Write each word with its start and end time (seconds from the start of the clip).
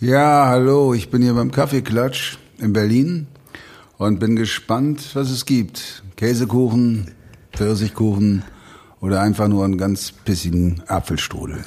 Ja, 0.00 0.46
hallo, 0.46 0.94
ich 0.94 1.10
bin 1.10 1.20
hier 1.22 1.34
beim 1.34 1.50
Kaffeeklatsch 1.50 2.38
in 2.58 2.72
Berlin 2.72 3.26
und 3.98 4.18
bin 4.18 4.34
gespannt, 4.36 5.10
was 5.14 5.30
es 5.30 5.44
gibt. 5.46 6.02
Käsekuchen, 6.16 7.14
Pfirsichkuchen 7.52 8.42
oder 9.00 9.20
einfach 9.20 9.48
nur 9.48 9.64
einen 9.64 9.78
ganz 9.78 10.12
pissigen 10.12 10.82
Apfelstrudel. 10.86 11.64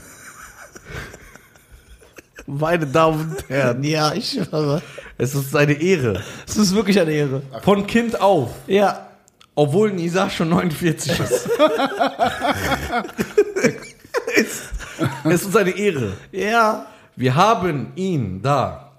Meine 2.45 2.85
Damen 2.87 3.31
und 3.31 3.49
Herren, 3.49 3.83
Ja, 3.83 4.13
ich 4.13 4.31
schwöre. 4.31 4.81
es 5.17 5.33
ist 5.33 5.55
eine 5.55 5.73
Ehre. 5.73 6.21
Es 6.47 6.57
ist 6.57 6.75
wirklich 6.75 6.99
eine 6.99 7.11
Ehre. 7.11 7.41
Von 7.63 7.87
Kind 7.87 8.19
auf, 8.19 8.49
Ja. 8.67 9.07
obwohl 9.55 9.93
Nisa 9.93 10.29
schon 10.29 10.49
49 10.49 11.19
ist. 11.19 11.49
es, 14.35 14.61
es 15.23 15.43
ist 15.43 15.55
eine 15.55 15.71
Ehre. 15.71 16.13
Ja. 16.31 16.87
Wir 17.15 17.35
haben 17.35 17.91
ihn 17.95 18.41
da, 18.41 18.91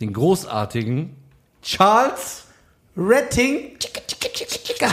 den 0.00 0.12
großartigen 0.12 1.14
Charles 1.62 2.44
Retting 2.96 3.76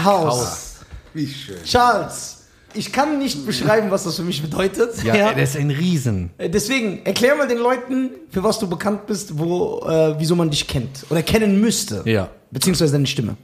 House. 0.04 0.80
Wie 1.14 1.28
schön. 1.28 1.64
Charles, 1.64 2.46
ich 2.74 2.94
kann 2.94 3.18
nicht 3.18 3.46
beschreiben, 3.46 3.92
was 3.92 4.04
das 4.04 4.16
für 4.16 4.24
mich 4.24 4.42
bedeutet. 4.42 5.04
Ja, 5.04 5.34
der 5.34 5.44
ist 5.44 5.58
ein 5.58 5.72
Riesen. 5.72 6.30
Äh, 6.38 6.50
Deswegen, 6.50 7.06
erklär 7.06 7.36
mal 7.36 7.48
den 7.48 7.58
Leuten, 7.58 8.12
für 8.30 8.44
was 8.44 8.60
du 8.60 8.70
bekannt 8.70 9.08
bist, 9.08 9.38
wo, 9.38 9.80
äh, 9.88 10.16
wieso 10.20 10.36
man 10.36 10.50
dich 10.50 10.68
kennt. 10.68 11.06
Oder 11.10 11.24
kennen 11.24 11.60
müsste. 11.60 12.04
Ja. 12.06 12.30
Beziehungsweise 12.52 12.94
deine 12.94 13.08
Stimme. 13.08 13.38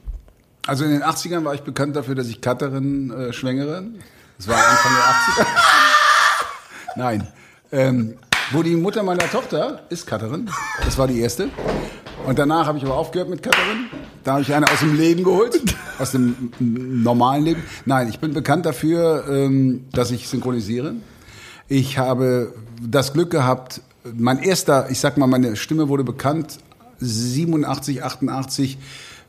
Also 0.66 0.84
in 0.84 0.92
den 0.92 1.02
80ern 1.02 1.44
war 1.44 1.54
ich 1.54 1.62
bekannt 1.62 1.96
dafür, 1.96 2.14
dass 2.14 2.28
ich 2.28 2.40
Cutterin 2.40 3.10
äh, 3.10 3.32
schwängere. 3.32 3.84
Das 4.38 4.48
war 4.48 4.56
Anfang 4.56 4.92
der 4.94 5.44
80er. 5.44 5.46
Nein. 6.96 7.28
Ähm, 7.72 8.16
wo 8.52 8.62
die 8.62 8.76
Mutter 8.76 9.02
meiner 9.02 9.28
Tochter 9.30 9.82
ist 9.90 10.06
Cutterin. 10.06 10.48
Das 10.84 10.96
war 10.96 11.06
die 11.06 11.20
erste. 11.20 11.48
Und 12.26 12.38
danach 12.38 12.66
habe 12.66 12.78
ich 12.78 12.84
aber 12.84 12.96
aufgehört 12.96 13.28
mit 13.28 13.42
Cutterin. 13.42 13.86
Da 14.24 14.32
habe 14.32 14.42
ich 14.42 14.52
eine 14.54 14.70
aus 14.70 14.80
dem 14.80 14.96
Leben 14.96 15.24
geholt. 15.24 15.60
Aus 15.98 16.12
dem 16.12 16.52
normalen 16.58 17.44
Leben. 17.44 17.62
Nein, 17.84 18.08
ich 18.08 18.18
bin 18.18 18.32
bekannt 18.32 18.66
dafür, 18.66 19.24
ähm, 19.28 19.86
dass 19.92 20.10
ich 20.10 20.28
synchronisiere. 20.28 20.94
Ich 21.68 21.98
habe 21.98 22.54
das 22.82 23.12
Glück 23.12 23.30
gehabt, 23.30 23.82
mein 24.14 24.38
erster, 24.38 24.90
ich 24.90 25.00
sag 25.00 25.18
mal, 25.18 25.26
meine 25.26 25.56
Stimme 25.56 25.88
wurde 25.88 26.04
bekannt 26.04 26.58
87, 27.00 28.02
88 28.02 28.78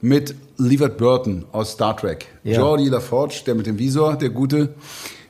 mit 0.01 0.35
Levert 0.57 0.97
Burton 0.97 1.45
aus 1.51 1.73
Star 1.73 1.95
Trek. 1.97 2.27
Ja. 2.43 2.57
Geordie 2.57 2.87
LaForge, 2.87 3.41
der 3.45 3.55
mit 3.55 3.65
dem 3.67 3.77
Visor, 3.77 4.15
der 4.15 4.29
Gute. 4.29 4.73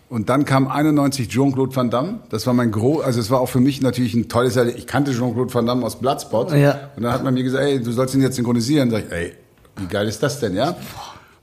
Und 0.09 0.29
dann 0.29 0.43
kam 0.43 0.67
91 0.67 1.27
Jean-Claude 1.29 1.75
Van 1.75 1.91
Damme. 1.91 2.19
Das 2.29 2.47
war 2.47 2.53
mein 2.53 2.71
gro, 2.71 2.99
also 3.01 3.19
es 3.19 3.29
war 3.29 3.39
auch 3.41 3.49
für 3.49 3.59
mich 3.59 3.81
natürlich 3.81 4.15
ein 4.15 4.27
tolles 4.27 4.55
Erlebnis. 4.55 4.81
Ich 4.83 4.87
kannte 4.87 5.11
Jean-Claude 5.11 5.53
Van 5.53 5.65
Damme 5.67 5.85
aus 5.85 5.99
Bloodspot. 5.99 6.51
Ja. 6.53 6.89
Und 6.95 7.03
dann 7.03 7.13
hat 7.13 7.23
man 7.23 7.33
mir 7.35 7.43
gesagt, 7.43 7.63
ey, 7.63 7.79
du 7.79 7.91
sollst 7.91 8.15
ihn 8.15 8.21
jetzt 8.21 8.35
synchronisieren. 8.35 8.89
Sag 8.89 9.05
ich, 9.05 9.11
ey, 9.11 9.33
wie 9.77 9.85
geil 9.85 10.07
ist 10.07 10.23
das 10.23 10.39
denn, 10.39 10.55
ja? 10.55 10.75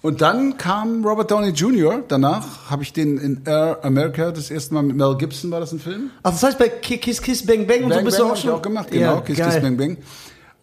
Und 0.03 0.20
dann 0.20 0.56
kam 0.59 1.05
Robert 1.05 1.31
Downey 1.31 1.50
Jr. 1.50 2.03
Danach 2.09 2.69
habe 2.70 2.83
ich 2.83 2.92
den 2.92 3.19
in 3.19 3.42
Air 3.44 3.78
America 3.83 4.31
das 4.33 4.50
erste 4.50 4.75
Mal 4.75 4.83
mit 4.83 4.97
Mel 4.97 5.17
Gibson 5.17 5.50
war 5.50 5.61
das 5.61 5.72
ein 5.72 5.78
Film. 5.81 6.11
Ach, 6.22 6.31
das 6.33 6.42
heißt 6.42 6.59
bei 6.59 6.69
Ki- 6.69 6.98
Kiss 6.98 7.22
Kiss 7.22 7.47
Bang 7.47 7.67
Bang 7.67 7.84
und 7.84 7.91
so 7.91 7.97
Bang 7.97 8.05
bist 8.05 8.19
Bang 8.19 8.27
du 8.28 8.33
auch 8.33 8.37
schon 8.37 8.50
auch 8.50 8.62
gemacht, 8.62 8.91
genau. 8.91 9.14
Ja, 9.14 9.20
Kiss 9.20 9.37
geil. 9.39 9.50
Kiss 9.50 9.62
Bang 9.62 9.77
Bang. 9.77 9.97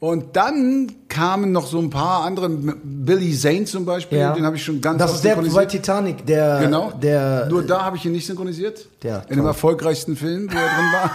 Und 0.03 0.35
dann 0.35 0.91
kamen 1.07 1.53
noch 1.53 1.65
so 1.65 1.79
ein 1.79 1.89
paar 1.89 2.25
andere, 2.25 2.49
Billy 2.49 3.33
Zane 3.33 3.63
zum 3.63 3.85
Beispiel, 3.85 4.17
Ja. 4.17 4.33
den 4.33 4.45
habe 4.45 4.57
ich 4.57 4.65
schon 4.65 4.81
ganz 4.81 4.99
Das 4.99 5.13
ist 5.13 5.23
der 5.23 5.37
bei. 5.37 5.65
Titanic, 5.65 6.25
der 6.25 6.59
Genau. 6.59 6.91
der 6.91 7.45
Nur 7.49 7.63
da 7.63 7.85
habe 7.85 7.95
ich 7.95 8.03
ihn 8.05 8.11
nicht 8.11 8.27
synchronisiert. 8.27 8.89
Ja, 9.01 9.19
in 9.29 9.37
dem 9.37 9.45
erfolgreichsten 9.45 10.17
Film, 10.17 10.49
wo 10.51 10.57
er 10.57 10.67
drin 10.67 10.91
war. 10.91 11.11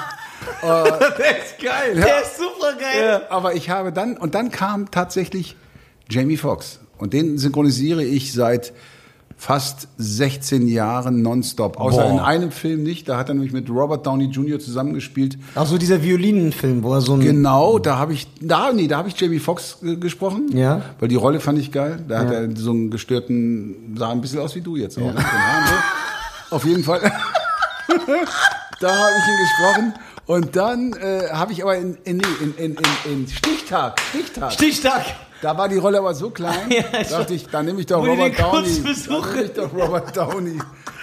Der 1.19 1.39
ist 1.39 1.59
geil. 1.63 1.97
der 1.97 2.23
ist 2.23 2.39
super 2.39 2.73
geil. 2.81 3.21
Aber 3.29 3.55
ich 3.55 3.69
habe 3.69 3.93
dann, 3.93 4.17
und 4.17 4.35
dann 4.35 4.51
kam 4.51 4.91
tatsächlich 4.91 5.55
Jamie 6.09 6.39
Foxx. 6.39 6.81
Und 6.97 7.13
den 7.13 7.37
synchronisiere 7.37 8.03
ich 8.03 8.33
seit 8.33 8.73
fast 9.39 9.87
16 9.99 10.67
Jahren 10.67 11.23
nonstop. 11.23 11.79
Außer 11.79 12.03
Boah. 12.03 12.11
in 12.11 12.19
einem 12.19 12.51
Film 12.51 12.83
nicht. 12.83 13.09
Da 13.09 13.17
hat 13.17 13.29
er 13.29 13.35
nämlich 13.35 13.53
mit 13.53 13.71
Robert 13.71 14.05
Downey 14.05 14.27
Jr. 14.27 14.59
zusammengespielt. 14.59 15.39
Ach 15.55 15.65
so 15.65 15.79
dieser 15.79 16.03
Violinenfilm, 16.03 16.83
wo 16.83 16.93
er 16.93 17.01
so 17.01 17.15
ein 17.15 17.21
Genau, 17.21 17.79
da 17.79 17.97
habe 17.99 18.13
ich, 18.13 18.27
da, 18.41 18.73
nee, 18.73 18.89
da 18.89 18.99
habe 18.99 19.09
ich 19.09 19.19
Jamie 19.19 19.39
Foxx 19.39 19.79
äh, 19.83 19.95
gesprochen. 19.97 20.57
Ja. 20.57 20.83
Weil 20.99 21.09
die 21.09 21.15
Rolle 21.15 21.39
fand 21.39 21.59
ich 21.61 21.71
geil. 21.71 22.05
Da 22.09 22.19
hat 22.19 22.33
er 22.33 22.57
so 22.57 22.73
einen 22.73 22.91
gestörten, 22.91 23.95
sah 23.97 24.11
ein 24.11 24.21
bisschen 24.21 24.41
aus 24.41 24.57
wie 24.57 24.61
du 24.61 24.77
jetzt 24.77 24.99
auch. 24.99 25.15
Haaren 25.15 25.67
so. 25.69 26.57
Auf 26.57 26.65
jeden 26.65 26.83
Fall. 26.83 27.01
da 28.81 28.91
habe 28.91 29.13
ich 29.19 29.29
ihn 29.29 29.39
gesprochen. 29.39 29.95
Und 30.27 30.57
dann 30.57 30.95
äh, 30.95 31.29
habe 31.31 31.53
ich 31.53 31.63
aber 31.63 31.77
in, 31.77 31.97
in, 32.05 32.21
in, 32.41 32.55
in, 32.57 32.75
in, 32.75 33.13
in 33.13 33.29
Stichtag, 33.29 34.01
Stichtag, 34.01 34.53
Stichtag. 34.53 35.03
Da 35.43 35.57
war 35.57 35.69
die 35.69 35.79
Rolle 35.79 35.99
aber 35.99 36.15
so 36.15 36.31
klein, 36.31 36.55
Ja, 36.71 37.01
ich 37.01 37.09
dachte 37.09 37.35
ich, 37.35 37.47
da 37.47 37.63
nehme 37.63 37.81
ich 37.81 37.87
doch 37.87 38.05
Robert 38.07 38.39
Downey. 38.39 38.83
Da 38.83 39.21
nehme 39.21 39.43
ich 39.45 39.53
doch 39.53 39.73
Robert 39.73 40.17
Downey. 40.17 40.59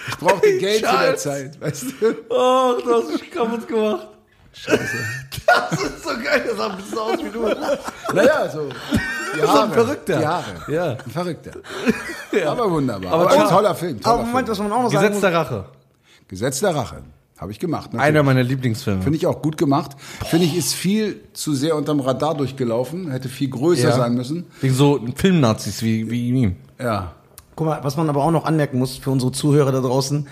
Ich 0.08 0.16
brauchte 0.18 0.58
Geld 0.58 0.84
zu 0.86 0.96
der. 0.96 1.16
Zeit, 1.16 1.60
weißt 1.60 1.82
du? 2.00 2.14
Oh, 2.30 2.74
du 2.84 2.94
hast 2.94 3.10
mich 3.10 3.30
kaputt 3.30 3.66
gemacht. 3.66 4.08
Das 4.66 5.72
ist 5.82 6.02
so 6.02 6.10
geil, 6.10 6.44
das 6.48 6.56
sah 6.56 6.66
ein 6.70 6.76
bisschen 6.76 6.98
aus 6.98 7.18
wie 7.22 7.28
du. 7.30 8.14
Naja, 8.14 8.48
so. 8.48 8.68
Die 9.34 9.40
ist 9.40 9.48
ein 9.48 9.72
Verrückter. 9.72 10.18
Die 10.18 10.26
Haare. 10.26 10.44
Ja. 10.68 10.84
Ein 10.92 11.10
Verrückter. 11.10 11.50
Aber 12.46 12.70
wunderbar. 12.70 13.12
Aber 13.12 13.30
Aber, 13.30 13.42
ein 13.42 13.48
toller 13.48 13.74
Film. 13.74 14.00
Toller 14.00 14.14
Aber 14.14 14.24
Moment, 14.24 14.46
Film. 14.46 14.58
was 14.58 14.58
man 14.58 14.72
auch 14.72 14.82
noch 14.84 14.90
sagen 14.92 15.06
Gesetz 15.08 15.20
der 15.20 15.34
Rache. 15.34 15.64
Gesetz 16.28 16.60
der 16.60 16.74
Rache. 16.74 17.02
Habe 17.38 17.52
ich 17.52 17.58
gemacht. 17.58 17.92
natürlich. 17.92 18.02
Einer 18.08 18.22
meiner 18.22 18.42
Lieblingsfilme. 18.42 19.02
Finde 19.02 19.18
ich 19.18 19.26
auch 19.26 19.42
gut 19.42 19.58
gemacht. 19.58 19.92
Finde 20.24 20.46
ich, 20.46 20.56
ist 20.56 20.72
viel 20.72 21.20
zu 21.34 21.54
sehr 21.54 21.76
unterm 21.76 22.00
Radar 22.00 22.34
durchgelaufen. 22.34 23.10
Hätte 23.10 23.28
viel 23.28 23.50
größer 23.50 23.90
Ja. 23.90 23.96
sein 23.96 24.14
müssen. 24.14 24.46
Wegen 24.62 24.74
so 24.74 25.00
Filmnazis 25.16 25.82
wie, 25.82 26.10
wie 26.10 26.28
ihm. 26.30 26.56
Ja. 26.80 27.12
Guck 27.54 27.66
mal, 27.66 27.80
was 27.82 27.96
man 27.96 28.08
aber 28.08 28.22
auch 28.24 28.30
noch 28.30 28.44
anmerken 28.46 28.78
muss 28.78 28.96
für 28.96 29.10
unsere 29.10 29.32
Zuhörer 29.32 29.70
da 29.72 29.80
draußen, 29.80 30.26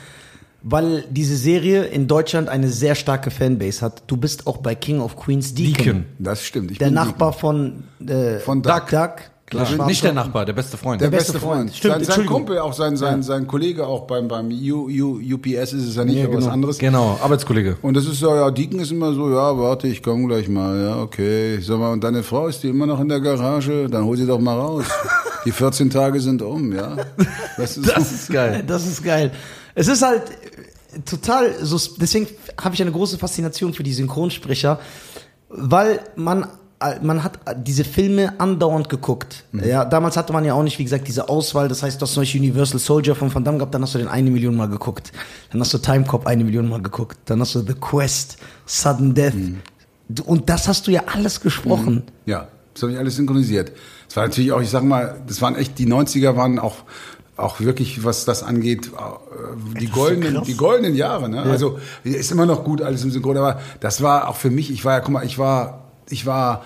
weil 0.63 1.05
diese 1.11 1.37
Serie 1.37 1.85
in 1.85 2.07
Deutschland 2.09 2.49
eine 2.49 2.69
sehr 2.69 2.95
starke 2.95 3.31
Fanbase 3.31 3.83
hat. 3.83 4.03
Du 4.07 4.17
bist 4.17 4.47
auch 4.47 4.59
bei 4.59 4.75
King 4.75 5.01
of 5.01 5.17
Queens 5.17 5.55
Deacon. 5.55 5.85
Deacon. 5.85 6.05
Das 6.19 6.43
stimmt. 6.45 6.71
Ich 6.71 6.79
Der 6.79 6.87
bin 6.87 6.95
Nachbar 6.95 7.33
von, 7.35 7.85
äh, 8.07 8.39
Von 8.39 8.63
Duck. 8.63 8.89
Duck. 8.91 9.17
Klar. 9.47 9.87
Nicht 9.87 10.03
der 10.03 10.15
Nachbar, 10.15 10.47
der 10.47 10.55
beste 10.55 10.79
Freund. 10.79 11.03
Der, 11.03 11.11
beste 11.11 11.33
beste 11.35 11.47
Freund. 11.47 11.71
Freund. 11.71 11.77
Stimmt, 11.77 12.07
sein, 12.07 12.17
sein. 12.17 12.27
Kumpel, 12.27 12.59
auch 12.59 12.73
sein, 12.73 12.97
sein, 12.97 13.23
sein 13.23 13.47
Kollege 13.47 13.87
auch 13.87 14.07
beim, 14.07 14.27
beim 14.27 14.49
U, 14.49 14.89
U, 14.89 15.21
UPS 15.21 15.75
ist 15.75 15.87
es 15.87 15.97
ja 15.97 16.05
nicht, 16.05 16.17
Ja, 16.17 16.25
aber 16.25 16.35
was 16.37 16.45
genau. 16.45 16.53
anderes. 16.55 16.79
Genau, 16.79 17.19
Arbeitskollege. 17.23 17.77
Und 17.83 17.95
das 17.95 18.07
ist 18.07 18.21
so, 18.21 18.35
ja, 18.35 18.51
Deacon 18.51 18.81
ist 18.81 18.91
immer 18.91 19.13
so, 19.13 19.29
ja, 19.31 19.57
warte, 19.59 19.87
ich 19.87 20.03
komme 20.03 20.27
gleich 20.29 20.49
mal, 20.49 20.81
ja, 20.83 20.97
okay. 20.97 21.57
Ich 21.57 21.67
sag 21.67 21.79
mal, 21.79 21.93
und 21.93 22.03
deine 22.03 22.23
Frau 22.23 22.47
ist 22.47 22.63
die 22.63 22.69
immer 22.69 22.87
noch 22.87 23.01
in 23.01 23.09
der 23.11 23.21
Garage? 23.21 23.89
Dann 23.91 24.05
hol 24.05 24.17
sie 24.17 24.27
doch 24.27 24.41
mal 24.41 24.59
raus. 24.59 24.87
Die 25.45 25.53
14 25.53 25.91
Tage 25.91 26.21
sind 26.21 26.41
um, 26.41 26.75
ja. 26.75 26.97
Du, 27.57 27.67
so. 27.67 27.83
Das 27.83 28.13
ist 28.13 28.31
geil. 28.31 28.65
Das 28.67 28.87
ist 28.87 29.05
geil. 29.05 29.31
Es 29.75 29.89
ist 29.89 30.03
halt 30.03 30.23
äh, 30.31 31.01
total 31.01 31.55
so, 31.61 31.79
deswegen 31.99 32.29
habe 32.59 32.75
ich 32.75 32.81
eine 32.81 32.93
große 32.93 33.19
Faszination 33.19 33.75
für 33.75 33.83
die 33.83 33.93
Synchronsprecher, 33.93 34.81
weil 35.51 36.01
man 36.17 36.47
man 37.03 37.23
hat 37.25 37.39
diese 37.67 37.85
Filme 37.85 38.33
andauernd 38.39 38.89
geguckt. 38.89 39.45
Ja, 39.53 39.85
damals 39.85 40.17
hatte 40.17 40.33
man 40.33 40.45
ja 40.45 40.55
auch 40.55 40.63
nicht, 40.63 40.79
wie 40.79 40.85
gesagt, 40.85 41.09
diese 41.09 41.29
Auswahl. 41.29 41.69
Das 41.69 41.83
heißt, 41.83 42.01
du 42.01 42.03
hast 42.05 42.15
zum 42.15 42.23
Beispiel 42.23 42.41
Universal 42.41 42.79
Soldier 42.79 43.15
von 43.15 43.35
Van 43.35 43.45
Damme 43.45 43.59
gehabt, 43.59 43.75
dann 43.75 43.83
hast 43.83 43.95
du 43.95 43.99
den 43.99 44.09
eine 44.09 44.31
Million 44.31 44.57
Mal 44.57 44.69
geguckt. 44.69 45.13
Dann 45.53 45.61
hast 45.61 45.73
du 45.75 45.79
Time 45.79 46.05
Cop 46.05 46.27
eine 46.27 46.45
Million 46.45 46.69
Mal 46.69 46.83
geguckt. 46.83 47.19
Dann 47.27 47.41
hast 47.41 47.55
du 47.55 47.61
The 47.61 47.75
Quest, 47.75 48.37
Sudden 48.67 49.15
Death. 49.15 49.35
Du- 50.09 50.25
Und 50.25 50.49
das 50.51 50.69
hast 50.69 50.87
du 50.87 50.91
ja 50.91 51.03
alles 51.13 51.41
gesprochen. 51.41 52.03
Ja, 52.27 52.49
das 52.75 52.83
habe 52.83 52.93
ich 52.93 52.99
alles 52.99 53.17
synchronisiert. 53.17 53.73
Es 54.09 54.17
war 54.17 54.25
natürlich 54.27 54.53
auch, 54.53 54.61
ich 54.61 54.71
sag 54.71 54.83
mal, 54.85 55.21
das 55.27 55.41
waren 55.43 55.57
echt, 55.57 55.79
die 55.79 55.87
90er 55.87 56.37
waren 56.37 56.59
auch, 56.59 56.77
auch 57.37 57.59
wirklich, 57.61 58.05
was 58.05 58.25
das 58.25 58.43
angeht, 58.43 58.89
äh, 58.89 59.79
die 59.81 59.87
goldenen, 59.89 60.45
die 60.45 60.57
goldenen 60.57 60.95
Jahre, 60.95 61.29
ne? 61.29 61.43
Also, 61.43 61.79
ist 62.05 62.31
immer 62.31 62.47
noch 62.47 62.63
gut 62.65 62.81
alles 62.83 63.03
im 63.03 63.11
Synchron, 63.11 63.37
aber 63.39 63.61
das 63.81 64.03
war 64.03 64.29
auch 64.29 64.37
für 64.37 64.51
mich, 64.51 64.71
ich 64.71 64.85
war 64.85 64.93
ja, 64.93 65.01
guck 65.01 65.11
mal, 65.15 65.25
ich 65.25 65.37
war, 65.39 65.84
ich 66.11 66.27
war 66.27 66.63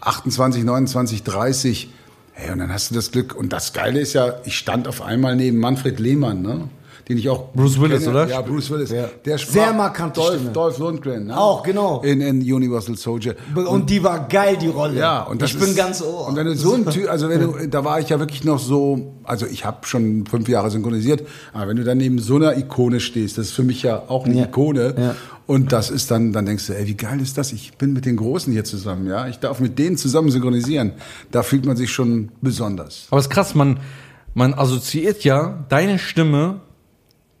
28, 0.00 0.64
29, 0.64 1.22
30, 1.22 1.90
hey, 2.32 2.52
und 2.52 2.58
dann 2.58 2.72
hast 2.72 2.90
du 2.90 2.94
das 2.94 3.10
Glück, 3.10 3.34
und 3.36 3.52
das 3.52 3.72
Geile 3.72 4.00
ist 4.00 4.12
ja, 4.14 4.34
ich 4.44 4.56
stand 4.56 4.88
auf 4.88 5.02
einmal 5.02 5.36
neben 5.36 5.58
Manfred 5.58 6.00
Lehmann, 6.00 6.42
ne? 6.42 6.68
Den 7.08 7.18
ich 7.18 7.28
auch. 7.28 7.52
Bruce 7.52 7.80
Willis, 7.80 8.04
kenne. 8.04 8.10
oder? 8.10 8.28
Ja, 8.28 8.40
Bruce 8.40 8.70
Willis. 8.70 8.90
Der 9.24 9.36
sprach 9.36 9.52
Sehr 9.52 9.72
markante 9.72 10.20
Dolph. 10.20 10.52
Dolph 10.52 10.78
Lundgren, 10.78 11.26
ne? 11.26 11.36
Auch, 11.36 11.64
genau. 11.64 12.02
In, 12.02 12.20
in 12.20 12.40
Universal 12.40 12.96
Soldier. 12.96 13.34
Und, 13.52 13.90
die 13.90 14.04
war 14.04 14.28
geil, 14.28 14.56
die 14.60 14.68
Rolle. 14.68 14.96
Ja, 15.00 15.22
und 15.24 15.42
das 15.42 15.50
ich 15.50 15.58
bin 15.58 15.70
ist, 15.70 15.76
ganz 15.76 16.02
ohr. 16.02 16.28
Und 16.28 16.36
wenn 16.36 16.46
du 16.46 16.54
so 16.54 16.74
ein 16.74 16.86
Typ, 16.86 17.10
also 17.10 17.28
wenn 17.28 17.40
du, 17.40 17.66
da 17.68 17.84
war 17.84 17.98
ich 17.98 18.10
ja 18.10 18.20
wirklich 18.20 18.44
noch 18.44 18.60
so, 18.60 19.12
also 19.24 19.46
ich 19.46 19.64
habe 19.64 19.78
schon 19.88 20.24
fünf 20.26 20.48
Jahre 20.48 20.70
synchronisiert, 20.70 21.26
aber 21.52 21.66
wenn 21.68 21.78
du 21.78 21.82
dann 21.82 21.98
neben 21.98 22.20
so 22.20 22.36
einer 22.36 22.56
Ikone 22.56 23.00
stehst, 23.00 23.38
das 23.38 23.46
ist 23.46 23.52
für 23.54 23.64
mich 23.64 23.82
ja 23.82 24.04
auch 24.06 24.24
eine 24.26 24.36
Ja. 24.36 24.44
Ikone. 24.44 24.94
Ja. 24.96 25.16
Und 25.50 25.72
das 25.72 25.90
ist 25.90 26.12
dann, 26.12 26.32
dann 26.32 26.46
denkst 26.46 26.68
du, 26.68 26.74
ey, 26.74 26.86
wie 26.86 26.94
geil 26.94 27.20
ist 27.20 27.36
das? 27.36 27.50
Ich 27.52 27.72
bin 27.76 27.92
mit 27.92 28.04
den 28.06 28.14
Großen 28.14 28.52
hier 28.52 28.62
zusammen, 28.62 29.08
ja. 29.08 29.26
Ich 29.26 29.40
darf 29.40 29.58
mit 29.58 29.80
denen 29.80 29.96
zusammen 29.96 30.30
synchronisieren. 30.30 30.92
Da 31.32 31.42
fühlt 31.42 31.66
man 31.66 31.76
sich 31.76 31.90
schon 31.90 32.30
besonders. 32.40 33.08
Aber 33.10 33.18
es 33.18 33.26
ist 33.26 33.30
krass, 33.30 33.56
man, 33.56 33.80
man 34.32 34.54
assoziiert 34.54 35.24
ja 35.24 35.64
deine 35.68 35.98
Stimme, 35.98 36.60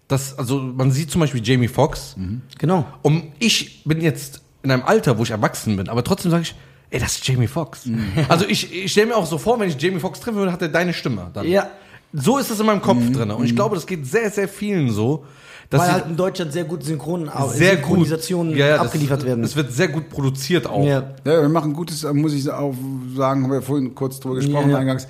das, 0.08 0.36
also 0.36 0.58
man 0.58 0.90
sieht 0.90 1.12
zum 1.12 1.20
Beispiel 1.20 1.40
Jamie 1.40 1.68
Foxx 1.68 2.16
Genau. 2.58 2.84
und 3.02 3.22
ich 3.38 3.84
bin 3.84 4.00
jetzt 4.00 4.42
in 4.64 4.72
einem 4.72 4.82
Alter, 4.82 5.16
wo 5.16 5.22
ich 5.22 5.30
erwachsen 5.30 5.76
bin, 5.76 5.88
aber 5.88 6.02
trotzdem 6.02 6.32
sage 6.32 6.42
ich, 6.42 6.56
ey, 6.90 6.98
das 6.98 7.12
ist 7.12 7.28
Jamie 7.28 7.46
Foxx. 7.46 7.86
Mhm. 7.86 8.08
Also 8.28 8.44
ich, 8.44 8.74
ich 8.74 8.90
stelle 8.90 9.06
mir 9.06 9.16
auch 9.16 9.26
so 9.26 9.38
vor, 9.38 9.60
wenn 9.60 9.68
ich 9.68 9.80
Jamie 9.80 10.00
Foxx 10.00 10.18
treffen 10.18 10.38
würde, 10.38 10.50
hat 10.50 10.62
er 10.62 10.68
deine 10.68 10.94
Stimme 10.94 11.30
dann. 11.32 11.46
Ja. 11.46 11.70
So 12.12 12.38
ist 12.38 12.50
das 12.50 12.58
in 12.60 12.66
meinem 12.66 12.82
Kopf 12.82 12.98
Mhm. 12.98 13.12
drin. 13.12 13.30
Und 13.30 13.44
ich 13.44 13.54
glaube, 13.54 13.74
das 13.76 13.86
geht 13.86 14.06
sehr, 14.06 14.30
sehr 14.30 14.48
vielen 14.48 14.90
so. 14.90 15.24
Dass 15.68 15.82
Weil 15.82 15.92
halt 15.92 16.06
in 16.08 16.16
Deutschland 16.16 16.52
sehr 16.52 16.64
gut 16.64 16.82
Synchron 16.82 17.30
sehr 17.52 17.76
gut 17.76 17.84
Synchronisationen 17.84 18.56
Ja, 18.56 18.66
ja, 18.66 18.76
das- 18.78 18.86
abgeliefert 18.86 19.24
werden. 19.24 19.44
Es 19.44 19.54
wird 19.54 19.70
sehr 19.72 19.86
gut 19.86 20.08
produziert 20.10 20.66
auch. 20.66 20.84
ja. 20.84 21.14
Ja, 21.24 21.42
wir 21.42 21.48
machen 21.48 21.72
gutes, 21.74 22.02
äh, 22.02 22.12
muss 22.12 22.32
ich 22.32 22.50
auch 22.50 22.74
sagen, 23.16 23.44
haben 23.44 23.52
wir 23.52 23.62
vorhin 23.62 23.94
kurz 23.94 24.18
drüber 24.18 24.34
gesprochen 24.34 24.70
Ja. 24.70 24.78
eingangs. 24.78 25.06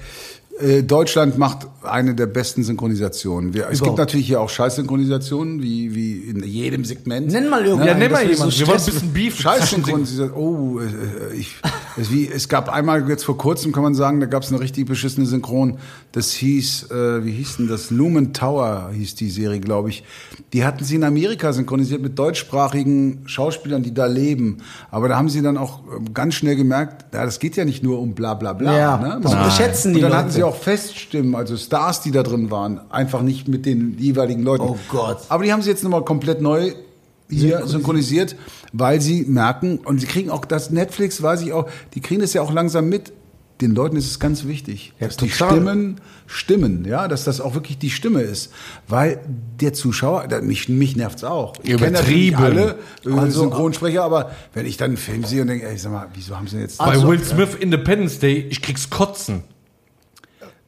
Äh, 0.58 0.82
Deutschland 0.82 1.38
macht 1.38 1.69
eine 1.82 2.14
der 2.14 2.26
besten 2.26 2.64
Synchronisationen. 2.64 3.55
Wir, 3.55 3.69
es 3.70 3.81
gibt 3.81 3.97
natürlich 3.97 4.26
hier 4.26 4.41
auch 4.41 4.50
Scheißsynchronisationen, 4.50 5.62
wie, 5.62 5.94
wie 5.94 6.19
in 6.31 6.43
jedem 6.43 6.85
Segment. 6.85 7.29
Nenn 7.29 7.49
mal 7.49 7.64
irgendwann. 7.64 7.88
Ja, 7.88 7.94
nenn 7.94 8.12
mal 8.12 8.23
jemanden. 8.23 8.50
so 8.50 8.58
Wir 8.58 8.67
wollen 8.67 8.79
ein 8.79 8.85
bisschen 8.85 9.12
Beef. 9.12 9.41
Scheißsynchronisation. 9.41 10.32
Oh, 10.32 10.81
äh, 10.81 11.37
ich, 11.37 11.56
es, 11.97 12.11
wie, 12.11 12.29
es 12.29 12.49
gab 12.49 12.69
einmal 12.69 13.08
jetzt 13.08 13.25
vor 13.25 13.38
kurzem, 13.38 13.73
kann 13.73 13.82
man 13.82 13.94
sagen, 13.94 14.20
da 14.20 14.26
gab 14.26 14.43
es 14.43 14.50
eine 14.50 14.61
richtig 14.61 14.87
beschissene 14.87 15.25
Synchron. 15.25 15.79
Das 16.12 16.32
hieß, 16.32 16.91
äh, 16.91 17.25
wie 17.25 17.32
hieß 17.32 17.58
denn 17.58 17.69
das? 17.69 17.91
Lumen 17.91 18.32
Tower 18.32 18.91
hieß 18.93 19.14
die 19.14 19.31
Serie, 19.31 19.61
glaube 19.61 19.88
ich. 19.88 20.05
Die 20.52 20.64
hatten 20.64 20.85
sie 20.85 20.97
in 20.97 21.05
Amerika 21.05 21.52
synchronisiert 21.52 22.02
mit 22.02 22.19
deutschsprachigen 22.19 23.23
Schauspielern, 23.26 23.82
die 23.82 23.94
da 23.94 24.06
leben. 24.06 24.58
Aber 24.91 25.08
da 25.08 25.17
haben 25.17 25.29
sie 25.29 25.41
dann 25.41 25.56
auch 25.56 25.81
ähm, 25.97 26.12
ganz 26.12 26.35
schnell 26.35 26.56
gemerkt, 26.56 27.14
ja, 27.14 27.25
das 27.25 27.38
geht 27.38 27.56
ja 27.56 27.64
nicht 27.64 27.82
nur 27.82 28.00
um 28.00 28.14
bla 28.14 28.35
bla 28.35 28.52
bla. 28.52 28.76
Ja, 28.76 28.97
ne? 28.99 29.20
das 29.23 29.32
unterschätzen 29.32 29.94
die 29.94 30.00
Leute. 30.00 30.39
Sie 30.40 30.44
auch 30.44 30.56
Feststimmen, 30.56 31.34
also 31.34 31.56
Stars, 31.56 32.00
die 32.02 32.10
da 32.10 32.22
drin 32.22 32.50
waren, 32.50 32.81
einfach 32.90 33.22
nicht 33.22 33.48
mit 33.48 33.66
den 33.66 33.96
jeweiligen 33.98 34.42
Leuten. 34.42 34.64
Oh 34.64 34.78
Gott. 34.88 35.19
Aber 35.28 35.44
die 35.44 35.52
haben 35.52 35.62
sie 35.62 35.70
jetzt 35.70 35.82
nochmal 35.84 36.04
komplett 36.04 36.40
neu 36.40 36.72
hier 37.28 37.66
synchronisiert, 37.66 38.34
weil 38.72 39.00
sie 39.00 39.22
merken, 39.22 39.78
und 39.78 40.00
sie 40.00 40.06
kriegen 40.06 40.31
auch 40.31 40.44
das 40.44 40.70
Netflix, 40.70 41.22
weiß 41.22 41.42
ich 41.42 41.52
auch, 41.52 41.69
die 41.94 42.00
kriegen 42.00 42.20
das 42.20 42.32
ja 42.34 42.42
auch 42.42 42.52
langsam 42.52 42.88
mit. 42.88 43.12
Den 43.60 43.75
Leuten 43.75 43.96
ist 43.96 44.06
es 44.06 44.19
ganz 44.19 44.46
wichtig, 44.46 44.94
Ja, 44.98 45.06
dass 45.08 45.19
die 45.19 45.28
total. 45.28 45.50
Stimmen 45.50 46.00
stimmen, 46.26 46.84
ja, 46.87 47.08
dass 47.08 47.25
das 47.25 47.42
auch 47.42 47.52
wirklich 47.54 47.76
die 47.76 47.90
Stimme 47.90 48.22
ist. 48.22 48.50
Weil 48.88 49.20
der 49.60 49.75
Zuschauer, 49.75 50.26
mich, 50.42 50.69
mich 50.70 50.96
nervt's 50.96 51.25
auch. 51.25 51.52
Ich 51.62 51.76
kenne 51.76 51.90
natürlich 51.98 52.37
alle 52.38 52.78
äh, 53.04 53.10
Also- 53.12 53.42
Synchronsprecher, 53.42 54.02
aber 54.02 54.31
wenn 54.54 54.64
ich 54.64 54.78
dann 54.78 54.92
einen 54.92 54.96
Film 54.96 55.25
sehe 55.25 55.42
und 55.42 55.48
denke, 55.48 55.69
ey, 55.69 55.76
sag 55.76 55.92
mal, 55.92 56.06
wieso 56.14 56.37
haben 56.37 56.46
sie 56.46 56.52
denn 56.52 56.62
jetzt... 56.62 56.78
Bei 56.78 56.87
Also- 56.87 57.06
Will 57.06 57.22
Smith 57.22 57.54
Independence 57.60 58.19
Day, 58.19 58.46
ich 58.48 58.62
krieg's 58.62 58.88
kotzen. 58.88 59.42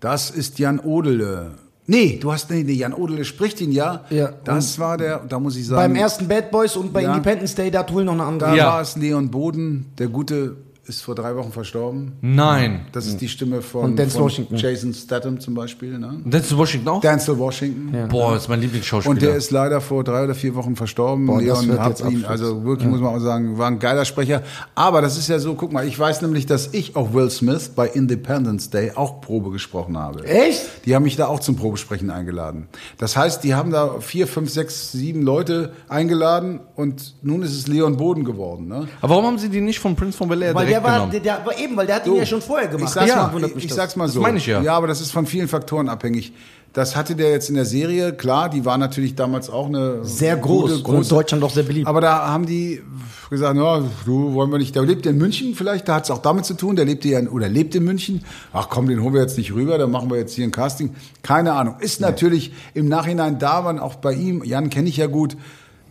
Das 0.02 0.30
ist 0.30 0.58
Jan 0.58 0.80
Odele. 0.80 1.52
Nee, 1.86 2.18
du 2.20 2.32
hast, 2.32 2.50
nee, 2.50 2.64
nee, 2.64 2.72
Jan 2.72 2.92
Odele 2.92 3.24
spricht 3.24 3.60
ihn 3.60 3.70
ja. 3.70 4.04
Ja. 4.10 4.30
Das 4.44 4.80
war 4.80 4.96
der, 4.98 5.20
da 5.28 5.38
muss 5.38 5.54
ich 5.56 5.64
sagen... 5.66 5.80
Beim 5.80 5.94
ersten 5.94 6.26
Bad 6.26 6.50
Boys 6.50 6.74
und 6.76 6.92
bei 6.92 7.02
Ja. 7.02 7.10
Independence 7.12 7.54
Day, 7.54 7.70
da 7.70 7.80
hat 7.80 7.94
Will 7.94 8.04
noch 8.04 8.14
eine 8.14 8.24
andere. 8.24 8.50
Da 8.50 8.56
Ja. 8.56 8.66
war 8.66 8.80
es 8.80 8.96
Leon 8.96 9.30
Boden, 9.30 9.86
der 9.98 10.08
Gute 10.08 10.56
ist 10.84 11.02
vor 11.02 11.14
drei 11.14 11.36
Wochen 11.36 11.52
verstorben. 11.52 12.12
Nein. 12.22 12.86
Das 12.90 13.06
ist 13.06 13.20
die 13.20 13.28
Stimme 13.28 13.62
von, 13.62 13.82
Von 13.82 13.96
Denzel 13.96 14.16
von 14.16 14.24
Washington. 14.24 14.56
Jason 14.56 14.92
Statham 14.92 15.38
zum 15.38 15.54
Beispiel. 15.54 15.96
Ne? 15.96 16.20
Denzel 16.24 16.58
Washington 16.58 16.88
auch? 16.88 17.00
Denzel 17.00 17.38
Washington. 17.38 18.08
Boah, 18.08 18.34
das 18.34 18.42
ist 18.42 18.48
mein 18.48 18.60
Lieblingsschauspieler. 18.60 19.12
Und 19.12 19.22
der 19.22 19.36
ist 19.36 19.52
leider 19.52 19.80
vor 19.80 20.02
drei 20.02 20.24
oder 20.24 20.34
vier 20.34 20.56
Wochen 20.56 20.74
verstorben. 20.74 21.26
Boah, 21.26 21.40
Leon 21.40 21.78
hat 21.78 22.00
jetzt 22.00 22.10
ihn, 22.10 22.24
also 22.24 22.64
wirklich 22.64 22.88
muss 22.88 23.00
man 23.00 23.14
auch 23.14 23.20
sagen, 23.20 23.58
war 23.58 23.68
ein 23.68 23.78
geiler 23.78 24.04
Sprecher. 24.04 24.42
Aber 24.74 25.00
das 25.02 25.16
ist 25.16 25.28
ja 25.28 25.38
so, 25.38 25.54
guck 25.54 25.72
mal, 25.72 25.86
ich 25.86 25.96
weiß 25.96 26.20
nämlich, 26.22 26.46
dass 26.46 26.70
ich 26.72 26.96
auch 26.96 27.12
Will 27.14 27.30
Smith 27.30 27.70
bei 27.76 27.86
Independence 27.86 28.70
Day 28.70 28.90
auch 28.96 29.20
Probe 29.20 29.52
gesprochen 29.52 29.96
habe. 29.96 30.24
Echt? 30.24 30.84
Die 30.84 30.96
haben 30.96 31.04
mich 31.04 31.14
da 31.14 31.28
auch 31.28 31.38
zum 31.38 31.54
Probesprechen 31.54 32.10
eingeladen. 32.10 32.66
Das 32.98 33.16
heißt, 33.16 33.44
die 33.44 33.54
haben 33.54 33.70
da 33.70 34.00
vier, 34.00 34.26
fünf, 34.26 34.50
sechs, 34.50 34.90
sieben 34.90 35.22
Leute 35.22 35.74
eingeladen 35.88 36.58
und 36.74 37.14
nun 37.22 37.42
ist 37.42 37.56
es 37.56 37.68
Leon 37.68 37.98
Boden 37.98 38.24
geworden. 38.24 38.66
Ne? 38.66 38.88
Aber 39.00 39.10
warum 39.10 39.26
haben 39.26 39.38
sie 39.38 39.48
die 39.48 39.60
nicht 39.60 39.78
von 39.78 39.94
Prince 39.94 40.18
von 40.18 40.28
Bel 40.28 40.42
Air 40.42 40.56
Weil 40.56 40.71
der 40.72 40.84
war, 40.84 41.06
der, 41.10 41.20
der 41.20 41.46
war 41.46 41.58
eben, 41.58 41.76
weil 41.76 41.86
der 41.86 41.96
hat 41.96 42.06
ihn 42.06 42.16
ja 42.16 42.26
schon 42.26 42.42
vorher 42.42 42.68
gemacht. 42.68 42.88
Ich 42.88 42.94
sag's, 42.94 43.08
Ja, 43.08 43.30
mal, 43.32 43.44
ich, 43.44 43.56
ich 43.56 43.66
das. 43.68 43.76
sag's 43.76 43.96
mal 43.96 44.04
Das 44.04 44.14
so. 44.14 44.20
meine 44.20 44.38
ich 44.38 44.46
ja. 44.46 44.60
Ja, 44.62 44.74
aber 44.74 44.86
das 44.86 45.00
ist 45.00 45.12
von 45.12 45.26
vielen 45.26 45.48
Faktoren 45.48 45.88
abhängig. 45.88 46.32
Das 46.72 46.96
hatte 46.96 47.14
der 47.14 47.30
jetzt 47.32 47.50
in 47.50 47.54
der 47.54 47.66
Serie, 47.66 48.14
klar, 48.14 48.48
die 48.48 48.64
war 48.64 48.78
natürlich 48.78 49.14
damals 49.14 49.50
auch 49.50 49.66
eine 49.66 50.06
Sehr 50.06 50.36
groß. 50.36 50.62
gute, 50.62 50.74
und 50.76 50.84
große. 50.84 51.10
Deutschland 51.10 51.44
auch 51.44 51.50
sehr 51.50 51.64
beliebt. 51.64 51.86
Aber 51.86 52.00
da 52.00 52.26
haben 52.28 52.46
die 52.46 52.80
gesagt, 53.28 53.56
ja, 53.58 53.82
du 54.06 54.32
wollen 54.32 54.50
wir 54.50 54.56
nicht. 54.56 54.74
Der 54.74 54.82
lebt 54.82 55.04
ja 55.04 55.10
in 55.12 55.18
München 55.18 55.54
vielleicht, 55.54 55.86
da 55.86 55.96
hat's 55.96 56.10
auch 56.10 56.22
damit 56.22 56.46
zu 56.46 56.54
tun. 56.54 56.74
Der 56.76 56.86
lebte 56.86 57.08
ja 57.08 57.18
in, 57.18 57.28
oder 57.28 57.50
lebt 57.50 57.74
in 57.74 57.84
München. 57.84 58.24
Ach 58.54 58.68
komm, 58.70 58.88
den 58.88 59.02
holen 59.02 59.12
wir 59.12 59.20
jetzt 59.20 59.36
nicht 59.36 59.52
rüber, 59.52 59.76
dann 59.76 59.90
machen 59.90 60.08
wir 60.10 60.16
jetzt 60.16 60.32
hier 60.34 60.44
ein 60.46 60.50
Casting. 60.50 60.94
Keine 61.22 61.52
Ahnung. 61.52 61.74
Ist 61.80 62.00
natürlich 62.00 62.54
im 62.72 62.88
Nachhinein 62.88 63.38
da, 63.38 63.60
man 63.60 63.78
auch 63.78 63.96
bei 63.96 64.14
ihm. 64.14 64.42
Jan 64.42 64.70
kenne 64.70 64.88
ich 64.88 64.96
ja 64.96 65.08
gut. 65.08 65.36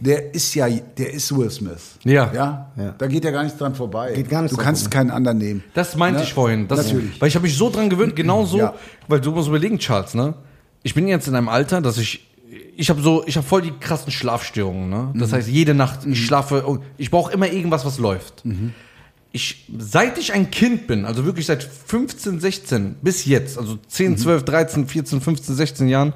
Der 0.03 0.33
ist 0.33 0.53
ja, 0.55 0.67
der 0.67 1.13
ist 1.13 1.35
Will 1.37 1.49
Smith. 1.51 1.99
Ja. 2.03 2.31
ja. 2.33 2.71
Ja. 2.75 2.95
Da 2.97 3.05
geht 3.07 3.23
ja 3.23 3.29
gar 3.29 3.43
nichts 3.43 3.57
dran 3.59 3.75
vorbei. 3.75 4.13
Geht 4.13 4.29
gar 4.29 4.41
nichts 4.41 4.57
du 4.57 4.61
kannst 4.63 4.81
vorbei. 4.83 4.97
keinen 4.97 5.11
anderen 5.11 5.37
nehmen. 5.37 5.63
Das 5.75 5.95
meinte 5.95 6.19
Ne? 6.21 6.25
ich 6.25 6.33
vorhin. 6.33 6.67
Das, 6.67 6.85
Natürlich. 6.87 7.21
Weil 7.21 7.27
ich 7.27 7.35
habe 7.35 7.43
mich 7.43 7.55
so 7.55 7.69
dran 7.69 7.87
gewöhnt, 7.89 8.15
genau 8.15 8.43
so, 8.45 8.57
Ja. 8.57 8.73
weil 9.07 9.21
du 9.21 9.31
musst 9.31 9.47
überlegen, 9.47 9.77
Charles, 9.77 10.15
ne? 10.15 10.33
Ich 10.81 10.95
bin 10.95 11.07
jetzt 11.07 11.27
in 11.27 11.35
einem 11.35 11.49
Alter, 11.49 11.81
dass 11.81 11.97
ich 11.99 12.27
ich 12.75 12.89
habe 12.89 13.01
so, 13.01 13.23
ich 13.27 13.37
habe 13.37 13.45
voll 13.47 13.61
die 13.61 13.71
krassen 13.79 14.11
Schlafstörungen, 14.11 14.89
ne? 14.89 15.13
Das 15.15 15.29
Mhm. 15.31 15.35
heißt, 15.35 15.47
jede 15.49 15.73
Nacht 15.75 15.99
ich 16.05 16.25
schlafe, 16.25 16.63
oh, 16.67 16.79
ich 16.97 17.11
brauche 17.11 17.31
immer 17.31 17.47
irgendwas, 17.47 17.85
was 17.85 17.99
läuft. 17.99 18.43
Mhm. 18.43 18.73
Ich, 19.31 19.67
seit 19.77 20.17
ich 20.17 20.33
ein 20.33 20.49
Kind 20.51 20.87
bin, 20.87 21.05
also 21.05 21.23
wirklich 21.25 21.45
seit 21.45 21.63
15, 21.63 22.39
16 22.39 22.95
bis 23.01 23.25
jetzt, 23.25 23.57
also 23.57 23.73
Mhm. 23.75 23.79
10, 23.87 24.17
12, 24.17 24.43
13, 24.43 24.87
14, 24.87 25.21
15, 25.21 25.53
16 25.55 25.87
Jahren, 25.87 26.13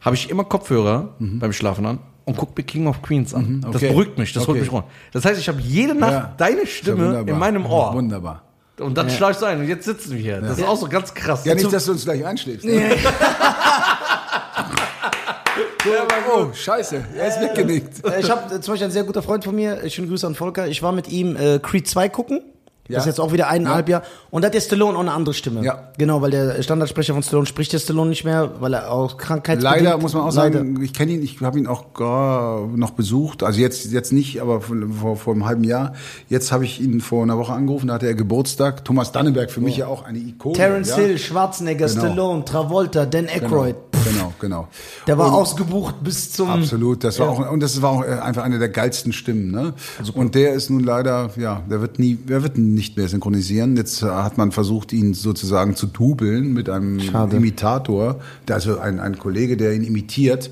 habe 0.00 0.14
ich 0.16 0.30
immer 0.30 0.44
Kopfhörer 0.44 1.14
beim 1.18 1.52
Schlafen 1.52 1.84
an 1.84 1.98
und 2.24 2.36
guck 2.36 2.56
mir 2.56 2.62
King 2.64 2.86
of 2.86 3.02
Queens 3.02 3.34
an. 3.34 3.60
Das 3.62 3.70
Mhm. 3.70 3.76
okay. 3.76 3.88
beruhigt 3.88 4.18
mich, 4.18 4.32
das 4.32 4.42
holt 4.46 4.50
Okay. 4.56 4.60
mich 4.60 4.72
runter. 4.72 4.88
Das 5.12 5.24
heißt, 5.24 5.40
ich 5.40 5.48
habe 5.48 5.60
jede 5.60 5.94
Nacht 5.94 6.12
Ja. 6.12 6.34
deine 6.38 6.60
ja 6.60 6.66
Stimme 6.66 7.24
in 7.26 7.38
meinem 7.38 7.66
Ohr. 7.66 7.92
Wunderbar. 7.94 8.42
Und 8.80 8.96
dann 8.96 9.10
schleichst 9.10 9.42
du 9.42 9.46
ein 9.46 9.60
und 9.60 9.68
jetzt 9.68 9.84
sitzen 9.84 10.12
wir 10.12 10.18
hier. 10.18 10.40
Das 10.40 10.58
ist 10.58 10.66
auch 10.66 10.76
so 10.78 10.88
ganz 10.88 11.12
krass. 11.14 11.44
Ja, 11.44 11.54
nicht, 11.54 11.72
dass 11.72 11.84
du 11.84 11.92
uns 11.92 12.04
gleich 12.04 12.24
einschläfst. 12.24 12.64
Ne? 12.64 12.96
oh, 16.34 16.46
scheiße, 16.52 17.04
er 17.18 17.28
ist 17.28 17.40
weggenickt. 17.40 18.04
Äh, 18.06 18.20
Ich 18.20 18.30
habe 18.30 18.60
zum 18.60 18.72
Beispiel 18.72 18.86
ein 18.88 18.92
sehr 18.92 19.04
guter 19.04 19.22
Freund 19.22 19.44
von 19.44 19.54
mir, 19.54 19.82
äh, 19.82 19.90
schöne 19.90 20.08
Grüße 20.08 20.26
an 20.26 20.34
Volker, 20.34 20.66
ich 20.68 20.82
war 20.82 20.92
mit 20.92 21.08
ihm 21.08 21.36
äh, 21.36 21.58
Creed 21.58 21.86
2 21.88 22.08
gucken. 22.08 22.40
Ja. 22.88 22.96
Das 22.96 23.04
ist 23.04 23.12
jetzt 23.12 23.20
auch 23.20 23.32
wieder 23.32 23.48
eineinhalb 23.48 23.88
Jahre. 23.88 24.04
Und 24.30 24.42
da 24.42 24.46
hat 24.46 24.54
der 24.54 24.60
Stallone 24.60 24.96
auch 24.96 25.02
eine 25.02 25.12
andere 25.12 25.34
Stimme. 25.34 25.64
Ja. 25.64 25.92
Genau, 25.98 26.20
weil 26.20 26.32
der 26.32 26.60
Standardsprecher 26.62 27.14
von 27.14 27.22
Stallone 27.22 27.46
spricht 27.46 27.72
der 27.72 27.78
Stallone 27.78 28.10
nicht 28.10 28.24
mehr, 28.24 28.50
weil 28.60 28.74
er 28.74 28.90
auch 28.90 29.16
krankheitsbedingt... 29.16 29.84
Leider 29.84 29.98
muss 29.98 30.14
man 30.14 30.24
auch 30.24 30.34
Leider. 30.34 30.58
sagen, 30.58 30.82
ich 30.82 30.92
kenne 30.92 31.12
ihn, 31.12 31.22
ich 31.22 31.40
habe 31.40 31.58
ihn 31.60 31.68
auch 31.68 31.94
gar 31.94 32.66
noch 32.66 32.90
besucht. 32.90 33.44
Also 33.44 33.60
jetzt 33.60 33.92
jetzt 33.92 34.12
nicht, 34.12 34.42
aber 34.42 34.60
vor, 34.60 35.16
vor 35.16 35.32
einem 35.34 35.46
halben 35.46 35.62
Jahr. 35.64 35.92
Jetzt 36.28 36.50
habe 36.50 36.64
ich 36.64 36.80
ihn 36.80 37.00
vor 37.00 37.22
einer 37.22 37.38
Woche 37.38 37.52
angerufen, 37.52 37.86
da 37.86 37.94
hatte 37.94 38.06
er 38.06 38.14
Geburtstag. 38.14 38.84
Thomas 38.84 39.12
Dannenberg, 39.12 39.52
für 39.52 39.60
mich 39.60 39.76
ja 39.76 39.86
auch 39.86 40.04
eine 40.04 40.18
Ikone. 40.18 40.56
Terence 40.56 40.88
ja? 40.90 40.96
Hill, 40.96 41.18
Schwarzenegger, 41.18 41.86
Genau. 41.86 42.00
Stallone, 42.00 42.44
Travolta, 42.44 43.06
Dan 43.06 43.26
Aykroyd. 43.28 43.76
Genau, 44.04 44.32
genau. 44.40 44.68
Der 45.06 45.16
war 45.16 45.28
Und- 45.28 45.34
ausgebucht 45.34 45.94
bis 46.02 46.32
zum... 46.32 46.50
Absolut, 46.50 47.04
das 47.04 47.20
war 47.20 47.28
auch 47.28 47.50
und 47.52 47.60
das 47.60 47.80
war 47.80 47.90
auch 47.90 48.02
äh, 48.02 48.08
einfach 48.08 48.42
eine 48.42 48.58
der 48.58 48.68
geilsten 48.68 49.12
Stimmen, 49.12 49.52
ne? 49.52 49.74
Und 50.14 50.34
der 50.34 50.54
ist 50.54 50.70
nun 50.70 50.82
leider, 50.82 51.30
ja, 51.36 51.62
der 51.70 51.80
wird 51.80 52.00
nie, 52.00 52.16
der 52.16 52.42
wird 52.42 52.58
nicht 52.74 52.96
mehr 52.96 53.08
synchronisieren. 53.08 53.76
Jetzt 53.76 54.02
äh, 54.02 54.06
hat 54.06 54.38
man 54.38 54.52
versucht, 54.52 54.92
ihn 54.92 55.14
sozusagen 55.14 55.76
zu 55.76 55.86
dubeln 55.86 56.52
mit 56.52 56.68
einem 56.68 57.00
Schade. 57.00 57.36
Imitator, 57.36 58.20
also 58.50 58.78
ein, 58.78 59.00
ein 59.00 59.18
Kollege, 59.18 59.56
der 59.56 59.72
ihn 59.74 59.84
imitiert. 59.84 60.50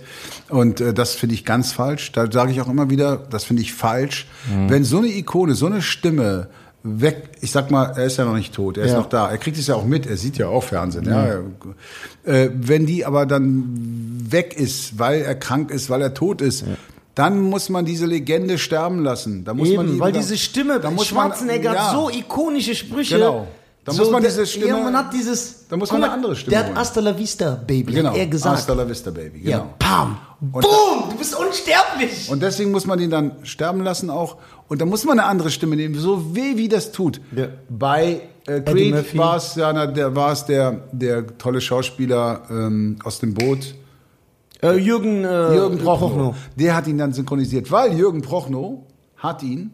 Und 0.49 0.81
äh, 0.81 0.93
das 0.95 1.15
finde 1.15 1.35
ich 1.35 1.45
ganz 1.45 1.73
falsch. 1.73 2.13
Da 2.13 2.31
sage 2.31 2.53
ich 2.53 2.61
auch 2.61 2.69
immer 2.69 2.91
wieder, 2.91 3.17
das 3.17 3.45
finde 3.45 3.63
ich 3.63 3.73
falsch. 3.73 4.27
Wenn 4.69 4.85
so 4.85 4.99
eine 4.99 5.09
Ikone, 5.09 5.55
so 5.55 5.67
eine 5.67 5.83
Stimme 5.83 6.49
weg, 6.83 7.33
ich 7.43 7.51
sag 7.51 7.71
mal, 7.71 7.93
er 7.97 8.07
ist 8.07 8.17
ja 8.17 8.25
noch 8.25 8.35
nicht 8.37 8.55
tot, 8.55 8.79
er 8.79 8.85
ist 8.85 8.93
Ja. 8.93 8.99
noch 8.99 9.09
da, 9.11 9.29
er 9.31 9.37
kriegt 9.37 9.59
es 9.59 9.67
ja 9.67 9.75
auch 9.75 9.85
mit, 9.85 10.07
er 10.07 10.17
sieht 10.17 10.39
ja 10.39 10.49
auch 10.49 10.65
Fernsehen, 10.65 11.05
ja. 11.05 11.41
Äh, 12.25 12.49
wenn 12.55 12.87
die 12.87 13.05
aber 13.05 13.27
dann 13.27 13.65
weg 14.31 14.55
ist, 14.57 14.99
weil 14.99 15.21
er 15.21 15.35
krank 15.35 15.71
ist, 15.71 15.91
weil 15.91 16.01
er 16.01 16.15
tot 16.15 16.41
ist, 16.41 16.65
dann 17.21 17.41
muss 17.53 17.69
man 17.69 17.85
diese 17.85 18.07
Legende 18.07 18.57
sterben 18.59 19.03
lassen. 19.05 19.45
Da 19.45 19.53
muss 19.55 19.69
man 19.69 19.85
Eben, 19.87 19.95
die 19.95 20.01
weil 20.01 20.13
diese 20.13 20.37
Stimme, 20.39 20.81
da 20.81 20.91
muss 20.91 21.13
man- 21.13 21.29
Schwarzenegger 21.29 21.75
ja. 21.75 21.81
hat 21.89 21.95
so 21.95 22.09
ikonische 22.11 22.75
Sprüche. 22.75 23.17
Genau. 23.17 23.47
Da 23.85 23.93
muss 23.95 24.11
man 24.11 24.23
diese 24.23 24.47
Stimme- 24.47 24.69
Ja, 24.69 24.77
man 24.79 24.97
hat 24.97 25.13
dieses... 25.13 25.67
da 25.69 25.77
muss 25.77 25.91
man 25.91 26.05
eine 26.05 26.13
andere 26.13 26.37
Stimme 26.37 26.51
Der 26.51 26.61
hat 26.61 26.67
holen. 26.69 26.79
Hasta 26.79 27.01
la 27.01 27.19
Vista, 27.19 27.55
Baby, 27.67 27.93
Genau, 27.95 28.11
hat 28.11 28.17
er 28.19 28.27
gesagt. 28.27 28.57
Hasta 28.57 28.75
la 28.75 28.87
vista, 28.89 29.11
Baby, 29.11 29.41
Ja, 29.49 29.59
genau. 29.59 29.75
pam, 29.79 30.19
Und- 30.53 30.63
boom, 30.63 31.11
du 31.11 31.17
bist 31.17 31.35
unsterblich. 31.35 32.29
Und 32.31 32.43
deswegen 32.43 32.71
muss 32.73 32.87
man 32.87 32.99
ihn 33.01 33.11
dann 33.11 33.33
sterben 33.43 33.83
lassen 33.83 34.11
auch. 34.11 34.37
Und 34.69 34.81
da 34.81 34.85
muss 34.87 35.05
man 35.05 35.19
eine 35.19 35.29
andere 35.29 35.51
Stimme 35.51 35.77
nehmen, 35.77 35.95
so 35.99 36.35
weh 36.35 36.57
wie 36.57 36.69
das 36.69 36.93
tut. 36.93 37.21
Ja. 37.35 37.47
Bei 37.71 38.21
äh, 38.47 38.61
Creed 38.61 39.17
war 39.17 39.37
es 39.37 39.55
ja, 39.57 39.73
na, 39.73 39.87
der 39.87 40.11
der 40.49 40.81
der 40.93 41.39
tolle 41.39 41.61
Schauspieler 41.61 42.43
ähm, 42.51 42.99
aus 43.03 43.19
dem 43.19 43.35
Boot, 43.35 43.75
äh, 44.63 44.77
Jürgen, 44.77 45.25
äh, 45.25 45.55
Jürgen 45.55 45.79
Prochnow. 45.79 46.35
Der 46.57 46.75
hat 46.77 46.87
ihn 46.87 46.99
dann 46.99 47.13
synchronisiert, 47.13 47.71
weil 47.71 47.93
Jürgen 47.95 48.23
Prochnow 48.23 48.83
hat 49.17 49.43
ihn 49.43 49.73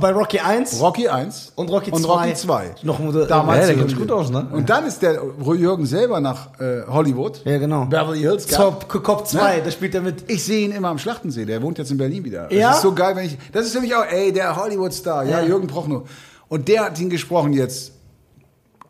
Bei 0.00 0.12
Rocky 0.12 0.38
1 0.38 0.80
Rocky 0.82 1.08
1 1.08 1.52
und 1.56 1.70
Rocky 1.70 1.90
2. 1.90 1.96
und 1.96 2.04
Rocky 2.04 2.34
2. 2.34 2.74
Noch 2.82 3.00
Ja, 3.00 3.24
Damals 3.24 3.66
der 3.66 3.76
kennt 3.76 3.88
sich 3.90 3.98
gut 3.98 4.10
aus, 4.10 4.30
ne? 4.30 4.46
Und 4.52 4.68
dann 4.68 4.84
ist 4.86 5.00
der 5.02 5.20
Jürgen 5.56 5.86
selber 5.86 6.20
nach 6.20 6.60
äh, 6.60 6.82
Hollywood. 6.86 7.40
Ja, 7.44 7.58
genau. 7.58 7.86
Beverly 7.86 8.20
Hills. 8.20 8.46
Top, 8.46 8.86
Cop 8.88 9.26
2, 9.26 9.56
Ne? 9.56 9.62
da 9.64 9.70
spielt 9.70 9.94
er 9.94 10.02
mit. 10.02 10.30
Ich 10.30 10.44
sehe 10.44 10.66
ihn 10.66 10.72
immer 10.72 10.88
am 10.88 10.98
Schlachtensee. 10.98 11.46
Der 11.46 11.62
wohnt 11.62 11.78
jetzt 11.78 11.90
in 11.90 11.96
Berlin 11.98 12.22
wieder. 12.24 12.52
Ja? 12.52 12.68
Das 12.68 12.76
ist 12.76 12.82
so 12.82 12.92
geil, 12.92 13.16
wenn 13.16 13.24
ich. 13.26 13.38
Das 13.52 13.64
ist 13.64 13.72
für 13.74 13.80
mich 13.80 13.94
auch, 13.94 14.04
ey, 14.04 14.32
der 14.32 14.54
Hollywood-Star, 14.56 15.24
ja, 15.24 15.40
Ja. 15.40 15.46
Jürgen 15.46 15.68
Prochnow. 15.68 16.02
Und 16.48 16.68
der 16.68 16.84
hat 16.84 17.00
ihn 17.00 17.08
gesprochen 17.08 17.54
jetzt. 17.54 17.92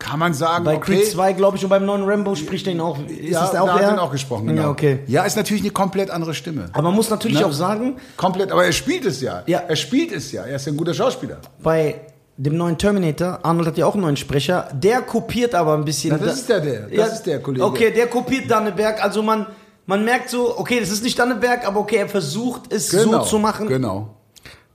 Kann 0.02 0.18
man 0.18 0.35
sagen, 0.35 0.64
Bei 0.64 0.76
okay. 0.76 0.97
Creed 0.97 1.06
2, 1.11 1.32
glaube 1.35 1.56
ich, 1.56 1.62
und 1.64 1.71
beim 1.71 1.85
neuen 1.85 2.02
Rambo 2.04 2.35
spricht 2.35 2.66
er 2.66 2.73
ihn 2.73 2.80
auch. 2.80 2.99
Ist 3.06 3.30
ja, 3.30 3.40
das 3.42 3.52
der 3.52 3.62
auch 3.62 3.66
da 3.68 3.73
hat 3.75 3.80
der? 3.82 3.88
er 3.88 3.94
ihn 3.94 3.99
auch 4.00 4.11
gesprochen, 4.11 4.47
genau. 4.49 4.62
Ja, 4.62 4.68
okay. 4.71 4.99
Ja, 5.06 5.23
ist 5.25 5.37
natürlich 5.37 5.62
eine 5.62 5.71
komplett 5.71 6.11
andere 6.11 6.35
Stimme. 6.35 6.66
Aber 6.73 6.82
man 6.88 6.94
muss 6.94 7.09
natürlich 7.09 7.38
Ne? 7.38 7.47
auch 7.47 7.52
sagen, 7.52 7.97
Komplett, 8.16 8.50
aber 8.50 8.64
er 8.64 8.73
spielt 8.73 9.04
es 9.04 9.21
ja. 9.21 9.42
Ja. 9.47 9.61
Er 9.68 9.76
spielt 9.76 10.11
es 10.12 10.32
ja. 10.32 10.42
Er 10.44 10.56
ist 10.56 10.66
ja 10.66 10.73
ein 10.73 10.76
guter 10.76 10.94
Schauspieler. 10.94 11.38
bei 11.62 11.94
dem 12.37 12.56
neuen 12.56 12.76
Terminator, 12.78 13.38
Arnold 13.42 13.68
hat 13.68 13.78
ja 13.78 13.87
auch 13.87 13.92
einen 13.94 14.02
neuen 14.02 14.16
Sprecher, 14.16 14.68
der 14.73 15.02
kopiert 15.02 15.54
aber 15.54 15.75
ein 15.75 15.85
bisschen. 15.85 16.16
Na, 16.18 16.25
das 16.25 16.37
ist 16.40 16.49
der, 16.49 16.61
der. 16.61 16.88
Das 16.88 17.12
ist 17.12 17.23
der 17.26 17.40
Kollege. 17.40 17.64
Okay, 17.64 17.92
der 17.92 18.06
kopiert 18.09 18.50
Danneberg. 18.50 19.04
Also 19.04 19.23
man, 19.23 19.47
man 19.87 20.04
merkt 20.04 20.30
so, 20.30 20.59
okay, 20.59 20.80
das 20.80 20.90
ist 20.90 21.04
nicht 21.04 21.16
Danneberg, 21.18 21.66
aber 21.66 21.78
okay, 21.80 21.97
er 21.97 22.09
versucht 22.09 22.73
es 22.73 22.90
so 22.90 23.21
zu 23.21 23.38
machen. 23.38 23.68
Genau. 23.68 24.16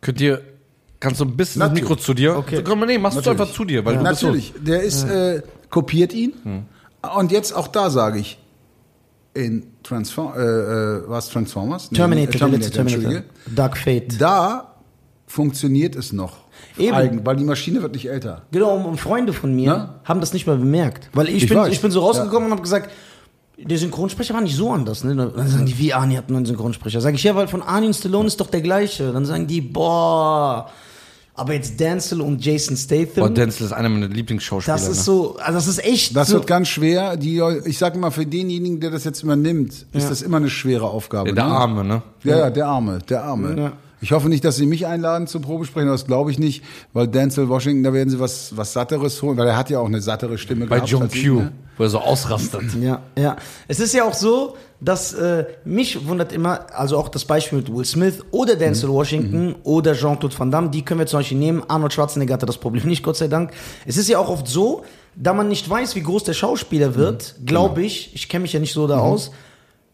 Könnt 0.02 0.22
ihr, 0.22 0.42
kannst 1.00 1.20
du 1.20 1.26
ein 1.26 1.36
bisschen 1.38 1.60
das 1.60 1.70
Natürlich. 1.70 1.90
Mikro 1.90 2.02
zu 2.02 2.14
dir? 2.14 2.38
Okay. 2.38 2.58
So, 2.58 2.64
komm 2.64 2.80
nee, 2.86 2.98
machst 2.98 3.24
du 3.26 3.30
einfach 3.30 3.52
zu 3.52 3.66
dir, 3.66 3.84
weil 3.86 3.98
du 3.98 4.04
bist 4.04 4.20
so, 4.20 4.28
Natürlich. 4.28 4.54
Der 4.60 4.82
ist, 4.84 5.04
äh, 5.04 5.42
kopiert 5.70 6.14
ihn. 6.14 6.34
Und 7.18 7.32
jetzt 7.32 7.54
auch 7.54 7.68
da 7.68 7.90
sage 7.90 8.20
ich, 8.20 8.38
in 9.34 9.68
Transform, 9.84 10.34
äh, 10.36 10.42
äh, 10.42 11.04
was 11.08 11.30
Transformers? 11.30 11.92
Nee, 11.92 11.98
Terminator, 11.98 12.34
äh, 12.34 12.38
Terminator. 12.40 12.82
Entschuldige. 12.82 13.24
Dark 13.56 13.78
Fate. 13.78 14.20
Da 14.20 14.74
funktioniert 15.28 15.96
es 15.96 16.12
noch. 16.12 16.38
Eben. 16.78 16.96
Eigen, 16.96 17.26
weil 17.26 17.36
die 17.36 17.44
Maschine 17.44 17.82
wird 17.84 17.94
nicht 17.94 18.10
älter. 18.10 18.44
Genau, 18.52 18.76
und- 18.76 18.86
und 18.86 19.00
Freunde 19.00 19.34
von 19.34 19.56
mir 19.56 19.70
Na? 19.70 20.00
haben 20.06 20.20
das 20.22 20.34
nicht 20.34 20.48
mal 20.48 20.58
bemerkt. 20.58 21.10
Weil 21.14 21.30
ich, 21.30 21.44
Ich 21.44 21.50
bin, 21.50 21.58
weiß. 21.58 21.72
ich 21.72 21.82
bin 21.82 21.92
so 21.92 22.00
rausgekommen 22.00 22.46
und 22.48 22.52
habe 22.52 22.62
gesagt, 22.64 22.90
der 23.58 23.78
Synchronsprecher 23.78 24.34
war 24.34 24.42
nicht 24.42 24.56
so 24.56 24.72
anders. 24.72 25.04
Ne? 25.04 25.16
Dann 25.16 25.48
sagen 25.48 25.66
die, 25.66 25.78
wie 25.78 25.94
Arnie 25.94 26.18
hat 26.18 26.26
einen 26.26 26.34
neuen 26.34 26.46
Synchronsprecher. 26.46 27.02
Sag 27.02 27.14
ich, 27.16 27.24
ja, 27.24 27.36
weil 27.36 27.48
von 27.48 27.62
Arnie 27.62 27.88
und 27.88 27.94
Stallone 27.96 28.28
ist 28.28 28.40
doch 28.40 28.50
der 28.50 28.62
gleiche. 28.62 29.12
Dann 29.12 29.26
sagen 29.26 29.48
die, 29.48 29.62
boah. 29.62 30.70
Aber 31.40 31.54
jetzt 31.54 31.80
Denzel 31.80 32.20
und 32.22 32.44
Jason 32.44 32.76
Statham, 32.76 33.24
Boah, 33.24 33.30
Denzel 33.30 33.68
ist 33.68 33.72
einer 33.72 33.90
meiner 33.90 34.08
Lieblingsschauspieler. 34.08 34.76
das 34.76 34.88
ist 34.90 34.98
ne? 34.98 35.04
so, 35.04 35.38
also 35.38 35.54
das 35.54 35.68
ist 35.68 35.86
echt 35.86 36.16
Das 36.16 36.30
so. 36.30 36.34
wird 36.36 36.48
ganz 36.48 36.68
schwer. 36.68 37.16
Die, 37.16 37.40
ich 37.66 37.78
sage 37.78 38.00
mal, 38.00 38.10
für 38.10 38.26
denjenigen, 38.26 38.80
der 38.80 38.90
das 38.90 39.04
jetzt 39.04 39.22
übernimmt, 39.22 39.86
ist 39.94 40.10
das 40.10 40.24
immer 40.24 40.38
eine 40.38 40.50
schwere 40.50 40.90
Aufgabe. 40.90 41.26
Der, 41.32 41.36
der 41.36 41.46
ne? 41.46 41.52
Arme, 41.52 41.84
ne? 41.84 42.02
Ja, 42.24 42.38
ja, 42.40 42.50
der 42.50 42.66
Arme, 42.66 43.00
der 43.08 43.24
Arme. 43.24 43.56
Ja. 43.56 43.74
Ich 44.00 44.12
hoffe 44.12 44.30
nicht, 44.30 44.46
dass 44.46 44.56
sie 44.58 44.68
mich 44.68 44.86
einladen 44.86 45.26
zum 45.26 45.42
Probesprechen, 45.42 45.88
das 45.90 46.06
glaube 46.06 46.30
ich 46.30 46.38
nicht, 46.38 46.64
weil 46.94 47.08
Denzel 47.08 47.50
Washington, 47.50 47.84
da 47.84 47.94
werden 47.94 48.10
sie 48.10 48.20
was, 48.20 48.56
was 48.56 48.72
Satteres 48.74 49.22
holen, 49.24 49.38
weil 49.38 49.48
er 49.48 49.58
hat 49.58 49.70
ja 49.72 49.80
auch 49.80 49.88
eine 49.88 50.02
sattere 50.02 50.38
Stimme 50.38 50.68
Bei 50.68 50.76
gehabt. 50.76 50.92
John 50.92 51.02
als 51.04 51.16
ich, 51.16 51.26
Q, 51.28 51.36
ne? 51.40 51.52
wo 51.78 51.84
er 51.84 51.90
so 51.90 52.00
ausrastet. 52.00 52.62
Ja, 52.80 53.02
ja. 53.18 53.36
Es 53.68 53.80
ist 53.80 53.94
ja 53.96 54.04
auch 54.04 54.14
so, 54.14 54.56
dass 54.80 55.14
äh, 55.14 55.46
mich 55.66 56.08
wundert 56.08 56.32
immer, 56.32 56.68
also 56.78 56.96
auch 56.98 57.10
das 57.10 57.26
Beispiel 57.26 57.58
mit 57.60 57.76
Will 57.76 57.86
Smith 57.86 58.20
oder 58.30 58.54
Mhm. 58.56 58.60
Denzel 58.60 58.90
Washington 58.90 59.56
oder 59.64 59.94
Jean-Claude 59.96 60.38
Van 60.38 60.52
Damme, 60.52 60.70
die 60.70 60.84
können 60.86 61.00
wir 61.00 61.08
zum 61.08 61.20
Beispiel 61.22 61.38
nehmen. 61.40 61.64
Arnold 61.68 61.94
Schwarzenegger 61.94 62.36
hatte 62.36 62.46
das 62.46 62.58
Problem 62.60 62.86
nicht, 62.86 63.02
Gott 63.02 63.18
sei 63.18 63.28
Dank. 63.28 63.50
Es 63.88 63.98
ist 63.98 64.08
ja 64.10 64.20
auch 64.20 64.30
oft 64.30 64.48
so, 64.48 64.84
da 65.16 65.34
man 65.34 65.48
nicht 65.48 65.68
weiß, 65.68 65.96
wie 65.96 66.02
groß 66.04 66.24
der 66.24 66.34
Schauspieler 66.34 66.94
wird, 66.94 67.34
Mhm. 67.40 67.46
glaube 67.48 67.82
ich, 67.82 68.14
ich 68.14 68.30
kenne 68.30 68.44
mich 68.44 68.54
ja 68.54 68.60
nicht 68.60 68.74
so 68.74 68.86
da 68.86 69.00
aus, 69.00 69.32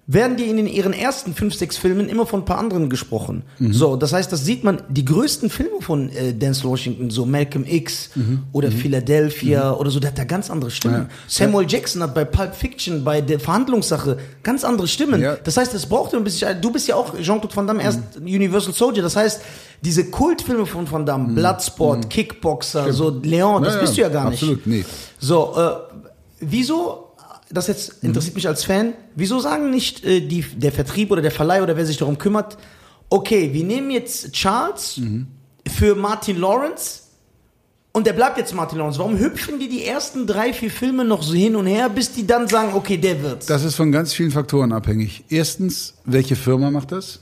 werden 0.05 0.35
die 0.35 0.43
in 0.49 0.67
ihren 0.67 0.91
ersten 0.91 1.33
fünf, 1.33 1.55
sechs 1.55 1.77
Filmen 1.77 2.09
immer 2.09 2.25
von 2.25 2.41
ein 2.41 2.45
paar 2.45 2.57
anderen 2.57 2.89
gesprochen. 2.89 3.43
Mhm. 3.59 3.71
So, 3.71 3.95
das 3.95 4.11
heißt, 4.11 4.29
das 4.33 4.43
sieht 4.43 4.65
man, 4.65 4.81
die 4.89 5.05
größten 5.05 5.49
Filme 5.49 5.79
von 5.79 6.09
äh, 6.09 6.33
Denzel 6.33 6.69
Washington, 6.69 7.09
so 7.09 7.25
Malcolm 7.25 7.63
X 7.65 8.09
Mhm. 8.15 8.43
oder 8.51 8.69
Philadelphia 8.69 9.71
oder 9.71 9.89
so, 9.89 10.01
der 10.01 10.11
hat 10.11 10.17
da 10.17 10.25
ganz 10.25 10.49
andere 10.49 10.71
Stimmen. 10.71 11.07
Samuel 11.27 11.65
Jackson 11.69 12.03
hat 12.03 12.13
bei 12.13 12.25
Pulp 12.25 12.53
Fiction, 12.53 13.03
bei 13.05 13.21
der 13.21 13.39
Verhandlungssache 13.39 14.17
ganz 14.43 14.65
andere 14.65 14.89
Stimmen. 14.89 15.21
Ja. 15.21 15.37
Das 15.41 15.55
heißt, 15.55 15.73
es 15.73 15.85
braucht 15.85 16.13
ein 16.13 16.23
bisschen, 16.25 16.61
du 16.61 16.69
bist 16.71 16.85
ja 16.87 16.95
auch 16.95 17.13
Jean-Claude 17.21 17.55
Van 17.55 17.65
Damme, 17.67 17.81
erst 17.81 17.99
Universal 18.19 18.73
Soldier, 18.73 19.03
das 19.03 19.15
heißt, 19.15 19.41
diese 19.81 20.05
Kultfilme 20.09 20.65
von 20.65 20.89
Van 20.91 21.05
Damme, 21.05 21.33
Bloodsport, 21.33 22.09
Kickboxer, 22.09 22.91
so 22.91 23.09
Leon, 23.23 23.63
das 23.63 23.75
Ja, 23.75 23.79
bist 23.81 23.95
du 23.97 24.01
ja 24.01 24.09
gar 24.09 24.29
nicht. 24.29 24.41
Absolut, 24.43 24.67
nee. 24.67 24.83
So, 25.19 25.53
äh, 25.57 25.69
wieso, 26.41 27.02
das 27.53 27.67
jetzt 27.67 28.03
interessiert 28.03 28.35
mich 28.35 28.47
als 28.47 28.63
Fan, 28.63 28.93
wieso 29.15 29.39
sagen 29.39 29.69
nicht 29.69 30.03
äh, 30.03 30.21
die, 30.21 30.41
der 30.41 30.71
Vertrieb 30.71 31.11
oder 31.11 31.21
der 31.21 31.31
Verleih 31.31 31.61
oder 31.61 31.77
wer 31.77 31.85
sich 31.85 31.97
darum 31.97 32.17
kümmert, 32.17 32.57
okay, 33.09 33.53
wir 33.53 33.63
nehmen 33.63 33.91
jetzt 33.91 34.31
Charles 34.33 34.99
für 35.67 35.95
Martin 35.95 36.39
Lawrence 36.39 37.01
und 37.91 38.07
der 38.07 38.13
bleibt 38.13 38.37
jetzt 38.39 38.55
Martin 38.55 38.79
Lawrence. 38.79 38.97
Warum 38.97 39.19
hüpfen 39.19 39.59
die 39.59 39.69
die 39.69 39.85
ersten 39.85 40.25
drei, 40.25 40.51
vier 40.51 40.71
Filme 40.71 41.05
noch 41.05 41.21
so 41.21 41.33
hin 41.33 41.55
und 41.55 41.67
her, 41.67 41.89
bis 41.89 42.11
die 42.11 42.25
dann 42.25 42.47
sagen, 42.47 42.73
okay, 42.73 42.97
der 42.97 43.21
wird's? 43.21 43.45
Das 43.45 43.63
ist 43.63 43.75
von 43.75 43.91
ganz 43.91 44.13
vielen 44.13 44.31
Faktoren 44.31 44.71
abhängig. 44.71 45.23
Erstens, 45.29 45.93
welche 46.03 46.35
Firma 46.35 46.71
macht 46.71 46.91
das? 46.91 47.19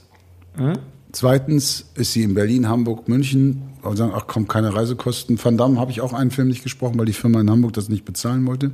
Zweitens, 1.12 1.84
ist 1.94 2.14
sie 2.14 2.22
in 2.22 2.32
Berlin, 2.32 2.70
Hamburg, 2.70 3.06
München, 3.06 3.62
und 3.82 3.96
sagen, 3.96 4.12
ach 4.14 4.26
komm, 4.26 4.48
keine 4.48 4.74
Reisekosten. 4.74 5.38
Van 5.42 5.58
Damme 5.58 5.78
habe 5.78 5.90
ich 5.90 6.00
auch 6.00 6.14
einen 6.14 6.30
Film 6.30 6.48
nicht 6.48 6.62
gesprochen, 6.62 6.98
weil 6.98 7.06
die 7.06 7.12
Firma 7.12 7.40
in 7.40 7.50
Hamburg 7.50 7.74
das 7.74 7.90
nicht 7.90 8.06
bezahlen 8.06 8.46
wollte. 8.46 8.70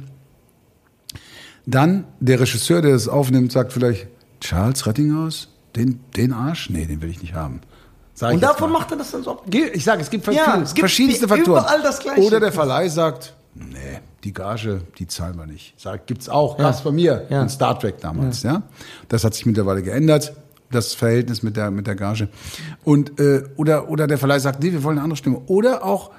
Dann, 1.70 2.04
der 2.20 2.40
Regisseur, 2.40 2.80
der 2.80 2.92
das 2.92 3.08
aufnimmt, 3.08 3.52
sagt 3.52 3.72
vielleicht, 3.74 4.06
Charles 4.40 4.86
Rettinghaus, 4.86 5.48
den, 5.76 6.00
den 6.16 6.32
Arsch? 6.32 6.70
Nee, 6.70 6.86
den 6.86 7.02
will 7.02 7.10
ich 7.10 7.20
nicht 7.20 7.34
haben. 7.34 7.60
Und 8.20 8.42
davon 8.42 8.72
mal. 8.72 8.78
macht 8.80 8.90
er 8.90 8.96
das 8.96 9.10
dann 9.10 9.22
so. 9.22 9.40
Ich 9.72 9.84
sage, 9.84 10.00
es 10.02 10.08
gibt, 10.10 10.26
Ja, 10.28 10.56
es 10.62 10.70
gibt 10.70 10.80
verschiedenste 10.80 11.26
überall 11.26 11.44
Faktoren. 11.44 11.82
das 11.82 12.00
Gleiche. 12.00 12.22
Oder 12.22 12.40
der 12.40 12.52
Verleih 12.52 12.88
sagt, 12.88 13.34
nee, 13.54 14.00
die 14.24 14.32
Gage, 14.32 14.80
die 14.98 15.06
zahlen 15.06 15.36
wir 15.38 15.46
nicht. 15.46 15.78
Sagt, 15.78 16.06
gibt's 16.06 16.28
auch. 16.28 16.56
Gab's 16.56 16.80
bei 16.82 16.90
mir 16.90 17.26
Ja. 17.28 17.42
in 17.42 17.48
Star 17.48 17.78
Trek 17.78 18.00
damals. 18.00 18.42
Ja. 18.42 18.62
Das 19.08 19.22
hat 19.24 19.34
sich 19.34 19.44
mittlerweile 19.46 19.82
geändert. 19.82 20.32
Das 20.70 20.94
Verhältnis 20.94 21.42
mit 21.42 21.56
der 21.56 21.70
mit 21.70 21.86
der 21.86 21.94
Gage 21.94 22.28
und 22.84 23.18
äh, 23.20 23.42
oder 23.56 23.88
oder 23.88 24.06
der 24.06 24.18
Verleih 24.18 24.38
sagt, 24.38 24.62
nee, 24.62 24.70
wir 24.70 24.82
wollen 24.82 24.98
eine 24.98 25.04
andere 25.04 25.16
Stimme. 25.16 25.40
Oder 25.46 25.82
auch 25.82 26.10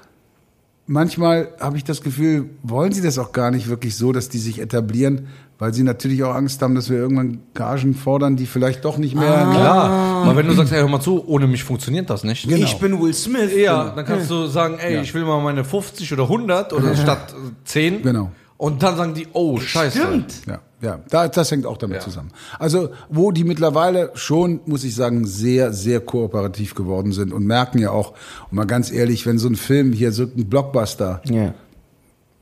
manchmal 0.86 1.48
habe 1.60 1.76
ich 1.76 1.84
das 1.84 2.02
Gefühl, 2.02 2.50
wollen 2.62 2.92
sie 2.92 3.02
das 3.02 3.18
auch 3.18 3.32
gar 3.32 3.50
nicht 3.50 3.68
wirklich 3.68 3.96
so, 3.96 4.12
dass 4.12 4.28
die 4.28 4.38
sich 4.38 4.60
etablieren, 4.60 5.28
weil 5.58 5.74
sie 5.74 5.82
natürlich 5.82 6.24
auch 6.24 6.34
Angst 6.34 6.62
haben, 6.62 6.74
dass 6.74 6.88
wir 6.88 6.96
irgendwann 6.96 7.40
Gagen 7.52 7.94
fordern, 7.94 8.36
die 8.36 8.46
vielleicht 8.46 8.84
doch 8.84 8.96
nicht 8.96 9.14
mehr. 9.14 9.46
Ah. 9.46 9.52
Klar, 9.52 9.90
aber 10.24 10.36
wenn 10.36 10.46
du 10.46 10.54
sagst, 10.54 10.72
ey, 10.72 10.80
hör 10.80 10.88
mal 10.88 11.00
zu, 11.00 11.26
ohne 11.28 11.46
mich 11.46 11.64
funktioniert 11.64 12.08
das 12.08 12.24
nicht. 12.24 12.48
Genau. 12.48 12.64
Ich 12.64 12.78
bin 12.78 13.00
Will 13.00 13.12
Smith. 13.12 13.54
Ja, 13.54 13.90
dann 13.90 14.04
kannst 14.06 14.30
du 14.30 14.46
sagen, 14.46 14.78
ey, 14.78 15.00
ich 15.00 15.12
will 15.12 15.24
mal 15.24 15.42
meine 15.42 15.62
50 15.62 16.12
oder 16.14 16.22
100 16.24 16.72
oder 16.72 16.96
statt 16.96 17.34
äh, 17.34 17.50
10. 17.64 18.02
Genau. 18.02 18.32
Und 18.60 18.82
dann 18.82 18.94
sagen 18.94 19.14
die, 19.14 19.26
oh, 19.32 19.58
scheiße. 19.58 19.98
Stimmt. 20.00 20.34
Ja, 20.46 20.60
ja, 20.82 21.00
da, 21.08 21.28
das 21.28 21.50
hängt 21.50 21.64
auch 21.64 21.78
damit 21.78 21.96
Ja. 21.96 22.02
zusammen. 22.02 22.30
Also, 22.58 22.90
wo 23.08 23.32
die 23.32 23.42
mittlerweile 23.44 24.10
schon, 24.16 24.60
muss 24.66 24.84
ich 24.84 24.94
sagen, 24.94 25.26
sehr, 25.26 25.72
sehr 25.72 26.00
kooperativ 26.00 26.74
geworden 26.74 27.12
sind 27.12 27.32
und 27.32 27.46
merken 27.46 27.78
ja 27.78 27.90
auch, 27.90 28.10
und 28.50 28.56
mal 28.56 28.66
ganz 28.66 28.92
ehrlich, 28.92 29.24
wenn 29.24 29.38
so 29.38 29.48
ein 29.48 29.56
Film 29.56 29.94
hier 29.94 30.12
so 30.12 30.24
ein 30.24 30.44
Blockbuster, 30.50 31.22
Ja. 31.24 31.54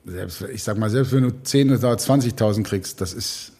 selbst, 0.04 0.42
ich 0.52 0.64
sag 0.64 0.76
mal, 0.76 0.90
selbst 0.90 1.12
wenn 1.12 1.22
du 1.22 1.30
10 1.40 1.70
oder 1.72 1.96
20.000 1.96 2.64
kriegst, 2.64 3.00
das 3.00 3.12
ist 3.12 3.52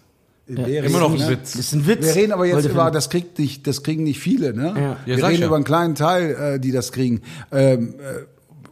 wäre 0.49 0.87
Immer 0.87 0.99
noch 0.99 1.17
ne? 1.17 1.23
ein 1.27 1.31
Witz. 1.31 1.53
Das 1.53 1.61
ist 1.61 1.75
ein 1.75 1.87
Witz. 1.87 2.05
Wir 2.07 2.15
reden 2.17 2.33
aber 2.33 2.47
jetzt 2.47 2.55
Wollte 2.57 2.71
über, 2.71 2.91
das 2.91 3.09
kriegt 3.09 3.39
nicht, 3.39 3.69
das 3.69 3.85
kriegen 3.85 4.03
nicht 4.03 4.19
viele, 4.19 4.53
ne? 4.53 4.73
Ja. 4.75 4.97
Ja, 5.07 5.17
Wir 5.19 5.29
reden 5.29 5.43
ja. 5.43 5.47
über 5.47 5.55
einen 5.57 5.65
kleinen 5.65 5.95
Teil, 5.95 6.55
äh, 6.55 6.59
die 6.59 6.73
das 6.73 6.91
kriegen. 6.91 7.21
Ähm, 7.53 7.95
äh, 8.01 8.25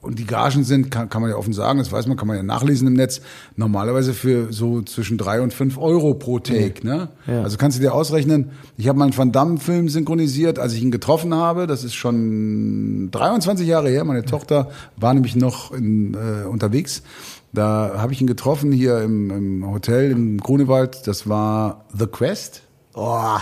und 0.06 0.18
die 0.18 0.24
Gagen 0.24 0.64
sind, 0.64 0.90
kann, 0.90 1.08
kann 1.08 1.20
man 1.20 1.30
ja 1.30 1.36
offen 1.36 1.52
sagen, 1.52 1.78
das 1.78 1.92
weiß 1.92 2.06
man, 2.06 2.16
kann 2.16 2.28
man 2.28 2.36
ja 2.36 2.42
nachlesen 2.42 2.86
im 2.86 2.94
Netz, 2.94 3.20
normalerweise 3.56 4.14
für 4.14 4.52
so 4.52 4.82
zwischen 4.82 5.18
drei 5.18 5.40
und 5.40 5.52
fünf 5.52 5.76
Euro 5.78 6.14
pro 6.14 6.38
Take. 6.38 6.86
Ne? 6.86 7.08
Ja. 7.26 7.42
Also 7.42 7.56
kannst 7.58 7.78
du 7.78 7.82
dir 7.82 7.94
ausrechnen, 7.94 8.50
ich 8.76 8.88
habe 8.88 8.98
mal 8.98 9.06
einen 9.06 9.16
Van 9.16 9.32
Damme-Film 9.32 9.88
synchronisiert, 9.88 10.58
als 10.58 10.72
ich 10.72 10.82
ihn 10.82 10.90
getroffen 10.90 11.34
habe. 11.34 11.66
Das 11.66 11.84
ist 11.84 11.94
schon 11.94 13.10
23 13.10 13.66
Jahre 13.66 13.88
her. 13.88 14.04
Meine 14.04 14.24
Tochter 14.24 14.70
war 14.96 15.12
nämlich 15.12 15.36
noch 15.36 15.72
in, 15.72 16.14
äh, 16.14 16.46
unterwegs. 16.46 17.02
Da 17.52 17.94
habe 17.96 18.12
ich 18.12 18.20
ihn 18.20 18.26
getroffen 18.26 18.70
hier 18.70 19.00
im, 19.00 19.30
im 19.30 19.70
Hotel 19.70 20.10
im 20.10 20.38
Grunewald. 20.38 21.06
Das 21.06 21.28
war 21.28 21.84
The 21.96 22.06
Quest. 22.06 22.62
Oh. 22.94 23.38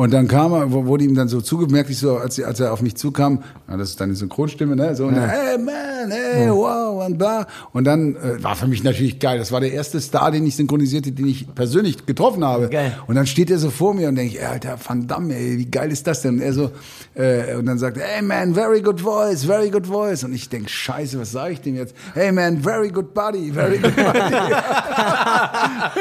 Und 0.00 0.12
dann 0.14 0.28
kam 0.28 0.54
er, 0.54 0.72
wo- 0.72 0.86
wurde 0.86 1.04
ihm 1.04 1.14
dann 1.14 1.28
so 1.28 1.42
zugemerkt, 1.42 1.90
ich 1.90 1.98
so, 1.98 2.16
als, 2.16 2.42
als 2.42 2.58
er 2.58 2.72
auf 2.72 2.80
mich 2.80 2.96
zukam, 2.96 3.42
ja, 3.68 3.76
das 3.76 3.90
ist 3.90 4.00
deine 4.00 4.14
Synchronstimme, 4.14 4.74
ne? 4.74 4.96
So, 4.96 5.04
und 5.04 5.14
dann, 5.14 5.28
hey 5.28 5.58
man, 5.58 6.10
hey, 6.10 6.48
wow, 6.50 7.04
und 7.06 7.18
bla. 7.18 7.46
Und 7.74 7.84
dann 7.84 8.16
äh, 8.16 8.42
war 8.42 8.56
für 8.56 8.66
mich 8.66 8.82
natürlich 8.82 9.18
geil. 9.18 9.38
Das 9.38 9.52
war 9.52 9.60
der 9.60 9.72
erste 9.74 10.00
Star, 10.00 10.30
den 10.30 10.46
ich 10.46 10.56
synchronisierte, 10.56 11.12
den 11.12 11.26
ich 11.26 11.54
persönlich 11.54 12.06
getroffen 12.06 12.42
habe. 12.42 12.70
Geil. 12.70 12.96
Und 13.08 13.16
dann 13.16 13.26
steht 13.26 13.50
er 13.50 13.58
so 13.58 13.68
vor 13.68 13.92
mir 13.92 14.08
und 14.08 14.14
denke 14.14 14.36
ich, 14.38 14.46
Alter, 14.46 14.78
Van 14.82 15.06
Damme, 15.06 15.34
ey, 15.36 15.58
wie 15.58 15.66
geil 15.70 15.92
ist 15.92 16.06
das 16.06 16.22
denn? 16.22 16.36
Und 16.36 16.40
er 16.40 16.54
so, 16.54 16.70
äh, 17.14 17.56
und 17.56 17.66
dann 17.66 17.76
sagt 17.76 17.98
er, 17.98 18.06
hey 18.06 18.22
man, 18.22 18.54
very 18.54 18.80
good 18.80 19.02
voice, 19.02 19.44
very 19.44 19.68
good 19.68 19.86
voice. 19.86 20.24
Und 20.24 20.32
ich 20.32 20.48
denke, 20.48 20.70
scheiße, 20.70 21.20
was 21.20 21.32
sage 21.32 21.52
ich 21.52 21.60
dem 21.60 21.76
jetzt? 21.76 21.94
Hey 22.14 22.32
man, 22.32 22.62
very 22.62 22.88
good 22.88 23.12
body, 23.12 23.52
very 23.52 23.76
good 23.76 23.94
body. 23.96 24.18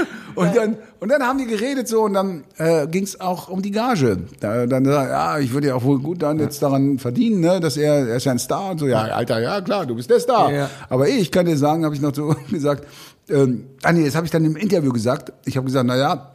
Und 0.39 0.55
dann, 0.55 0.77
und 1.01 1.10
dann 1.10 1.22
haben 1.22 1.38
die 1.38 1.48
geredet 1.48 1.89
so 1.89 2.03
und 2.03 2.13
dann 2.13 2.46
äh, 2.58 2.88
ging 2.88 3.03
es 3.03 3.19
auch 3.19 3.50
um 3.50 3.62
die 3.62 3.72
Gage. 3.72 4.19
Da, 4.39 4.67
dann 4.67 4.86
ja, 4.86 5.38
ich 5.38 5.51
würde 5.51 5.67
ja 5.67 5.75
auch 5.75 5.84
wohl 5.84 6.00
gut 6.00 6.22
dann 6.22 6.39
jetzt 6.39 6.62
daran 6.63 6.98
verdienen, 6.98 7.41
ne, 7.41 7.60
dass 7.60 7.75
er, 7.75 8.08
er 8.08 8.15
ist 8.15 8.25
ja 8.25 8.31
ein 8.31 8.39
Star 8.39 8.72
und 8.72 8.79
so, 8.79 8.88
ja, 8.88 9.01
Alter, 9.01 9.41
ja 9.41 9.60
klar, 9.60 9.86
du 9.86 9.96
bist 9.96 10.10
der 10.10 10.22
Star. 10.22 10.50
Ja. 10.50 10.69
Aber 10.88 11.10
eh, 11.10 11.17
ich 11.17 11.31
kann 11.31 11.46
dir 11.46 11.58
sagen, 11.58 11.84
habe 11.84 11.93
ich 11.93 12.00
noch 12.00 12.15
so 12.15 12.34
gesagt, 12.50 12.88
ähm, 13.27 13.65
ah 13.84 13.91
nee, 13.91 14.05
das 14.05 14.15
habe 14.15 14.25
ich 14.25 14.31
dann 14.31 14.46
im 14.46 14.55
Interview 14.55 14.93
gesagt. 14.93 15.34
Ich 15.43 15.58
habe 15.58 15.65
gesagt, 15.65 15.86
na 15.86 15.98
ja, 15.98 16.31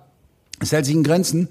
es 0.60 0.72
hält 0.72 0.84
sich 0.84 0.94
in 0.94 1.02
Grenzen. 1.02 1.48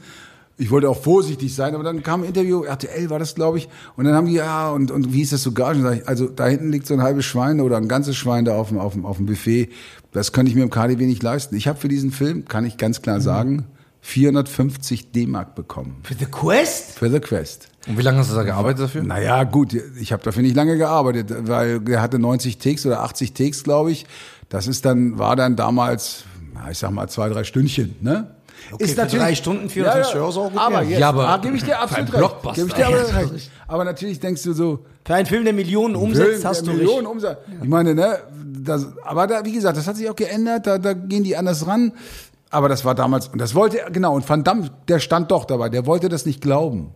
Ich 0.56 0.70
wollte 0.70 0.88
auch 0.88 1.02
vorsichtig 1.02 1.56
sein, 1.56 1.74
aber 1.74 1.84
dann 1.84 2.04
kam 2.04 2.22
ein 2.22 2.28
Interview, 2.28 2.64
RTL 2.64 3.10
war 3.10 3.18
das, 3.18 3.34
glaube 3.34 3.58
ich, 3.58 3.68
und 3.98 4.06
dann 4.06 4.14
haben 4.14 4.28
die, 4.28 4.36
ja, 4.36 4.70
und, 4.70 4.92
und 4.92 5.12
wie 5.12 5.24
ist 5.24 5.34
das 5.34 5.42
so 5.42 5.54
Gagen? 5.54 6.04
Also 6.06 6.28
da 6.28 6.46
hinten 6.46 6.72
liegt 6.72 6.86
so 6.86 6.94
ein 6.94 7.02
halbes 7.02 7.26
Schwein 7.26 7.60
oder 7.60 7.78
ein 7.78 7.88
ganzes 7.88 8.16
Schwein 8.16 8.46
da 8.46 8.56
auf 8.56 8.68
dem, 8.68 8.78
auf 8.78 8.94
dem, 8.94 9.08
auf 9.08 9.18
dem 9.18 9.26
Buffet. 9.26 9.70
Das 10.14 10.32
könnte 10.32 10.50
ich 10.50 10.56
mir 10.56 10.64
im 10.64 10.70
KDW 10.70 11.06
nicht 11.06 11.24
leisten. 11.24 11.56
Ich 11.56 11.68
habe 11.68 11.80
für 11.80 11.88
diesen 11.88 12.12
Film, 12.12 12.46
kann 12.46 12.66
ich 12.66 12.78
ganz 12.78 13.02
klar 13.02 13.20
sagen, 13.20 13.66
450 14.02 15.12
D-Mark 15.12 15.56
bekommen. 15.56 16.02
Für 16.04 16.14
The 16.14 16.26
Quest? 16.26 17.00
Für 17.00 17.10
The 17.10 17.20
Quest. 17.20 17.70
Und 17.88 17.98
wie 17.98 18.02
lange 18.02 18.20
hast 18.20 18.32
du 18.32 18.36
da 18.36 18.44
gearbeitet 18.44 18.82
dafür? 18.82 19.04
Naja, 19.04 19.44
gut, 19.44 19.74
ich 20.00 20.14
habe 20.14 20.24
dafür 20.24 20.44
nicht 20.44 20.56
lange 20.56 20.78
gearbeitet, 20.78 21.34
weil 21.48 21.80
der 21.80 22.02
hatte 22.02 22.20
90 22.20 22.58
Takes 22.58 22.86
oder 22.86 23.02
80 23.02 23.34
Takes, 23.34 23.64
glaube 23.64 23.92
ich. 23.92 24.06
Das 24.50 24.68
ist 24.68 24.86
dann, 24.86 25.18
war 25.18 25.36
dann 25.36 25.56
damals, 25.56 26.26
ich 26.70 26.78
sag 26.78 26.92
mal, 26.92 27.10
zwei, 27.10 27.30
drei 27.30 27.44
Stündchen, 27.44 27.96
ne? 28.02 28.36
Okay, 28.72 28.88
für 28.88 29.06
drei 29.06 29.36
Stunden, 29.36 29.70
450 29.70 30.16
Euro 30.16 30.30
ist 30.30 30.38
auch 30.38 30.52
gut 30.52 30.62
Aber 30.62 30.84
jetzt, 30.84 31.00
Ja, 31.00 31.10
aber 31.10 31.28
ah, 31.28 31.38
gebe 31.38 31.58
ich 31.58 31.64
dir 31.64 31.80
absolut 31.80 32.10
für 32.10 32.22
recht. 32.22 32.56
Gebe 32.56 32.68
ich 32.68 32.74
dir 32.74 32.88
aber, 32.88 32.98
Ja, 32.98 33.18
recht. 33.18 33.52
aber 33.68 33.84
natürlich 33.84 34.20
denkst 34.20 34.44
du 34.44 34.54
so, 34.54 34.86
Für 35.06 35.16
einen 35.16 35.26
Film, 35.26 35.44
der 35.44 35.54
Millionen 35.54 35.96
umsetzt, 35.96 36.30
Film, 36.30 36.44
hast 36.46 36.68
du. 36.68 36.72
Millionen 36.72 37.08
Umsatz. 37.08 37.40
Ich 37.62 37.68
meine, 37.68 37.94
ne, 37.94 38.20
das, 38.64 38.88
aber 39.04 39.28
da, 39.28 39.46
wie 39.46 39.52
gesagt, 39.52 39.78
das 39.78 39.88
hat 39.88 39.96
sich 39.96 40.10
auch 40.10 40.16
geändert, 40.16 40.66
da, 40.68 40.78
da 40.78 40.94
gehen 40.94 41.24
die 41.24 41.36
anders 41.38 41.68
ran. 41.68 41.94
Aber 42.50 42.70
das 42.70 42.86
war 42.86 42.94
damals, 42.96 43.30
und 43.30 43.40
das 43.40 43.56
wollte 43.56 43.80
er, 43.80 43.90
genau, 43.92 44.14
und 44.16 44.28
Van 44.30 44.44
Damme, 44.44 44.70
der 44.88 45.00
stand 45.00 45.32
doch 45.32 45.46
dabei, 45.46 45.70
der 45.70 45.86
wollte 45.88 46.08
das 46.10 46.26
nicht 46.26 46.40
glauben. 46.42 46.92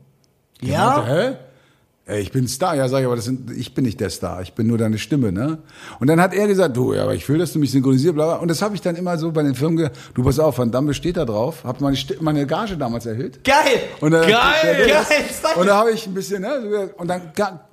Der 0.61 0.69
Ja? 0.69 0.85
meinte, 0.97 1.11
hä? 1.11 1.35
Ey, 2.09 2.21
ich 2.21 2.31
bin 2.31 2.47
Star, 2.47 2.73
ja, 2.73 2.87
sag 2.87 3.01
ich, 3.01 3.05
aber 3.05 3.17
das 3.17 3.25
sind, 3.25 3.51
ich 3.51 3.73
bin 3.73 3.83
nicht 3.83 3.99
der 3.99 4.09
Star, 4.09 4.41
ich 4.41 4.53
bin 4.53 4.65
nur 4.65 4.77
deine 4.77 4.97
Stimme, 4.97 5.33
ne? 5.33 5.57
Und 5.99 6.07
dann 6.07 6.21
hat 6.21 6.33
er 6.33 6.47
gesagt, 6.47 6.77
du, 6.77 6.93
ja, 6.93 7.03
aber 7.03 7.13
ich 7.15 7.27
will, 7.27 7.37
dass 7.37 7.51
du 7.51 7.59
mich 7.59 7.69
synchronisierst, 7.71 8.15
bla, 8.15 8.25
bla. 8.27 8.35
Und 8.37 8.47
das 8.47 8.61
habe 8.61 8.75
ich 8.75 8.81
dann 8.81 8.95
immer 8.95 9.17
so 9.17 9.29
bei 9.33 9.43
den 9.43 9.55
Firmen 9.55 9.75
gesagt, 9.75 9.97
du, 10.13 10.23
pass 10.23 10.39
auf, 10.39 10.57
Van 10.57 10.71
Damme 10.71 10.93
steht 10.93 11.17
da 11.17 11.25
drauf, 11.25 11.65
hab 11.65 11.81
meine, 11.81 11.97
Sti- 11.97 12.15
meine 12.21 12.47
Gage 12.47 12.77
damals 12.77 13.05
erhöht. 13.05 13.43
Geil! 13.43 13.57
Und 13.99 14.11
dann, 14.11 14.21
Geil! 14.21 14.31
Der, 14.63 14.73
der, 14.77 14.87
Geil, 14.87 15.05
und 15.57 15.67
da 15.67 15.75
habe 15.79 15.91
ich 15.91 16.07
ein 16.07 16.13
bisschen, 16.13 16.43
ne, 16.43 16.91
und 16.97 17.09
dann 17.09 17.21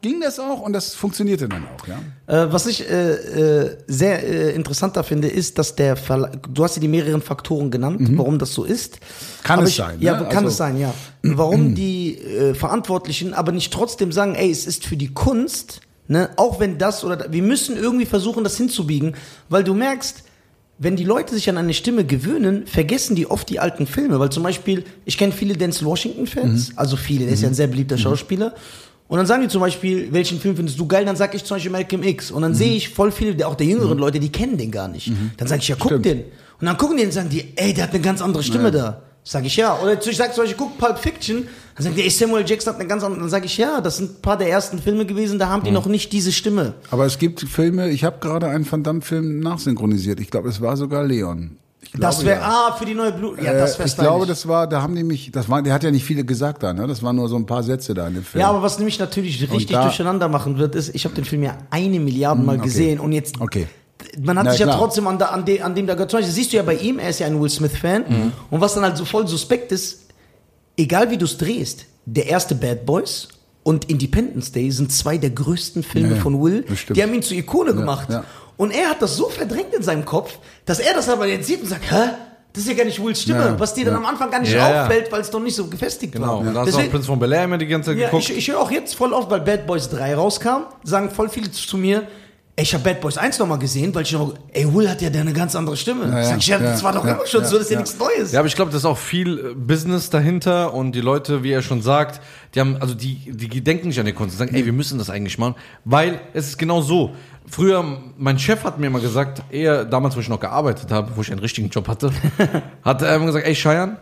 ging 0.02 0.20
das 0.20 0.40
auch 0.40 0.62
und 0.62 0.72
das 0.72 0.94
funktionierte 0.96 1.48
dann 1.48 1.62
auch, 1.62 1.86
ja. 1.86 2.00
Äh, 2.26 2.52
was 2.52 2.66
ich 2.66 2.90
äh, 2.90 3.12
äh, 3.12 3.76
sehr 3.86 4.20
äh, 4.26 4.50
interessanter 4.54 5.04
finde, 5.04 5.28
ist, 5.28 5.58
dass 5.58 5.76
der 5.76 5.94
Verlag, 5.94 6.52
du 6.52 6.64
hast 6.64 6.74
ja 6.74 6.80
die 6.80 6.88
mehreren 6.88 7.22
Faktoren 7.22 7.70
genannt, 7.70 8.00
warum 8.16 8.40
das 8.40 8.52
so 8.52 8.64
ist. 8.64 8.98
Mhm. 9.44 9.46
Kann 9.46 9.58
Aber 9.58 9.64
es 9.64 9.70
ich, 9.70 9.76
sein, 9.76 9.96
Ja, 10.00 10.12
ne? 10.20 10.28
kann 10.28 10.36
Also- 10.38 10.48
es 10.48 10.56
sein, 10.56 10.78
ja. 10.78 10.94
Warum 11.22 11.74
die 11.74 12.18
äh, 12.18 12.54
Verantwortlichen 12.54 13.34
aber 13.34 13.52
nicht 13.52 13.72
trotzdem 13.72 14.10
sagen, 14.12 14.34
ey, 14.34 14.50
es 14.50 14.66
ist 14.66 14.84
für 14.86 14.96
die 14.96 15.12
Kunst, 15.12 15.80
ne, 16.08 16.30
auch 16.36 16.60
wenn 16.60 16.78
das 16.78 17.04
oder 17.04 17.16
da, 17.16 17.32
wir 17.32 17.42
müssen 17.42 17.76
irgendwie 17.76 18.06
versuchen, 18.06 18.42
das 18.44 18.56
hinzubiegen, 18.56 19.14
weil 19.48 19.62
du 19.64 19.74
merkst, 19.74 20.22
wenn 20.78 20.96
die 20.96 21.04
Leute 21.04 21.32
sich 21.34 21.48
an 21.48 21.56
eine 21.56 21.72
Stimme 21.72 22.04
gewöhnen, 22.04 22.66
vergessen 22.66 23.14
die 23.14 23.30
oft 23.30 23.48
die 23.48 23.60
alten 23.60 23.86
Filme. 23.86 24.18
Weil 24.18 24.30
zum 24.30 24.42
Beispiel, 24.42 24.84
ich 25.04 25.16
kenne 25.16 25.32
viele 25.32 25.54
Denzel 25.56 25.86
Washington-Fans, 25.86 26.70
Mhm. 26.70 26.78
also 26.78 26.96
viele, 26.96 27.24
der 27.26 27.34
ist 27.34 27.42
ja 27.42 27.48
ein 27.48 27.54
sehr 27.54 27.68
beliebter 27.68 27.96
Schauspieler. 27.96 28.54
Und 29.06 29.18
dann 29.18 29.26
sagen 29.26 29.42
die 29.42 29.48
zum 29.48 29.60
Beispiel, 29.60 30.12
welchen 30.12 30.40
Film 30.40 30.56
findest 30.56 30.78
du 30.80 30.86
geil? 30.88 31.04
Dann 31.04 31.14
sag 31.16 31.34
ich 31.34 31.44
zum 31.44 31.56
Beispiel 31.56 31.70
Malcolm 31.70 32.02
X. 32.02 32.30
Und 32.32 32.42
dann 32.42 32.52
Mhm. 32.52 32.56
sehe 32.56 32.74
ich 32.74 32.88
voll 32.88 33.12
viele, 33.12 33.46
auch 33.46 33.54
der 33.54 33.66
jüngeren 33.66 33.98
Leute, 33.98 34.18
die 34.18 34.32
kennen 34.32 34.56
den 34.58 34.70
gar 34.70 34.88
nicht. 34.88 35.12
Dann 35.36 35.46
sage 35.46 35.60
ich, 35.62 35.68
ja, 35.68 35.76
guck 35.78 35.90
Stimmt. 35.92 36.06
den. 36.06 36.20
Und 36.60 36.66
dann 36.66 36.76
gucken 36.78 36.96
die 36.96 37.04
und 37.04 37.12
sagen 37.12 37.28
die, 37.28 37.52
ey, 37.56 37.72
der 37.74 37.84
hat 37.84 37.90
eine 37.90 38.00
ganz 38.02 38.20
andere 38.22 38.42
Stimme 38.42 38.70
da. 38.72 39.02
Sag 39.26 39.44
ich 39.46 39.56
ja. 39.56 39.78
Oder 39.82 39.94
ich 40.06 40.16
sag 40.16 40.34
zum 40.34 40.44
Beispiel, 40.44 40.58
guck 40.66 40.76
Pulp 40.78 40.98
Fiction. 40.98 41.48
Dann 41.76 41.82
sagen 41.84 41.96
die, 41.96 42.02
ey, 42.02 42.10
Samuel 42.10 42.44
Jackson 42.46 42.74
hat 42.74 42.78
eine 42.80 42.88
ganz 42.88 43.02
andere. 43.02 43.20
Dann 43.20 43.30
sage 43.30 43.46
ich, 43.46 43.56
ja, 43.56 43.80
das 43.80 43.96
sind 43.96 44.18
ein 44.18 44.22
paar 44.22 44.36
der 44.36 44.50
ersten 44.50 44.78
Filme 44.78 45.06
gewesen, 45.06 45.38
da 45.38 45.48
haben 45.48 45.60
Mhm. 45.62 45.64
die 45.64 45.70
noch 45.72 45.86
nicht 45.86 46.12
diese 46.12 46.30
Stimme. 46.30 46.74
Aber 46.90 47.06
es 47.06 47.18
gibt 47.18 47.40
Filme, 47.40 47.88
ich 47.88 48.04
habe 48.04 48.18
gerade 48.20 48.48
einen 48.48 48.70
Van 48.70 48.82
Damme-Film 48.82 49.40
nachsynchronisiert. 49.40 50.20
Ich 50.20 50.30
glaube, 50.30 50.48
es 50.50 50.60
war 50.60 50.76
sogar 50.76 51.04
Leon. 51.04 51.56
Ich 51.82 51.90
Das 51.92 52.16
glaube, 52.16 52.26
wäre, 52.30 52.40
ja. 52.40 52.66
ah, 52.68 52.76
für 52.78 52.84
die 52.84 52.94
neue 52.94 53.12
Blut. 53.12 53.42
Ja, 53.42 53.52
Äh, 53.52 53.58
das 53.58 53.78
wäre 53.78 53.88
ich 53.88 53.96
glaube, 53.96 54.26
das 54.26 54.46
war, 54.48 54.66
da 54.66 54.82
haben 54.82 54.94
die 54.94 55.04
mich, 55.04 55.30
das 55.32 55.48
war, 55.48 55.62
der 55.62 55.72
hat 55.74 55.84
ja 55.84 55.90
nicht 55.90 56.04
viele 56.04 56.24
gesagt 56.24 56.62
da, 56.62 56.72
ne? 56.72 56.86
Das 56.86 57.02
waren 57.02 57.16
nur 57.16 57.28
so 57.28 57.36
ein 57.36 57.46
paar 57.46 57.62
Sätze 57.62 57.92
da 57.94 58.06
in 58.08 58.14
dem 58.14 58.24
Film. 58.24 58.40
Ja, 58.40 58.48
aber 58.50 58.62
was 58.62 58.78
nämlich 58.78 58.98
natürlich 58.98 59.40
richtig 59.40 59.66
da- 59.68 59.82
durcheinander 59.84 60.28
machen 60.28 60.58
wird, 60.58 60.74
ist, 60.74 60.94
ich 60.94 61.04
habe 61.04 61.14
den 61.14 61.24
Film 61.24 61.42
ja 61.42 61.56
eine 61.70 61.98
Milliarde 62.00 62.42
Mal 62.42 62.56
okay. 62.56 62.64
gesehen 62.64 63.00
und 63.00 63.12
jetzt. 63.12 63.40
Okay. 63.40 63.66
Man 64.22 64.38
hat 64.38 64.44
Na, 64.46 64.50
sich 64.52 64.60
ja 64.60 64.66
klar. 64.66 64.78
trotzdem 64.78 65.06
an, 65.06 65.18
der, 65.18 65.32
an, 65.32 65.44
de, 65.44 65.60
an 65.60 65.74
dem 65.74 65.86
da. 65.86 65.96
Zum 65.96 66.18
Beispiel, 66.18 66.32
siehst 66.34 66.52
du 66.52 66.56
ja 66.56 66.62
bei 66.62 66.74
ihm, 66.76 66.98
er 66.98 67.10
ist 67.10 67.20
ja 67.20 67.26
ein 67.26 67.40
Will 67.40 67.48
Smith-Fan. 67.50 68.04
Mhm. 68.08 68.32
Und 68.50 68.60
was 68.60 68.74
dann 68.74 68.84
halt 68.84 68.96
so 68.96 69.04
voll 69.04 69.26
suspekt 69.26 69.72
ist, 69.72 70.08
egal 70.76 71.10
wie 71.10 71.16
du 71.18 71.24
es 71.24 71.36
drehst, 71.38 71.86
der 72.06 72.26
erste 72.26 72.54
Bad 72.54 72.84
Boys 72.86 73.28
und 73.62 73.86
Independence 73.90 74.52
Day 74.52 74.70
sind 74.70 74.92
zwei 74.92 75.16
der 75.18 75.30
größten 75.30 75.82
Filme 75.82 76.16
Ja, 76.16 76.20
von 76.22 76.42
Will. 76.42 76.64
das 76.68 76.80
stimmt. 76.80 76.96
Die 76.98 77.02
haben 77.02 77.14
ihn 77.14 77.22
zur 77.22 77.36
Ikone 77.36 77.74
gemacht. 77.74 78.08
ja. 78.10 78.24
Und 78.56 78.70
er 78.72 78.88
hat 78.90 79.02
das 79.02 79.16
so 79.16 79.28
verdrängt 79.28 79.74
in 79.74 79.82
seinem 79.82 80.04
Kopf, 80.04 80.38
dass 80.64 80.78
er 80.78 80.94
das 80.94 81.08
aber 81.08 81.26
jetzt 81.26 81.46
sieht 81.48 81.60
und 81.62 81.68
sagt, 81.68 81.90
hä? 81.90 82.10
Das 82.52 82.62
ist 82.62 82.68
ja 82.68 82.74
gar 82.76 82.84
nicht 82.84 83.02
Wills 83.02 83.20
Stimme, 83.22 83.40
Ja, 83.40 83.58
was 83.58 83.74
dir 83.74 83.84
dann 83.84 83.94
ja. 83.94 83.98
am 83.98 84.06
Anfang 84.06 84.30
gar 84.30 84.38
nicht 84.40 84.52
Ja, 84.52 84.84
auffällt, 84.84 85.10
weil 85.10 85.22
es 85.22 85.28
doch 85.30 85.40
nicht 85.40 85.56
so 85.56 85.66
gefestigt 85.66 86.12
Genau. 86.12 86.26
war. 86.26 86.38
Und 86.38 86.54
da 86.54 86.64
hast 86.64 86.88
Prinz 86.88 87.06
von 87.06 87.18
Bel 87.18 87.32
Air 87.32 87.44
immer 87.44 87.58
die 87.58 87.66
ganze 87.66 87.90
Zeit 87.90 87.98
ja, 87.98 88.06
geguckt. 88.06 88.30
ich, 88.30 88.36
ich 88.36 88.48
höre 88.48 88.60
auch 88.60 88.70
jetzt 88.70 88.94
voll 88.94 89.12
oft, 89.12 89.28
weil 89.28 89.40
Bad 89.40 89.66
Boys 89.66 89.90
3 89.90 90.14
rauskam, 90.14 90.66
sagen 90.84 91.10
voll 91.10 91.28
viele 91.28 91.50
zu 91.50 91.76
mir, 91.76 92.06
ey, 92.56 92.62
ich 92.62 92.72
habe 92.74 92.84
Bad 92.84 93.00
Boys 93.00 93.18
1 93.18 93.38
nochmal 93.38 93.58
gesehen, 93.58 93.94
weil 93.94 94.02
ich 94.02 94.12
noch, 94.12 94.34
ey, 94.52 94.72
Will 94.72 94.88
hat 94.88 95.02
ja 95.02 95.08
eine 95.08 95.32
ganz 95.32 95.56
andere 95.56 95.76
Stimme. 95.76 96.06
Ja, 96.06 96.18
ja, 96.18 96.24
Sag 96.24 96.38
ich, 96.38 96.46
ja, 96.46 96.58
das 96.58 96.84
war 96.84 96.92
doch 96.92 97.04
ja, 97.04 97.14
immer 97.14 97.26
schon 97.26 97.42
ja, 97.42 97.48
so, 97.48 97.56
das 97.56 97.66
ist 97.66 97.70
ja, 97.70 97.74
ja. 97.74 97.82
nichts 97.82 97.98
Neues. 97.98 98.32
Ja, 98.32 98.40
aber 98.40 98.46
ich 98.46 98.54
glaube, 98.54 98.70
das 98.70 98.82
ist 98.82 98.84
auch 98.84 98.98
viel 98.98 99.38
äh, 99.38 99.54
Business 99.54 100.10
dahinter 100.10 100.72
und 100.72 100.92
die 100.92 101.00
Leute, 101.00 101.42
wie 101.42 101.50
er 101.50 101.62
schon 101.62 101.82
sagt, 101.82 102.20
die 102.54 102.60
haben, 102.60 102.76
also 102.80 102.94
die, 102.94 103.32
die 103.32 103.62
denken 103.62 103.88
nicht 103.88 103.98
an 103.98 104.06
die 104.06 104.12
Kunst, 104.12 104.34
die 104.34 104.38
sagen, 104.38 104.54
ey, 104.54 104.64
wir 104.64 104.72
müssen 104.72 104.98
das 104.98 105.10
eigentlich 105.10 105.38
machen, 105.38 105.56
weil 105.84 106.20
es 106.32 106.48
ist 106.48 106.58
genau 106.58 106.80
so. 106.80 107.14
Früher, 107.46 107.84
mein 108.16 108.38
Chef 108.38 108.64
hat 108.64 108.78
mir 108.78 108.86
immer 108.86 109.00
gesagt, 109.00 109.42
er, 109.50 109.84
damals, 109.84 110.16
wo 110.16 110.20
ich 110.20 110.28
noch 110.28 110.40
gearbeitet 110.40 110.90
habe, 110.90 111.10
wo 111.16 111.20
ich 111.22 111.30
einen 111.30 111.40
richtigen 111.40 111.68
Job 111.68 111.88
hatte, 111.88 112.12
hat 112.82 113.02
er 113.02 113.16
immer 113.16 113.26
gesagt, 113.26 113.46
ey, 113.46 113.54
Scheiern, 113.54 113.98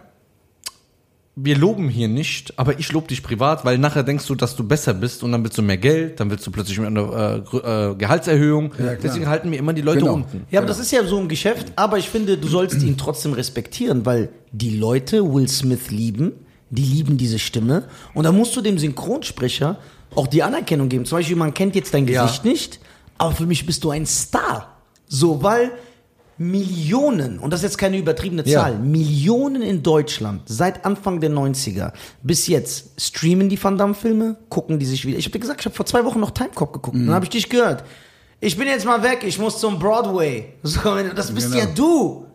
wir 1.35 1.57
loben 1.57 1.88
hier 1.88 2.09
nicht, 2.09 2.59
aber 2.59 2.79
ich 2.79 2.92
lobe 2.92 3.09
dich 3.09 3.23
privat, 3.23 3.64
weil 3.64 3.79
nachher 3.79 4.03
denkst 4.03 4.27
du, 4.27 4.35
dass 4.35 4.55
du 4.55 4.64
besser 4.64 4.92
bist 4.92 5.23
und 5.23 5.33
dann 5.33 5.42
willst 5.42 5.57
du 5.57 5.62
mehr 5.62 5.79
Geld, 5.79 6.21
dann 6.21 6.31
willst 6.31 6.47
du 6.47 6.51
plötzlich 6.51 6.79
eine 6.79 7.42
äh, 7.53 7.57
äh, 7.57 7.95
Gehaltserhöhung. 7.95 8.68
klar. 8.71 8.97
Deswegen 9.03 9.27
halten 9.29 9.51
wir 9.51 9.59
immer 9.59 9.73
die 9.73 9.81
Leute 9.81 10.01
Genau. 10.01 10.12
unten. 10.14 10.45
Ja, 10.51 10.61
aber 10.61 10.66
das 10.68 10.79
ist 10.79 10.92
ja 10.92 11.03
so 11.05 11.18
im 11.18 11.29
Geschäft, 11.29 11.73
aber 11.77 11.97
ich 11.97 12.11
finde, 12.11 12.37
du 12.37 12.49
sollst 12.49 12.83
ihn 12.83 12.99
trotzdem 12.99 13.33
respektieren, 13.33 14.05
weil 14.05 14.29
die 14.53 14.77
Leute 14.77 15.25
Will 15.33 15.49
Smith 15.49 15.90
lieben, 15.90 16.33
die 16.68 16.83
lieben 16.85 17.16
diese 17.16 17.38
Stimme 17.38 17.85
und 18.12 18.25
da 18.25 18.33
musst 18.33 18.55
du 18.55 18.61
dem 18.61 18.77
Synchronsprecher 18.79 19.79
auch 20.14 20.27
die 20.27 20.42
Anerkennung 20.42 20.90
geben. 20.90 21.07
Zum 21.07 21.16
Beispiel, 21.16 21.37
man 21.37 21.55
kennt 21.55 21.75
jetzt 21.75 21.95
dein 21.95 22.07
Ja. 22.07 22.25
Gesicht 22.25 22.45
nicht, 22.45 22.81
aber 23.16 23.33
für 23.33 23.47
mich 23.47 23.64
bist 23.64 23.83
du 23.85 23.90
ein 23.90 24.05
Star. 24.05 24.77
So, 25.09 25.42
weil 25.42 25.71
Millionen, 26.50 27.38
und 27.38 27.50
das 27.52 27.61
ist 27.61 27.64
jetzt 27.64 27.78
keine 27.78 27.98
übertriebene 27.98 28.42
Ja. 28.46 28.61
Zahl, 28.62 28.78
Millionen 28.78 29.62
in 29.62 29.83
Deutschland 29.83 30.42
seit 30.46 30.85
Anfang 30.85 31.20
der 31.20 31.31
90er 31.31 31.92
bis 32.22 32.46
jetzt 32.46 33.00
streamen 33.00 33.48
die 33.48 33.62
Van 33.62 33.78
Damme-Filme, 33.78 34.37
gucken 34.48 34.78
die 34.78 34.87
sich 34.87 35.05
wieder. 35.07 35.18
Ich 35.18 35.24
habe 35.26 35.33
dir 35.33 35.40
gesagt, 35.40 35.61
ich 35.61 35.66
habe 35.66 35.74
vor 35.76 35.87
zwei 35.87 36.05
Wochen 36.05 36.20
noch 36.20 36.31
Timecop 36.33 36.72
geguckt, 36.72 36.96
Mhm. 36.96 37.07
dann 37.07 37.14
habe 37.14 37.24
ich 37.24 37.31
dich 37.31 37.48
gehört. 37.48 37.85
Ich 38.40 38.57
bin 38.57 38.66
jetzt 38.66 38.85
mal 38.85 39.02
weg, 39.02 39.22
ich 39.24 39.38
muss 39.38 39.59
zum 39.61 39.78
Broadway. 39.78 40.55
So, 40.62 40.81
das 41.14 41.31
bist 41.33 41.52
Genau. 41.52 41.64
ja 41.64 41.70
du. 41.72 42.26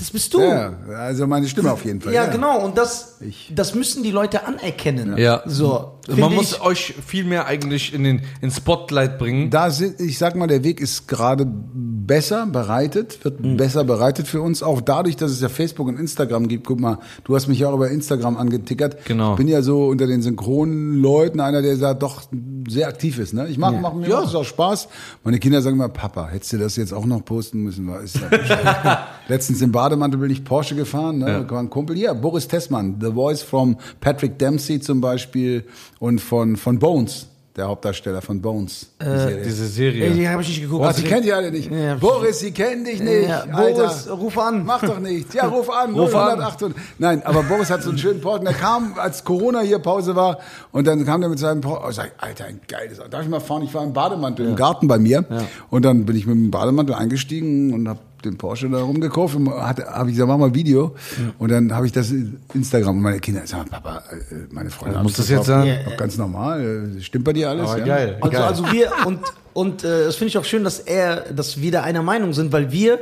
Das 0.00 0.10
bist 0.10 0.34
du. 0.34 0.40
Ja, 0.40 0.72
also 0.96 1.26
meine 1.28 1.46
Stimme 1.46 1.70
auf 1.70 1.84
jeden 1.84 2.00
Fall. 2.00 2.12
Ja, 2.12 2.26
genau. 2.26 2.64
Und 2.64 2.76
das, 2.76 3.18
Ich- 3.20 3.52
das 3.54 3.74
müssen 3.74 4.02
die 4.02 4.10
Leute 4.10 4.44
anerkennen. 4.46 5.16
Ja. 5.18 5.42
So. 5.46 5.92
Man 6.08 6.34
muss 6.34 6.52
ich- 6.54 6.60
euch 6.62 6.94
viel 7.06 7.24
mehr 7.24 7.46
eigentlich 7.46 7.94
in 7.94 8.02
den 8.02 8.22
in 8.40 8.50
Spotlight 8.50 9.18
bringen. 9.18 9.50
Da 9.50 9.70
sind, 9.70 10.00
ich 10.00 10.16
sag 10.18 10.34
mal, 10.34 10.46
der 10.48 10.64
Weg 10.64 10.80
ist 10.80 11.06
gerade 11.06 11.46
besser 11.46 12.46
bereitet, 12.46 13.22
wird 13.24 13.40
Mhm. 13.40 13.56
besser 13.58 13.84
bereitet 13.84 14.26
für 14.26 14.40
uns. 14.40 14.62
Auch 14.62 14.80
dadurch, 14.80 15.16
dass 15.16 15.30
es 15.30 15.40
ja 15.40 15.48
Facebook 15.48 15.86
und 15.86 15.98
Instagram 16.00 16.48
gibt. 16.48 16.66
Guck 16.66 16.80
mal, 16.80 16.98
du 17.24 17.36
hast 17.36 17.46
mich 17.46 17.60
ja 17.60 17.68
auch 17.68 17.74
über 17.74 17.90
Instagram 17.90 18.36
angetickert. 18.38 19.04
Genau. 19.04 19.32
Ich 19.32 19.36
bin 19.36 19.46
ja 19.48 19.60
so 19.62 19.86
unter 19.86 20.06
den 20.06 20.22
synchronen 20.22 20.94
Leuten 21.00 21.38
einer, 21.40 21.60
der 21.62 21.76
da 21.76 21.94
doch 21.94 22.22
sehr 22.68 22.88
aktiv 22.88 23.18
ist. 23.18 23.34
Ne? 23.34 23.46
Ich 23.48 23.58
mach, 23.58 23.72
mach 23.78 23.92
mir 23.92 24.08
es 24.18 24.34
auch 24.34 24.44
Spaß. 24.44 24.88
Meine 25.22 25.38
Kinder 25.38 25.60
sagen 25.62 25.76
immer, 25.76 25.88
Papa, 25.90 26.28
hättest 26.28 26.54
du 26.54 26.58
das 26.58 26.76
jetzt 26.76 26.92
auch 26.94 27.04
noch 27.04 27.24
posten 27.24 27.62
müssen? 27.62 27.86
War- 27.86 28.00
Ist 28.00 28.16
ja. 28.16 29.06
Letztens 29.30 29.62
im 29.62 29.70
Bademantel 29.70 30.18
bin 30.18 30.30
ich 30.30 30.44
Porsche 30.44 30.74
gefahren. 30.74 31.18
Ne? 31.18 31.30
Ja. 31.30 31.50
War 31.50 31.60
ein 31.60 31.70
Kumpel 31.70 31.94
hier, 31.94 32.12
Boris 32.14 32.48
Tessmann, 32.48 32.96
The 33.00 33.12
Voice 33.12 33.42
from 33.42 33.76
Patrick 34.00 34.38
Dempsey 34.40 34.80
zum 34.80 35.00
Beispiel 35.00 35.64
und 36.00 36.20
von, 36.20 36.56
von 36.56 36.80
Bones, 36.80 37.26
der 37.54 37.68
Hauptdarsteller 37.68 38.22
von 38.22 38.40
Bones. 38.40 38.90
die 39.00 39.04
Serie. 39.04 39.42
Diese 39.44 39.62
Ey, 39.64 39.68
Serie. 39.68 40.10
die 40.10 40.28
habe 40.28 40.42
ich 40.42 40.48
nicht 40.48 40.62
geguckt. 40.62 40.82
Boah, 40.82 40.92
sie 40.92 41.02
kennt 41.04 41.24
ihr 41.26 41.36
alle 41.36 41.50
nicht. 41.52 41.70
Ja. 41.70 41.94
Boris, 41.94 42.40
sie 42.40 42.50
kennen 42.50 42.84
dich 42.84 43.00
nicht. 43.00 43.28
Ja, 43.28 43.44
Alter. 43.52 43.82
Boris, 43.84 44.08
ruf 44.10 44.38
an. 44.38 44.64
Mach 44.64 44.80
doch 44.82 44.98
nichts. 44.98 45.32
Ja, 45.34 45.46
ruf 45.46 45.68
an. 45.70 45.94
Ruf 45.94 46.14
an. 46.14 46.38
00800. 46.40 46.76
Nein, 46.98 47.22
aber 47.24 47.42
Boris 47.44 47.70
hat 47.70 47.82
so 47.84 47.90
einen 47.90 47.98
schönen 47.98 48.20
Porsche. 48.20 48.40
Und 48.40 48.44
Der 48.46 48.54
kam, 48.54 48.94
als 48.98 49.24
Corona 49.24 49.60
hier 49.60 49.78
Pause 49.78 50.14
war. 50.16 50.38
Und 50.72 50.86
dann 50.86 51.04
kam 51.04 51.20
der 51.20 51.30
mit 51.30 51.38
seinem 51.38 51.60
Porsche. 51.60 51.84
Oh, 51.86 51.90
sag 51.92 52.12
Alter, 52.18 52.46
ein 52.46 52.60
geiles 52.66 52.98
Auto. 52.98 53.10
Darf 53.10 53.22
ich 53.22 53.28
mal 53.28 53.40
fahren? 53.40 53.62
Ich 53.62 53.74
war 53.74 53.84
im 53.84 53.92
Bademantel 53.92 54.46
im 54.48 54.56
Garten 54.56 54.88
bei 54.88 54.98
mir. 54.98 55.24
Und 55.70 55.84
dann 55.84 56.04
bin 56.06 56.16
ich 56.16 56.26
mit 56.26 56.36
dem 56.36 56.50
Bademantel 56.50 56.94
eingestiegen 56.94 57.72
und 57.74 57.88
hab 57.88 57.98
den 58.24 58.36
Porsche 58.36 58.68
da 58.68 58.80
rumgekauft 58.82 59.36
und 59.36 59.50
habe 59.50 60.08
ich 60.08 60.14
gesagt, 60.14 60.28
mach 60.28 60.38
mal 60.38 60.54
Video. 60.54 60.94
Und 61.38 61.50
dann 61.50 61.72
habe 61.74 61.86
ich 61.86 61.92
das 61.92 62.10
in 62.10 62.38
Instagram 62.54 62.96
und 62.96 63.02
meine 63.02 63.20
Kinder 63.20 63.46
sagen, 63.46 63.68
Papa, 63.70 64.02
äh, 64.10 64.34
meine 64.50 64.70
Freunde 64.70 64.98
haben 64.98 65.04
muss 65.04 65.14
das 65.14 65.28
gekauft. 65.28 65.48
jetzt 65.48 65.54
sein? 65.54 65.80
Doch 65.84 65.96
ganz 65.96 66.16
normal. 66.16 66.96
äh, 66.98 67.00
Stimmt 67.00 67.24
bei 67.24 67.32
dir 67.32 67.50
alles? 67.50 67.68
Aber 67.68 67.78
ja? 67.78 67.84
geil. 67.84 68.18
Also, 68.20 68.32
geil. 68.32 68.42
also 68.42 68.72
wir 68.72 68.90
und 69.06 69.20
und 69.52 69.84
äh, 69.84 70.04
das 70.04 70.16
finde 70.16 70.28
ich 70.28 70.38
auch 70.38 70.44
schön, 70.44 70.64
dass 70.64 70.78
er, 70.78 71.32
dass 71.32 71.60
wir 71.60 71.72
da 71.72 71.82
einer 71.82 72.02
Meinung 72.02 72.32
sind, 72.32 72.52
weil 72.52 72.70
wir 72.72 73.00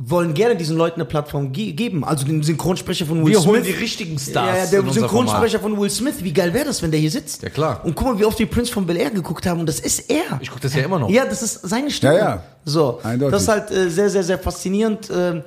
wollen 0.00 0.32
gerne 0.32 0.54
diesen 0.54 0.76
Leuten 0.76 1.00
eine 1.00 1.06
Plattform 1.06 1.50
ge 1.50 1.72
geben. 1.72 2.04
Also 2.04 2.24
den 2.24 2.40
Synchronsprecher 2.44 3.04
von 3.04 3.18
Will 3.24 3.32
Wir 3.32 3.40
Smith. 3.40 3.48
holen 3.48 3.64
die 3.64 3.72
richtigen 3.72 4.16
Stars 4.16 4.70
Ja, 4.70 4.78
ja 4.78 4.82
der 4.82 4.92
Synchronsprecher 4.92 5.58
von 5.58 5.76
Will 5.76 5.90
Smith. 5.90 6.14
Wie 6.22 6.32
geil 6.32 6.54
wäre 6.54 6.66
das, 6.66 6.80
wenn 6.82 6.92
der 6.92 7.00
hier 7.00 7.10
sitzt? 7.10 7.42
Ja, 7.42 7.48
klar. 7.50 7.80
Und 7.84 7.96
guck 7.96 8.06
mal, 8.06 8.18
wie 8.18 8.24
oft 8.24 8.38
wir 8.38 8.46
Prince 8.46 8.72
von 8.72 8.86
Bel 8.86 8.96
Air 8.96 9.10
geguckt 9.10 9.44
haben. 9.44 9.58
Und 9.58 9.66
das 9.66 9.80
ist 9.80 10.08
er. 10.08 10.38
Ich 10.40 10.50
gucke 10.50 10.60
das 10.62 10.72
ja 10.74 10.82
immer 10.82 11.00
noch. 11.00 11.10
Ja, 11.10 11.24
das 11.24 11.42
ist 11.42 11.68
seine 11.68 11.90
Stimme. 11.90 12.14
Ja, 12.14 12.18
ja. 12.20 12.42
So, 12.64 13.00
Eindeutig. 13.02 13.32
das 13.32 13.42
ist 13.42 13.48
halt 13.48 13.70
äh, 13.72 13.90
sehr, 13.90 14.08
sehr, 14.08 14.22
sehr 14.22 14.38
faszinierend. 14.38 15.10
Ähm, 15.12 15.42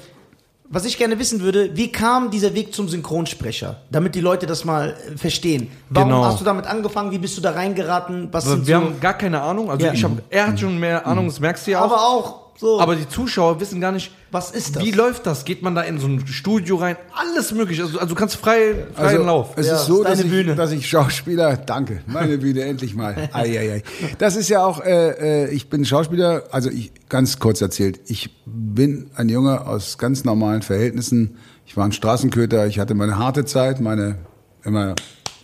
was 0.74 0.84
ich 0.86 0.98
gerne 0.98 1.18
wissen 1.18 1.40
würde, 1.42 1.70
wie 1.78 1.90
kam 1.92 2.30
dieser 2.30 2.54
Weg 2.54 2.74
zum 2.74 2.90
Synchronsprecher? 2.90 3.82
Damit 3.90 4.16
die 4.16 4.22
Leute 4.22 4.48
das 4.48 4.66
mal 4.66 4.96
äh, 5.14 5.18
verstehen. 5.18 5.70
Warum 5.90 6.10
Genau. 6.10 6.26
hast 6.26 6.42
du 6.42 6.44
damit 6.44 6.66
angefangen? 6.66 7.12
Wie 7.12 7.18
bist 7.20 7.38
du 7.38 7.42
da 7.42 7.52
reingeraten? 7.52 8.28
Was 8.34 8.46
wir 8.50 8.64
so, 8.66 8.74
haben 8.74 9.00
gar 9.00 9.14
keine 9.18 9.42
Ahnung. 9.42 9.72
Also 9.72 9.86
Ja. 9.86 9.94
ich 9.94 10.04
hab, 10.04 10.12
er 10.30 10.48
hat 10.48 10.60
schon 10.60 10.78
mehr 10.78 11.08
Ahnung, 11.08 11.28
das 11.28 11.40
merkst 11.40 11.68
du 11.68 11.72
ja 11.72 11.80
auch. 11.80 11.86
aber 11.86 12.02
auch 12.02 12.41
so, 12.62 12.80
Aber 12.80 12.96
die 12.96 13.10
Zuschauer 13.10 13.60
wissen 13.60 13.82
gar 13.82 13.92
nicht, 13.92 14.12
was 14.30 14.52
ist 14.52 14.76
das? 14.76 14.84
wie 14.84 14.92
läuft 14.92 15.26
das? 15.26 15.46
Geht 15.46 15.64
man 15.64 15.74
da 15.74 15.82
in 15.82 15.98
so 15.98 16.06
ein 16.06 16.28
Studio 16.28 16.76
rein? 16.76 16.96
Alles 17.12 17.52
möglich. 17.54 17.82
Also, 17.82 17.98
also 17.98 18.14
du 18.14 18.14
kannst 18.14 18.36
frei, 18.36 18.86
freien 18.94 19.08
Also, 19.18 19.24
Lauf. 19.24 19.54
es 19.56 19.66
Ja, 19.66 19.78
ist 19.78 19.88
so, 19.88 20.04
dass 20.04 20.20
deine 20.20 20.26
ich, 20.26 20.32
Bühne. 20.32 20.54
dass 20.54 20.72
ich 20.72 20.88
Schauspieler, 20.88 21.58
danke, 21.58 22.04
meine 22.06 22.38
Bühne, 22.38 22.62
endlich 22.62 22.94
mal. 22.94 23.30
Ei, 23.34 23.58
ei, 23.60 23.72
ei. 23.74 23.84
Das 24.20 24.36
ist 24.36 24.48
ja 24.50 24.64
auch, 24.64 24.80
äh, 24.80 25.46
äh, 25.46 25.50
ich 25.50 25.70
bin 25.72 25.86
Schauspieler, 25.86 26.44
also 26.52 26.70
ich, 26.70 26.92
ganz 27.10 27.40
kurz 27.40 27.62
erzählt, 27.62 28.00
ich 28.06 28.30
bin 28.46 29.10
ein 29.16 29.28
Junge 29.28 29.66
aus 29.66 29.98
ganz 29.98 30.24
normalen 30.24 30.62
Verhältnissen. 30.62 31.38
Ich 31.66 31.76
war 31.76 31.86
ein 31.86 31.94
Straßenköter, 31.94 32.68
ich 32.68 32.78
hatte 32.78 32.94
meine 32.94 33.18
harte 33.18 33.44
Zeit, 33.44 33.82
meine, 33.82 34.20
immer, 34.64 34.94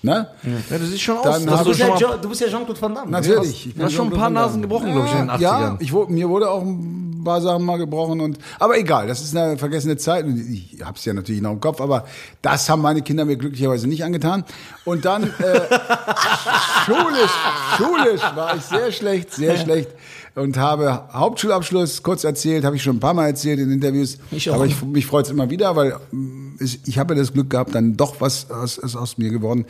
ne? 0.04 0.28
Ja, 0.70 0.78
du 0.78 0.86
siehst 0.86 1.02
schon 1.02 1.18
aus. 1.18 1.44
Du, 1.44 1.50
du, 1.50 1.64
bist 1.66 1.80
schon 1.80 1.98
ja 1.98 2.18
du 2.18 2.30
bist 2.30 2.42
ja 2.42 2.48
Jean-Claude 2.48 2.80
Van 2.80 2.94
Damme. 2.94 3.10
Natürlich. 3.12 3.68
Ich 3.68 3.74
du 3.76 3.84
hast 3.84 3.94
schon 3.94 4.14
ein 4.14 4.20
paar. 4.20 4.30
Nasen 4.30 4.62
gebrochen, 4.62 4.92
glaube 4.92 5.08
ich, 5.08 5.14
in 5.14 5.20
den 5.20 5.30
80ern. 5.32 5.40
Ja, 5.42 5.78
ich, 5.80 5.92
mir 5.92 6.30
wurde 6.30 6.50
auch 6.52 6.62
ein 6.62 7.07
paar 7.28 7.42
Sachen 7.42 7.64
mal 7.66 7.78
gebrochen 7.78 8.22
und, 8.22 8.40
aber 8.60 8.78
egal, 8.78 9.08
das 9.08 9.22
ist 9.22 9.36
eine 9.36 9.58
vergessene 9.58 9.98
Zeit. 9.98 10.26
Ich 10.26 10.78
hab's 10.84 11.06
ja 11.06 11.14
natürlich 11.14 11.42
noch 11.42 11.52
im 11.52 11.60
Kopf, 11.60 11.82
aber 11.82 12.06
das 12.42 12.70
haben 12.70 12.82
meine 12.82 13.02
Kinder 13.02 13.26
mir 13.26 13.36
glücklicherweise 13.36 13.88
nicht 13.88 14.04
angetan. 14.04 14.46
Und 14.86 15.06
dann, 15.06 15.24
äh, 15.24 15.28
schulisch, 16.86 17.32
schulisch 17.78 18.22
war 18.36 18.56
ich 18.56 18.64
sehr 18.64 18.92
schlecht, 18.92 19.34
sehr 19.34 19.58
schlecht 19.58 19.90
und 20.38 20.58
habe 20.58 21.04
Hauptschulabschluss 21.12 22.04
kurz 22.04 22.24
erzählt, 22.24 22.64
habe 22.64 22.76
ich 22.76 22.84
schon 22.84 22.98
ein 22.98 23.00
paar 23.00 23.14
Mal 23.14 23.28
erzählt 23.28 23.60
in 23.60 23.72
Interviews, 23.72 24.20
Ich 24.32 24.50
auch. 24.50 24.56
aber 24.56 24.66
ich, 24.68 24.82
mich 24.84 25.06
freut's 25.06 25.30
immer 25.30 25.50
wieder, 25.50 25.76
weil 25.76 25.96
mm, 26.12 26.58
ich, 26.60 26.80
ich 26.86 27.00
habe 27.00 27.16
ja 27.16 27.20
das 27.20 27.34
Glück 27.34 27.50
gehabt, 27.50 27.74
dann 27.74 27.98
doch 27.98 28.22
was 28.22 28.50
aus, 28.52 28.78
ist 28.78 28.96
aus 28.96 29.18
mir 29.18 29.32
geworden. 29.32 29.66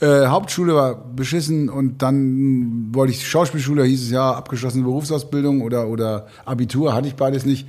Äh, 0.00 0.26
Hauptschule 0.26 0.74
war 0.74 0.94
beschissen 0.94 1.68
und 1.68 2.02
dann 2.02 2.90
wollte 2.92 3.12
ich 3.12 3.26
Schauspielschule, 3.28 3.84
hieß 3.84 4.04
es 4.04 4.10
ja, 4.10 4.32
abgeschlossene 4.32 4.84
Berufsausbildung 4.84 5.62
oder, 5.62 5.88
oder 5.88 6.26
Abitur, 6.44 6.94
hatte 6.94 7.08
ich 7.08 7.14
beides 7.14 7.44
nicht. 7.44 7.66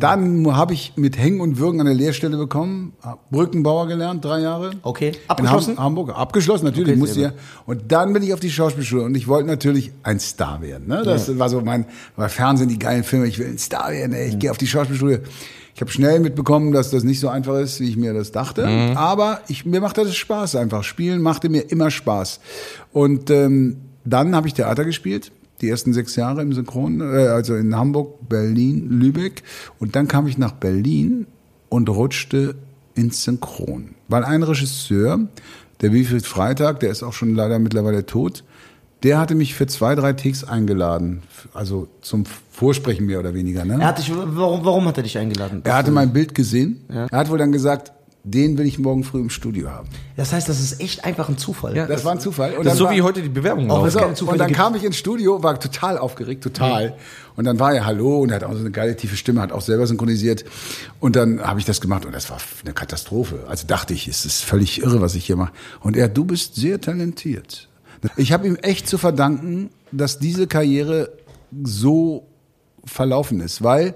Dann 0.00 0.56
habe 0.56 0.74
ich 0.74 0.92
mit 0.96 1.18
Hängen 1.18 1.40
und 1.40 1.58
Würgen 1.58 1.80
eine 1.80 1.92
Lehrstelle 1.92 2.36
bekommen, 2.36 2.92
Brückenbauer 3.30 3.88
gelernt, 3.88 4.24
drei 4.24 4.40
Jahre. 4.40 4.72
Okay. 4.82 5.08
In 5.08 5.16
Abgeschlossen? 5.28 5.76
Ham 5.76 5.84
Hamburg, 5.84 6.16
abgeschlossen, 6.16 6.64
natürlich, 6.64 6.90
Okay, 6.90 6.98
musste 6.98 7.20
ja. 7.20 7.32
Und 7.64 7.90
dann 7.90 8.12
bin 8.12 8.22
ich 8.22 8.32
auf 8.32 8.40
die 8.40 8.50
Schauspielschule 8.50 9.02
und 9.02 9.16
ich 9.16 9.28
wollte 9.28 9.48
natürlich 9.48 9.92
ein 10.02 10.20
Star 10.20 10.60
werden. 10.60 10.88
Ne? 10.88 11.02
Das 11.04 11.38
war 11.38 11.48
so 11.48 11.60
mein, 11.60 11.86
war 12.16 12.28
Fernsehen, 12.28 12.68
die 12.68 12.78
geilen 12.78 13.04
Filme, 13.04 13.26
ich 13.26 13.38
will 13.38 13.46
ein 13.46 13.58
Star 13.58 13.90
werden, 13.90 14.12
ey. 14.12 14.28
ich 14.28 14.38
gehe 14.38 14.50
auf 14.50 14.58
die 14.58 14.66
Schauspielschule. 14.66 15.22
Ich 15.74 15.82
habe 15.82 15.90
schnell 15.90 16.20
mitbekommen, 16.20 16.72
dass 16.72 16.90
das 16.90 17.04
nicht 17.04 17.20
so 17.20 17.28
einfach 17.28 17.58
ist, 17.58 17.80
wie 17.80 17.88
ich 17.90 17.98
mir 17.98 18.14
das 18.14 18.32
dachte. 18.32 18.66
Aber 18.96 19.42
ich, 19.46 19.66
mir 19.66 19.82
machte 19.82 20.04
das 20.04 20.16
Spaß 20.16 20.56
einfach. 20.56 20.82
Spielen 20.84 21.20
machte 21.20 21.50
mir 21.50 21.70
immer 21.70 21.90
Spaß. 21.90 22.40
Und 22.94 23.28
ähm, 23.28 23.76
dann 24.02 24.34
habe 24.34 24.48
ich 24.48 24.54
Theater 24.54 24.86
gespielt. 24.86 25.32
Die 25.60 25.68
ersten 25.68 25.92
sechs 25.92 26.16
Jahre 26.16 26.40
im 26.40 26.54
Synchron, 26.54 27.02
äh, 27.02 27.28
also 27.28 27.56
in 27.56 27.76
Hamburg, 27.76 28.26
Berlin, 28.26 28.88
Lübeck. 28.88 29.42
Und 29.78 29.96
dann 29.96 30.08
kam 30.08 30.26
ich 30.26 30.38
nach 30.38 30.52
Berlin 30.52 31.26
und 31.68 31.90
rutschte 31.90 32.54
ins 32.94 33.22
Synchron. 33.24 33.96
Weil 34.08 34.24
ein 34.24 34.42
Regisseur, 34.42 35.28
der 35.82 35.92
Wilfried 35.92 36.26
Freitag, 36.26 36.80
der 36.80 36.90
ist 36.90 37.02
auch 37.02 37.12
schon 37.12 37.34
leider 37.34 37.58
mittlerweile 37.58 38.06
tot, 38.06 38.44
der 39.02 39.18
hatte 39.18 39.34
mich 39.34 39.54
für 39.54 39.66
zwei, 39.66 39.94
drei 39.94 40.12
Takes 40.14 40.44
eingeladen. 40.44 41.22
Also 41.54 41.88
zum 42.00 42.24
Vorsprechen 42.50 43.06
mehr 43.06 43.20
oder 43.20 43.34
weniger. 43.34 43.64
Ne? 43.64 43.74
Er 43.80 43.88
hat 43.88 43.98
dich, 43.98 44.10
warum, 44.14 44.64
warum 44.64 44.86
hat 44.86 44.96
er 44.96 45.02
dich 45.02 45.18
eingeladen? 45.18 45.60
Er 45.64 45.74
hatte 45.76 45.90
mein 45.90 46.12
Bild 46.12 46.34
gesehen. 46.34 46.84
Er 46.88 47.08
hat 47.18 47.30
wohl 47.30 47.38
dann 47.38 47.52
gesagt, 47.52 47.92
den 48.28 48.58
will 48.58 48.66
ich 48.66 48.80
morgen 48.80 49.04
früh 49.04 49.20
im 49.20 49.30
Studio 49.30 49.70
haben. 49.70 49.88
Das 50.16 50.32
heißt, 50.32 50.48
das 50.48 50.58
ist 50.58 50.80
echt 50.80 51.04
einfach 51.04 51.28
ein 51.28 51.38
Zufall. 51.38 51.76
Ja. 51.76 51.86
Das 51.86 52.04
war 52.04 52.10
ein 52.10 52.18
Zufall. 52.18 52.54
Und 52.56 52.64
das 52.64 52.72
ist 52.72 52.78
so 52.80 52.86
war- 52.86 52.92
wie 52.92 53.02
heute 53.02 53.22
die 53.22 53.28
Bewerbung 53.28 53.70
Auch 53.70 53.76
laufen. 53.76 53.86
es 53.86 53.92
so, 53.92 53.98
keine 54.00 54.14
Zufälle 54.14 54.32
und 54.32 54.38
dann 54.40 54.52
kam 54.52 54.74
ich 54.74 54.82
ins 54.82 54.96
Studio, 54.96 55.44
war 55.44 55.60
total 55.60 55.96
aufgeregt, 55.96 56.42
total. 56.42 56.96
Und 57.36 57.44
dann 57.44 57.60
war 57.60 57.72
er 57.72 57.86
Hallo 57.86 58.18
und 58.18 58.30
er 58.30 58.36
hat 58.36 58.44
auch 58.44 58.52
so 58.54 58.58
eine 58.58 58.72
geile 58.72 58.96
tiefe 58.96 59.14
Stimme, 59.16 59.42
hat 59.42 59.52
auch 59.52 59.60
selber 59.60 59.86
synchronisiert. 59.86 60.44
Und 60.98 61.14
dann 61.14 61.40
habe 61.40 61.60
ich 61.60 61.66
das 61.66 61.80
gemacht 61.80 62.04
und 62.04 62.12
das 62.16 62.28
war 62.28 62.38
eine 62.64 62.74
Katastrophe. 62.74 63.44
Also 63.46 63.64
dachte 63.68 63.94
ich, 63.94 64.08
es 64.08 64.24
ist 64.24 64.42
völlig 64.42 64.82
irre, 64.82 65.00
was 65.00 65.14
ich 65.14 65.24
hier 65.26 65.36
mache. 65.36 65.52
Und 65.80 65.96
er, 65.96 66.08
du 66.08 66.24
bist 66.24 66.56
sehr 66.56 66.80
talentiert. 66.80 67.65
Ich 68.16 68.32
habe 68.32 68.46
ihm 68.46 68.56
echt 68.56 68.88
zu 68.88 68.98
verdanken, 68.98 69.70
dass 69.92 70.18
diese 70.18 70.46
Karriere 70.46 71.12
so 71.62 72.26
verlaufen 72.84 73.40
ist, 73.40 73.62
weil 73.62 73.94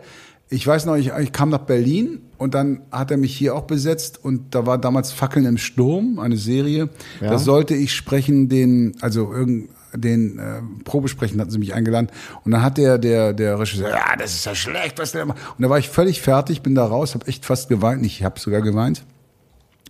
ich 0.49 0.67
weiß 0.67 0.87
noch, 0.87 0.97
ich, 0.97 1.13
ich 1.13 1.33
kam 1.33 1.51
nach 1.51 1.61
Berlin 1.61 2.23
und 2.37 2.55
dann 2.55 2.83
hat 2.91 3.11
er 3.13 3.17
mich 3.17 3.37
hier 3.37 3.55
auch 3.55 3.63
besetzt 3.63 4.23
und 4.23 4.55
da 4.55 4.67
war 4.67 4.79
damals 4.79 5.13
Fackeln 5.13 5.47
im 5.47 5.59
Sturm, 5.59 6.19
eine 6.19 6.37
Serie. 6.37 6.89
Da 7.21 7.39
sollte 7.39 7.75
ich 7.75 7.95
sprechen 7.95 8.49
den, 8.49 8.97
also 9.01 9.33
irgend 9.33 9.71
den 9.93 10.39
äh, 10.39 10.61
Probesprechen 10.85 11.41
hatten 11.41 11.51
sie 11.51 11.59
mich 11.59 11.75
eingeladen 11.75 12.11
und 12.45 12.53
dann 12.53 12.63
hat 12.63 12.79
der 12.79 12.97
der 12.97 13.33
der 13.33 13.59
Regisseur 13.59 13.89
ja 13.89 14.15
das 14.17 14.35
ist 14.37 14.45
ja 14.45 14.55
schlecht 14.55 15.01
was 15.01 15.11
der 15.11 15.27
macht 15.27 15.39
und 15.59 15.63
da 15.65 15.69
war 15.69 15.81
ich 15.81 15.89
völlig 15.89 16.23
fertig 16.23 16.63
bin 16.63 16.77
da 16.77 16.85
raus 16.85 17.15
habe 17.15 17.27
echt 17.27 17.45
fast 17.45 17.69
geweint 17.69 18.07
ich 18.07 18.23
habe 18.23 18.39
sogar 18.39 18.61
geweint 18.61 19.03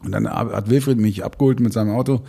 und 0.03 0.13
dann 0.13 0.29
hat 0.29 0.71
Wilfried 0.71 0.99
mich 0.99 1.25
abgeholt 1.25 1.61
mit 1.61 1.73
seinem 1.73 1.91
Auto. 1.91 2.23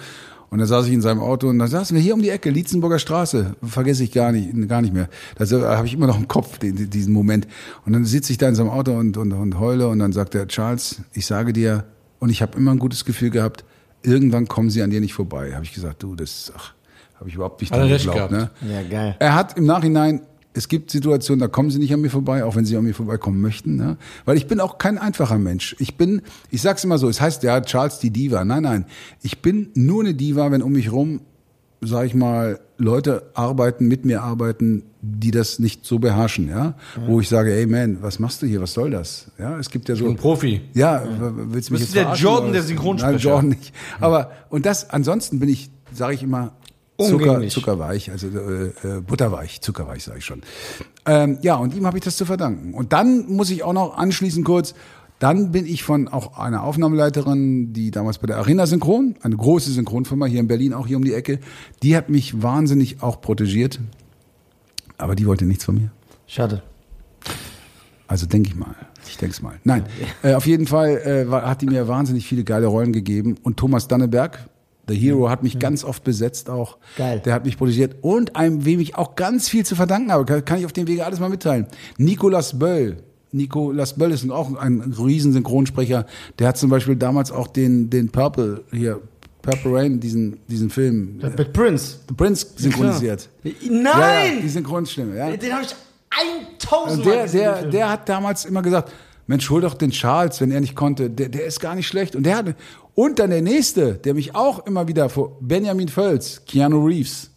Und 0.52 0.58
dann 0.58 0.68
saß 0.68 0.86
ich 0.88 0.94
in 0.94 1.02
seinem 1.02 1.22
Auto 1.22 1.48
und 1.48 1.60
dann 1.60 1.70
saßen 1.70 1.96
wir 1.96 2.04
hier 2.04 2.14
um 2.14 2.22
die 2.22 2.30
Ecke, 2.30 2.50
Lietzenburger 2.50 3.00
Straße. 3.00 3.56
Vergesse 3.64 4.04
ich 4.04 4.12
gar 4.12 4.34
nicht, 4.34 4.68
gar 4.68 4.82
nicht 4.82 4.94
mehr. 4.94 5.08
Äh, 5.40 5.46
habe 5.46 5.88
ich 5.88 5.94
immer 5.94 6.08
noch 6.08 6.20
im 6.20 6.28
Kopf, 6.28 6.58
den, 6.58 6.90
diesen 6.90 7.14
Moment. 7.14 7.48
Und 7.86 7.94
dann 7.94 8.04
sitze 8.04 8.34
ich 8.34 8.38
da 8.38 8.50
in 8.50 8.56
seinem 8.56 8.70
Auto 8.70 8.92
und, 8.92 9.16
und, 9.16 9.32
und 9.32 9.60
heule 9.60 9.88
und 9.88 10.00
dann 10.00 10.12
sagt 10.12 10.36
er, 10.36 10.48
Charles, 10.50 11.04
ich 11.14 11.26
sage 11.26 11.54
dir, 11.54 11.86
und 12.20 12.30
ich 12.30 12.42
habe 12.42 12.58
immer 12.58 12.72
ein 12.72 12.80
gutes 12.80 13.06
Gefühl 13.06 13.30
gehabt, 13.30 13.64
irgendwann 14.04 14.48
kommen 14.50 14.70
sie 14.70 14.84
an 14.84 14.90
dir 14.90 15.00
nicht 15.00 15.14
vorbei. 15.14 15.54
Habe 15.54 15.64
ich 15.64 15.74
gesagt, 15.74 16.04
du, 16.04 16.16
das 16.16 16.52
ach, 16.56 16.74
habe 17.18 17.30
ich 17.30 17.36
überhaupt 17.36 17.62
nicht 17.62 17.74
dran 17.74 17.88
recht 17.88 18.06
geglaubt. 18.06 18.32
Ne? 18.32 18.50
Ja, 18.70 18.84
geil. 18.84 19.16
Er 19.20 19.36
hat 19.36 19.58
im 19.58 19.66
Nachhinein, 19.66 20.22
es 20.54 20.68
gibt 20.68 20.92
Situationen, 20.92 21.40
da 21.40 21.48
kommen 21.48 21.72
sie 21.72 21.80
nicht 21.80 21.94
an 21.94 22.02
mir 22.02 22.10
vorbei, 22.10 22.44
auch 22.44 22.56
wenn 22.56 22.66
sie 22.66 22.76
an 22.76 22.84
mir 22.84 22.94
vorbeikommen 22.94 23.40
möchten. 23.42 23.76
Ne? 23.78 23.98
Weil 24.26 24.36
ich 24.38 24.48
bin 24.48 24.60
auch 24.60 24.78
kein 24.78 24.98
einfacher 24.98 25.38
Mensch. 25.38 25.76
Ich 25.80 25.96
bin, 25.96 26.22
ich 26.50 26.62
sag's 26.62 26.84
immer 26.84 26.98
so, 26.98 27.08
es 27.08 27.22
heißt 27.22 27.44
ja 27.44 27.62
Charles 27.62 28.00
die 28.00 28.10
Diva. 28.10 28.44
Nein, 28.44 28.64
nein. 28.64 28.86
Ich 29.22 29.42
bin 29.42 29.70
nur 29.76 30.04
eine 30.04 30.14
Diva, 30.14 30.52
wenn 30.52 30.62
um 30.62 30.74
mich 30.74 30.92
rum, 30.92 31.22
sag 31.80 32.06
ich 32.06 32.14
mal, 32.14 32.60
Leute 32.78 33.32
arbeiten, 33.34 33.88
mit 33.88 34.06
mir 34.06 34.22
arbeiten, 34.24 34.84
die 35.02 35.32
das 35.32 35.58
nicht 35.58 35.86
so 35.86 35.98
beherrschen, 36.00 36.48
ja. 36.50 36.76
Wo 37.08 37.20
ich 37.22 37.30
sage, 37.30 37.54
ey 37.56 37.66
man, 37.66 38.04
was 38.04 38.20
machst 38.20 38.42
du 38.42 38.46
hier? 38.46 38.62
Was 38.62 38.74
soll 38.74 38.92
das? 38.92 39.32
Ja, 39.40 39.58
es 39.58 39.70
gibt 39.70 39.88
ja 39.90 39.96
so. 39.96 40.08
Ein 40.08 40.16
Profi. 40.16 40.62
Ja, 40.74 41.04
w- 41.04 41.32
willst 41.54 41.70
du 41.70 41.74
mich 41.74 41.82
Bist 41.84 41.96
jetzt 41.96 42.06
der 42.08 42.14
Jordan 42.16 42.54
der? 42.54 42.62
Synchronsprecher. 42.62 43.12
Nein, 43.14 43.20
Jordan 43.22 43.50
nicht. 43.50 43.74
Aber, 44.00 44.32
und 44.50 44.66
das, 44.66 44.90
ansonsten 44.92 45.40
bin 45.40 45.50
ich, 45.50 45.72
sage 45.94 46.14
ich 46.14 46.22
immer, 46.24 46.54
Zucker. 47.10 47.48
Zuckerweich, 47.48 48.12
also 48.12 48.28
äh, 48.28 48.68
äh, 48.68 49.02
butterweich, 49.02 49.62
zuckerweich 49.62 50.04
sage 50.04 50.20
ich 50.20 50.26
schon. 50.26 50.42
Ähm, 51.06 51.40
ja, 51.42 51.56
und 51.56 51.74
ihm 51.74 51.86
habe 51.86 51.98
ich 51.98 52.04
das 52.04 52.18
zu 52.18 52.26
verdanken. 52.26 52.74
Und 52.74 52.94
dann 52.94 53.28
muss 53.28 53.50
ich 53.50 53.64
auch 53.64 53.74
noch 53.74 53.98
anschließen 53.98 54.44
kurz, 54.44 54.74
dann 55.20 55.52
bin 55.52 55.68
ich 55.68 55.84
von 55.84 56.08
auch 56.08 56.38
einer 56.38 56.64
Aufnahmeleiterin, 56.64 57.74
die 57.74 57.92
damals 57.92 58.18
bei 58.18 58.26
der 58.26 58.38
Arena 58.38 58.66
Synchron, 58.66 59.16
eine 59.22 59.38
große 59.38 59.72
Synchronfirma 59.72 60.26
hier 60.26 60.40
in 60.40 60.48
Berlin, 60.48 60.74
auch 60.74 60.88
hier 60.88 60.98
um 60.98 61.04
die 61.04 61.14
Ecke, 61.14 61.40
die 61.84 61.96
hat 61.96 62.10
mich 62.10 62.42
wahnsinnig 62.42 63.04
auch 63.04 63.22
protegiert. 63.22 63.80
Aber 64.98 65.16
die 65.16 65.28
wollte 65.28 65.46
nichts 65.46 65.66
von 65.66 65.76
mir. 65.76 65.92
Schade. 66.26 66.64
Also 68.08 68.26
denke 68.26 68.50
ich 68.50 68.56
mal. 68.56 68.76
Ich 69.08 69.18
denke 69.18 69.34
es 69.34 69.42
mal. 69.42 69.60
Nein, 69.64 69.86
äh, 70.24 70.34
auf 70.34 70.48
jeden 70.48 70.66
Fall 70.66 71.28
äh, 71.30 71.32
hat 71.32 71.62
die 71.62 71.68
mir 71.68 71.88
wahnsinnig 71.88 72.26
viele 72.26 72.44
geile 72.44 72.68
Rollen 72.68 72.92
gegeben. 72.92 73.36
Und 73.44 73.58
Thomas 73.58 73.88
Danneberg, 73.88 74.50
The 74.88 74.96
Hero, 74.96 75.30
hat 75.30 75.44
mich 75.44 75.60
ganz 75.60 75.84
oft 75.84 76.04
besetzt 76.04 76.50
auch. 76.50 76.78
Geil. 76.98 77.22
Der 77.24 77.34
hat 77.34 77.46
mich 77.46 77.58
protegiert. 77.58 77.96
Und 78.02 78.36
einem, 78.36 78.66
wem 78.66 78.80
ich 78.80 78.96
auch 78.96 79.16
ganz 79.16 79.48
viel 79.48 79.66
zu 79.66 79.76
verdanken 79.76 80.12
habe, 80.12 80.26
kann, 80.26 80.44
kann 80.44 80.60
ich 80.60 80.66
auf 80.66 80.74
dem 80.74 80.88
Wege 80.88 81.06
alles 81.06 81.20
mal 81.20 81.30
mitteilen. 81.30 81.68
Nicolas 81.98 82.58
Böll. 82.58 82.98
Nicolas 83.32 83.94
Böll 83.94 84.12
ist 84.12 84.30
auch 84.30 84.54
ein 84.56 84.82
riesen 85.00 85.32
Synchronsprecher. 85.34 86.06
Der 86.40 86.48
hat 86.50 86.58
zum 86.58 86.70
Beispiel 86.70 86.96
damals 86.96 87.32
auch 87.32 87.48
den, 87.48 87.90
den 87.90 88.10
Purple 88.10 88.64
hier, 88.72 89.00
Purple 89.42 89.74
Rain, 89.74 90.00
diesen, 90.00 90.40
diesen 90.48 90.70
Film, 90.70 91.18
Mit 91.18 91.54
Prince. 91.54 91.98
The 92.10 92.14
Prince 92.14 92.48
synchronisiert. 92.58 93.30
Nein! 93.44 93.84
Ja, 93.84 94.24
ja, 94.26 94.42
die 94.42 94.50
Synchronstimme, 94.50 95.18
ja. 95.18 95.36
Den 95.36 95.54
habe 95.54 95.64
ich 95.64 95.76
1000 96.60 97.00
Und 97.00 97.06
Mal 97.06 97.14
der, 97.14 97.28
der, 97.28 97.66
der 97.68 97.90
hat 97.90 98.10
damals 98.10 98.46
immer 98.46 98.62
gesagt, 98.62 98.92
Mensch, 99.28 99.50
hol 99.50 99.62
doch 99.62 99.76
den 99.76 99.92
Charles, 99.92 100.42
wenn 100.42 100.52
er 100.52 100.60
nicht 100.60 100.76
konnte, 100.76 101.10
der, 101.10 101.30
der 101.30 101.46
ist 101.46 101.60
gar 101.60 101.76
nicht 101.76 101.88
schlecht. 101.88 102.16
Und 102.16 102.24
der 102.24 102.36
hatte, 102.36 102.56
und 102.96 103.20
dann 103.20 103.30
der 103.30 103.42
nächste, 103.42 103.96
der 103.96 104.14
mich 104.14 104.36
auch 104.36 104.66
immer 104.66 104.88
wieder 104.88 105.10
vor, 105.10 105.38
Benjamin 105.40 105.88
Völz, 105.88 106.42
Keanu 106.46 106.86
Reeves, 106.86 107.30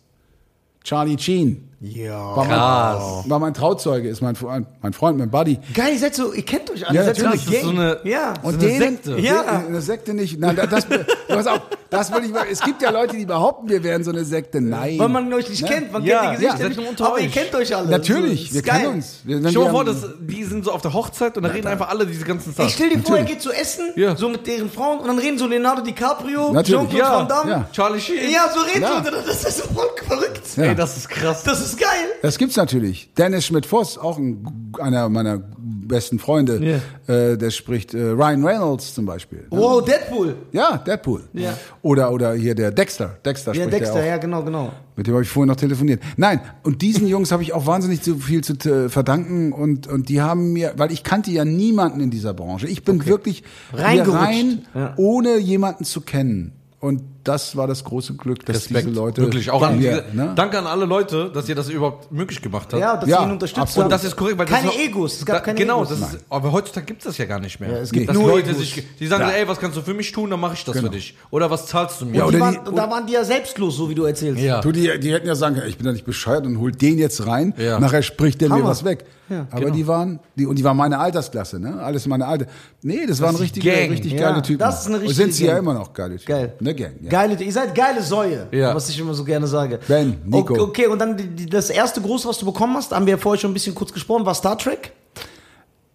Charlie 0.83 1.19
Sheen, 1.19 1.69
Ja. 1.81 2.37
war 2.37 2.47
Krass. 2.47 3.03
mein, 3.23 3.31
war 3.31 3.39
mein 3.39 3.55
Trauzeuge, 3.55 4.09
ist 4.09 4.23
mein, 4.23 4.37
Freund- 4.37 4.67
mein 4.83 4.93
Freund, 4.93 5.19
mein 5.19 5.31
Buddy. 5.31 5.59
Geil, 5.75 5.93
ihr 5.95 5.99
seid 5.99 6.15
so, 6.15 6.33
ihr 6.33 6.45
kennt 6.45 6.71
euch 6.71 6.87
alle. 6.87 6.97
Ja, 6.97 7.03
ihr 7.07 7.15
seid 7.15 7.25
natürlich. 7.25 7.45
So 7.45 7.51
Das 7.51 7.55
ist 7.61 7.65
so 7.65 7.71
eine 7.71 7.99
ja. 8.05 8.35
Und 8.43 8.61
So 8.61 8.67
eine 8.67 8.69
denen, 8.69 8.81
Sekte. 8.81 9.11
denen- 9.17 9.25
Ja. 9.25 9.43
eine 9.69 9.81
Sekte 9.83 10.15
nicht. 10.15 10.39
Nein, 10.39 10.57
das, 10.57 10.87
pass 11.29 11.47
auf, 11.47 11.61
das 11.91 12.13
will 12.13 12.25
ich 12.25 12.33
mal. 12.33 12.45
Es 12.51 12.61
gibt 12.61 12.83
ja 12.83 12.91
Leute, 12.91 13.17
die 13.17 13.25
behaupten, 13.27 13.69
wir 13.69 13.83
wären 13.85 14.03
so 14.03 14.11
eine 14.11 14.25
Sekte. 14.25 14.61
Nein. 14.61 14.99
Weil 14.99 15.09
man 15.09 15.33
euch 15.33 15.49
nicht 15.49 15.63
Ne? 15.63 15.69
kennt, 15.69 15.93
man 15.93 16.03
Ja, 16.05 16.21
kennt 16.21 16.33
die 16.33 16.37
Gesichter 16.47 16.63
ja, 16.63 16.69
nicht, 16.69 16.77
seid 16.81 16.89
unter 16.89 17.07
aber 17.07 17.19
ihr 17.21 17.27
euch. 17.27 17.33
kennt 17.33 17.55
euch 17.55 17.77
alle. 17.77 17.89
Natürlich, 17.91 18.49
So, 18.49 18.55
wir 18.55 18.61
ist 18.61 18.67
geil. 18.67 18.81
kennen 18.81 18.95
uns. 18.95 19.17
Wir, 19.25 19.39
Stell 19.41 19.53
dir 19.53 19.71
vor, 19.71 19.85
dass, 19.85 19.97
die 20.21 20.45
sind 20.45 20.65
so 20.65 20.73
auf 20.73 20.83
der 20.83 20.93
Hochzeit 20.95 21.37
und 21.37 21.43
dann 21.43 21.53
reden 21.53 21.67
einfach 21.69 21.89
alle 21.89 22.07
diese 22.07 22.25
ganzen 22.25 22.51
Ich 22.51 22.57
Sachen. 22.57 22.71
stell 22.71 22.91
dir 22.91 22.99
vor, 23.01 23.17
er 23.19 23.25
geht 23.25 23.43
zu 23.43 23.53
essen, 23.53 23.93
Ja. 23.97 24.17
so 24.17 24.29
mit 24.29 24.47
deren 24.47 24.71
Frauen, 24.71 25.01
und 25.01 25.07
dann 25.09 25.19
reden 25.19 25.39
so 25.39 25.47
Leonardo 25.47 25.83
DiCaprio. 25.83 26.53
Jean-Claude 26.63 26.99
Van 26.99 27.29
Damme. 27.29 27.67
Charlie 27.73 28.01
Sheen. 28.01 28.31
Ja, 28.31 28.49
so 28.53 28.61
reden 28.61 28.87
so, 29.05 29.11
das 29.27 29.45
ist 29.45 29.59
so 29.59 29.65
voll 29.75 29.89
verrückt. 30.07 30.43
Ey, 30.57 30.75
das 30.75 30.97
ist 30.97 31.09
krass. 31.09 31.43
Das 31.45 31.61
ist 31.61 31.74
geil. 31.77 32.07
Das 32.23 32.39
gibt's 32.39 32.57
natürlich. 32.57 33.11
Dennis 33.17 33.47
Schmidt-Voss, 33.47 33.99
auch 33.99 34.19
ein, 34.19 34.73
einer 34.79 35.09
meiner 35.09 35.43
besten 35.87 36.19
Freunde, 36.19 36.81
äh, 37.07 37.37
der 37.37 37.51
spricht 37.51 37.93
äh, 37.93 38.01
Ryan 38.03 38.45
Reynolds 38.45 38.95
zum 38.95 39.05
Beispiel. 39.05 39.47
Wow, 39.51 39.85
Deadpool. 39.85 40.35
Ja, 40.53 40.79
Deadpool. 40.79 41.25
Ja. 41.35 41.59
Oder, 41.83 42.11
oder 42.11 42.33
hier 42.35 42.55
der 42.55 42.71
Dexter. 42.71 43.19
Dexter 43.25 43.53
Ja, 43.55 43.65
spricht 43.65 43.81
Dexter, 43.81 43.97
er 43.99 44.03
auch. 44.03 44.09
ja, 44.09 44.17
genau, 44.17 44.43
genau. 44.43 44.73
Mit 44.97 45.07
dem 45.07 45.13
habe 45.15 45.23
ich 45.25 45.29
vorhin 45.29 45.49
noch 45.49 45.57
telefoniert. 45.57 46.03
Nein, 46.17 46.41
und 46.63 46.81
diesen 46.81 47.07
Jungs 47.07 47.33
habe 47.33 47.43
ich 47.43 47.53
auch 47.53 47.67
wahnsinnig 47.67 48.01
zu 48.01 48.17
viel 48.17 48.43
zu 48.43 48.55
äh, 48.55 48.89
verdanken 48.89 49.53
und, 49.53 49.87
und 49.87 50.09
die 50.09 50.23
haben 50.23 50.55
mir, 50.55 50.73
weil 50.79 50.91
ich 50.91 51.03
kannte 51.03 51.31
ja 51.31 51.45
niemanden 51.45 52.01
in 52.01 52.11
dieser 52.11 52.33
Branche. 52.33 52.67
Ich 52.67 52.83
bin 52.85 53.05
wirklich 53.05 53.43
hier 53.73 53.81
Reingerutscht. 53.85 54.17
rein, 54.23 54.63
Ja. 54.75 54.95
ohne 54.97 55.37
jemanden 55.37 55.85
zu 55.85 56.01
kennen. 56.01 56.53
Und 56.81 57.03
das 57.25 57.57
war 57.57 57.67
das 57.67 57.83
große 57.85 58.15
Glück, 58.15 58.45
dass 58.47 58.57
Respekt. 58.57 58.87
diese 58.89 58.95
Leute 58.97 59.23
Wirklich, 59.23 59.51
auch 59.51 59.63
an 59.63 59.79
mir, 59.79 60.03
diese, 60.11 60.17
ne? 60.17 60.33
Danke 60.37 60.59
an 60.59 60.67
alle 60.67 60.85
Leute, 60.85 61.31
dass 61.33 61.49
ihr 61.49 61.55
das 61.55 61.69
überhaupt 61.71 62.13
möglich 62.13 62.41
gemacht 62.43 62.69
habt. 62.73 62.81
Ja, 62.81 62.97
dass 62.97 63.09
Ja, 63.09 63.19
sie 63.21 63.25
ihn 63.25 63.31
unterstützt 63.33 63.61
absolut. 63.63 63.85
Und 63.87 63.91
das 63.93 64.05
ist 64.05 64.15
korrekt, 64.17 64.39
weil 64.39 64.47
keine 64.47 64.67
das 64.67 64.77
ist- 64.77 64.81
Egos, 64.83 65.15
es 65.19 65.27
gab 65.27 65.37
da, 65.37 65.41
keine 65.43 65.59
genau, 65.59 65.79
Egos. 65.85 65.99
das 65.99 66.13
ist, 66.15 66.19
aber 66.29 66.53
heutzutage 66.53 66.87
gibt 66.87 67.01
es 67.01 67.07
das 67.07 67.19
ja 67.19 67.25
gar 67.25 67.41
nicht 67.41 67.59
mehr. 67.61 67.71
Ja, 67.71 67.77
es 67.79 67.91
gibt 67.91 68.09
dass 68.09 68.17
nur 68.17 68.29
Leute 68.29 68.51
Egos. 68.51 68.61
sich, 68.61 68.85
die 69.01 69.07
sagen, 69.07 69.25
ey, 69.35 69.49
was 69.49 69.59
kannst 69.59 69.77
du 69.77 69.83
für 69.83 69.95
mich 69.95 70.13
tun, 70.13 70.31
dann 70.31 70.41
mache 70.41 70.55
ich 70.55 70.65
das 70.65 70.79
für 70.79 70.91
dich. 70.91 71.17
Oder 71.31 71.51
was 71.51 71.67
zahlst 71.67 72.01
du 72.01 72.07
mir? 72.07 72.19
Ja, 72.19 72.23
die 72.29 72.37
oder 72.37 72.41
waren, 72.41 72.53
die- 72.65 72.69
und 72.71 72.77
da 72.77 72.91
waren 72.91 73.07
die 73.07 73.13
ja 73.15 73.25
selbstlos, 73.25 73.77
so 73.77 73.89
wie 73.91 73.95
du 73.95 74.05
erzählst. 74.05 74.43
Ja. 74.43 74.61
Du, 74.61 74.71
die, 74.73 75.01
die 75.01 75.13
hätten 75.13 75.27
ja 75.27 75.35
sagen 75.35 75.55
können, 75.57 75.69
ich 75.69 75.77
bin 75.79 75.87
doch 75.87 75.93
nicht 75.93 76.05
bescheuert 76.07 76.45
und 76.47 76.59
hol 76.61 76.73
den 76.73 76.99
jetzt 76.99 77.27
rein. 77.27 77.55
Ja. 77.57 77.81
Nachher 77.81 78.03
spricht 78.03 78.41
der 78.41 78.49
mir 78.51 78.57
Hammer. 78.57 78.67
was 78.69 78.85
weg. 78.85 79.05
Ja, 79.31 79.47
Aber 79.51 79.63
genau. 79.63 79.75
die 79.75 79.87
waren, 79.87 80.21
die, 80.37 80.45
und 80.45 80.57
die 80.59 80.65
waren 80.65 80.77
meine 80.77 80.99
Altersklasse, 80.99 81.59
ne? 81.59 81.81
Alles 81.81 82.07
meine 82.07 82.27
alte. 82.27 82.47
Nee, 82.83 83.07
das, 83.07 83.23
waren 83.23 83.31
ist 83.31 83.39
die 83.39 83.45
richtige, 83.45 83.71
Gang. 83.71 83.91
richtig 83.91 84.13
Ja, 84.13 84.19
geile 84.31 84.43
Typen. 84.43 84.59
das 84.59 84.81
ist 84.83 84.87
eine 84.89 84.97
richtige 84.97 85.15
Sind 85.15 85.33
sie 85.33 85.47
ja 85.47 85.57
immer 85.57 85.73
noch 85.73 85.95
geile 85.95 86.17
Typen. 86.19 86.27
Geil. 86.27 86.53
Eine 86.61 86.75
Gang, 86.75 86.93
ja. 87.01 87.09
Geile, 87.15 87.41
ihr 87.41 87.53
seid 87.53 87.75
geile 87.77 88.03
Säue, 88.03 88.49
Ja. 88.51 88.75
was 88.75 88.89
ich 88.89 88.99
immer 88.99 89.15
so 89.15 89.23
gerne 89.25 89.47
sage. 89.47 89.79
Ben, 89.87 90.17
Nico. 90.25 90.55
Okay, 90.55 90.61
okay, 90.61 90.87
und 90.89 90.99
dann 90.99 91.17
die, 91.17 91.29
die, 91.29 91.47
das 91.47 91.71
erste 91.71 92.01
Große, 92.01 92.27
was 92.27 92.39
du 92.39 92.45
bekommen 92.45 92.75
hast, 92.77 92.91
haben 92.91 93.07
wir 93.07 93.13
ja 93.13 93.19
vorher 93.19 93.41
schon 93.41 93.53
ein 93.53 93.55
bisschen 93.55 93.75
kurz 93.75 93.93
gesprochen, 93.93 94.27
war 94.27 94.35
Star 94.35 94.59
Trek. 94.59 94.93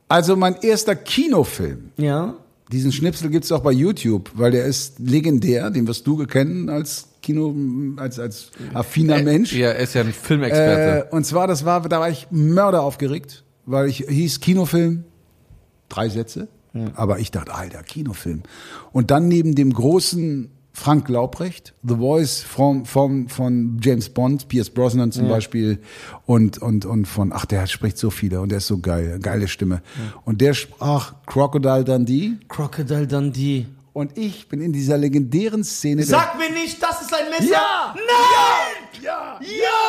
Also 0.07 0.37
mein 0.37 0.55
erster 0.61 0.95
Kinofilm. 0.95 1.91
Ja. 1.97 2.35
Diesen 2.71 2.91
Schnipsel 2.93 3.29
gibt's 3.29 3.51
auch 3.51 3.59
bei 3.61 3.71
YouTube, 3.73 4.31
weil 4.33 4.51
der 4.51 4.63
ist 4.65 4.99
legendär, 4.99 5.69
den 5.71 5.87
wirst 5.87 6.07
du 6.07 6.25
kennen 6.25 6.69
als 6.69 7.07
Kino, 7.21 7.53
als, 7.97 8.17
als 8.17 8.51
affiner 8.73 9.21
Mensch. 9.21 9.51
Ja, 9.53 9.69
er 9.71 9.79
ist 9.79 9.95
ja 9.95 10.01
ein 10.01 10.13
Filmexperte. 10.13 11.07
Äh, 11.11 11.15
und 11.15 11.25
zwar, 11.25 11.47
das 11.47 11.65
war, 11.65 11.81
da 11.81 11.99
war 11.99 12.09
ich 12.09 12.27
mörder 12.31 12.81
aufgeregt, 12.83 13.43
weil 13.65 13.87
ich 13.89 14.05
hieß 14.07 14.39
Kinofilm, 14.39 15.03
drei 15.89 16.07
Sätze, 16.07 16.47
aber 16.95 17.19
ich 17.19 17.31
dachte, 17.31 17.53
alter, 17.53 17.83
Kinofilm. 17.83 18.43
Und 18.93 19.11
dann 19.11 19.27
neben 19.27 19.53
dem 19.55 19.73
großen 19.73 20.51
Frank 20.79 21.09
Laubrecht, 21.09 21.73
The 21.83 21.95
Voice 21.97 22.41
von, 22.41 22.85
von, 22.85 23.27
von 23.27 23.79
James 23.83 24.07
Bond, 24.09 24.47
Pierce 24.47 24.69
Brosnan 24.69 25.11
zum 25.11 25.27
Beispiel 25.27 25.77
und, 26.25 26.57
und, 26.59 26.85
und 26.85 27.05
von, 27.05 27.33
ach, 27.33 27.45
der 27.45 27.67
spricht 27.67 27.97
so 27.97 28.09
viele 28.09 28.39
und 28.39 28.47
der 28.47 28.59
ist 28.59 28.67
so 28.67 28.77
geil, 28.79 29.19
geile 29.21 29.49
Stimme. 29.49 29.81
Und 30.23 30.39
der 30.39 30.53
sprach 30.53 31.15
Crocodile 31.25 31.83
Dundee 31.83 32.37
Crocodile 32.47 33.07
Dundee. 33.07 33.65
und 33.91 34.17
ich 34.17 34.47
bin 34.47 34.61
in 34.61 34.71
dieser 34.71 34.97
legendären 34.97 35.65
Szene. 35.65 36.03
Sag 36.03 36.37
mir 36.37 36.49
nicht, 36.49 36.81
das 36.81 37.01
ist 37.01 37.13
ein 37.13 37.29
Messer! 37.29 37.51
Ja! 37.51 37.93
Nein! 37.95 39.03
Ja! 39.03 39.39
Ja! 39.41 39.79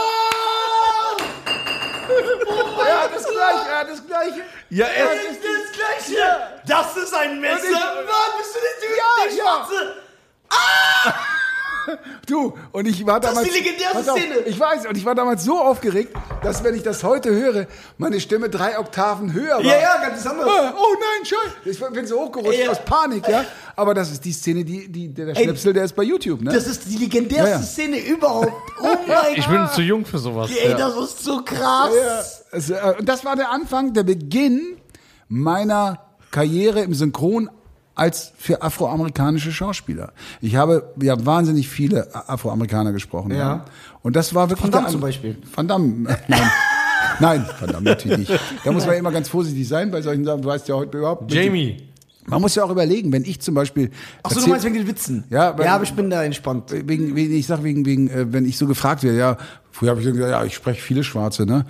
Ja, 2.89 3.09
das 3.15 3.23
gleiche, 3.23 3.69
ja, 3.71 3.85
das 3.85 4.07
gleiche. 4.07 4.41
ja, 4.71 4.87
er, 4.87 5.13
ist 5.13 5.41
das 5.41 5.73
Gleiche! 5.73 6.25
Das 6.67 6.97
ist 6.97 7.15
ein 7.15 7.41
Messer! 7.41 7.71
Mann, 7.71 8.33
bist 8.39 8.55
du 8.55 8.59
Typ, 8.85 8.97
Ja, 8.99 9.25
der 9.25 9.37
ja. 9.37 9.45
Schwarze? 9.45 10.10
Du, 12.27 12.55
und 12.71 12.87
ich 12.87 13.05
war 13.05 13.17
ist 13.19 13.25
damals. 13.29 13.49
die 13.49 13.55
legendärste 13.59 14.13
auf, 14.13 14.19
Szene. 14.19 14.35
Ich 14.47 14.61
weiß, 14.61 14.87
und 14.87 14.97
ich 14.97 15.05
war 15.05 15.15
damals 15.17 15.43
so 15.45 15.59
aufgeregt, 15.61 16.15
dass 16.43 16.63
wenn 16.63 16.75
ich 16.77 16.83
das 16.85 17.03
heute 17.03 17.31
höre, 17.31 17.67
meine 17.99 18.21
Stimme 18.21 18.49
drei 18.49 18.79
Oktaven 18.79 19.33
höher 19.33 19.57
war. 19.57 19.63
Ja, 19.65 19.81
ja, 19.81 19.97
ganz 20.09 20.25
anders. 20.25 20.47
Ah, 20.49 20.75
Oh 20.77 20.95
nein, 20.95 21.25
scheiße. 21.27 21.57
Ich 21.89 21.93
bin 21.95 22.07
so 22.07 22.21
hochgerutscht 22.21 22.61
Ja. 22.61 22.71
aus 22.71 22.85
Panik, 22.85 23.27
ja. 23.27 23.45
Aber 23.77 23.95
das 23.95 24.13
ist 24.13 24.25
die 24.25 24.33
Szene, 24.33 24.65
die, 24.65 24.93
die, 24.93 25.13
der 25.13 25.35
Schnipsel, 25.35 25.73
der 25.73 25.85
ist 25.85 25.97
bei 25.97 26.05
YouTube, 26.05 26.43
ne? 26.43 26.53
Das 26.53 26.67
ist 26.69 26.85
die 26.87 26.99
legendärste 26.99 27.51
Ja, 27.51 27.57
ja. 27.57 27.63
Szene 27.63 27.99
überhaupt. 27.99 28.53
Oh 28.81 28.85
mein 29.09 29.35
ich 29.35 29.47
bin 29.49 29.67
zu 29.75 29.81
jung 29.83 30.05
für 30.05 30.19
sowas. 30.19 30.51
Ey, 30.55 30.75
das 30.77 30.95
ist 30.97 31.25
so 31.25 31.43
krass. 31.43 31.91
ja, 31.97 32.23
es, 32.53 32.71
äh, 32.71 32.95
und 32.99 33.09
das 33.09 33.25
war 33.25 33.35
der 33.35 33.51
Anfang, 33.51 33.95
der 33.95 34.05
Beginn 34.05 34.77
meiner 35.29 35.99
Karriere 36.31 36.83
im 36.83 36.95
Synchron 36.95 37.51
als 37.95 38.33
für 38.39 38.63
afroamerikanische 38.63 39.53
Schauspieler. 39.53 40.13
Ich 40.41 40.57
habe 40.57 40.93
ja 41.01 41.25
wahnsinnig 41.27 41.69
viele 41.69 42.09
Afroamerikaner 42.29 42.93
gesprochen. 42.93 43.33
Ja. 43.35 43.65
Und 44.03 44.17
das 44.17 44.35
war 44.35 44.49
wirklich 44.49 44.65
Van 44.65 44.71
Damme 44.73 44.89
zum 44.89 45.01
Beispiel. 45.01 45.37
Van 45.55 45.69
Damme, 45.69 46.09
äh, 46.11 46.17
nein. 46.29 46.51
Nein, 47.19 47.45
Van 47.59 47.69
Damme 47.71 47.85
natürlich 47.91 48.19
nicht. 48.31 48.41
Da 48.65 48.73
muss 48.73 48.87
man 48.87 48.95
immer 48.97 49.11
ganz 49.11 49.29
vorsichtig 49.29 49.67
sein 49.69 49.91
bei 49.91 50.01
solchen 50.01 50.25
Sachen. 50.25 50.41
Du 50.43 50.49
weißt 50.49 50.69
ja 50.69 50.75
heute 50.77 50.97
überhaupt 50.99 51.25
nicht. 51.31 51.35
Jamie. 51.35 51.77
Man 52.27 52.41
muss 52.41 52.55
ja 52.55 52.63
auch 52.65 52.71
überlegen, 52.71 53.13
wenn 53.13 53.25
ich 53.25 53.41
zum 53.41 53.55
Beispiel. 53.55 53.91
Achso, 54.23 54.35
du 54.37 54.41
erzähl- 54.41 54.51
meinst 54.51 54.65
wegen 54.67 54.75
den 54.77 54.87
Witzen? 54.87 55.25
Ja, 55.29 55.57
weil- 55.59 55.67
ja, 55.67 55.75
aber 55.75 55.85
ich 55.85 55.93
bin 55.93 56.09
da 56.09 56.23
entspannt. 56.25 56.71
wegen, 56.71 57.17
wegen 57.17 57.35
ich 57.35 57.47
sag 57.47 57.63
wegen, 57.65 57.85
wegen, 57.85 58.09
äh, 58.09 58.33
wenn 58.33 58.47
ich 58.47 58.57
so 58.57 58.67
gefragt 58.67 59.03
werde, 59.03 59.19
ja, 59.19 59.37
früher 59.71 59.91
habe 59.91 60.01
ich 60.01 60.07
so 60.07 60.13
gesagt, 60.13 60.31
ja, 60.31 60.45
ich 60.45 60.55
spreche 60.55 60.81
viele 60.81 61.03
Schwarze, 61.05 61.45
ne? 61.45 61.67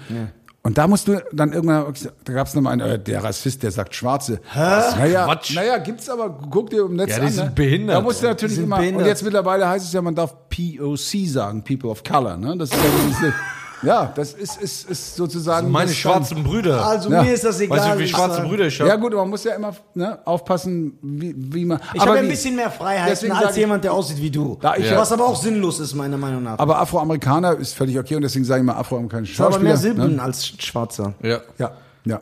Und 0.62 0.76
da 0.76 0.86
musst 0.86 1.08
du 1.08 1.22
dann 1.32 1.54
irgendwann, 1.54 1.86
da 2.24 2.32
gab 2.34 2.46
es 2.46 2.54
nochmal 2.54 2.74
einen, 2.74 2.82
äh, 2.82 2.98
der 2.98 3.24
Rassist, 3.24 3.62
der 3.62 3.70
sagt 3.70 3.94
Schwarze. 3.94 4.40
Hä? 4.52 4.58
Naja, 4.58 5.24
Quatsch. 5.24 5.54
naja, 5.54 5.78
gibt's 5.78 6.10
aber, 6.10 6.38
guck 6.50 6.68
dir 6.68 6.84
im 6.84 6.96
Netz 6.96 7.10
Ja, 7.12 7.16
die 7.20 7.26
an. 7.26 7.32
sind 7.32 7.44
ne? 7.46 7.50
behindert. 7.52 7.96
Da 7.96 8.00
musst 8.02 8.22
du 8.22 8.26
natürlich 8.26 8.58
immer, 8.58 8.76
behindert. 8.76 9.02
und 9.02 9.08
jetzt 9.08 9.22
mittlerweile 9.22 9.66
heißt 9.66 9.86
es 9.86 9.92
ja, 9.94 10.02
man 10.02 10.14
darf 10.14 10.34
POC 10.50 11.26
sagen, 11.26 11.64
People 11.64 11.88
of 11.88 12.04
Color, 12.04 12.36
ne? 12.36 12.56
Das 12.58 12.70
ist 12.70 12.76
ja, 12.76 12.90
diese, 13.08 13.34
ja, 13.82 14.12
das 14.14 14.32
ist, 14.34 14.60
ist, 14.60 14.90
ist 14.90 15.16
sozusagen. 15.16 15.70
Meine 15.70 15.88
das 15.90 15.96
schwarzen 15.96 16.42
Brüder. 16.44 16.84
Also 16.86 17.10
Ja. 17.10 17.22
mir 17.22 17.32
ist 17.32 17.44
das 17.44 17.60
egal. 17.60 17.78
weißt 17.78 17.94
du, 17.94 17.98
wie 17.98 18.08
schwarze 18.08 18.42
Brüder 18.42 18.66
ich 18.66 18.78
Ja 18.78 18.88
habe? 18.90 19.00
gut, 19.00 19.12
aber 19.12 19.22
man 19.22 19.30
muss 19.30 19.44
ja 19.44 19.54
immer 19.54 19.74
ne, 19.94 20.18
aufpassen, 20.24 20.98
wie, 21.02 21.34
wie 21.36 21.64
man. 21.64 21.80
Ich 21.94 22.00
aber 22.00 22.10
habe 22.10 22.18
ein 22.20 22.26
wie- 22.26 22.30
bisschen 22.30 22.56
mehr 22.56 22.70
Freiheiten 22.70 23.32
als 23.32 23.56
jemand, 23.56 23.84
der 23.84 23.92
aussieht 23.92 24.20
wie 24.20 24.30
du. 24.30 24.58
Da 24.60 24.76
ich 24.76 24.90
Ja. 24.90 24.98
Was 24.98 25.12
aber 25.12 25.26
auch 25.26 25.36
sinnlos 25.36 25.80
ist, 25.80 25.94
meiner 25.94 26.16
Meinung 26.16 26.42
nach. 26.42 26.58
Aber 26.58 26.78
Afroamerikaner 26.78 27.56
ist 27.56 27.74
völlig 27.74 27.98
okay 27.98 28.16
und 28.16 28.22
deswegen 28.22 28.44
sage 28.44 28.60
ich 28.60 28.66
mal 28.66 28.74
afroamerikanische 28.76 29.32
Ich 29.32 29.40
habe 29.40 29.52
Schauspieler. 29.52 29.68
mehr 29.70 29.76
Silben 29.78 30.16
Ne? 30.16 30.22
als 30.22 30.46
Schwarzer. 30.46 31.14
Ja. 31.22 31.40
Ja, 31.58 31.72
ja. 32.04 32.20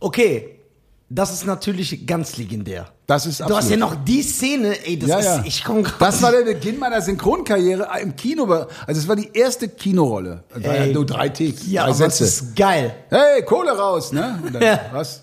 Okay, 0.00 0.55
das 1.08 1.32
ist 1.32 1.46
natürlich 1.46 2.06
ganz 2.06 2.36
legendär. 2.36 2.88
Das 3.06 3.26
ist 3.26 3.38
Du 3.40 3.44
hast 3.44 3.52
absolut. 3.52 3.70
ja 3.70 3.76
noch 3.76 3.94
die 4.04 4.22
Szene, 4.22 4.84
ey, 4.84 4.98
das 4.98 5.08
Ja, 5.08 5.18
ist, 5.20 5.24
ja. 5.26 5.42
ich 5.46 5.62
komm 5.64 5.84
grad- 5.84 6.00
Das 6.00 6.20
war 6.22 6.32
der 6.32 6.42
Beginn 6.42 6.78
meiner 6.80 7.00
Synchronkarriere 7.00 7.86
im 8.02 8.16
Kino. 8.16 8.44
Also 8.86 9.00
es 9.00 9.06
war 9.06 9.14
die 9.14 9.30
erste 9.32 9.68
Kinorolle. 9.68 10.42
Ey. 10.60 10.92
nur 10.92 11.06
drei 11.06 11.28
Takes, 11.28 11.66
ja, 11.68 11.82
drei 11.84 11.90
aber 11.90 12.04
das 12.06 12.18
Sätze. 12.18 12.24
ist 12.46 12.56
geil. 12.56 12.94
Hey, 13.10 13.42
Kohle 13.44 13.70
raus, 13.78 14.10
ne? 14.12 14.40
Und 14.44 14.54
dann, 14.54 14.62
Ja. 14.62 14.80
Was? 14.92 15.22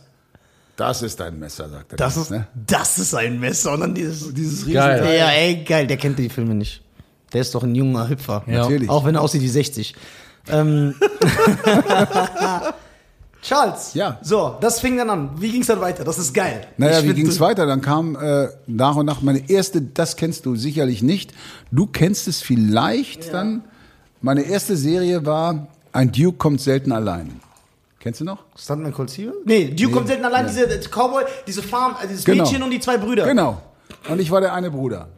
Das 0.76 1.02
ist 1.04 1.20
dein 1.20 1.38
Messer, 1.38 1.70
sagt 1.70 1.92
er. 1.92 1.98
Das 1.98 2.18
ist, 2.18 2.32
ne? 2.32 2.48
das 2.56 2.98
ist 2.98 3.14
ein 3.14 3.40
Messer 3.40 3.74
und 3.74 3.82
dann 3.82 3.94
dieses, 3.94 4.34
Dieses 4.34 4.62
riesen 4.62 4.74
Geil. 4.74 5.18
Ja, 5.18 5.30
ey, 5.30 5.64
geil, 5.64 5.86
der 5.86 5.98
kennt 5.98 6.18
die 6.18 6.30
Filme 6.30 6.56
nicht. 6.56 6.82
Der 7.34 7.42
ist 7.42 7.54
doch 7.54 7.62
ein 7.64 7.76
junger 7.76 8.08
Hüpfer. 8.10 8.44
Ja. 8.48 8.62
Natürlich. 8.62 8.90
Auch 8.90 9.06
wenn 9.06 9.16
er 9.16 9.22
aussieht 9.22 9.42
wie 9.42 9.50
60. 9.50 9.94
Ähm. 10.50 10.96
Charles. 13.44 13.94
Ja. 13.94 14.18
So, 14.22 14.56
das 14.62 14.80
fing 14.80 14.98
dann 14.98 15.10
an. 15.10 15.30
Wie 15.38 15.52
ging's 15.52 15.68
dann 15.68 15.82
weiter? 15.82 16.04
Das 16.04 16.18
ist 16.18 16.34
geil. 16.34 16.66
Naja, 16.78 17.00
Ich 17.00 17.10
wie 17.10 17.14
ging 17.14 17.28
es 17.28 17.40
weiter? 17.40 17.66
Dann 17.66 17.82
kam 17.82 18.16
äh, 18.16 18.48
nach 18.68 18.96
und 18.96 19.06
nach 19.06 19.22
meine 19.22 19.50
erste, 19.50 19.82
das 19.82 20.16
kennst 20.16 20.46
du 20.46 20.56
sicherlich 20.56 21.04
nicht. 21.04 21.34
Du 21.72 21.86
kennst 21.86 22.28
es 22.28 22.42
vielleicht 22.42 23.34
dann. 23.34 23.64
Meine 24.22 24.44
erste 24.44 24.78
Serie 24.78 25.26
war 25.26 25.68
Ein 25.92 26.12
Duke 26.12 26.38
kommt 26.38 26.62
selten 26.62 26.92
allein. 26.92 27.40
Kennst 28.00 28.22
du 28.22 28.26
noch? 28.26 28.40
Stuntman 28.58 28.94
Cold 28.94 29.12
Steel? 29.12 29.34
Nee, 29.46 29.68
Duke 29.70 29.92
kommt 29.94 30.08
selten 30.08 30.26
allein, 30.26 30.48
diese 30.48 30.66
äh, 30.66 30.80
Cowboy, 30.90 31.24
diese 31.46 31.62
Farm, 31.62 31.96
äh, 32.02 32.08
dieses 32.08 32.26
Genau. 32.26 32.44
Mädchen 32.44 32.64
und 32.64 32.72
die 32.72 32.80
zwei 32.80 32.98
Brüder. 32.98 33.26
Genau. 33.26 33.62
Und 34.10 34.20
ich 34.20 34.32
war 34.32 34.42
der 34.42 34.54
eine 34.54 34.72
Bruder. 34.72 35.10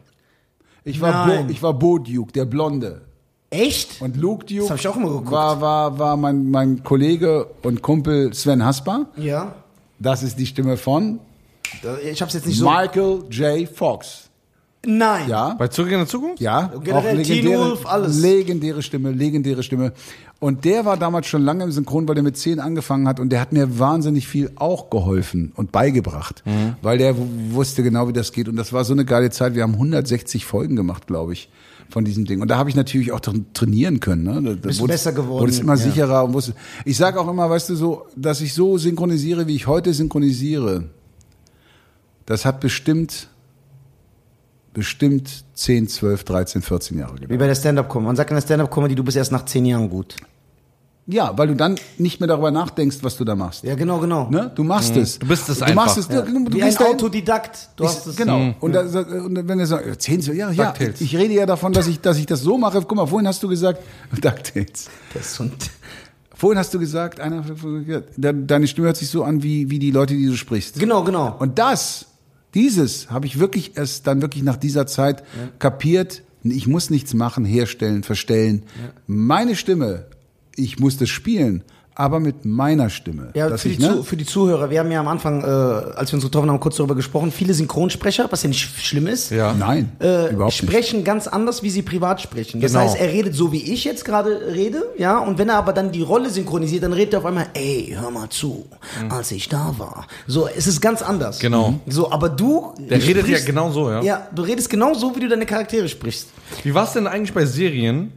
Ich 0.84 1.00
war, 1.00 1.26
Nein. 1.26 1.46
Bo, 1.46 1.52
ich 1.52 1.62
war 1.62 1.74
Bo 1.74 1.98
Duke, 1.98 2.32
der 2.32 2.44
Blonde. 2.44 3.02
Echt? 3.50 4.00
Und 4.02 4.16
Luke 4.16 4.44
Duke 4.44 4.60
Das 4.62 4.70
hab 4.70 4.78
ich 4.78 4.88
auch 4.88 4.96
immer 4.96 5.08
geguckt. 5.08 5.30
war, 5.30 5.60
war, 5.60 5.98
war 5.98 6.16
mein, 6.16 6.50
mein 6.50 6.82
Kollege 6.82 7.46
und 7.62 7.80
Kumpel 7.82 8.34
Sven 8.34 8.64
Hasper. 8.64 9.06
Ja. 9.16 9.54
Das 9.98 10.22
ist 10.22 10.38
die 10.38 10.46
Stimme 10.46 10.76
von 10.76 11.20
Ich 12.10 12.20
hab's 12.20 12.34
jetzt 12.34 12.46
nicht 12.46 12.58
so. 12.58 12.68
Michael 12.68 13.22
J. 13.30 13.68
Fox. 13.68 14.24
Nein. 14.84 15.28
Ja, 15.28 15.54
Bei 15.58 15.66
Zurück 15.68 15.90
in 15.90 15.98
der 15.98 16.06
Zukunft? 16.06 16.40
ja. 16.40 16.70
Generell 16.84 17.22
Teen 17.22 17.46
Wolf, 17.48 17.86
alles. 17.86 18.20
legendäre 18.20 18.82
Stimme, 18.82 19.10
legendäre 19.10 19.62
Stimme. 19.64 19.92
Und 20.38 20.64
der 20.64 20.84
war 20.84 20.96
damals 20.96 21.26
schon 21.26 21.42
lange 21.42 21.64
im 21.64 21.72
Synchron, 21.72 22.06
weil 22.06 22.14
der 22.14 22.22
mit 22.22 22.36
zehn 22.36 22.60
angefangen 22.60 23.08
hat 23.08 23.18
und 23.18 23.30
der 23.30 23.40
hat 23.40 23.52
mir 23.52 23.78
wahnsinnig 23.80 24.28
viel 24.28 24.52
auch 24.56 24.90
geholfen 24.90 25.52
und 25.56 25.72
beigebracht, 25.72 26.42
Mhm. 26.46 26.74
weil 26.82 26.98
der 26.98 27.16
w- 27.16 27.20
wusste 27.50 27.82
genau, 27.82 28.06
wie 28.06 28.12
das 28.12 28.30
geht. 28.32 28.46
Und 28.48 28.56
das 28.56 28.72
war 28.72 28.84
so 28.84 28.92
eine 28.92 29.04
geile 29.04 29.30
Zeit. 29.30 29.54
Wir 29.54 29.62
haben 29.62 29.72
160 29.74 30.44
Folgen 30.44 30.76
gemacht, 30.76 31.06
glaube 31.08 31.32
ich, 31.32 31.48
von 31.88 32.04
diesem 32.04 32.24
Ding. 32.24 32.40
Und 32.40 32.48
da 32.50 32.56
habe 32.58 32.68
ich 32.70 32.76
natürlich 32.76 33.12
auch 33.12 33.20
trainieren 33.20 34.00
können. 34.00 34.24
Ne? 34.24 34.42
Da- 34.56 34.68
Bist 34.68 34.80
wurde- 34.80 34.92
besser 34.92 35.12
geworden, 35.12 35.40
Wurde 35.42 35.52
es 35.52 35.60
immer 35.60 35.74
ja. 35.74 35.82
sicherer 35.84 36.24
und 36.24 36.34
wusste. 36.34 36.54
Ich 36.84 36.96
sage 36.96 37.20
auch 37.20 37.28
immer, 37.28 37.48
weißt 37.48 37.70
du, 37.70 37.76
so, 37.76 38.06
dass 38.16 38.40
ich 38.40 38.54
so 38.54 38.76
synchronisiere, 38.78 39.46
wie 39.46 39.54
ich 39.56 39.66
heute 39.66 39.92
synchronisiere. 39.94 40.84
Das 42.26 42.44
hat 42.44 42.60
bestimmt, 42.60 43.28
bestimmt 44.74 45.44
10, 45.54 45.88
12, 45.88 46.24
13, 46.24 46.62
14 46.62 46.98
Jahre 46.98 47.14
gedauert. 47.14 47.30
Wie 47.30 47.36
bei 47.38 47.46
der 47.46 47.54
Stand-Up-Comedy. 47.54 48.06
Man 48.06 48.16
sagt 48.16 48.30
in 48.30 48.36
der 48.36 48.42
Stand-Up-Comedy, 48.42 48.94
du 48.94 49.04
bist 49.04 49.16
erst 49.16 49.32
nach 49.32 49.44
zehn 49.44 49.64
Jahren 49.64 49.88
gut. 49.88 50.16
Ja, 51.08 51.38
weil 51.38 51.46
du 51.46 51.54
dann 51.54 51.76
nicht 51.98 52.18
mehr 52.18 52.26
darüber 52.26 52.50
nachdenkst, 52.50 52.96
was 53.02 53.16
du 53.16 53.24
da 53.24 53.36
machst. 53.36 53.62
Ja, 53.62 53.76
genau, 53.76 53.98
genau. 54.00 54.28
Ne? 54.28 54.50
Du 54.54 54.64
machst 54.64 54.96
es. 54.96 55.20
Du 55.20 55.28
bist 55.28 55.48
es 55.48 55.58
du 55.58 55.64
einfach. 55.64 55.84
Machst 55.86 55.98
es, 55.98 56.08
Ja. 56.08 56.22
du, 56.22 56.32
du 56.32 56.52
Wie 56.52 56.60
ein 56.62 56.68
gehst 56.68 56.80
dahin- 56.80 56.94
Autodidakt. 56.94 57.68
Du 57.76 57.84
hast 57.84 58.06
ich, 58.06 58.12
es. 58.12 58.16
genau. 58.16 58.54
Und, 58.58 58.72
da, 58.72 58.80
und 58.80 59.46
wenn 59.48 59.58
du 59.58 59.66
sagst, 59.66 59.86
ja, 59.86 59.96
10, 59.96 60.22
12 60.22 60.36
Jahre, 60.36 60.52
ja, 60.54 60.64
DuckTales. 60.72 61.00
ich 61.00 61.16
rede 61.16 61.34
ja 61.34 61.46
davon, 61.46 61.72
dass 61.72 61.86
ich, 61.86 62.00
dass 62.00 62.18
ich 62.18 62.26
das 62.26 62.40
so 62.40 62.58
mache. 62.58 62.80
Guck 62.82 62.96
mal, 62.96 63.06
vorhin 63.06 63.28
hast 63.28 63.40
du 63.42 63.46
gesagt, 63.48 63.80
DuckTales. 64.20 64.86
Das 65.14 65.22
ist 65.26 65.34
so 65.34 65.44
ein 65.44 65.52
Vorhin 66.34 66.58
hast 66.58 66.74
du 66.74 66.78
gesagt, 66.80 67.20
einer, 67.20 67.42
ja, 67.86 68.00
de- 68.16 68.44
deine 68.46 68.66
Stimme 68.66 68.88
hört 68.88 68.96
sich 68.98 69.08
so 69.08 69.22
an, 69.24 69.42
wie, 69.42 69.70
wie 69.70 69.78
die 69.78 69.90
Leute, 69.92 70.14
die 70.14 70.26
du 70.26 70.34
sprichst. 70.36 70.78
genau, 70.78 71.02
genau. 71.04 71.34
Und 71.38 71.58
das, 71.58 72.06
dieses 72.52 73.10
habe 73.10 73.26
ich 73.26 73.38
wirklich 73.38 73.76
erst 73.76 74.06
dann 74.06 74.20
wirklich 74.22 74.42
nach 74.42 74.56
dieser 74.56 74.86
Zeit 74.86 75.22
kapiert. 75.60 76.22
Ich 76.42 76.66
muss 76.66 76.90
nichts 76.90 77.14
machen, 77.14 77.44
herstellen, 77.44 78.02
verstellen. 78.02 78.64
Meine 79.06 79.56
Stimme, 79.56 80.06
ich 80.56 80.78
muss 80.78 80.96
das 80.96 81.08
spielen, 81.08 81.62
aber 81.98 82.20
mit 82.20 82.44
meiner 82.44 82.90
Stimme. 82.90 83.30
Ja, 83.34 83.48
Dass 83.48 83.62
für, 83.62 83.70
ich, 83.70 83.78
die 83.78 83.82
ne? 83.82 84.02
Für 84.02 84.18
die 84.18 84.26
Zuhörer, 84.26 84.68
wir 84.68 84.80
haben 84.80 84.90
ja 84.90 85.00
am 85.00 85.08
Anfang, 85.08 85.42
äh, 85.42 85.46
als 85.46 86.12
wir 86.12 86.16
uns 86.16 86.24
getroffen 86.24 86.50
haben, 86.50 86.60
kurz 86.60 86.76
darüber 86.76 86.94
gesprochen, 86.94 87.32
viele 87.32 87.54
Synchronsprecher, 87.54 88.26
was 88.30 88.42
ja 88.42 88.48
nicht 88.50 88.60
schlimm 88.84 89.06
ist, 89.06 89.30
Ja. 89.30 89.54
Nein, 89.54 89.92
äh, 90.00 90.30
überhaupt 90.30 90.52
nicht. 90.60 90.70
sprechen 90.70 91.04
ganz 91.04 91.26
anders, 91.26 91.62
wie 91.62 91.70
sie 91.70 91.80
privat 91.80 92.20
sprechen. 92.20 92.60
Das 92.60 92.72
Genau. 92.72 92.84
heißt, 92.84 92.96
er 93.00 93.10
redet 93.14 93.34
so, 93.34 93.50
wie 93.50 93.72
ich 93.72 93.84
jetzt 93.84 94.04
gerade 94.04 94.52
rede, 94.52 94.82
ja, 94.98 95.18
und 95.20 95.38
wenn 95.38 95.48
er 95.48 95.54
aber 95.56 95.72
dann 95.72 95.90
die 95.90 96.02
Rolle 96.02 96.28
synchronisiert, 96.28 96.82
dann 96.82 96.92
redet 96.92 97.14
er 97.14 97.20
auf 97.20 97.24
einmal, 97.26 97.46
ey, 97.54 97.96
hör 97.98 98.10
mal 98.10 98.28
zu, 98.28 98.66
als 99.08 99.32
ich 99.32 99.48
da 99.48 99.74
war. 99.78 100.06
So, 100.26 100.46
es 100.54 100.66
ist 100.66 100.82
ganz 100.82 101.00
anders. 101.00 101.38
Mhm. 101.38 101.40
Genau. 101.40 101.80
So, 101.86 102.12
aber 102.12 102.28
du... 102.28 102.74
Der 102.78 103.02
redet 103.02 103.26
ja 103.26 103.38
genau 103.38 103.70
so, 103.70 103.88
ja. 103.88 104.02
Ja, 104.02 104.28
du 104.34 104.42
redest 104.42 104.68
genau 104.68 104.92
so, 104.92 105.16
wie 105.16 105.20
du 105.20 105.28
deine 105.28 105.46
Charaktere 105.46 105.88
sprichst. 105.88 106.28
Wie 106.62 106.74
war 106.74 106.84
es 106.84 106.92
denn 106.92 107.06
eigentlich 107.06 107.32
bei 107.32 107.46
Serien? 107.46 108.12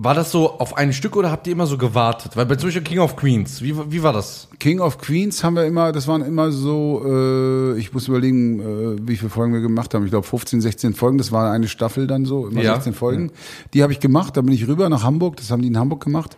War 0.00 0.14
das 0.14 0.30
so 0.30 0.60
auf 0.60 0.76
ein 0.76 0.92
Stück 0.92 1.16
oder 1.16 1.32
habt 1.32 1.48
ihr 1.48 1.52
immer 1.54 1.66
so 1.66 1.76
gewartet? 1.76 2.36
Weil 2.36 2.46
bei 2.46 2.54
zum 2.54 2.68
Beispiel 2.68 2.82
King 2.84 3.00
of 3.00 3.16
Queens, 3.16 3.62
wie, 3.62 3.74
wie 3.90 4.00
war 4.00 4.12
das? 4.12 4.46
King 4.60 4.78
of 4.78 4.98
Queens 4.98 5.42
haben 5.42 5.56
wir 5.56 5.64
immer, 5.64 5.90
das 5.90 6.06
waren 6.06 6.22
immer 6.22 6.52
so, 6.52 7.02
äh, 7.04 7.76
ich 7.80 7.92
muss 7.92 8.06
überlegen, 8.06 8.60
äh, 8.60 9.08
wie 9.08 9.16
viele 9.16 9.28
Folgen 9.28 9.52
wir 9.52 9.60
gemacht 9.60 9.92
haben. 9.94 10.04
Ich 10.04 10.10
glaube 10.12 10.24
15, 10.24 10.60
16 10.60 10.94
Folgen, 10.94 11.18
das 11.18 11.32
war 11.32 11.50
eine 11.50 11.66
Staffel 11.66 12.06
dann 12.06 12.26
so, 12.26 12.46
immer 12.46 12.62
Ja. 12.62 12.74
16 12.74 12.94
Folgen. 12.94 13.32
Die 13.74 13.82
habe 13.82 13.92
ich 13.92 13.98
gemacht, 13.98 14.36
da 14.36 14.40
bin 14.40 14.54
ich 14.54 14.68
rüber 14.68 14.88
nach 14.88 15.02
Hamburg, 15.02 15.36
das 15.36 15.50
haben 15.50 15.62
die 15.62 15.68
in 15.68 15.76
Hamburg 15.76 16.04
gemacht. 16.04 16.36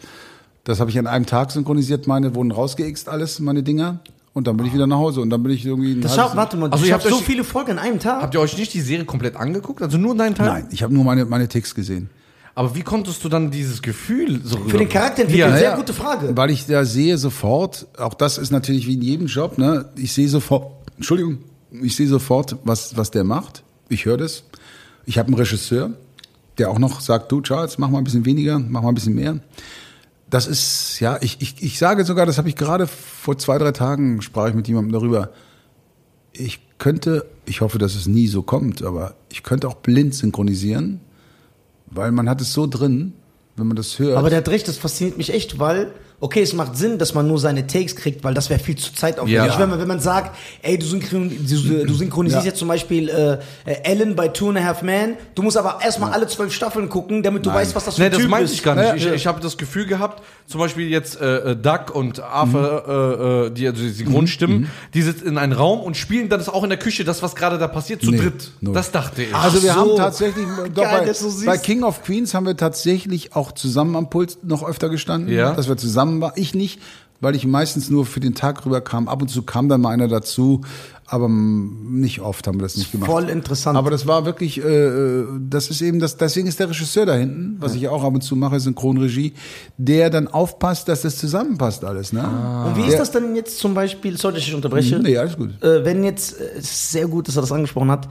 Das 0.65 0.81
habe 0.81 0.89
ich 0.89 0.99
an 0.99 1.07
einem 1.07 1.27
Tag 1.27 1.51
synchronisiert, 1.51 2.07
meine 2.07 2.35
wurden 2.35 2.53
rausgeixt 2.53 3.11
alles, 3.11 3.41
meine 3.41 3.63
Dinger. 3.63 4.01
Und 4.33 4.47
dann 4.47 4.57
bin 4.57 4.65
ich 4.65 4.73
wieder 4.73 4.87
nach 4.87 4.97
Hause 4.97 5.21
und 5.21 5.29
dann 5.29 5.43
bin 5.43 5.53
ich 5.53 5.67
irgendwie 5.67 6.01
Das 6.01 6.17
schau, 6.17 6.31
warte 6.35 6.57
mal, 6.57 6.71
Also 6.71 6.87
ich 6.87 6.93
habe 6.93 7.07
so 7.07 7.17
viele 7.17 7.45
Folgen 7.45 7.73
in 7.73 7.79
einem 7.79 7.99
Tag. 7.99 8.23
Habt 8.23 8.33
ihr 8.33 8.41
euch 8.41 8.57
nicht 8.57 8.73
die 8.73 8.81
Serie 8.81 9.05
komplett 9.05 9.37
angeguckt? 9.37 9.83
Also 9.83 9.99
nur 9.99 10.17
deinen 10.17 10.35
Teil? 10.35 10.47
Nein, 10.47 10.67
ich 10.71 10.83
habe 10.83 10.95
nur 10.95 11.05
meine, 11.05 11.27
meine 11.27 11.47
Ticks 11.47 11.75
gesehen. 11.75 12.09
Aber 12.55 12.75
wie 12.75 12.83
konntest 12.83 13.23
du 13.25 13.29
dann 13.29 13.51
dieses 13.51 13.81
Gefühl 13.81 14.41
so 14.45 14.59
Für 14.59 14.79
den 14.79 14.89
Charakter 14.89 15.23
entwickeln, 15.23 15.51
Ja, 15.51 15.57
sehr 15.57 15.71
ja. 15.71 15.77
gute 15.77 15.93
Frage. 15.95 16.37
Weil 16.37 16.51
ich 16.51 16.67
da 16.67 16.85
sehe 16.85 17.17
sofort, 17.17 17.87
auch 17.97 18.15
das 18.15 18.39
ist 18.39 18.51
natürlich 18.51 18.87
wie 18.87 18.95
in 18.95 19.03
jedem 19.03 19.27
Job, 19.29 19.57
ne? 19.57 19.89
Ich 19.97 20.13
sehe 20.13 20.29
sofort, 20.29 20.73
Entschuldigung, 20.97 21.39
ich 21.71 21.95
sehe 21.97 22.09
sofort, 22.09 22.57
was, 22.65 22.97
was 22.97 23.11
der 23.11 23.25
macht. 23.25 23.63
Ich 23.89 24.05
höre 24.05 24.17
das. 24.17 24.45
Ich 25.07 25.19
habe 25.19 25.29
einen 25.29 25.37
Regisseur, 25.37 25.91
der 26.59 26.71
auch 26.71 26.79
noch 26.79 27.01
sagt, 27.01 27.31
du 27.33 27.41
Charles, 27.41 27.79
mach 27.79 27.89
mal 27.89 27.99
ein 27.99 28.05
bisschen 28.05 28.25
weniger, 28.25 28.59
mach 28.59 28.83
mal 28.83 28.89
ein 28.89 28.95
bisschen 28.95 29.15
mehr. 29.15 29.39
Das 30.29 30.47
ist, 30.47 31.01
ja, 31.01 31.19
ich, 31.21 31.39
ich, 31.41 31.63
ich 31.63 31.79
sage 31.79 32.05
sogar, 32.05 32.27
das 32.27 32.39
habe 32.39 32.49
ich 32.49 32.57
gerade 32.57 32.87
vor 32.87 33.39
zwei, 33.39 33.59
drei 33.59 33.73
Tagen, 33.73 34.23
sprach 34.23 34.49
ich 34.49 34.55
mit 34.55 34.69
jemandem 34.69 34.93
darüber. 34.93 35.31
Ich 36.33 36.61
könnte, 36.79 37.27
ich 37.47 37.61
hoffe, 37.61 37.79
dass 37.79 37.95
es 37.95 38.07
nie 38.07 38.29
so 38.29 38.43
kommt, 38.43 38.83
aber 38.83 39.15
ich 39.31 39.43
könnte 39.43 39.67
auch 39.69 39.75
blind 39.75 40.15
synchronisieren, 40.15 41.01
weil 41.91 42.13
man 42.13 42.29
hat 42.29 42.41
es 42.41 42.53
so 42.53 42.67
drin, 42.67 43.13
wenn 43.57 43.67
man 43.67 43.77
das 43.77 43.99
hört. 43.99 44.17
Aber 44.17 44.31
der 44.31 44.39
hat 44.39 44.49
recht, 44.49 44.69
das 44.69 44.79
fasziniert 44.79 45.19
mich 45.19 45.33
echt, 45.33 45.59
weil, 45.59 45.93
okay, 46.21 46.43
es 46.43 46.53
macht 46.53 46.77
Sinn, 46.77 46.99
dass 46.99 47.15
man 47.15 47.27
nur 47.27 47.39
seine 47.39 47.67
Takes 47.67 47.97
kriegt, 47.97 48.23
weil 48.25 48.35
das 48.35 48.51
wäre 48.51 48.61
viel 48.61 48.77
zu 48.77 48.93
zeitaufwendig. 48.95 49.35
Ja. 49.55 49.59
Wenn, 49.59 49.71
man, 49.71 49.79
wenn 49.81 49.89
man 49.89 50.01
sagt, 50.01 50.37
ey, 50.63 50.79
du, 50.79 50.85
synchron, 50.87 51.31
du, 51.31 51.85
du 51.87 51.95
synchronisierst 51.95 52.45
Ja. 52.45 52.51
jetzt 52.51 52.59
zum 52.59 52.69
Beispiel 52.69 53.09
äh, 53.09 53.33
äh, 53.65 53.83
Ellen 53.85 54.15
bei 54.17 54.29
Two 54.29 54.51
and 54.51 54.59
a 54.59 54.63
Half 54.65 54.83
Men, 54.83 55.15
du 55.35 55.43
musst 55.43 55.57
aber 55.57 55.79
erstmal 55.83 56.13
alle 56.13 56.27
zwölf 56.27 56.53
Staffeln 56.53 56.89
gucken, 56.89 57.23
damit 57.23 57.47
du 57.47 57.51
Nein. 57.51 57.61
weißt, 57.61 57.75
was 57.75 57.87
das 57.87 57.95
für 57.95 58.01
Nee, 58.03 58.07
ein 58.07 58.13
das 58.13 58.21
Typ 58.21 58.31
meinte 58.31 58.45
ist. 58.45 58.53
ich 58.55 58.63
gar 58.63 58.75
nicht. 58.75 58.85
Ja, 58.87 58.95
ich 58.95 59.05
ja. 59.05 59.13
ich 59.15 59.27
habe 59.27 59.41
das 59.41 59.57
Gefühl 59.57 59.87
gehabt, 59.87 60.23
zum 60.47 60.61
Beispiel 60.61 60.89
jetzt 60.89 61.21
äh, 61.21 61.53
äh, 61.53 61.57
Duck 61.57 61.95
und 61.95 62.21
Arthur, 62.21 62.85
äh, 62.87 63.47
äh, 63.47 63.51
die, 63.51 63.67
also 63.67 63.83
die 63.83 63.89
Synchronstimmen, 63.91 64.69
die 64.95 65.03
sitzen 65.03 65.27
in 65.27 65.39
einem 65.39 65.53
Raum 65.55 65.81
und 65.81 65.97
spielen 65.97 66.29
dann 66.29 66.39
das 66.39 66.49
auch 66.49 66.63
in 66.65 66.69
der 66.71 66.79
Küche, 66.79 67.05
das, 67.05 67.23
was 67.23 67.35
gerade 67.35 67.57
da 67.59 67.67
passiert, 67.69 68.03
zu 68.03 68.11
Nee, 68.11 68.19
dritt. 68.19 68.51
null. 68.61 68.75
Das 68.75 68.91
dachte 68.91 69.23
ich. 69.23 69.35
Also 69.35 69.63
wir 69.63 69.73
so. 69.73 69.79
haben 69.81 69.91
tatsächlich, 69.97 70.45
doch 70.75 70.83
Geil, 70.83 71.01
bei, 71.01 71.07
das 71.07 71.21
so 71.21 71.47
bei 71.47 71.57
King 71.57 71.83
of 71.83 72.03
Queens 72.03 72.35
haben 72.35 72.45
wir 72.47 72.57
tatsächlich 72.57 73.35
auch 73.35 73.53
zusammen 73.53 73.97
am 73.97 74.11
Pult 74.11 74.39
noch 74.45 74.63
öfter 74.69 74.89
gestanden, 74.91 75.33
Ja. 75.33 75.53
dass 75.55 75.69
wir 75.69 75.77
zusammen 75.77 76.10
waren. 76.21 76.33
Ich 76.37 76.55
nicht, 76.55 76.81
weil 77.21 77.35
ich 77.37 77.47
meistens 77.47 77.91
nur 77.91 78.07
für 78.07 78.21
den 78.21 78.35
Tag 78.35 78.65
rüberkam. 78.65 79.07
Ab 79.09 79.21
und 79.23 79.29
zu 79.29 79.43
kam 79.43 79.69
dann 79.69 79.83
mal 79.83 79.91
einer 79.91 80.09
dazu, 80.09 80.63
aber 81.07 81.29
mm, 81.29 82.01
nicht 82.01 82.21
oft 82.21 82.47
haben 82.47 82.59
wir 82.59 82.63
das 82.63 82.77
nicht 82.77 82.93
gemacht. 82.93 83.11
Voll 83.11 83.29
interessant. 83.29 83.77
Aber 83.77 83.91
das 83.91 84.07
war 84.07 84.25
wirklich, 84.25 84.65
äh, 84.65 85.25
das 85.49 85.69
ist 85.69 85.83
eben 85.83 86.01
das, 86.01 86.17
deswegen 86.17 86.47
ist 86.47 86.59
der 86.61 86.71
Regisseur 86.71 87.05
da 87.05 87.15
hinten, 87.15 87.57
was 87.61 87.75
ich 87.75 87.89
auch 87.89 88.03
ab 88.05 88.15
und 88.15 88.23
zu 88.23 88.37
mache, 88.37 88.59
Synchronregie, 88.59 89.35
der 89.77 90.09
dann 90.09 90.29
aufpasst, 90.29 90.89
dass 90.89 91.03
das 91.03 91.19
zusammenpasst 91.19 91.85
alles, 91.85 92.13
ne? 92.13 92.23
Und 92.67 92.77
wie 92.77 92.89
ist 92.89 92.99
das 92.99 93.11
denn 93.11 93.37
jetzt 93.37 93.59
zum 93.59 93.75
Beispiel, 93.75 94.17
sorry, 94.17 94.35
dass 94.35 94.45
ich 94.45 94.55
unterbreche, 94.55 94.99
Nee, 94.99 95.19
alles 95.19 95.37
gut. 95.37 95.51
äh, 95.63 95.85
wenn 95.85 96.03
jetzt, 96.05 96.41
äh, 96.41 96.45
es 96.59 96.65
ist 96.65 96.93
sehr 96.93 97.07
gut, 97.07 97.29
dass 97.29 97.37
er 97.37 97.43
das 97.43 97.53
angesprochen 97.53 97.91
hat, 97.91 98.09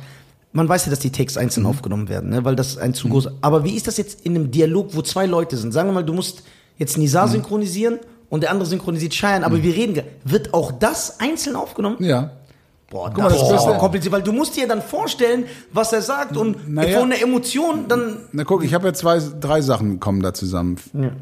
man 0.51 0.67
weiß 0.67 0.85
ja, 0.85 0.89
dass 0.89 0.99
die 0.99 1.11
Takes 1.11 1.37
einzeln 1.37 1.65
aufgenommen 1.65 2.09
werden, 2.09 2.31
ne? 2.31 2.43
weil 2.43 2.55
das 2.55 2.77
ein 2.77 2.93
zu 2.93 3.07
groß. 3.07 3.29
Aber 3.41 3.63
wie 3.63 3.75
ist 3.75 3.87
das 3.87 3.97
jetzt 3.97 4.25
in 4.25 4.35
einem 4.35 4.51
Dialog, 4.51 4.95
wo 4.95 5.01
zwei 5.03 5.25
Leute 5.25 5.57
sind? 5.57 5.71
Sagen 5.71 5.89
wir 5.89 5.93
mal, 5.93 6.03
du 6.03 6.13
musst 6.13 6.43
jetzt 6.79 6.97
Nizar 6.97 7.27
synchronisieren 7.27 7.99
und 8.29 8.41
der 8.41 8.49
andere 8.51 8.67
synchronisiert 8.67 9.13
Cheyenne, 9.13 9.45
aber 9.45 9.61
wir 9.61 9.75
reden, 9.75 10.01
wird 10.23 10.53
auch 10.55 10.71
das 10.71 11.19
einzeln 11.19 11.55
aufgenommen? 11.55 11.97
Ja. 11.99 12.31
Boah, 12.91 13.11
mal, 13.15 13.29
das 13.29 13.39
ist 13.43 13.49
Beste- 13.49 13.67
aber 13.69 13.77
kompliziert, 13.77 14.11
weil 14.11 14.23
du 14.23 14.31
musst 14.31 14.57
dir 14.57 14.67
dann 14.67 14.81
vorstellen, 14.81 15.43
was 15.71 15.93
er 15.93 16.01
sagt 16.01 16.35
und 16.35 16.67
Naja. 16.67 16.99
von 16.99 17.11
der 17.11 17.21
Emotion 17.21 17.85
dann 17.87 18.17
Na 18.31 18.43
guck, 18.43 18.63
ich 18.63 18.73
habe 18.73 18.87
ja 18.87 18.93
zwei, 18.95 19.21
drei 19.39 19.61
Sachen 19.61 19.99
kommen 19.99 20.23
da 20.23 20.33
zusammen. 20.33 20.77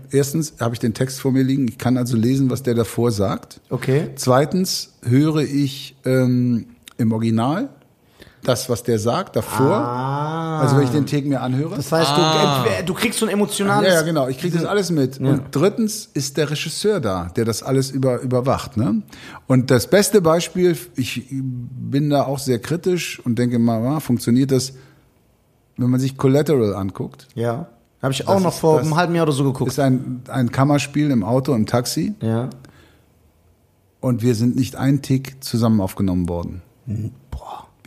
Erstens 0.09 0.53
habe 0.61 0.75
ich 0.75 0.79
den 0.79 0.93
Text 0.93 1.19
vor 1.19 1.33
mir 1.33 1.43
liegen. 1.43 1.67
Ich 1.67 1.77
kann 1.77 1.97
also 1.97 2.15
lesen, 2.15 2.49
was 2.49 2.63
der 2.63 2.73
davor 2.73 3.11
sagt. 3.11 3.59
Okay. 3.69 4.11
Zweitens 4.15 4.93
höre 5.03 5.39
ich 5.41 5.97
ähm, 6.05 6.67
im 6.97 7.11
Original 7.11 7.67
das, 8.43 8.69
was 8.69 8.83
der 8.83 8.97
sagt, 8.99 9.35
davor. 9.35 9.75
Also 9.75 10.77
wenn 10.77 10.83
ich 10.83 10.89
den 10.91 11.05
Take 11.05 11.27
mir 11.27 11.41
anhöre. 11.41 11.73
Ah. 11.73 11.77
Das 11.77 11.91
heißt, 11.91 12.11
du, 12.11 12.21
entweder- 12.21 12.83
du 12.85 12.93
kriegst 12.93 13.19
so 13.19 13.25
ein 13.25 13.31
emotionales. 13.31 13.87
ja, 13.89 13.95
ja, 13.95 14.01
genau. 14.03 14.27
Ich 14.27 14.37
kriege 14.37 14.55
das 14.57 14.65
alles 14.65 14.89
mit. 14.91 15.19
Und 15.19 15.43
drittens 15.51 16.09
ist 16.13 16.37
der 16.37 16.49
Regisseur 16.49 16.99
da, 16.99 17.25
der 17.35 17.45
das 17.45 17.61
alles 17.63 17.91
über, 17.91 18.21
überwacht. 18.21 18.77
Ne? 18.77 19.01
Und 19.47 19.69
das 19.71 19.87
beste 19.87 20.21
Beispiel, 20.21 20.77
ich 20.95 21.25
bin 21.31 22.09
da 22.09 22.23
auch 22.23 22.39
sehr 22.39 22.59
kritisch 22.59 23.19
und 23.25 23.37
denke 23.37 23.59
mal, 23.59 23.85
ah, 23.85 23.99
funktioniert 23.99 24.51
das, 24.51 24.73
wenn 25.77 25.89
man 25.89 25.99
sich 25.99 26.17
Collateral 26.17 26.73
anguckt. 26.75 27.27
Ja. 27.35 27.67
Habe 28.01 28.13
ich 28.13 28.27
auch 28.27 28.35
Das 28.35 28.43
noch 28.43 28.53
ist- 28.53 28.59
vor 28.59 28.79
einem 28.79 28.95
halben 28.95 29.15
Jahr 29.15 29.23
oder 29.23 29.33
so 29.33 29.43
geguckt. 29.43 29.71
Ist 29.71 29.79
ein, 29.79 30.21
ein 30.29 30.51
Kammerspiel 30.51 31.09
im 31.11 31.23
Auto, 31.23 31.53
im 31.53 31.65
Taxi. 31.65 32.13
ja. 32.21 32.49
Und 33.99 34.21
wir 34.21 34.35
sind 34.35 34.55
nicht 34.55 34.75
ein 34.75 35.01
Tick 35.01 35.43
zusammen 35.43 35.81
aufgenommen 35.81 36.29
worden. 36.29 36.61
Boah. 36.85 37.09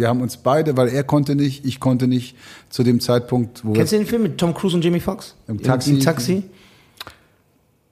Wir 0.00 0.08
haben 0.08 0.22
uns 0.22 0.38
beide, 0.38 0.78
weil 0.78 0.88
er 0.88 1.04
konnte 1.04 1.34
nicht, 1.34 1.66
ich 1.66 1.78
konnte 1.78 2.06
nicht, 2.06 2.34
zu 2.70 2.82
dem 2.82 3.00
Zeitpunkt, 3.00 3.62
wo 3.66 3.74
Kennst 3.74 3.92
du 3.92 3.98
den 3.98 4.06
Film 4.06 4.22
mit 4.22 4.38
Tom 4.38 4.54
Cruise 4.54 4.74
und 4.74 4.82
Jamie 4.82 4.98
Foxx? 4.98 5.36
Im 5.46 5.62
Taxi. 5.62 5.90
Im, 5.90 6.00
Taxi? 6.00 6.42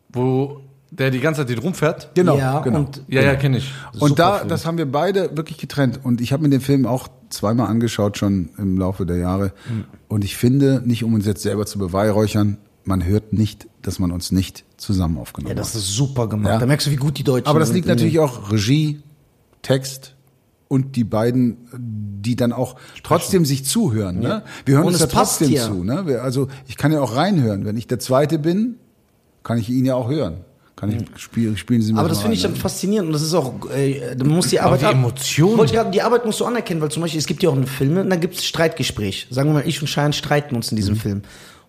Wo 0.08 0.62
der 0.90 1.10
die 1.10 1.20
ganze 1.20 1.42
Zeit 1.42 1.50
den 1.50 1.58
rumfährt? 1.58 2.14
genau, 2.14 2.38
ja, 2.38 2.60
genau. 2.60 2.78
Und 2.78 3.02
Ja, 3.08 3.20
ja, 3.20 3.34
kenne 3.34 3.58
ich. 3.58 3.70
Und 3.98 4.18
da, 4.18 4.38
Film. 4.38 4.48
das 4.48 4.64
haben 4.64 4.78
wir 4.78 4.90
beide 4.90 5.36
wirklich 5.36 5.58
getrennt. 5.58 6.00
Und 6.02 6.22
ich 6.22 6.32
habe 6.32 6.42
mir 6.42 6.48
den 6.48 6.62
Film 6.62 6.86
auch 6.86 7.08
zweimal 7.28 7.66
angeschaut 7.66 8.16
schon 8.16 8.48
im 8.56 8.78
Laufe 8.78 9.04
der 9.04 9.18
Jahre. 9.18 9.52
Hm. 9.66 9.84
Und 10.08 10.24
ich 10.24 10.34
finde, 10.38 10.82
nicht 10.86 11.04
um 11.04 11.12
uns 11.12 11.26
jetzt 11.26 11.42
selber 11.42 11.66
zu 11.66 11.78
beweihräuchern, 11.78 12.56
man 12.84 13.04
hört 13.04 13.34
nicht, 13.34 13.68
dass 13.82 13.98
man 13.98 14.12
uns 14.12 14.32
nicht 14.32 14.64
zusammen 14.78 15.18
aufgenommen 15.18 15.54
ja, 15.54 15.60
hat. 15.60 15.60
das 15.60 15.74
ist 15.74 15.94
super 15.94 16.26
gemacht. 16.26 16.54
Ja. 16.54 16.58
Da 16.58 16.64
merkst 16.64 16.86
du, 16.86 16.90
wie 16.90 16.96
gut 16.96 17.18
die 17.18 17.24
Deutschen 17.24 17.48
Aber 17.48 17.58
das 17.58 17.68
sind. 17.68 17.76
liegt 17.76 17.88
natürlich 17.88 18.18
auch 18.18 18.50
Regie, 18.50 19.02
Text 19.60 20.14
und 20.68 20.96
die 20.96 21.04
beiden, 21.04 21.56
die 22.22 22.36
dann 22.36 22.52
auch 22.52 22.76
trotzdem 23.02 23.44
sich 23.44 23.64
zuhören. 23.64 24.18
Ne? 24.20 24.42
Wir 24.66 24.74
hören 24.76 24.86
Und 24.86 24.92
uns 24.92 25.00
ja 25.00 25.06
trotzdem 25.06 25.50
ja. 25.50 25.64
zu. 25.66 25.82
Ne? 25.82 26.20
Also 26.22 26.48
ich 26.66 26.76
kann 26.76 26.92
ja 26.92 27.00
auch 27.00 27.16
reinhören. 27.16 27.64
Wenn 27.64 27.76
ich 27.76 27.86
der 27.86 27.98
Zweite 27.98 28.38
bin, 28.38 28.76
kann 29.42 29.56
ich 29.58 29.70
ihn 29.70 29.84
ja 29.86 29.94
auch 29.94 30.08
hören. 30.10 30.38
Kann 30.76 30.90
ich 30.90 31.20
spielen, 31.20 31.56
spielen 31.56 31.82
Sie 31.82 31.92
mir 31.92 31.98
Aber 31.98 32.08
das 32.08 32.20
finde 32.20 32.36
ich 32.36 32.42
dann 32.42 32.52
ne? 32.52 32.56
faszinierend 32.58 33.08
und 33.08 33.12
das 33.12 33.22
ist 33.22 33.34
auch, 33.34 33.52
äh, 33.74 34.14
man 34.18 34.28
muss 34.28 34.46
die 34.48 34.60
Arbeit 34.60 34.82
die 34.82 34.84
ab- 34.84 34.92
Emotionen. 34.92 35.58
Wollte 35.58 35.72
gerade, 35.72 35.90
die 35.90 36.02
Arbeit 36.02 36.24
musst 36.24 36.38
du 36.38 36.44
anerkennen, 36.44 36.80
weil 36.80 36.90
zum 36.90 37.02
Beispiel, 37.02 37.18
es 37.18 37.26
gibt 37.26 37.42
ja 37.42 37.50
auch 37.50 37.56
eine 37.56 37.66
Filme, 37.66 38.02
und 38.02 38.10
dann 38.10 38.20
gibt 38.20 38.34
es 38.36 38.44
Streitgespräch. 38.44 39.26
Sagen 39.30 39.48
wir 39.48 39.54
mal, 39.54 39.66
ich 39.66 39.80
und 39.80 39.88
Schein 39.88 40.12
streiten 40.12 40.54
uns 40.54 40.70
in 40.70 40.76
diesem 40.76 40.94
Mhm. 40.94 40.98
Film. 41.00 41.22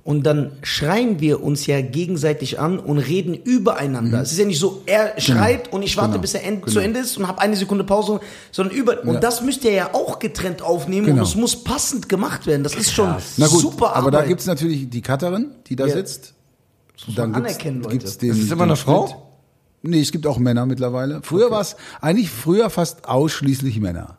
Und 0.09 0.23
dann 0.23 0.53
schreien 0.63 1.19
wir 1.19 1.43
uns 1.43 1.67
ja 1.67 1.81
gegenseitig 1.81 2.59
an 2.59 2.79
und 2.79 2.97
reden 2.97 3.35
übereinander. 3.35 4.19
Es 4.21 4.31
ist 4.31 4.39
ja 4.39 4.45
nicht 4.45 4.57
so, 4.57 4.81
er 4.87 5.13
schreit 5.21 5.71
und 5.71 5.83
ich 5.83 5.97
warte, 5.97 6.13
Genau. 6.13 6.21
bis 6.21 6.33
er 6.33 6.43
end, 6.43 6.63
Genau. 6.63 6.73
zu 6.73 6.79
Ende 6.79 6.99
ist 7.01 7.15
und 7.17 7.27
habe 7.27 7.39
eine 7.41 7.55
Sekunde 7.55 7.83
Pause, 7.83 8.19
sondern 8.51 8.75
über. 8.75 9.03
Und 9.03 9.23
das 9.23 9.43
müsst 9.43 9.63
ihr 9.65 9.71
ja 9.71 9.93
auch 9.93 10.17
getrennt 10.17 10.63
aufnehmen 10.63 11.05
Genau. 11.05 11.21
und 11.21 11.27
es 11.27 11.35
muss 11.35 11.63
passend 11.63 12.09
gemacht 12.09 12.47
werden. 12.47 12.63
Das 12.63 12.73
ist 12.73 12.91
schon 12.91 13.13
Na 13.37 13.45
gut, 13.45 13.61
super 13.61 13.89
Arbeit. 13.89 13.97
aber 14.01 14.11
da 14.11 14.25
gibt's 14.25 14.47
natürlich 14.47 14.89
die 14.89 15.01
Cutterin, 15.03 15.51
die 15.67 15.75
da 15.75 15.85
Ja. 15.85 15.93
sitzt. 15.93 16.33
man 17.05 17.15
Dann 17.15 17.33
gibt's, 17.33 17.47
anerkennen, 17.49 17.83
Leute. 17.83 17.97
gibt's 17.99 18.17
den, 18.17 18.31
Ist 18.31 18.37
es 18.39 18.45
immer 18.51 18.63
den 18.65 18.69
eine 18.71 18.75
Frau? 18.77 19.05
Schnitt. 19.07 19.19
Nee, 19.83 20.01
es 20.01 20.11
gibt 20.11 20.25
auch 20.25 20.39
Männer 20.39 20.65
mittlerweile. 20.65 21.21
Früher 21.21 21.51
war 21.51 21.61
es 21.61 21.75
eigentlich 22.01 22.31
früher 22.31 22.69
fast 22.71 23.07
ausschließlich 23.07 23.79
Männer. 23.79 24.17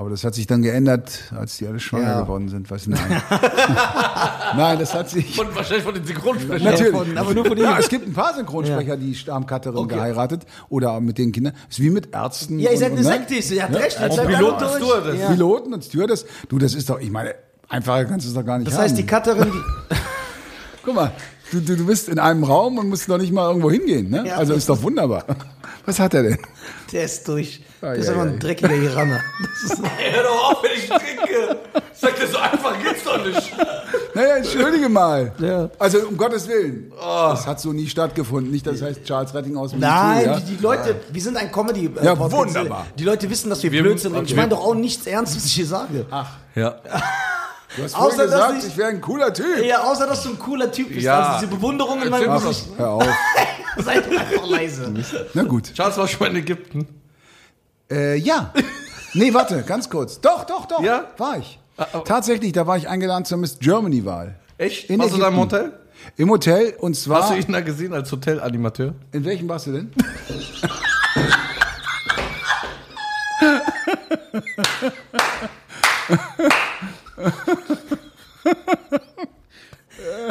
Aber 0.00 0.08
das 0.08 0.24
hat 0.24 0.34
sich 0.34 0.46
dann 0.46 0.62
geändert, 0.62 1.10
als 1.38 1.58
die 1.58 1.66
alle 1.66 1.78
schwanger 1.78 2.06
Ja. 2.08 2.20
geworden 2.22 2.48
sind. 2.48 2.70
Was? 2.70 2.86
Nein. 2.86 2.98
Nein, 4.56 4.78
das 4.78 4.94
hat 4.94 5.10
sich. 5.10 5.36
Von, 5.36 5.54
wahrscheinlich 5.54 5.84
von 5.84 5.92
den 5.92 6.06
Synchronsprechern. 6.06 6.62
Natürlich. 6.72 6.92
von- 6.96 7.18
aber 7.18 7.34
nur 7.34 7.44
von 7.44 7.58
ja, 7.58 7.72
ihm. 7.74 7.78
es 7.80 7.88
gibt 7.90 8.06
ein 8.08 8.14
paar 8.14 8.34
Synchronsprecher, 8.34 8.96
die 8.96 9.14
haben 9.28 9.46
Cutterin 9.46 9.76
Okay. 9.76 9.96
geheiratet 9.96 10.46
oder 10.70 10.98
mit 11.00 11.18
den 11.18 11.32
Kindern. 11.32 11.52
Ist 11.68 11.80
wie 11.80 11.90
mit 11.90 12.14
Ärzten. 12.14 12.58
ja, 12.58 12.70
ihr 12.70 12.78
seid 12.78 12.92
eine 12.92 13.00
und- 13.00 13.04
Sekte, 13.04 13.34
ihr 13.34 13.62
habt 13.62 13.74
recht. 13.76 13.98
Und 14.00 14.26
Piloten 14.26 14.64
und. 14.64 14.70
Stewardess. 14.76 15.20
Ja. 15.20 15.28
Piloten 15.32 15.74
und 15.74 15.84
Stewardess. 15.84 16.24
Du, 16.48 16.58
das 16.58 16.72
ist 16.74 16.88
doch, 16.88 16.98
ich 16.98 17.10
meine, 17.10 17.34
einfacher 17.68 18.06
kannst 18.06 18.24
du 18.24 18.30
es 18.30 18.34
doch 18.34 18.44
gar 18.46 18.56
nicht 18.56 18.68
Das 18.68 18.76
haben. 18.76 18.84
heißt, 18.84 18.96
die 18.96 19.06
Cutterin, 19.06 19.52
die, 19.52 19.96
Guck 20.82 20.94
mal, 20.94 21.12
du, 21.52 21.60
du, 21.60 21.76
du 21.76 21.84
bist 21.86 22.08
in 22.08 22.18
einem 22.18 22.42
Raum 22.44 22.78
und 22.78 22.88
musst 22.88 23.06
noch 23.06 23.18
nicht 23.18 23.34
mal 23.34 23.48
irgendwo 23.48 23.70
hingehen. 23.70 24.08
Ne? 24.08 24.24
Ja. 24.28 24.36
Also 24.36 24.54
ist 24.54 24.66
doch 24.66 24.82
wunderbar. 24.82 25.24
Was 25.84 25.98
hat 26.00 26.14
er 26.14 26.22
denn? 26.22 26.38
der 26.90 27.04
ist 27.04 27.28
durch. 27.28 27.62
Ah, 27.82 27.86
Der 27.92 27.94
ist 27.96 28.08
einfach 28.10 28.24
ja. 28.26 28.30
ein 28.32 28.38
dreckiger 28.38 28.74
Iraner. 28.74 29.20
Das 29.62 29.70
Ey, 29.98 30.12
hör 30.12 30.22
doch 30.22 30.50
auf, 30.52 30.62
wenn 30.62 30.72
ich 30.72 30.86
trinke. 30.88 31.58
Sag 31.94 32.14
dir 32.20 32.26
so 32.26 32.36
einfach 32.38 32.74
geht's 32.82 33.04
doch 33.04 33.24
nicht. 33.24 33.52
Naja, 34.14 34.36
entschuldige 34.36 34.88
mal. 34.90 35.32
Ja. 35.38 35.70
Also 35.78 35.98
um 36.00 36.16
Gottes 36.16 36.46
Willen. 36.46 36.92
Das 37.00 37.46
hat 37.46 37.58
so 37.60 37.72
nie 37.72 37.86
stattgefunden. 37.88 38.50
Nicht, 38.52 38.66
das 38.66 38.82
heißt 38.82 39.04
Charles 39.04 39.34
Rettinghaus. 39.34 39.72
mit 39.72 39.80
Nein, 39.80 40.24
zu, 40.24 40.30
ja? 40.30 40.40
die, 40.40 40.56
die 40.56 40.62
Leute, 40.62 40.96
wir 41.10 41.22
sind 41.22 41.36
ein 41.38 41.50
comedy 41.50 41.86
äh, 41.86 42.04
Ja, 42.04 42.14
Podcast. 42.14 42.32
wunderbar. 42.54 42.86
Die 42.98 43.04
Leute 43.04 43.30
wissen, 43.30 43.48
dass 43.48 43.62
wir, 43.62 43.72
Wir- 43.72 43.82
Blödsinn 43.82 44.12
reden. 44.12 44.26
Ich 44.26 44.32
okay. 44.32 44.40
meine 44.40 44.50
doch 44.50 44.60
auch 44.64 44.74
nichts 44.74 45.06
ernst, 45.06 45.36
was 45.36 45.44
ich 45.46 45.52
hier 45.54 45.66
sage. 45.66 46.04
Ja. 46.54 46.76
Du 47.76 47.84
hast 47.84 47.94
Außer, 47.94 48.24
gesagt, 48.24 48.54
ich- 48.58 48.66
ich 48.68 48.76
wäre 48.76 48.88
ein 48.90 49.00
cooler 49.00 49.32
Typ. 49.32 49.64
Ja, 49.64 49.84
außer 49.84 50.06
dass 50.06 50.22
du 50.22 50.30
ein 50.30 50.38
cooler 50.38 50.70
Typ 50.70 50.88
bist. 50.88 51.00
Ja. 51.02 51.18
Also 51.20 51.46
diese 51.46 51.56
Bewunderung 51.56 52.02
in 52.02 52.10
meinem 52.10 52.32
Gesicht. 52.34 52.66
Hör 52.76 52.90
auf. 52.90 53.06
Seid 53.78 54.04
einfach 54.10 54.46
leise. 54.48 54.92
Na 55.32 55.44
gut. 55.44 55.72
Charles 55.72 55.96
war 55.96 56.08
schon 56.08 56.26
in 56.26 56.36
Ägypten. 56.36 56.86
Äh, 57.90 58.16
ja. 58.16 58.52
Nee, 59.14 59.34
warte, 59.34 59.62
ganz 59.62 59.90
kurz. 59.90 60.20
Doch, 60.20 60.44
doch, 60.44 60.66
doch. 60.66 60.82
Ja? 60.82 61.06
War 61.18 61.38
ich. 61.38 61.58
Ah, 61.76 61.86
Tatsächlich, 62.04 62.52
da 62.52 62.66
war 62.66 62.76
ich 62.76 62.88
eingeladen 62.88 63.24
zur 63.24 63.38
Miss 63.38 63.58
Germany-Wahl. 63.58 64.36
Echt? 64.58 64.90
In 64.90 65.00
Warst 65.00 65.14
du 65.14 65.18
da 65.18 65.28
im 65.28 65.34
Ägypten. 65.34 65.56
Hotel? 65.56 65.72
Im 66.16 66.30
Hotel 66.30 66.74
und 66.78 66.94
zwar. 66.94 67.22
Hast 67.22 67.30
du 67.32 67.34
ihn 67.36 67.52
da 67.52 67.60
gesehen 67.60 67.92
als 67.92 68.10
Hotelanimateur? 68.12 68.94
In 69.12 69.24
welchem 69.24 69.48
warst 69.48 69.66
du 69.66 69.72
denn? 69.72 69.90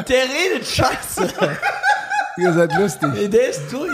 Der 0.08 0.24
redet 0.24 0.68
scheiße. 0.68 1.28
Ihr 2.38 2.54
seid 2.54 2.74
lustig. 2.78 3.30
Der 3.30 3.50
ist 3.50 3.72
durch. 3.72 3.92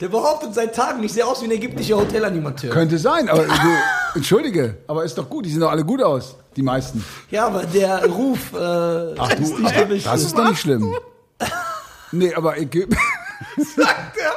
Der 0.00 0.08
behauptet 0.08 0.54
seit 0.54 0.74
Tagen, 0.74 1.02
ich 1.02 1.12
sehe 1.12 1.26
aus 1.26 1.42
wie 1.42 1.44
ein 1.44 1.50
ägyptischer 1.50 1.96
Hotelanimateur. 1.96 2.70
Könnte 2.70 2.98
sein, 2.98 3.28
aber 3.28 3.42
du, 3.42 3.52
entschuldige, 4.14 4.78
aber 4.86 5.04
ist 5.04 5.18
doch 5.18 5.28
gut, 5.28 5.44
die 5.44 5.50
sehen 5.50 5.60
doch 5.60 5.70
alle 5.70 5.84
gut 5.84 6.02
aus, 6.02 6.36
die 6.56 6.62
meisten. 6.62 7.04
Ja, 7.30 7.46
aber 7.48 7.64
der 7.64 8.06
Ruf 8.06 8.52
äh, 8.54 8.56
Ach 9.18 9.30
ist 9.32 9.52
du, 9.52 9.62
nicht 9.62 9.76
der 9.76 9.86
das 9.86 10.22
ist 10.22 10.36
doch 10.36 10.48
nicht 10.48 10.60
schlimm. 10.60 10.94
Nee, 12.12 12.34
aber 12.34 12.58
Ägypten. 12.58 12.96
Sagt 13.76 14.16
er. 14.16 14.32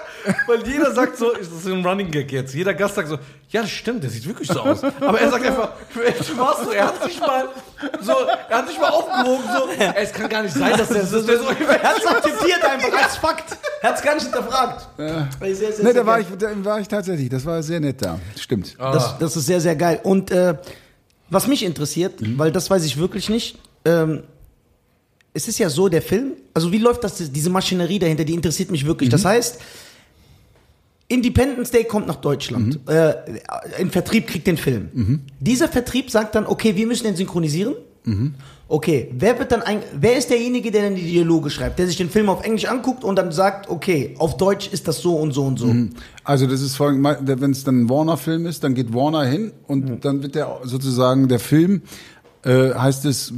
Weil 0.47 0.67
jeder 0.67 0.93
sagt 0.93 1.17
so, 1.17 1.33
das 1.33 1.47
ist 1.47 1.65
ein 1.67 1.85
Running 1.85 2.09
Gag 2.11 2.31
jetzt. 2.31 2.53
Jeder 2.53 2.73
Gast 2.73 2.95
sagt 2.95 3.09
so, 3.09 3.17
ja, 3.49 3.61
das 3.61 3.69
stimmt, 3.71 4.03
der 4.03 4.09
sieht 4.09 4.27
wirklich 4.27 4.47
so 4.47 4.59
aus. 4.59 4.83
Aber 4.83 5.19
er 5.19 5.29
sagt 5.29 5.45
einfach, 5.45 5.73
Spaß 5.91 6.65
so, 6.65 6.71
er 6.71 6.87
hat 6.87 7.03
sich 7.03 7.19
mal 7.19 7.49
so, 8.01 8.13
er 8.49 8.57
hat 8.57 8.67
sich 8.67 8.79
mal 8.79 8.89
aufgewogen, 8.89 9.43
so, 9.53 9.83
ey, 9.83 9.93
es 10.03 10.11
kann 10.13 10.29
gar 10.29 10.43
nicht 10.43 10.55
sein, 10.55 10.77
dass 10.77 10.89
der 10.89 11.05
so, 11.05 11.21
der 11.21 11.37
so 11.39 11.45
Er 11.47 11.83
hat 11.83 11.97
es 11.97 12.05
akzeptiert 12.05 12.63
einfach 12.63 13.03
als 13.03 13.17
Fakt. 13.17 13.57
Er 13.81 13.89
hat 13.89 13.97
es 13.97 14.01
gar 14.03 14.15
nicht 14.15 14.23
hinterfragt. 14.23 14.87
Sehr, 14.97 15.27
sehr, 15.39 15.55
sehr, 15.55 15.69
Nee, 15.69 15.75
sehr 15.75 15.93
da 15.93 16.05
war 16.05 16.19
ich, 16.19 16.27
da 16.37 16.65
war 16.65 16.79
ich 16.79 16.87
tatsächlich. 16.87 17.29
Das 17.29 17.45
war 17.45 17.61
sehr 17.61 17.79
nett 17.79 18.01
da. 18.01 18.19
Stimmt. 18.39 18.75
Das, 18.79 19.17
das 19.17 19.35
ist 19.35 19.45
sehr, 19.45 19.59
sehr 19.61 19.75
geil. 19.75 19.99
Und 20.03 20.31
äh, 20.31 20.55
was 21.29 21.47
mich 21.47 21.63
interessiert, 21.63 22.13
weil 22.37 22.51
das 22.51 22.69
weiß 22.69 22.85
ich 22.85 22.97
wirklich 22.97 23.29
nicht, 23.29 23.57
ähm, 23.85 24.23
es 25.33 25.47
ist 25.47 25.57
ja 25.57 25.69
so, 25.69 25.89
der 25.89 26.01
Film, 26.01 26.33
also 26.53 26.71
wie 26.71 26.77
läuft 26.77 27.03
das, 27.03 27.31
diese 27.31 27.49
Maschinerie 27.49 27.99
dahinter, 27.99 28.23
die 28.23 28.33
interessiert 28.33 28.69
mich 28.71 28.85
wirklich. 28.85 29.09
Das 29.09 29.25
heißt, 29.25 29.59
Independence 31.13 31.71
Day 31.71 31.83
kommt 31.83 32.07
nach 32.07 32.17
Deutschland. 32.17 32.79
Äh, 32.87 33.13
ein 33.79 33.91
Vertrieb 33.91 34.27
kriegt 34.27 34.47
den 34.47 34.57
Film. 34.57 35.21
Dieser 35.39 35.67
Vertrieb 35.67 36.09
sagt 36.09 36.35
dann, 36.35 36.45
okay, 36.45 36.75
wir 36.75 36.87
müssen 36.87 37.03
den 37.05 37.15
synchronisieren. 37.15 37.75
Okay, 38.67 39.09
wer 39.17 39.37
wird 39.39 39.51
dann 39.51 39.61
ein, 39.61 39.79
wer 39.93 40.17
ist 40.17 40.29
derjenige, 40.29 40.71
der 40.71 40.83
dann 40.83 40.95
die 40.95 41.03
Dialoge 41.03 41.49
schreibt, 41.49 41.79
der 41.79 41.87
sich 41.87 41.95
den 41.95 42.09
Film 42.09 42.27
auf 42.27 42.43
Englisch 42.43 42.65
anguckt 42.65 43.03
und 43.03 43.15
dann 43.17 43.31
sagt, 43.31 43.69
okay, 43.69 44.15
auf 44.17 44.35
Deutsch 44.35 44.67
ist 44.67 44.87
das 44.87 44.99
so 44.99 45.15
und 45.15 45.31
so 45.31 45.43
und 45.45 45.59
so. 45.59 45.73
Also 46.23 46.47
das 46.47 46.61
ist 46.61 46.75
folgendes, 46.75 47.17
wenn 47.39 47.51
es 47.51 47.63
dann 47.63 47.83
ein 47.83 47.89
Warner-Film 47.89 48.45
ist, 48.45 48.63
dann 48.63 48.73
geht 48.73 48.93
Warner 48.93 49.23
hin 49.25 49.51
und 49.67 50.03
dann 50.03 50.23
wird 50.23 50.35
der 50.35 50.59
sozusagen 50.63 51.27
der 51.27 51.39
Film, 51.39 51.83
äh, 52.43 52.73
heißt 52.73 53.05
es, 53.05 53.33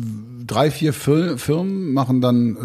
drei, 0.48 0.70
vier 0.72 0.94
Fir 0.94 1.38
Firmen 1.38 1.94
machen 1.94 2.22
dann 2.22 2.56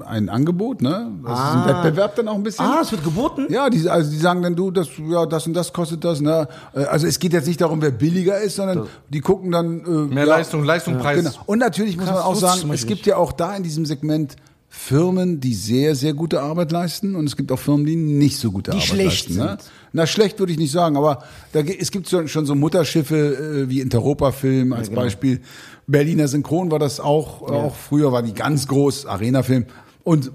äh, 0.00 0.04
ein 0.04 0.28
Angebot, 0.28 0.80
ne? 0.80 1.10
Das 1.24 1.38
ist 1.38 1.44
ein 1.44 1.66
Wettbewerb 1.66 2.16
dann 2.16 2.28
auch 2.28 2.34
ein 2.34 2.42
bisschen. 2.42 2.64
Ah, 2.64 2.80
es 2.82 2.92
wird 2.92 3.04
geboten? 3.04 3.46
Ja, 3.50 3.68
die, 3.68 3.88
also 3.88 4.10
die 4.10 4.16
sagen 4.16 4.42
dann, 4.42 4.54
du, 4.54 4.70
das, 4.70 4.88
ja, 5.08 5.26
das 5.26 5.46
und 5.46 5.54
das 5.54 5.72
kostet 5.72 6.04
das. 6.04 6.20
Ne? 6.20 6.48
Äh, 6.72 6.84
Also 6.84 7.06
es 7.06 7.18
geht 7.18 7.32
jetzt 7.32 7.46
nicht 7.48 7.60
darum, 7.60 7.82
wer 7.82 7.90
billiger 7.90 8.40
ist, 8.40 8.56
sondern 8.56 8.86
die 9.08 9.20
gucken 9.20 9.50
dann... 9.50 9.80
Äh, 9.80 10.14
Mehr 10.14 10.24
ja, 10.26 10.36
Leistung, 10.36 10.64
Leistung, 10.64 10.98
Preis. 10.98 11.18
Genau. 11.18 11.30
Und 11.46 11.58
natürlich 11.58 11.96
muss 11.96 12.06
Krass, 12.06 12.16
man 12.16 12.24
auch 12.24 12.36
sagen, 12.36 12.70
es 12.72 12.86
gibt 12.86 13.06
ja 13.06 13.16
auch 13.16 13.32
da 13.32 13.56
in 13.56 13.62
diesem 13.62 13.86
Segment 13.86 14.36
Firmen, 14.72 15.40
die 15.40 15.54
sehr, 15.54 15.96
sehr 15.96 16.14
gute 16.14 16.40
Arbeit 16.40 16.70
leisten 16.70 17.16
und 17.16 17.26
es 17.26 17.36
gibt 17.36 17.50
auch 17.50 17.58
Firmen, 17.58 17.84
die 17.86 17.96
nicht 17.96 18.38
so 18.38 18.52
gute 18.52 18.70
Die 18.70 18.76
Arbeit 18.76 18.88
schlecht 18.88 19.28
leisten. 19.28 19.44
Ne? 19.44 19.58
Na, 19.92 20.06
schlecht 20.06 20.38
würde 20.38 20.52
ich 20.52 20.58
nicht 20.58 20.72
sagen, 20.72 20.96
aber 20.96 21.24
da, 21.52 21.60
es 21.60 21.90
gibt 21.90 22.08
schon 22.08 22.46
so 22.46 22.54
Mutterschiffe 22.54 23.16
äh, 23.16 23.68
wie 23.68 23.80
Interopa-Film 23.80 24.72
als 24.72 24.88
genau. 24.88 25.02
Beispiel. 25.02 25.40
Berliner 25.86 26.28
Synchron 26.28 26.70
war 26.70 26.78
das 26.78 27.00
auch, 27.00 27.42
auch 27.42 27.74
früher 27.74 28.12
war 28.12 28.22
die 28.22 28.34
ganz 28.34 28.68
groß, 28.68 29.06
Arena-Film. 29.06 29.66
Und 30.04 30.30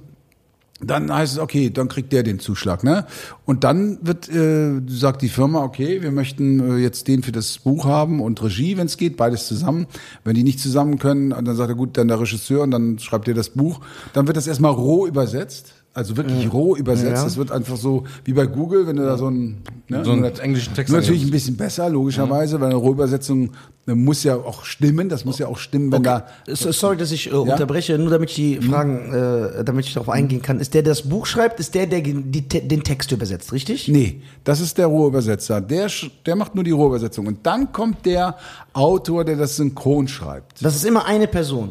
dann 0.82 1.14
heißt 1.14 1.34
es, 1.34 1.39
okay, 1.39 1.70
dann 1.70 1.88
kriegt 1.88 2.12
der 2.12 2.24
den 2.24 2.39
Zuschlag, 2.39 2.84
ne? 2.84 3.06
Und 3.45 3.64
dann 3.64 3.97
wird, 4.01 4.28
äh, 4.30 4.82
sagt 4.88 5.22
die 5.22 5.30
Firma, 5.30 5.64
okay, 5.64 6.01
wir 6.01 6.12
möchten 6.12 6.60
äh, 6.60 6.78
jetzt 6.78 7.08
den 7.08 7.24
für 7.24 7.32
das 7.32 7.60
Buch 7.60 7.86
haben 7.86 8.20
und 8.20 8.43
Regie, 8.43 8.76
wenn 8.76 8.88
es 8.88 8.97
geht, 8.97 9.16
beides 9.16 9.47
zusammen. 9.47 9.88
Wenn 10.26 10.36
die 10.36 10.43
nicht 10.43 10.60
zusammen 10.60 10.99
können, 10.99 11.30
dann 11.30 11.56
sagt 11.56 11.70
er, 11.70 11.76
gut, 11.76 11.97
dann 11.97 12.10
der 12.10 12.20
Regisseur 12.20 12.64
und 12.64 12.72
dann 12.72 12.99
schreibt 12.99 13.28
ihr 13.30 13.34
das 13.34 13.49
Buch. 13.51 13.80
Dann 14.12 14.28
wird 14.28 14.36
das 14.36 14.47
erstmal 14.47 14.72
roh 14.72 15.08
übersetzt. 15.08 15.84
Also 15.96 16.18
wirklich 16.18 16.52
roh 16.52 16.76
übersetzt. 16.76 17.06
Ja. 17.16 17.24
Das 17.24 17.38
wird 17.38 17.54
einfach 17.54 17.78
so 17.78 18.04
wie 18.26 18.34
bei 18.34 18.46
Google, 18.48 18.86
wenn 18.86 18.98
du 18.98 19.04
da 19.04 19.18
so 19.18 19.28
einen, 19.28 19.64
ne, 19.88 20.04
So 20.04 20.12
einen 20.12 20.26
englischen 20.26 20.74
Text 20.74 20.91
Nur 20.91 21.00
natürlich 21.00 21.24
ein 21.24 21.32
bisschen 21.32 21.56
besser, 21.56 21.89
logischerweise, 21.89 22.60
weil 22.60 22.68
eine 22.68 22.76
Rohübersetzung 22.76 23.52
äh, 23.88 23.96
muss 23.96 24.26
ja 24.26 24.36
auch 24.36 24.66
stimmen. 24.66 25.08
Das 25.08 25.24
muss 25.24 25.39
ja 25.39 25.48
auch 25.48 25.58
stimmen, 25.58 25.93
wenn 25.93 26.04
da 26.04 26.28
So- 26.50 26.74
Sorry, 26.74 26.98
dass 26.98 27.14
ich 27.14 27.32
äh, 27.32 27.36
unterbreche, 27.36 27.98
nur 27.98 28.10
damit 28.10 28.30
ich 28.32 28.36
die 28.36 28.58
Fragen, 28.62 29.14
äh, 29.14 29.64
damit 29.64 29.86
ich 29.86 29.93
darauf 29.93 30.10
eingehen 30.10 30.41
kann. 30.41 30.60
Ist 30.60 30.74
der, 30.74 30.82
der 30.84 30.91
das 30.91 31.04
Buch 31.04 31.26
schreibt, 31.26 31.62
ist 31.62 31.74
der, 31.76 31.88
der 31.88 32.02
die, 32.02 32.41
den 32.41 32.84
Text 32.84 33.14
übersetzt, 33.14 33.54
richtig? 33.54 33.88
Nee, 33.88 34.22
das 34.43 34.60
ist 34.60 34.78
der 34.78 34.88
Rohübersetzer. 34.88 35.62
Der, 35.62 35.89
sch- 35.89 36.12
der 36.26 36.36
macht 36.36 36.56
nur 36.56 36.66
die 36.66 36.72
Rohübersetzung. 36.72 37.26
Und 37.26 37.46
dann 37.46 37.72
kommt 37.72 38.06
der 38.06 38.36
Autor, 38.74 39.24
der 39.24 39.38
das 39.38 39.56
synchron 39.56 40.10
schreibt. 40.10 40.62
Das 40.62 40.76
ist 40.76 40.84
immer 40.84 41.06
eine 41.06 41.28
Person. 41.28 41.70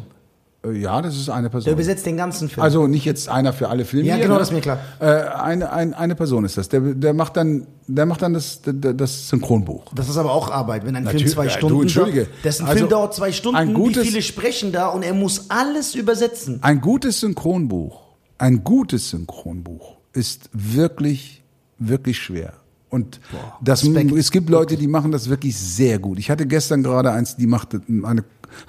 Äh, 0.65 0.77
Ja, 0.79 1.01
das 1.01 1.15
ist 1.15 1.29
eine 1.29 1.43
Der 1.43 1.49
Person. 1.49 1.73
übersetzt 1.73 2.05
den 2.05 2.17
ganzen 2.17 2.49
Film. 2.49 2.63
Also 2.63 2.87
nicht 2.87 3.05
jetzt 3.05 3.29
einer 3.29 3.53
für 3.53 3.69
alle 3.69 3.85
Filme. 3.85 4.07
Ja, 4.07 4.17
genau, 4.17 4.33
ne? 4.33 4.39
das 4.39 4.49
ist 4.49 4.53
mir 4.53 4.61
klar. 4.61 4.79
Äh, 4.99 5.05
eine, 5.05 5.71
ein, 5.71 5.93
eine 5.93 6.15
Person 6.15 6.45
ist 6.45 6.57
das. 6.57 6.69
Der, 6.69 6.81
der 6.81 7.13
macht 7.13 7.37
dann, 7.37 7.67
der 7.87 8.05
macht 8.05 8.21
dann 8.21 8.33
das, 8.33 8.61
das, 8.63 9.29
Synchronbuch. 9.29 9.85
das 9.93 10.09
ist 10.09 10.17
aber 10.17 10.31
auch 10.33 10.49
Arbeit, 10.49 10.85
wenn 10.85 10.95
ein 10.95 11.03
Film 11.03 11.13
Natürlich, 11.15 11.33
zwei 11.33 11.45
ja, 11.45 11.51
du, 11.51 11.57
Stunden 11.57 11.81
entschuldige. 11.83 12.23
dauert. 12.25 12.43
Dessen 12.43 12.65
Also, 12.65 12.77
Film 12.77 12.89
dauert 12.89 13.13
zwei 13.13 13.31
Stunden, 13.31 13.57
ein 13.57 13.73
gutes- 13.73 14.03
wie 14.03 14.07
viele 14.09 14.21
sprechen 14.21 14.71
da 14.71 14.87
und 14.87 15.03
er 15.03 15.13
muss 15.13 15.49
alles 15.49 15.95
übersetzen. 15.95 16.59
Ein 16.61 16.81
gutes 16.81 17.19
Synchronbuch, 17.19 18.01
ein 18.37 18.63
gutes 18.63 19.09
Synchronbuch 19.11 19.97
ist 20.13 20.49
wirklich, 20.53 21.43
wirklich 21.77 22.17
schwer. 22.17 22.53
Und 22.89 23.19
das, 23.61 23.83
es 23.83 24.31
gibt 24.31 24.49
Leute, 24.49 24.77
die 24.77 24.87
machen 24.87 25.11
das 25.11 25.29
wirklich 25.29 25.57
sehr 25.57 25.99
gut. 25.99 26.17
Ich 26.17 26.29
hatte 26.29 26.45
gestern 26.45 26.81
gerade 26.81 27.11
eins, 27.11 27.35
die 27.35 27.45
machte 27.47 27.81
eine, 28.03 28.23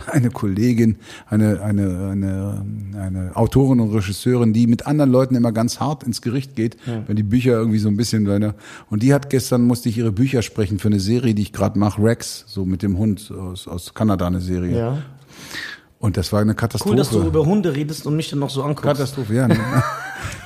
eine 0.07 0.31
Kollegin, 0.31 0.97
eine, 1.27 1.61
eine, 1.63 2.09
eine, 2.11 2.65
eine 3.01 3.37
Autorin 3.37 3.81
und 3.81 3.95
Regisseurin, 3.95 4.53
die 4.53 4.67
mit 4.67 4.87
anderen 4.87 5.11
Leuten 5.11 5.35
immer 5.35 5.53
ganz 5.53 5.81
hart 5.81 6.03
ins 6.03 6.23
Gericht 6.23 6.57
geht, 6.57 6.77
wenn 7.07 7.17
die 7.17 7.23
Bücher 7.23 7.53
irgendwie 7.53 7.79
so 7.79 7.89
ein 7.89 7.97
bisschen, 7.97 8.25
ne? 8.25 8.55
und 8.91 9.03
die 9.03 9.15
hat 9.15 9.31
gestern, 9.31 9.63
musste 9.63 9.89
ich 9.89 9.99
ihre 9.99 10.13
Bücher 10.13 10.43
sprechen 10.43 10.79
für 10.79 10.89
eine 10.89 11.01
Serie, 11.01 11.35
die 11.35 11.43
ich 11.43 11.53
gerade 11.53 11.79
mache, 11.79 12.03
Rex, 12.03 12.45
so 12.47 12.65
mit 12.65 12.83
dem 12.83 12.99
Hund 12.99 13.33
aus, 13.33 13.69
aus 13.69 13.95
Kanada, 13.95 14.27
eine 14.27 14.41
Serie. 14.41 14.79
Ja. 14.79 14.99
Und 15.99 16.17
das 16.17 16.33
war 16.33 16.41
eine 16.41 16.55
Katastrophe. 16.55 16.91
Cool, 16.91 16.97
dass 16.97 17.11
du 17.11 17.23
über 17.23 17.47
Hunde 17.47 17.75
redest 17.75 18.07
und 18.07 18.17
mich 18.17 18.29
dann 18.29 18.39
noch 18.39 18.51
so 18.51 18.63
anguckst. 18.63 18.85
Katastrophe, 18.85 19.35
ja. 19.35 19.49
Ne? 19.49 19.57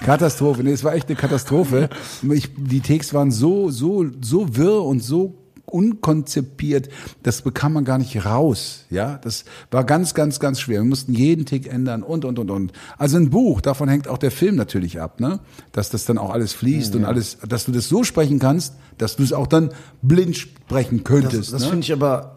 Katastrophe. 0.04 0.62
Nee, 0.62 0.72
es 0.72 0.84
war 0.84 0.94
echt 0.94 1.08
eine 1.08 1.16
Katastrophe. 1.16 1.90
Ich, 2.22 2.50
die 2.56 2.80
Takes 2.80 3.12
waren 3.12 3.30
so, 3.30 3.70
so, 3.70 4.06
so 4.20 4.56
wirr 4.56 4.82
und 4.82 5.02
so 5.02 5.39
unkonzipiert, 5.70 6.88
das 7.22 7.42
bekam 7.42 7.72
man 7.72 7.84
gar 7.84 7.98
nicht 7.98 8.24
raus, 8.24 8.84
ja. 8.90 9.18
Das 9.22 9.44
war 9.70 9.84
ganz, 9.84 10.14
ganz, 10.14 10.40
ganz 10.40 10.60
schwer. 10.60 10.80
Wir 10.80 10.88
mussten 10.88 11.14
jeden 11.14 11.46
Tick 11.46 11.72
ändern 11.72 12.02
und, 12.02 12.24
und, 12.24 12.38
und, 12.38 12.50
und. 12.50 12.72
Also 12.98 13.16
ein 13.16 13.30
Buch, 13.30 13.60
davon 13.60 13.88
hängt 13.88 14.08
auch 14.08 14.18
der 14.18 14.30
Film 14.30 14.56
natürlich 14.56 15.00
ab, 15.00 15.20
ne? 15.20 15.40
Dass 15.72 15.90
das 15.90 16.04
dann 16.04 16.18
auch 16.18 16.30
alles 16.30 16.52
fließt 16.52 16.94
und 16.96 17.04
alles, 17.04 17.38
dass 17.48 17.64
du 17.64 17.72
das 17.72 17.88
so 17.88 18.04
sprechen 18.04 18.38
kannst, 18.38 18.74
dass 18.98 19.16
du 19.16 19.22
es 19.22 19.32
auch 19.32 19.46
dann 19.46 19.70
blind 20.02 20.36
sprechen 20.36 21.04
könntest. 21.04 21.36
Das, 21.36 21.50
das 21.50 21.62
ne? 21.62 21.68
finde 21.68 21.84
ich 21.84 21.92
aber 21.92 22.34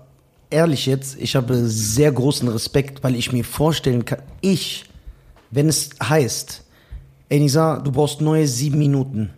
ehrlich 0.49 0.85
jetzt, 0.85 1.17
ich 1.19 1.35
habe 1.35 1.67
sehr 1.67 2.11
großen 2.11 2.47
Respekt, 2.47 3.03
weil 3.03 3.15
ich 3.15 3.33
mir 3.33 3.43
vorstellen 3.43 4.05
kann, 4.05 4.19
ich, 4.41 4.85
wenn 5.51 5.67
es 5.67 5.89
heißt, 6.01 6.63
ey 7.29 7.39
Nisa, 7.39 7.79
du 7.79 7.91
brauchst 7.91 8.21
neue 8.21 8.47
sieben 8.47 8.77
Minuten. 8.77 9.31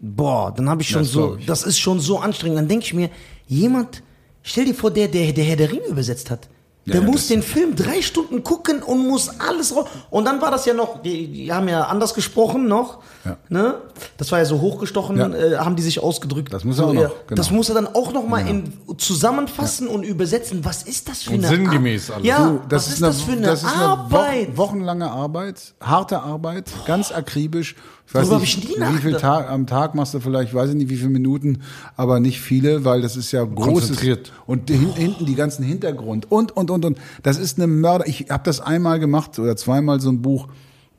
Boah, 0.00 0.52
dann 0.54 0.68
habe 0.68 0.82
ich 0.82 0.88
schon 0.88 1.02
Das 1.02 1.12
so, 1.12 1.36
ich. 1.36 1.46
das 1.46 1.62
ist 1.62 1.78
schon 1.78 2.00
so 2.00 2.18
anstrengend. 2.18 2.58
Dann 2.58 2.68
denke 2.68 2.86
ich 2.86 2.94
mir, 2.94 3.10
jemand, 3.46 4.02
stell 4.42 4.64
dir 4.64 4.74
vor, 4.74 4.90
der, 4.90 5.08
der, 5.08 5.32
der 5.32 5.44
Herr 5.44 5.56
der 5.56 5.70
Ringe 5.70 5.86
übersetzt 5.86 6.30
hat. 6.30 6.48
Der 6.86 6.96
Ja, 6.96 7.00
muss 7.02 7.16
das- 7.16 7.26
den 7.28 7.42
Film 7.42 7.76
drei 7.76 8.00
Stunden 8.02 8.42
gucken 8.42 8.82
und 8.82 9.06
muss 9.06 9.28
alles 9.38 9.76
raus. 9.76 9.86
Und 10.08 10.24
dann 10.24 10.40
war 10.40 10.50
das 10.50 10.64
ja 10.64 10.72
noch, 10.74 11.02
die, 11.02 11.26
die 11.28 11.52
haben 11.52 11.68
ja 11.68 11.82
anders 11.84 12.14
gesprochen 12.14 12.68
noch. 12.68 12.98
Ja. 13.24 13.36
Ne? 13.50 13.74
Das 14.16 14.32
war 14.32 14.38
ja 14.38 14.46
so 14.46 14.60
hochgestochen, 14.62 15.18
äh, 15.34 15.56
haben 15.58 15.76
die 15.76 15.82
sich 15.82 16.02
ausgedrückt. 16.02 16.52
Das 16.54 16.64
muss 16.64 16.76
so, 16.76 16.84
er 16.84 16.88
auch 16.88 16.94
noch, 16.94 17.02
genau. 17.26 17.36
Das 17.36 17.50
muss 17.50 17.68
er 17.68 17.74
dann 17.74 17.86
auch 17.86 18.12
noch 18.14 18.26
mal 18.26 18.48
in, 18.48 18.72
zusammenfassen 18.96 19.88
und 19.88 20.04
übersetzen. 20.04 20.64
Was 20.64 20.82
ist 20.84 21.08
das 21.08 21.24
für 21.24 21.30
Und 21.34 21.44
eine 21.44 21.48
sinngemäß 21.48 22.10
alles. 22.10 22.26
Ja, 22.26 22.46
Du, 22.48 22.60
was 22.70 22.88
ist, 22.88 23.02
das 23.02 23.20
für 23.20 23.32
eine 23.32 23.42
das 23.42 23.62
ist 23.62 23.76
Arbeit? 23.76 24.56
Wochen, 24.56 24.56
wochenlange 24.56 25.10
Arbeit, 25.10 25.74
harte 25.82 26.20
Arbeit, 26.22 26.70
ganz 26.86 27.12
akribisch. 27.12 27.74
Ich 28.06 28.14
weiß 28.14 28.22
Darüber 28.28 28.40
nicht, 28.40 28.58
ich 28.58 28.76
nie 28.76 28.84
wie 28.94 28.98
viel. 29.02 29.16
Tag, 29.18 29.48
am 29.50 29.66
Tag 29.68 29.94
machst 29.94 30.14
du 30.14 30.20
vielleicht, 30.20 30.52
weiß 30.52 30.70
ich 30.70 30.74
nicht, 30.76 30.88
wie 30.90 30.96
viele 30.96 31.10
Minuten, 31.10 31.62
aber 31.96 32.18
nicht 32.18 32.40
viele, 32.40 32.84
weil 32.84 33.02
das 33.02 33.16
ist 33.16 33.30
ja 33.30 33.44
großes. 33.44 33.98
Und 34.46 34.68
hin- 34.68 34.92
hinten 34.94 35.26
die 35.26 35.36
ganzen 35.36 35.62
Hintergrund 35.64 36.28
und, 36.30 36.56
und, 36.56 36.69
und, 36.70 36.84
und. 36.84 36.98
Das 37.22 37.36
ist 37.38 37.58
eine 37.58 37.66
Mörder. 37.66 38.06
Ich 38.08 38.26
habe 38.30 38.42
das 38.44 38.60
einmal 38.60 38.98
gemacht 39.00 39.38
oder 39.38 39.56
zweimal 39.56 40.00
so 40.00 40.10
ein 40.10 40.22
Buch. 40.22 40.48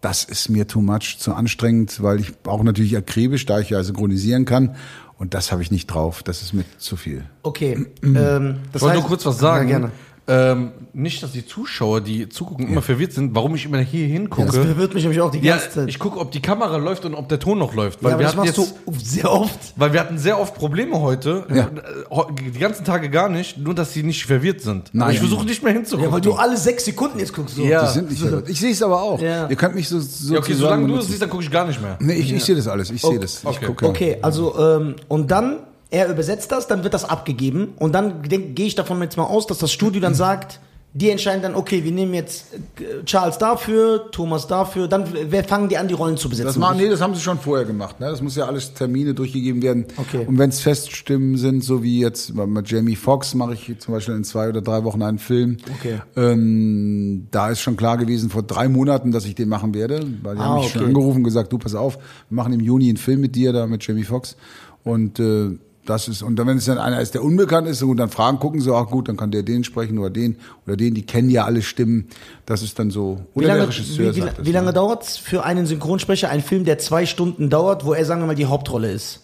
Das 0.01 0.23
ist 0.23 0.49
mir 0.49 0.67
too 0.67 0.81
much, 0.81 1.17
zu 1.19 1.33
anstrengend, 1.33 2.01
weil 2.01 2.19
ich 2.19 2.33
auch 2.45 2.63
natürlich 2.63 2.97
akribisch, 2.97 3.45
da 3.45 3.59
ich 3.59 3.69
ja 3.69 3.83
synchronisieren 3.83 4.45
kann. 4.45 4.75
Und 5.19 5.35
das 5.35 5.51
habe 5.51 5.61
ich 5.61 5.69
nicht 5.69 5.85
drauf. 5.87 6.23
Das 6.23 6.41
ist 6.41 6.53
mir 6.53 6.63
zu 6.79 6.95
viel. 6.95 7.23
Okay. 7.43 7.85
ähm, 8.03 8.55
Ich 8.65 8.71
das 8.71 8.81
wollte 8.81 8.97
heißt- 8.97 8.99
nur 9.01 9.07
kurz 9.07 9.25
was 9.27 9.37
sagen. 9.37 9.69
Ja, 9.69 9.77
gerne. 9.79 9.91
Ähm, 10.27 10.71
nicht, 10.93 11.23
dass 11.23 11.31
die 11.31 11.45
Zuschauer, 11.45 11.99
die 11.99 12.29
zugucken, 12.29 12.67
immer 12.67 12.81
verwirrt 12.83 13.11
sind, 13.11 13.33
warum 13.33 13.55
ich 13.55 13.65
immer 13.65 13.79
hier 13.79 14.05
Ja, 14.05 14.13
hingucke. 14.13 14.45
das 14.45 14.55
verwirrt 14.55 14.93
mich 14.93 15.03
nämlich 15.03 15.19
auch 15.19 15.31
die 15.31 15.39
Ja, 15.39 15.55
ganze 15.57 15.71
Zeit. 15.71 15.89
ich 15.89 15.97
gucke, 15.99 16.19
ob 16.19 16.31
die 16.31 16.41
Kamera 16.41 16.77
läuft 16.77 17.05
und 17.05 17.15
ob 17.15 17.27
der 17.27 17.39
Ton 17.39 17.57
noch 17.57 17.73
läuft. 17.73 18.03
Weil 18.03 18.11
ja, 18.11 18.15
aber 18.15 18.21
wir 18.21 18.27
das 18.27 18.35
hatten 18.37 18.45
machst 18.47 18.57
jetzt, 18.57 18.75
du 18.85 18.93
sehr 19.21 19.31
oft. 19.31 19.73
weil 19.75 19.93
wir 19.93 19.99
hatten 19.99 20.17
sehr 20.19 20.39
oft 20.39 20.53
Probleme 20.53 21.01
heute. 21.01 21.45
Ja. 21.53 21.63
Äh, 21.65 22.51
Die 22.53 22.59
ganzen 22.59 22.85
Tage 22.85 23.09
gar 23.09 23.29
nicht, 23.29 23.57
nur 23.57 23.73
dass 23.73 23.93
sie 23.93 24.03
nicht 24.03 24.23
verwirrt 24.25 24.61
sind. 24.61 24.89
Nein. 24.93 25.11
ich 25.11 25.19
versuche 25.19 25.45
nicht 25.45 25.63
mehr 25.63 25.73
hinzugucken. 25.73 26.09
Ja, 26.09 26.13
weil 26.13 26.21
du 26.21 26.33
alle 26.33 26.55
sechs 26.55 26.85
Sekunden 26.85 27.17
jetzt 27.19 27.33
guckst. 27.33 27.55
So. 27.55 27.63
Ja. 27.63 27.87
Die 27.87 27.93
sind 27.93 28.09
nicht 28.11 28.21
verrückt. 28.21 28.47
Ich 28.49 28.59
sehe 28.59 28.71
es 28.71 28.83
aber 28.83 29.01
auch. 29.01 29.19
Ja. 29.19 29.49
Ihr 29.49 29.55
könnt 29.55 29.73
mich 29.75 29.89
so, 29.89 29.99
so 29.99 30.33
Ja, 30.35 30.39
okay, 30.39 30.53
solange 30.53 30.87
du 30.87 30.97
es 30.97 31.07
siehst, 31.07 31.21
dann 31.21 31.29
gucke 31.29 31.43
ich 31.43 31.51
gar 31.51 31.65
nicht 31.65 31.81
mehr. 31.81 31.97
Nee, 31.99 32.13
ich, 32.13 32.31
ich 32.31 32.43
sehe 32.43 32.55
das 32.55 32.67
alles. 32.67 32.91
Ich 32.91 33.01
sehe 33.01 33.19
das. 33.19 33.39
Ich 33.39 33.45
okay. 33.47 33.65
gucke. 33.65 33.87
Okay, 33.87 34.17
also 34.21 34.57
ähm, 34.59 34.95
und 35.07 35.31
dann, 35.31 35.57
er 35.91 36.09
übersetzt 36.09 36.51
das, 36.51 36.67
dann 36.67 36.83
wird 36.83 36.93
das 36.93 37.05
abgegeben 37.05 37.73
und 37.77 37.93
dann 37.93 38.23
gehe 38.23 38.65
ich 38.65 38.75
davon 38.75 39.01
jetzt 39.01 39.17
mal 39.17 39.25
aus, 39.25 39.45
dass 39.45 39.59
das 39.59 39.71
Studio 39.71 40.01
dann 40.01 40.15
sagt, 40.15 40.59
die 40.93 41.09
entscheiden 41.09 41.41
dann, 41.41 41.55
okay, 41.55 41.85
wir 41.85 41.91
nehmen 41.91 42.13
jetzt 42.13 42.47
äh, 42.53 43.05
Charles 43.05 43.37
dafür, 43.37 44.11
Thomas 44.11 44.47
dafür, 44.47 44.89
dann 44.89 45.05
wer 45.29 45.43
fangen 45.45 45.69
die 45.69 45.77
an, 45.77 45.87
die 45.87 45.93
Rollen 45.93 46.17
zu 46.17 46.27
besetzen. 46.27 46.47
Das, 46.47 46.57
machen, 46.57 46.77
nee, 46.77 46.89
das 46.89 46.99
haben 46.99 47.15
sie 47.15 47.21
schon 47.21 47.39
vorher 47.39 47.65
gemacht. 47.65 48.01
Ne? 48.01 48.07
Das 48.07 48.21
muss 48.21 48.35
ja 48.35 48.45
alles 48.45 48.73
Termine 48.73 49.13
durchgegeben 49.13 49.61
werden. 49.61 49.85
Okay. 49.95 50.25
Und 50.27 50.37
wenn 50.37 50.49
es 50.49 50.59
Feststimmen 50.59 51.37
sind, 51.37 51.63
so 51.63 51.81
wie 51.81 52.01
jetzt 52.01 52.35
mit 52.35 52.69
Jamie 52.69 52.97
Foxx 52.97 53.35
mache 53.35 53.53
ich 53.53 53.79
zum 53.79 53.93
Beispiel 53.93 54.15
in 54.15 54.25
zwei 54.25 54.49
oder 54.49 54.61
drei 54.61 54.83
Wochen 54.83 55.01
einen 55.01 55.19
Film. 55.19 55.57
Okay. 55.79 56.01
Ähm, 56.17 57.27
da 57.31 57.49
ist 57.49 57.61
schon 57.61 57.77
klar 57.77 57.97
gewesen 57.97 58.29
vor 58.29 58.43
drei 58.43 58.67
Monaten, 58.67 59.13
dass 59.13 59.23
ich 59.23 59.35
den 59.35 59.47
machen 59.47 59.73
werde. 59.73 60.05
Weil 60.23 60.35
die 60.35 60.41
Ah, 60.41 60.45
haben 60.45 60.59
mich 60.61 60.71
schon 60.71 60.81
okay. 60.81 60.89
angerufen 60.89 61.17
und 61.19 61.23
gesagt, 61.23 61.53
du 61.53 61.57
pass 61.57 61.73
auf, 61.73 61.95
wir 62.29 62.35
machen 62.35 62.51
im 62.51 62.59
Juni 62.59 62.89
einen 62.89 62.97
Film 62.97 63.21
mit 63.21 63.35
dir 63.35 63.53
da 63.53 63.65
mit 63.65 63.85
Jamie 63.87 64.03
Foxx. 64.03 64.35
Und 64.83 65.21
äh, 65.21 65.51
das 65.85 66.07
ist, 66.07 66.21
und 66.21 66.35
dann, 66.35 66.47
wenn 66.47 66.57
es 66.57 66.65
dann 66.65 66.77
einer 66.77 67.01
ist, 67.01 67.13
der 67.13 67.23
unbekannt 67.23 67.67
ist, 67.67 67.81
und 67.81 67.97
dann 67.97 68.09
fragen, 68.09 68.39
gucken 68.39 68.61
sie, 68.61 68.73
ach 68.73 68.87
gut, 68.87 69.09
dann 69.09 69.17
kann 69.17 69.31
der 69.31 69.43
den 69.43 69.63
sprechen 69.63 69.97
oder 69.97 70.09
den 70.09 70.37
oder 70.67 70.77
den, 70.77 70.93
die 70.93 71.05
kennen 71.05 71.29
ja 71.29 71.45
alle 71.45 71.61
Stimmen. 71.61 72.07
Das 72.45 72.61
ist 72.61 72.77
dann 72.77 72.91
so. 72.91 73.19
Wie 73.33 73.39
Oder 73.39 73.47
lange, 73.47 73.59
der 73.61 73.69
Regisseur 73.69 74.15
wie, 74.15 74.17
wie, 74.17 74.25
das, 74.25 74.45
wie 74.45 74.51
lange 74.51 74.67
ne? 74.67 74.73
dauert's 74.73 75.17
für 75.17 75.43
einen 75.43 75.65
Synchronsprecher, 75.65 76.29
ein 76.29 76.41
Film, 76.41 76.65
der 76.65 76.77
zwei 76.77 77.05
Stunden 77.05 77.49
dauert, 77.49 77.85
wo 77.85 77.93
er, 77.93 78.05
sagen 78.05 78.21
wir 78.21 78.27
mal, 78.27 78.35
die 78.35 78.45
Hauptrolle 78.45 78.91
ist? 78.91 79.21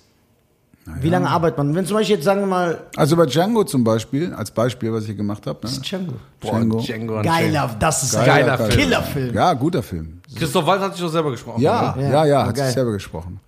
Wie 1.01 1.09
lange 1.09 1.29
arbeitet 1.29 1.57
man? 1.57 1.75
Wenn 1.75 1.85
zum 1.85 1.97
Beispiel 1.97 2.15
jetzt, 2.15 2.23
sagen 2.23 2.39
wir 2.39 2.47
mal, 2.47 2.81
Also 2.95 3.17
bei 3.17 3.25
Django 3.25 3.65
zum 3.65 3.83
Beispiel, 3.83 4.33
als 4.33 4.51
Beispiel, 4.51 4.93
was 4.93 5.01
ich 5.01 5.07
hier 5.07 5.15
gemacht 5.15 5.45
habe. 5.45 5.67
Ne? 5.67 5.73
Django. 5.81 6.13
Django. 6.41 6.79
Django 6.79 7.21
Geiler, 7.21 7.75
das 7.77 8.03
ist 8.03 8.15
ein 8.15 8.25
Geiler 8.25 8.55
geiler 8.57 8.69
Film. 8.69 8.79
Killerfilm. 8.79 9.35
Ja, 9.35 9.53
guter 9.53 9.83
Film. 9.83 10.21
Christoph 10.33 10.65
Waltz 10.65 10.81
hat 10.81 10.93
sich 10.93 11.03
doch 11.03 11.11
selber 11.11 11.31
gesprochen. 11.31 11.61
Ja, 11.61 11.93
ne? 11.97 12.03
ja, 12.03 12.09
Ja, 12.09 12.25
ja, 12.25 12.47
hat 12.47 12.55
geil. 12.55 12.65
sich 12.67 12.73
selber 12.73 12.93
gesprochen. 12.93 13.41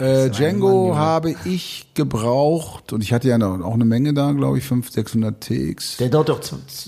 Äh, 0.00 0.30
Django 0.30 0.96
habe 0.96 1.34
ich 1.44 1.86
gebraucht 1.94 2.92
und 2.92 3.02
ich 3.02 3.12
hatte 3.12 3.28
ja 3.28 3.36
auch 3.36 3.74
eine 3.74 3.84
Menge 3.84 4.14
da, 4.14 4.32
glaube 4.32 4.58
ich, 4.58 4.64
500, 4.64 4.92
600 4.94 5.40
TX. 5.40 5.96
Der 5.98 6.08
dauert 6.08 6.28
doch 6.30 6.40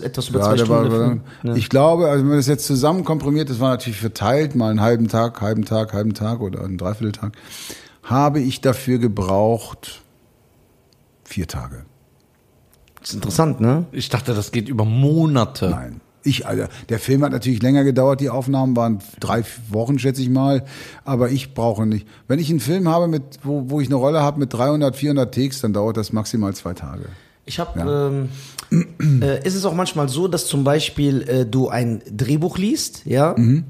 etwas 0.03 0.29
über 0.29 0.41
Ja, 0.41 0.45
zwei 0.47 0.59
Stunden. 0.59 0.93
war. 0.93 1.19
Ja. 1.43 1.55
ich 1.55 1.69
glaube, 1.69 2.09
also 2.09 2.21
wenn 2.23 2.29
man 2.29 2.39
das 2.39 2.47
jetzt 2.47 2.67
zusammen 2.67 3.05
komprimiert, 3.05 3.51
das 3.51 3.61
war 3.61 3.71
natürlich 3.71 4.01
verteilt, 4.01 4.55
mal 4.55 4.71
einen 4.71 4.81
halben 4.81 5.09
Tag, 5.09 5.41
halben 5.41 5.65
Tag, 5.65 5.93
halben 5.93 6.15
Tag 6.15 6.41
oder 6.41 6.65
einen 6.65 6.79
Dreivierteltag, 6.79 7.33
habe 8.03 8.41
ich 8.41 8.61
dafür 8.61 8.99
gebraucht 8.99 10.03
vier 11.25 11.47
Tage. 11.47 11.85
Das 13.01 13.11
ist 13.11 13.15
interessant, 13.17 13.61
ne? 13.61 13.87
Ich 13.93 14.09
dachte, 14.09 14.33
das 14.35 14.53
geht 14.53 14.69
über 14.69 14.85
Monate. 14.85 15.71
Nein. 15.71 16.01
Ich, 16.25 16.47
Alter, 16.47 16.69
der 16.89 16.99
Film 16.99 17.25
hat 17.25 17.33
natürlich 17.33 17.63
länger 17.63 17.85
gedauert, 17.85 18.21
die 18.21 18.31
Aufnahmen 18.31 18.77
waren 18.77 19.01
drei 19.19 19.43
Wochen, 19.69 19.99
schätze 19.99 20.23
ich 20.23 20.31
mal, 20.31 20.65
aber 21.05 21.31
ich 21.31 21.55
brauche 21.55 21.85
nicht. 21.87 22.07
Wenn 22.29 22.39
ich 22.39 22.51
einen 22.51 22.61
Film 22.61 22.89
habe, 22.89 23.09
mit, 23.09 23.23
wo, 23.43 23.71
wo 23.71 23.81
ich 23.81 23.89
eine 23.89 23.97
Rolle 23.97 24.21
habe 24.23 24.39
mit 24.39 24.53
300, 24.53 24.95
400 24.95 25.35
Takes, 25.35 25.61
dann 25.61 25.73
dauert 25.73 25.97
das 25.97 26.13
maximal 26.13 26.55
zwei 26.55 26.75
Tage. 26.75 27.07
Ich 27.45 27.59
habe, 27.59 28.29
ähm, 28.71 28.89
äh, 29.21 29.41
ist 29.47 29.55
es 29.55 29.65
auch 29.65 29.75
manchmal 29.75 30.09
so, 30.09 30.29
dass 30.29 30.47
zum 30.47 30.65
Beispiel 30.65 31.23
äh, 31.23 31.47
du 31.47 31.69
ein 31.69 32.03
Drehbuch 32.11 32.57
liest, 32.57 33.05
ja? 33.05 33.35
Mhm. 33.37 33.65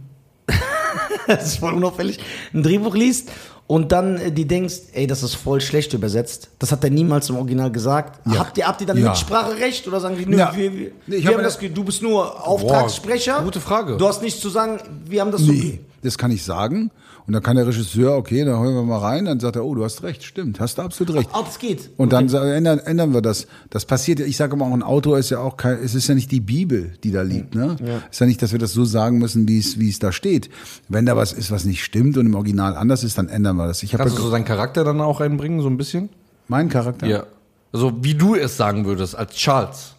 das 1.27 1.47
ist 1.47 1.57
voll 1.57 1.73
unauffällig. 1.73 2.19
Ein 2.53 2.63
Drehbuch 2.63 2.95
liest 2.95 3.31
und 3.73 3.91
dann 3.91 4.19
äh, 4.19 4.31
die 4.31 4.47
denkst, 4.47 4.75
ey, 4.93 5.07
das 5.07 5.23
ist 5.23 5.35
voll 5.35 5.59
schlecht 5.63 5.95
übersetzt. 5.95 6.51
Das 6.59 6.73
hat 6.73 6.85
er 6.85 6.91
niemals 6.91 7.31
im 7.31 7.37
Original 7.37 7.73
gesagt. 7.73 8.21
Ja. 8.31 8.41
Habt 8.41 8.59
ihr, 8.59 8.69
habt 8.69 8.83
ihr 8.83 8.87
dann 8.87 8.99
Ja. 8.99 9.09
Mitspracherecht 9.09 9.89
oder 9.89 9.99
sagen 9.99 10.17
die, 10.19 10.27
nö, 10.27 10.37
Ja. 10.37 10.53
wir, 10.55 10.75
wir, 10.75 10.91
Nee, 11.07 11.23
wir 11.23 11.25
hab 11.29 11.37
haben 11.37 11.43
das, 11.43 11.59
du 11.59 11.83
bist 11.83 12.03
nur 12.03 12.47
Auftragssprecher. 12.47 13.41
gute 13.43 13.63
Frage. 13.63 13.97
Du 13.97 14.07
hast 14.07 14.21
nichts 14.21 14.41
zu 14.41 14.51
sagen, 14.51 14.79
wir 15.07 15.23
haben 15.23 15.31
das 15.33 15.41
so. 15.41 15.51
Nee, 15.53 15.81
das 16.03 16.19
kann 16.19 16.31
ich 16.33 16.45
sagen. 16.45 16.91
Und 17.27 17.35
dann 17.35 17.43
kann 17.43 17.55
der 17.57 17.67
Regisseur, 17.67 18.17
okay, 18.17 18.45
dann 18.45 18.59
hören 18.59 18.75
wir 18.75 18.83
mal 18.83 18.99
rein, 18.99 19.27
dann 19.27 19.39
sagt 19.39 19.55
er, 19.57 19.65
oh, 19.65 19.75
du 19.77 19.85
hast 19.85 20.03
recht, 20.03 20.25
stimmt, 20.25 20.59
hast 20.59 20.79
du 20.79 20.83
absolut 20.83 21.15
recht. 21.15 21.29
Ah, 21.33 21.43
das 21.45 21.59
geht. 21.61 21.91
Und 21.97 22.13
dann 22.13 22.29
sa- 22.29 22.45
ändern, 22.53 22.81
ändern 22.81 23.15
wir 23.15 23.23
das. 23.23 23.47
Das 23.71 23.85
passiert 23.85 24.19
ja, 24.19 24.27
ich 24.27 24.37
sage 24.37 24.55
immer 24.55 24.67
auch, 24.67 24.73
ein 24.73 24.83
Autor 24.83 25.19
ist 25.19 25.31
ja 25.31 25.39
auch 25.39 25.57
kein, 25.57 25.79
es 25.79 25.95
ist 25.95 26.09
ja 26.09 26.15
nicht 26.17 26.31
die 26.33 26.41
Bibel, 26.41 26.95
die 27.05 27.13
da 27.13 27.23
liegt, 27.23 27.55
ne? 27.55 27.77
Ist 28.11 28.21
ja 28.21 28.27
nicht, 28.27 28.43
dass 28.43 28.51
wir 28.53 28.59
das 28.59 28.73
so 28.73 28.85
sagen 28.85 29.19
müssen, 29.19 29.47
wie 29.47 29.59
es, 29.59 29.79
wie 29.79 29.89
es 29.89 29.99
da 30.01 30.11
steht. 30.11 30.51
Wenn 30.89 31.07
da 31.07 31.17
was 31.17 31.33
ist, 31.33 31.51
was 31.53 31.65
nicht 31.65 31.85
stimmt 31.85 32.17
und 32.19 32.27
im 32.27 32.35
Original 32.35 32.77
anders 32.77 33.05
ist, 33.05 33.19
dann 33.19 33.29
ändern 33.29 33.57
wir 33.57 33.69
das. 33.69 33.83
Ich 33.85 33.95
habe 33.95 34.03
Kannst 34.03 34.19
du 34.19 34.23
ja, 34.23 34.27
so 34.27 34.33
deinen 34.33 34.45
Charakter 34.45 34.83
dann 34.83 35.01
auch 35.01 35.21
einbringen, 35.21 35.61
so 35.63 35.69
ein 35.69 35.77
bisschen? 35.77 36.09
meinen 36.49 36.69
Charakter. 36.69 37.07
Ja. 37.07 37.25
Also 37.73 37.93
wie 38.03 38.15
du 38.15 38.35
es 38.35 38.57
sagen 38.57 38.85
würdest, 38.85 39.17
als 39.17 39.33
Charles. 39.35 39.95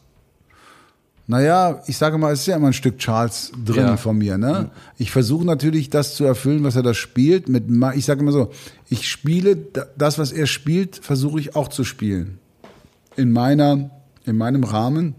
Naja, 1.26 1.82
ich 1.88 1.98
sage 1.98 2.18
mal, 2.18 2.34
es 2.34 2.42
ist 2.42 2.48
ja 2.48 2.58
immer 2.58 2.68
ein 2.68 2.74
Stück 2.74 2.98
Charles 2.98 3.52
drin 3.64 3.86
Ja. 3.86 3.98
von 3.98 4.18
mir. 4.18 4.38
Ne? 4.38 4.72
Ich 4.98 5.10
versuche 5.12 5.46
natürlich, 5.46 5.90
das 5.90 6.16
zu 6.16 6.26
erfüllen, 6.26 6.64
was 6.66 6.76
er 6.76 6.84
da 6.84 6.94
spielt. 6.94 7.48
Mit, 7.48 7.64
ich 7.96 8.04
sage 8.06 8.20
immer 8.22 8.34
so, 8.34 8.52
ich 8.90 9.08
spiele 9.10 9.56
da- 9.56 9.86
das, 9.98 10.20
was 10.20 10.34
er 10.34 10.48
spielt, 10.48 10.98
versuche 10.98 11.40
ich 11.40 11.56
auch 11.56 11.70
zu 11.70 11.86
spielen. 11.86 12.40
In 13.16 13.32
meiner, 13.32 13.90
in 14.26 14.36
meinem 14.38 14.66
Rahmen, 14.66 15.16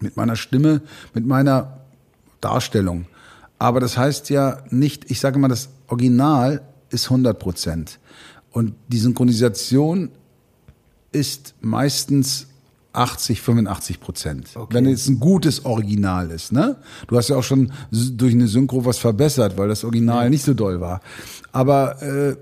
mit 0.00 0.16
meiner 0.18 0.36
Stimme, 0.36 0.82
mit 1.14 1.24
meiner 1.26 1.78
Darstellung. 2.42 3.06
Aber 3.58 3.80
das 3.80 3.96
heißt 3.96 4.28
ja 4.30 4.58
nicht, 4.68 5.10
ich 5.10 5.18
sage 5.18 5.38
mal, 5.38 5.48
das 5.48 5.70
Original 5.86 6.60
ist 6.90 7.06
100 7.06 7.38
Prozent. 7.38 7.98
Und 8.50 8.74
die 8.88 8.98
Synchronisation 8.98 10.10
ist 11.10 11.54
meistens 11.62 12.47
80, 12.98 13.40
85 13.40 14.00
Prozent. 14.00 14.48
Wenn 14.70 14.86
es 14.86 15.08
ein 15.08 15.20
gutes 15.20 15.64
Original 15.64 16.30
ist, 16.30 16.52
ne? 16.52 16.76
Du 17.06 17.16
hast 17.16 17.28
ja 17.28 17.36
auch 17.36 17.44
schon 17.44 17.72
durch 17.90 18.34
eine 18.34 18.48
Synchro 18.48 18.84
was 18.84 18.98
verbessert, 18.98 19.56
weil 19.56 19.68
das 19.68 19.84
Original 19.84 20.28
nicht 20.30 20.44
so 20.44 20.54
doll 20.54 20.80
war. 20.80 21.00
Aber 21.52 22.02
äh, 22.02 22.36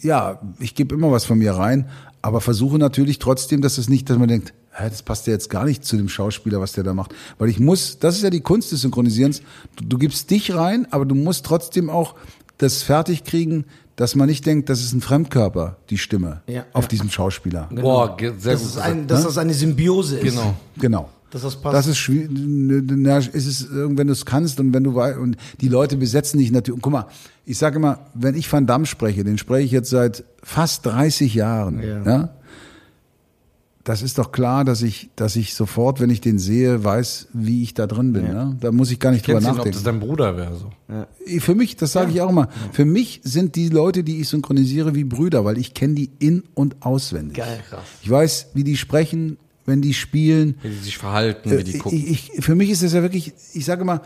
ja, 0.00 0.40
ich 0.58 0.74
gebe 0.74 0.94
immer 0.94 1.10
was 1.10 1.24
von 1.24 1.38
mir 1.38 1.52
rein, 1.52 1.88
aber 2.20 2.40
versuche 2.40 2.78
natürlich 2.78 3.18
trotzdem, 3.18 3.62
dass 3.62 3.78
es 3.78 3.88
nicht, 3.88 4.08
dass 4.10 4.18
man 4.18 4.28
denkt, 4.28 4.54
hä, 4.72 4.88
das 4.88 5.02
passt 5.02 5.26
ja 5.26 5.32
jetzt 5.32 5.50
gar 5.50 5.64
nicht 5.64 5.84
zu 5.84 5.96
dem 5.96 6.08
Schauspieler, 6.08 6.60
was 6.60 6.72
der 6.72 6.84
da 6.84 6.94
macht. 6.94 7.14
Weil 7.38 7.48
ich 7.48 7.58
muss, 7.58 7.98
das 7.98 8.16
ist 8.16 8.22
ja 8.22 8.30
die 8.30 8.40
Kunst 8.40 8.70
des 8.72 8.82
Synchronisierens, 8.82 9.42
du, 9.76 9.84
du 9.84 9.98
gibst 9.98 10.30
dich 10.30 10.54
rein, 10.54 10.86
aber 10.90 11.04
du 11.04 11.14
musst 11.14 11.44
trotzdem 11.46 11.90
auch 11.90 12.14
das 12.58 12.82
fertig 12.82 13.24
kriegen, 13.24 13.64
dass 13.96 14.14
man 14.14 14.28
nicht 14.28 14.44
denkt, 14.46 14.68
das 14.68 14.80
ist 14.82 14.92
ein 14.92 15.00
Fremdkörper, 15.00 15.76
die 15.90 15.98
Stimme 15.98 16.42
Ja, 16.46 16.64
auf 16.72 16.84
ja. 16.84 16.88
diesem 16.88 17.10
Schauspieler. 17.10 17.68
Boah, 17.70 18.16
ge- 18.16 18.32
sehr 18.38 18.52
Dass, 18.54 18.62
gut. 18.62 18.70
gesagt. 18.72 18.86
ein, 18.90 19.06
dass 19.06 19.24
das 19.24 19.38
eine 19.38 19.54
Symbiose 19.54 20.18
ist. 20.18 20.24
Genau. 20.34 20.54
Genau. 20.78 21.08
Dass 21.30 21.42
das 21.42 21.56
passt. 21.56 21.74
Das 21.74 21.86
ist 21.86 21.96
schwierig. 21.96 22.28
Na, 22.32 23.16
ist 23.18 23.34
es, 23.46 23.68
wenn 23.70 24.06
du 24.06 24.12
es 24.12 24.26
kannst 24.26 24.60
und 24.60 24.74
wenn 24.74 24.84
du 24.84 25.00
und 25.00 25.36
die 25.62 25.68
Leute 25.68 25.96
besetzen 25.96 26.38
dich 26.38 26.50
natürlich. 26.50 26.74
Und 26.76 26.82
guck 26.82 26.92
mal, 26.92 27.06
ich 27.46 27.56
sage 27.56 27.76
immer, 27.76 28.00
wenn 28.14 28.34
ich 28.34 28.52
Van 28.52 28.66
Damme 28.66 28.84
spreche, 28.84 29.24
den 29.24 29.38
spreche 29.38 29.64
ich 29.64 29.70
jetzt 29.72 29.88
seit 29.88 30.24
fast 30.42 30.84
30 30.84 31.34
Jahren. 31.34 31.82
Ja. 31.82 32.02
Ja. 32.04 32.28
Das 33.84 34.00
ist 34.00 34.16
doch 34.18 34.30
klar, 34.30 34.64
dass 34.64 34.80
ich, 34.82 35.10
dass 35.16 35.34
ich 35.34 35.54
sofort, 35.54 36.00
wenn 36.00 36.08
ich 36.08 36.20
den 36.20 36.38
sehe, 36.38 36.84
weiß, 36.84 37.28
wie 37.32 37.64
ich 37.64 37.74
da 37.74 37.88
drin 37.88 38.12
bin. 38.12 38.26
Ja. 38.26 38.54
Da 38.60 38.70
muss 38.70 38.92
ich 38.92 39.00
gar 39.00 39.10
nicht 39.10 39.26
drüber 39.26 39.38
Kennst 39.38 39.48
ihn, 39.48 39.50
ob 39.50 39.56
nachdenken. 39.56 39.74
das 39.76 39.82
dein 39.82 39.98
Bruder 39.98 40.36
wäre. 40.36 40.56
So. 40.56 40.70
Für 41.40 41.54
mich, 41.56 41.74
das 41.76 41.90
sage 41.92 42.12
ich 42.12 42.20
auch 42.20 42.30
immer, 42.30 42.48
für 42.72 42.84
mich 42.84 43.20
sind 43.24 43.56
die 43.56 43.68
Leute, 43.70 44.04
die 44.04 44.20
ich 44.20 44.28
synchronisiere, 44.28 44.94
wie 44.94 45.02
Brüder, 45.02 45.44
weil 45.44 45.58
ich 45.58 45.74
kenne 45.74 45.94
die 45.94 46.10
in- 46.20 46.44
und 46.54 46.76
auswendig. 46.80 47.38
Geil, 47.38 47.58
krass. 47.68 47.80
Ich 48.02 48.08
weiß, 48.10 48.50
wie 48.54 48.62
die 48.62 48.76
sprechen, 48.76 49.36
wenn 49.66 49.82
die 49.82 49.94
spielen. 49.94 50.54
Wie 50.62 50.68
die 50.68 50.76
sich 50.76 50.98
verhalten, 50.98 51.50
wie 51.50 51.64
die 51.64 51.74
Äh, 51.74 51.78
gucken. 51.78 51.98
Ich, 51.98 52.30
ich, 52.36 52.44
für 52.44 52.54
mich 52.54 52.70
ist 52.70 52.84
das 52.84 52.92
ja 52.92 53.02
wirklich, 53.02 53.32
ich 53.52 53.64
sage 53.64 53.82
immer, 53.82 54.02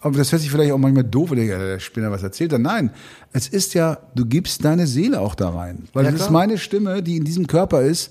aber 0.00 0.16
das 0.18 0.32
hört 0.32 0.42
sich 0.42 0.50
vielleicht 0.50 0.72
auch 0.72 0.78
manchmal 0.78 1.04
doof, 1.04 1.30
wenn 1.30 1.46
der, 1.46 1.78
Spinner 1.78 2.10
was 2.10 2.22
erzählt 2.24 2.52
hat. 2.52 2.60
Nein, 2.62 2.90
es 3.32 3.46
ist 3.46 3.74
ja, 3.74 3.98
du 4.14 4.24
gibst 4.24 4.64
deine 4.64 4.86
Seele 4.88 5.20
auch 5.20 5.34
da 5.36 5.50
rein. 5.50 5.84
Weil 5.92 6.04
Ja, 6.06 6.10
das 6.10 6.20
ist 6.22 6.26
klar. 6.28 6.40
meine 6.40 6.58
Stimme, 6.58 7.02
die 7.02 7.16
in 7.16 7.24
diesem 7.24 7.46
Körper 7.46 7.82
ist. 7.82 8.10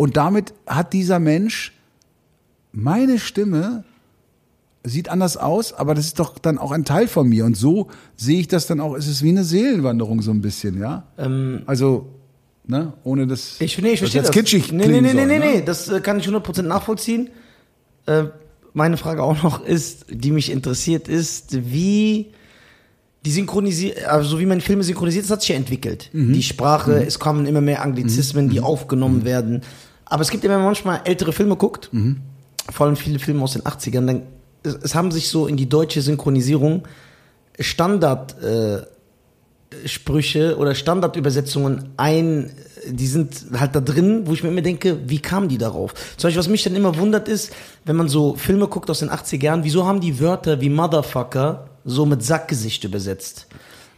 Und 0.00 0.16
damit 0.16 0.54
hat 0.66 0.94
dieser 0.94 1.18
Mensch 1.18 1.74
meine 2.72 3.18
Stimme 3.18 3.84
sieht 4.82 5.10
anders 5.10 5.36
aus, 5.36 5.74
aber 5.74 5.94
das 5.94 6.06
ist 6.06 6.18
doch 6.18 6.38
dann 6.38 6.56
auch 6.56 6.72
ein 6.72 6.86
Teil 6.86 7.06
von 7.06 7.28
mir. 7.28 7.44
Und 7.44 7.54
so 7.54 7.88
sehe 8.16 8.40
ich 8.40 8.48
das 8.48 8.66
dann 8.66 8.80
auch. 8.80 8.94
Es 8.94 9.06
ist 9.06 9.22
wie 9.22 9.28
eine 9.28 9.44
Seelenwanderung 9.44 10.22
so 10.22 10.30
ein 10.30 10.40
bisschen, 10.40 10.80
ja. 10.80 11.04
also, 11.66 12.06
ne, 12.66 12.94
ohne 13.04 13.26
das. 13.26 13.60
Ich, 13.60 13.76
nee, 13.76 13.88
ich 13.88 14.00
das 14.00 14.10
verstehe 14.10 14.22
das. 14.22 14.30
kitschig 14.30 14.72
nee, 14.72 14.86
nee, 14.86 15.02
nee, 15.02 15.12
soll, 15.12 15.26
nee, 15.26 15.38
ne? 15.38 15.44
nee, 15.56 15.62
das 15.62 15.90
äh, 15.90 16.00
kann 16.00 16.18
ich 16.18 16.26
100% 16.26 16.62
nachvollziehen. 16.62 17.28
Äh, 18.06 18.24
meine 18.72 18.96
Frage 18.96 19.22
auch 19.22 19.42
noch 19.42 19.62
ist, 19.62 20.06
die 20.08 20.30
mich 20.30 20.50
interessiert, 20.50 21.08
ist, 21.08 21.70
wie 21.70 22.32
die 23.26 23.32
synchronisiert, 23.32 24.06
also 24.06 24.40
wie 24.40 24.46
man 24.46 24.62
Filme 24.62 24.82
synchronisiert, 24.82 25.24
das 25.24 25.30
hat 25.30 25.40
sich 25.42 25.50
ja 25.50 25.56
entwickelt. 25.56 26.08
Mhm. 26.14 26.32
Die 26.32 26.42
Sprache, 26.42 27.04
es 27.04 27.18
kommen 27.18 27.44
immer 27.44 27.60
mehr 27.60 27.82
Anglizismen, 27.82 28.48
die 28.48 28.60
aufgenommen 28.60 29.26
werden. 29.26 29.60
Aber 30.10 30.20
es 30.22 30.30
gibt 30.30 30.44
immer 30.44 30.58
manchmal 30.58 31.00
ältere 31.04 31.32
Filme 31.32 31.56
guckt, 31.56 31.88
Mhm. 31.92 32.20
vor 32.70 32.86
allem 32.86 32.96
viele 32.96 33.18
Filme 33.18 33.42
aus 33.42 33.54
den 33.54 33.62
80ern, 33.62 34.06
dann, 34.06 34.22
es, 34.62 34.74
es 34.82 34.94
haben 34.94 35.10
sich 35.10 35.28
so 35.28 35.46
in 35.46 35.56
die 35.56 35.68
deutsche 35.68 36.02
Synchronisierung 36.02 36.82
Standard, 37.58 38.40
äh, 38.42 38.82
Sprüche 39.86 40.56
oder 40.58 40.74
Standardübersetzungen 40.74 41.90
ein, 41.96 42.50
die 42.88 43.06
sind 43.06 43.46
halt 43.56 43.74
da 43.76 43.80
drin, 43.80 44.22
wo 44.26 44.32
ich 44.32 44.42
mir 44.42 44.48
immer 44.48 44.62
denke, 44.62 44.98
wie 45.08 45.20
kamen 45.20 45.48
die 45.48 45.58
darauf? 45.58 45.94
Zum 46.16 46.26
Beispiel, 46.26 46.40
was 46.40 46.48
mich 46.48 46.64
dann 46.64 46.74
immer 46.74 46.96
wundert 46.98 47.28
ist, 47.28 47.52
wenn 47.84 47.94
man 47.94 48.08
so 48.08 48.34
Filme 48.34 48.66
guckt 48.66 48.90
aus 48.90 48.98
den 48.98 49.10
80er 49.10 49.44
Jahren, 49.44 49.62
wieso 49.62 49.86
haben 49.86 50.00
die 50.00 50.18
Wörter 50.18 50.60
wie 50.60 50.70
Motherfucker 50.70 51.68
so 51.84 52.04
mit 52.04 52.24
Sackgesicht 52.24 52.82
übersetzt? 52.82 53.46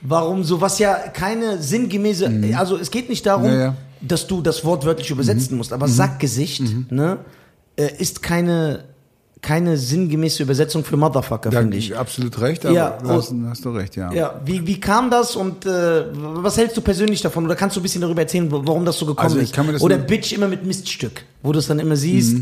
Warum 0.03 0.43
so, 0.45 0.61
was 0.61 0.79
ja 0.79 0.95
keine 0.95 1.63
sinngemäße, 1.63 2.31
also 2.57 2.77
es 2.77 2.91
geht 2.91 3.09
nicht 3.09 3.25
darum, 3.25 3.47
Ja, 3.47 3.55
ja. 3.59 3.75
dass 4.01 4.27
du 4.27 4.41
das 4.43 4.65
Wort 4.65 4.85
wörtlich 4.85 5.11
übersetzen 5.11 5.57
musst, 5.57 5.73
aber 5.73 5.87
Sackgesicht, 5.89 6.91
ne, 6.91 7.19
äh, 7.77 7.89
ist 7.99 8.21
keine, 8.23 8.85
keine 9.43 9.77
sinngemäße 9.77 10.43
Übersetzung 10.43 10.85
für 10.85 10.97
Motherfucker, 10.97 11.53
finde 11.53 11.77
ich. 11.77 11.97
absolut 11.97 12.41
recht, 12.41 12.67
aber 12.67 12.75
Ja, 12.75 12.99
hast, 13.07 13.33
hast 13.49 13.65
du 13.65 13.71
recht, 13.71 13.95
ja. 13.97 14.13
Ja, 14.13 14.41
wie, 14.45 14.67
wie 14.67 14.81
kam 14.81 15.09
das 15.11 15.37
und 15.37 15.67
äh, 15.67 16.05
was 16.13 16.57
hältst 16.57 16.77
du 16.77 16.81
persönlich 16.81 17.21
davon? 17.23 17.45
Oder 17.45 17.55
kannst 17.55 17.77
du 17.77 17.81
ein 17.81 17.85
bisschen 17.85 18.01
darüber 18.03 18.23
erzählen, 18.23 18.49
warum 18.51 18.85
das 18.85 18.99
so 18.99 19.07
gekommen 19.07 19.39
Also 19.39 19.39
ist? 19.39 19.83
Oder 19.83 19.99
Bitch 19.99 20.33
immer 20.33 20.49
mit 20.49 20.65
Miststück, 20.67 21.25
wo 21.43 21.53
du 21.53 21.61
es 21.61 21.69
dann 21.69 21.79
immer 21.79 21.95
siehst. 21.97 22.39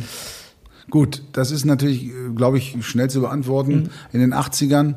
Gut, 0.89 1.23
das 1.33 1.51
ist 1.53 1.65
natürlich, 1.65 2.07
äh, 2.07 2.11
glaube 2.35 2.59
ich, 2.59 2.77
schnell 2.81 3.09
zu 3.11 3.21
beantworten. 3.21 3.73
Mhm. 3.75 3.91
In 4.13 4.21
den 4.21 4.35
80ern 4.35 4.95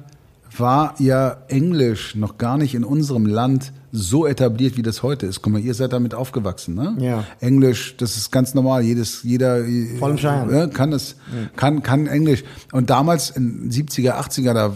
war 0.59 0.95
ja 0.99 1.37
Englisch 1.47 2.15
noch 2.15 2.37
gar 2.37 2.57
nicht 2.57 2.75
in 2.75 2.83
unserem 2.83 3.25
Land 3.25 3.71
so 3.91 4.25
etabliert, 4.25 4.75
wie 4.75 4.81
das 4.81 5.03
heute 5.03 5.27
ist. 5.27 5.41
Guck 5.41 5.53
mal, 5.53 5.61
ihr 5.61 5.73
seid 5.75 5.93
damit 5.93 6.15
aufgewachsen, 6.15 6.73
ne? 6.73 6.95
Ja. 6.99 7.23
Englisch, 7.39 7.95
das 7.97 8.17
ist 8.17 8.31
ganz 8.31 8.53
normal. 8.55 8.81
Jedes, 8.83 9.21
jeder 9.23 9.59
äh, 9.59 9.97
Vor 9.99 10.07
allem 10.07 10.17
Cheyenne. 10.17 10.51
ja, 10.51 10.67
kann 10.67 10.91
es, 10.93 11.15
kann, 11.55 11.83
kann 11.83 12.07
Englisch. 12.07 12.43
Und 12.71 12.89
damals 12.89 13.29
in 13.29 13.69
70er, 13.69 14.13
80er, 14.13 14.53
da 14.53 14.75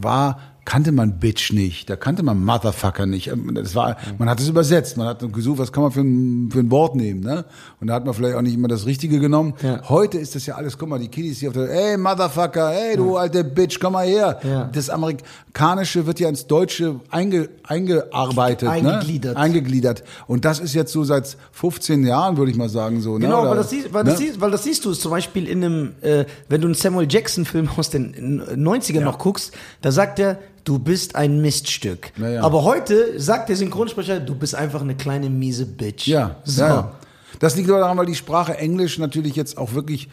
war 0.00 0.38
kannte 0.68 0.92
man 0.92 1.18
Bitch 1.18 1.50
nicht, 1.54 1.88
da 1.88 1.96
kannte 1.96 2.22
man 2.22 2.44
Motherfucker 2.44 3.06
nicht. 3.06 3.28
Ähm, 3.28 3.54
Das 3.54 3.74
war, 3.74 3.96
man 4.18 4.28
hat 4.28 4.38
es 4.38 4.48
übersetzt, 4.50 4.98
man 4.98 5.06
hat 5.06 5.32
gesucht, 5.32 5.58
was 5.58 5.72
kann 5.72 5.82
man 5.82 5.92
für 5.92 6.02
ein, 6.02 6.50
für 6.52 6.58
ein 6.58 6.70
Wort 6.70 6.94
nehmen, 6.94 7.20
ne? 7.20 7.46
Und 7.80 7.86
da 7.86 7.94
hat 7.94 8.04
man 8.04 8.12
vielleicht 8.12 8.36
auch 8.36 8.42
nicht 8.42 8.52
immer 8.52 8.68
das 8.68 8.84
Richtige 8.84 9.18
genommen. 9.18 9.54
Ja. 9.62 9.80
Heute 9.88 10.18
ist 10.18 10.34
das 10.34 10.44
ja 10.44 10.56
alles, 10.56 10.76
guck 10.76 10.90
mal, 10.90 10.98
die 10.98 11.08
Kiddies 11.08 11.38
hier 11.38 11.48
auf 11.48 11.54
der, 11.54 11.70
ey 11.70 11.96
Motherfucker, 11.96 12.70
ey 12.74 12.98
du 12.98 13.16
alte 13.16 13.44
Bitch, 13.44 13.80
komm 13.80 13.94
mal 13.94 14.06
her. 14.06 14.40
Ja. 14.44 14.64
Das 14.70 14.90
Amerikanische 14.90 16.04
wird 16.06 16.20
ja 16.20 16.28
ins 16.28 16.46
Deutsche 16.46 17.00
einge, 17.08 17.48
eingearbeitet, 17.62 18.68
Eingegliedert. 18.68 19.36
Ne? 19.36 19.40
Eingegliedert. 19.40 20.04
Und 20.26 20.44
das 20.44 20.60
ist 20.60 20.74
jetzt 20.74 20.92
so 20.92 21.02
seit 21.02 21.38
15 21.52 22.06
Jahren, 22.06 22.36
würde 22.36 22.50
ich 22.50 22.58
mal 22.58 22.68
sagen, 22.68 23.00
so. 23.00 23.14
Genau, 23.14 23.28
ne? 23.28 23.32
weil 23.36 23.46
Oder- 23.52 23.56
das, 23.60 23.70
siehst, 23.70 23.94
weil, 23.94 24.04
das 24.04 24.20
ne? 24.20 24.26
siehst, 24.26 24.40
weil 24.42 24.50
das 24.50 24.64
siehst 24.64 24.84
du 24.84 24.90
es 24.90 25.00
zum 25.00 25.12
Beispiel 25.12 25.48
in 25.48 25.64
einem, 25.64 25.92
äh, 26.02 26.26
wenn 26.50 26.60
du 26.60 26.66
einen 26.66 26.74
Samuel 26.74 27.06
Jackson-Film 27.10 27.70
aus 27.74 27.88
den 27.88 28.42
90ern 28.42 29.00
noch 29.00 29.16
guckst, 29.16 29.54
da 29.80 29.90
sagt 29.92 30.18
er, 30.18 30.38
du 30.68 30.78
bist 30.78 31.16
ein 31.16 31.40
Miststück. 31.40 32.12
Ja, 32.18 32.28
ja. 32.28 32.42
Aber 32.42 32.62
heute 32.64 33.18
sagt 33.18 33.48
der 33.48 33.56
Synchronsprecher, 33.56 34.20
du 34.20 34.34
bist 34.34 34.54
einfach 34.54 34.82
eine 34.82 34.94
kleine 34.94 35.30
miese 35.30 35.64
Bitch. 35.64 36.06
Ja, 36.06 36.36
so. 36.44 36.60
ja, 36.62 36.68
ja. 36.68 36.92
Das 37.38 37.56
liegt 37.56 37.70
aber 37.70 37.80
daran, 37.80 37.96
weil 37.96 38.06
die 38.06 38.14
Sprache 38.14 38.56
Englisch 38.58 38.98
natürlich 38.98 39.34
jetzt 39.34 39.56
auch 39.56 39.72
wirklich 39.74 40.08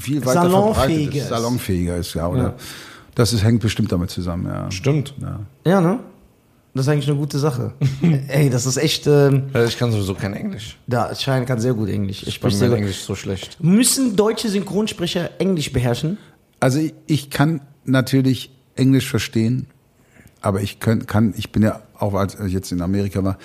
viel 0.00 0.24
weiter 0.24 0.42
verbreitet 0.42 0.52
Salonfähiger 0.52 1.22
ist. 1.22 1.28
Salonfähiger 1.28 1.96
ist, 1.96 2.14
ja, 2.14 2.28
oder? 2.28 2.54
Das 3.14 3.32
ist, 3.32 3.42
hängt 3.42 3.60
bestimmt 3.60 3.90
damit 3.90 4.10
zusammen, 4.10 4.46
ja. 4.46 4.70
Stimmt. 4.70 5.14
ja. 5.20 5.40
Ja, 5.66 5.80
ne? 5.80 5.98
Das 6.74 6.86
ist 6.86 6.92
eigentlich 6.92 7.08
eine 7.08 7.18
gute 7.18 7.38
Sache. 7.40 7.72
Ey, 8.28 8.50
das 8.50 8.66
ist 8.66 8.76
echt, 8.76 9.06
ähm, 9.08 9.44
Äh, 9.52 9.64
Ich 9.66 9.78
kann 9.78 9.90
sowieso 9.90 10.14
kein 10.14 10.34
Englisch. 10.34 10.76
da, 10.86 11.12
Schein 11.14 11.44
kann 11.44 11.58
sehr 11.58 11.74
gut 11.74 11.88
Englisch. 11.88 12.22
Ich 12.22 12.28
Ich 12.28 12.34
spreche 12.34 12.56
bin 12.58 12.68
sehr. 12.68 12.78
Englisch 12.78 13.00
so 13.02 13.16
schlecht. 13.16 13.56
Müssen 13.60 14.14
deutsche 14.14 14.48
Synchronsprecher 14.48 15.30
Englisch 15.40 15.72
beherrschen? 15.72 16.18
Also 16.60 16.78
ich, 16.78 16.94
ich 17.06 17.30
kann 17.30 17.62
natürlich 17.84 18.50
Englisch 18.76 19.08
verstehen, 19.10 19.66
aber 20.40 20.60
ich 20.60 20.80
kann, 20.80 21.06
kann, 21.06 21.34
ich 21.36 21.52
bin 21.52 21.62
ja 21.62 21.80
auch 21.98 22.14
als 22.14 22.38
ich 22.40 22.52
jetzt 22.52 22.70
in 22.72 22.80
Amerika 22.82 23.22
war, 23.24 23.38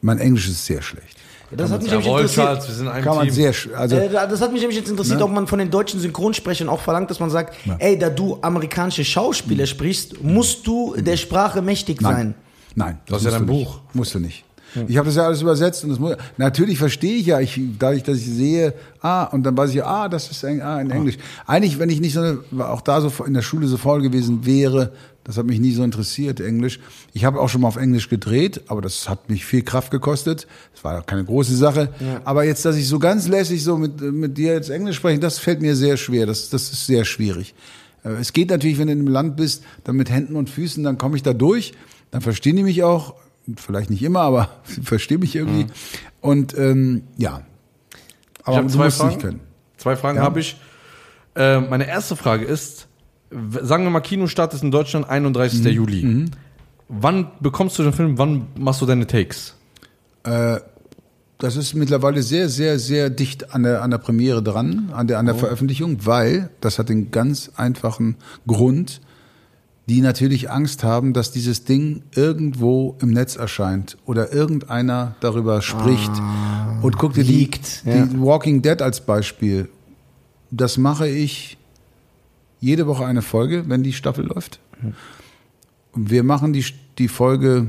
mein 0.00 0.18
Englisch 0.18 0.48
ist 0.48 0.66
sehr 0.66 0.82
schlecht. 0.82 1.16
Das 1.50 1.70
hat 1.70 1.80
mich 1.80 1.90
nämlich 1.90 2.06
Jawohl, 2.06 2.22
interessiert. 2.22 2.46
Charles, 2.46 2.68
wir 2.68 2.74
sind 2.74 2.88
ein 2.88 3.04
Kann 3.04 3.16
man 3.16 3.26
Team. 3.26 3.34
sehr, 3.34 3.54
sch- 3.54 3.72
also 3.72 3.96
Äh, 3.96 4.08
das 4.10 4.40
hat 4.40 4.52
mich 4.52 4.60
nämlich 4.62 4.78
jetzt 4.78 4.88
interessiert, 4.90 5.18
Ne? 5.20 5.24
ob 5.24 5.30
man 5.30 5.46
von 5.46 5.60
den 5.60 5.70
deutschen 5.70 6.00
Synchronsprechern 6.00 6.68
auch 6.68 6.80
verlangt, 6.80 7.08
dass 7.08 7.20
man 7.20 7.30
sagt, 7.30 7.54
ey, 7.78 7.96
da 7.96 8.10
du 8.10 8.38
amerikanische 8.42 9.04
Schauspieler 9.04 9.66
sprichst, 9.66 10.22
musst 10.24 10.66
du 10.66 10.96
der 10.98 11.16
Sprache 11.16 11.62
mächtig 11.62 12.00
sein. 12.02 12.34
Nein, 12.74 12.98
Du 13.06 13.14
hast 13.14 13.22
ja 13.24 13.30
musst 13.30 13.40
dein 13.40 13.46
nicht. 13.56 13.64
Buch. 13.68 13.80
Musst 13.94 14.14
du 14.14 14.18
nicht. 14.18 14.44
Ich 14.88 14.98
habe 14.98 15.06
das 15.06 15.16
ja 15.16 15.22
alles 15.24 15.40
übersetzt 15.40 15.84
und 15.84 15.90
das 15.90 15.98
muss, 15.98 16.16
natürlich 16.36 16.76
verstehe 16.78 17.14
ich 17.16 17.26
ja, 17.26 17.40
ich, 17.40 17.58
dadurch, 17.78 18.02
dass 18.02 18.18
ich 18.18 18.26
sehe, 18.26 18.74
ah, 19.00 19.24
und 19.24 19.42
dann 19.44 19.56
weiß 19.56 19.70
ich, 19.70 19.82
ah, 19.82 20.08
das 20.08 20.30
ist 20.30 20.44
ah, 20.44 20.80
in 20.80 20.90
Englisch. 20.90 21.16
Eigentlich, 21.46 21.78
wenn 21.78 21.88
ich 21.88 22.00
nicht 22.00 22.12
so 22.12 22.20
eine, 22.20 22.38
auch 22.68 22.82
da 22.82 23.00
so 23.00 23.10
in 23.24 23.32
der 23.32 23.40
Schule 23.40 23.68
so 23.68 23.78
faul 23.78 24.02
gewesen 24.02 24.44
wäre, 24.44 24.92
das 25.26 25.36
hat 25.36 25.46
mich 25.46 25.58
nie 25.58 25.72
so 25.72 25.82
interessiert, 25.82 26.38
Englisch. 26.40 26.78
Ich 27.12 27.24
habe 27.24 27.40
auch 27.40 27.48
schon 27.48 27.60
mal 27.62 27.68
auf 27.68 27.76
Englisch 27.76 28.08
gedreht, 28.08 28.62
aber 28.68 28.80
das 28.80 29.08
hat 29.08 29.28
mich 29.28 29.44
viel 29.44 29.62
Kraft 29.62 29.90
gekostet. 29.90 30.46
Das 30.72 30.84
war 30.84 31.02
keine 31.02 31.24
große 31.24 31.56
Sache. 31.56 31.88
Aber 32.24 32.44
jetzt, 32.44 32.64
dass 32.64 32.76
ich 32.76 32.86
so 32.86 32.98
ganz 33.00 33.26
lässig 33.26 33.64
so 33.64 33.76
mit, 33.76 34.00
mit 34.00 34.38
dir 34.38 34.52
jetzt 34.52 34.70
Englisch 34.70 34.96
spreche, 34.96 35.18
das 35.18 35.38
fällt 35.40 35.60
mir 35.62 35.74
sehr 35.74 35.96
schwer. 35.96 36.26
Das, 36.26 36.48
das 36.50 36.70
ist 36.70 36.86
sehr 36.86 37.04
schwierig. 37.04 37.54
Äh, 38.04 38.10
Es 38.20 38.32
geht 38.32 38.50
natürlich, 38.50 38.78
wenn 38.78 38.86
du 38.86 38.92
in 38.92 39.00
einem 39.00 39.08
Land 39.08 39.36
bist, 39.36 39.64
dann 39.82 39.96
mit 39.96 40.10
Händen 40.10 40.36
und 40.36 40.48
Füßen, 40.48 40.84
dann 40.84 40.96
komme 40.96 41.16
ich 41.16 41.24
da 41.24 41.32
durch, 41.32 41.72
dann 42.12 42.20
verstehen 42.20 42.54
die 42.54 42.62
mich 42.62 42.84
auch, 42.84 43.14
vielleicht 43.56 43.90
nicht 43.90 44.02
immer, 44.04 44.20
aber 44.20 44.48
sie 44.64 44.82
verstehen 44.82 45.18
mich 45.20 45.34
irgendwie. 45.34 45.66
Und 46.20 46.56
ähm, 46.56 47.02
ja, 47.16 47.42
Ich 48.40 48.46
aber 48.46 48.56
habe 48.58 48.66
du 48.68 48.72
zwei 48.74 48.84
musst 48.84 48.96
Fragen. 48.98 49.10
nicht 49.10 49.20
können. 49.22 49.40
Zwei 49.76 49.96
Fragen 49.96 50.18
Ja. 50.18 50.22
habe 50.24 50.38
ich. 50.38 50.56
Äh, 51.34 51.60
meine 51.60 51.86
erste 51.88 52.14
Frage 52.16 52.44
ist, 52.46 52.86
sagen 53.30 53.84
wir 53.84 53.90
mal, 53.90 54.00
Kinostart 54.00 54.54
ist 54.54 54.62
in 54.62 54.70
Deutschland 54.70 55.08
31. 55.08 55.62
Mhm. 55.62 55.68
Juli. 55.70 56.30
Wann 56.88 57.28
bekommst 57.40 57.78
du 57.78 57.82
den 57.82 57.92
Film, 57.92 58.18
wann 58.18 58.46
machst 58.56 58.80
du 58.80 58.86
deine 58.86 59.06
Takes? 59.06 59.54
Äh, 60.22 60.58
Das 61.38 61.56
ist 61.56 61.74
mittlerweile 61.74 62.22
sehr, 62.22 62.48
sehr, 62.48 62.78
sehr 62.78 63.10
dicht 63.10 63.54
an 63.54 63.62
der, 63.62 63.82
an 63.82 63.90
der 63.90 63.98
Premiere 63.98 64.42
dran, 64.42 64.90
an 64.92 65.06
der, 65.06 65.18
an 65.18 65.26
der 65.26 65.34
Veröffentlichung, 65.34 66.06
weil, 66.06 66.48
das 66.62 66.78
hat 66.78 66.88
den 66.88 67.10
ganz 67.10 67.50
einfachen 67.56 68.16
Grund, 68.46 69.02
die 69.88 70.00
natürlich 70.00 70.50
Angst 70.50 70.82
haben, 70.82 71.12
dass 71.12 71.32
dieses 71.32 71.64
Ding 71.64 72.02
irgendwo 72.14 72.96
im 73.02 73.10
Netz 73.10 73.36
erscheint 73.36 73.98
oder 74.06 74.32
irgendeiner 74.32 75.14
darüber 75.20 75.60
spricht. 75.60 76.10
Und 76.82 76.96
guck 76.98 77.12
dir 77.12 77.24
die, 77.24 77.50
ja. 77.84 78.06
die 78.06 78.20
Walking 78.20 78.62
Dead 78.62 78.80
als 78.80 79.02
Beispiel. 79.02 79.68
Das 80.50 80.78
mache 80.78 81.06
ich 81.06 81.58
jede 82.66 82.86
Woche 82.86 83.06
eine 83.06 83.22
Folge, 83.22 83.64
wenn 83.68 83.82
die 83.82 83.92
Staffel 83.92 84.26
läuft. 84.26 84.58
Und 85.92 86.10
wir 86.10 86.22
machen 86.22 86.52
die, 86.52 86.64
die 86.98 87.08
Folge 87.08 87.68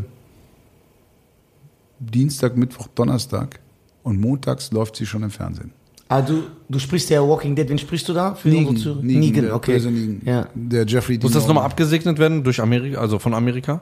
Dienstag, 1.99 2.57
Mittwoch, 2.57 2.87
Donnerstag 2.95 3.59
und 4.03 4.19
montags 4.19 4.71
läuft 4.71 4.95
sie 4.95 5.05
schon 5.05 5.23
im 5.23 5.29
Fernsehen. 5.29 5.71
Ah, 6.09 6.21
du, 6.21 6.43
du 6.69 6.79
sprichst 6.79 7.09
ja 7.09 7.21
Walking 7.21 7.55
Dead. 7.55 7.67
Wen 7.69 7.77
sprichst 7.77 8.07
du 8.07 8.13
da? 8.13 8.33
Für 8.33 8.49
unsere 8.49 8.75
Zuhörer? 8.75 9.03
Negan, 9.03 9.43
der 9.43 9.55
okay. 9.55 9.79
Negan. 9.79 10.21
Ja. 10.25 10.47
Der 10.55 10.85
Jeffrey 10.85 11.15
Muss 11.15 11.31
Dean 11.31 11.33
das 11.33 11.47
nochmal 11.47 11.65
abgesegnet 11.65 12.17
werden 12.17 12.43
durch 12.43 12.61
Amerika, 12.61 12.99
also 12.99 13.19
von 13.19 13.33
Amerika? 13.33 13.81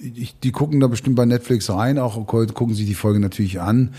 ich, 0.00 0.38
die 0.38 0.52
gucken 0.52 0.80
da 0.80 0.86
bestimmt 0.86 1.16
bei 1.16 1.24
Netflix 1.24 1.70
rein, 1.70 1.98
auch 1.98 2.26
gucken 2.26 2.74
sich 2.74 2.86
die 2.86 2.94
Folge 2.94 3.20
natürlich 3.20 3.60
an. 3.60 3.94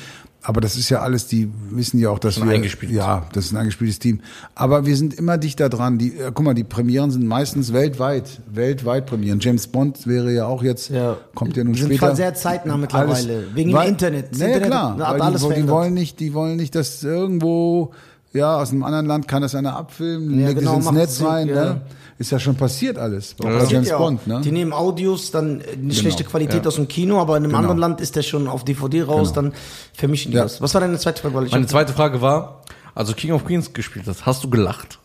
Aber 0.48 0.62
das 0.62 0.78
ist 0.78 0.90
ja 0.90 1.00
alles, 1.02 1.26
die 1.26 1.52
wissen 1.72 2.00
ja 2.00 2.12
auch, 2.12 2.20
dass 2.20 2.36
Schon 2.36 2.48
wir 2.48 2.54
eingespielt. 2.56 2.92
ja, 2.92 3.26
das 3.34 3.46
ist 3.46 3.52
ein 3.54 3.58
eingespieltes 3.58 3.98
Team. 3.98 4.22
Aber 4.54 4.86
wir 4.86 4.96
sind 4.96 5.16
immer 5.16 5.40
dichter 5.40 5.70
dran. 5.70 5.98
Die, 5.98 6.16
äh, 6.20 6.32
guck 6.34 6.46
mal, 6.46 6.54
die 6.54 6.64
Premieren 6.64 7.10
sind 7.10 7.26
meistens 7.26 7.74
weltweit, 7.74 8.42
weltweit 8.54 9.08
Premieren. 9.08 9.40
James 9.40 9.66
Bond 9.66 10.06
wäre 10.06 10.32
ja 10.32 10.46
auch 10.46 10.62
jetzt, 10.62 10.90
Ja. 10.90 11.18
kommt 11.34 11.58
ja 11.58 11.64
nun 11.64 11.74
sind 11.74 11.88
später. 11.96 12.16
sehr 12.16 12.36
zeitnah 12.36 12.78
mittlerweile, 12.78 13.48
wegen 13.56 13.72
dem 13.72 13.82
Internet. 13.82 14.32
Das 14.32 14.38
Naja, 14.40 14.54
Internet 14.58 14.72
klar, 14.72 14.98
weil 15.00 15.22
alles 15.22 15.42
die, 15.42 15.48
die 15.48 15.54
verändert. 15.54 15.76
wollen 15.76 15.94
nicht, 15.96 16.20
die 16.20 16.34
wollen 16.36 16.56
nicht, 16.58 16.76
dass 16.76 17.04
irgendwo 17.04 17.92
ja 18.32 18.58
aus 18.58 18.72
einem 18.72 18.84
anderen 18.84 19.06
Land 19.08 19.28
kann 19.28 19.42
das 19.42 19.56
einer 19.56 19.76
abfilmen, 19.76 20.40
Ja, 20.40 20.48
legt 20.50 20.60
genau, 20.60 20.72
es 20.74 20.76
ins 20.78 20.86
macht 20.86 20.96
Netz 20.96 21.18
Sinn, 21.18 21.26
rein. 21.28 21.48
ja. 21.48 21.56
Ne? 21.56 21.82
Ist 22.18 22.32
ja 22.32 22.40
schon 22.40 22.56
passiert 22.56 22.98
alles. 22.98 23.34
Passiert 23.34 23.72
James 23.72 23.90
ja 23.90 23.96
auch. 23.98 24.00
Bond, 24.00 24.26
ne? 24.26 24.40
Die 24.42 24.52
nehmen 24.52 24.72
Audios, 24.72 25.32
dann 25.32 25.60
äh, 25.60 25.74
eine 25.74 25.94
schlechte 25.94 26.24
Qualität 26.24 26.64
ja. 26.64 26.68
aus 26.68 26.76
dem 26.76 26.88
Kino, 26.88 27.20
aber 27.20 27.36
in 27.36 27.44
einem 27.44 27.50
Genau. 27.52 27.60
anderen 27.60 27.78
Land 27.78 28.00
ist 28.02 28.16
der 28.16 28.22
schon 28.22 28.48
auf 28.48 28.64
DVD 28.64 29.04
raus, 29.04 29.34
Genau. 29.34 29.50
dann 29.50 29.54
vermischen 29.94 30.32
die 30.32 30.38
Ja. 30.38 30.44
das. 30.44 30.62
Was 30.62 30.74
war 30.74 30.82
deine 30.82 30.98
zweite 30.98 31.22
Frage? 31.22 31.50
Meine 31.52 31.68
zweite 31.68 31.92
Frage 31.92 32.22
war, 32.22 32.62
also 32.94 33.14
King 33.14 33.34
of 33.34 33.44
Queens 33.44 33.74
gespielt 33.74 34.06
hast, 34.08 34.26
hast 34.26 34.44
du 34.46 34.50
gelacht? 34.50 35.00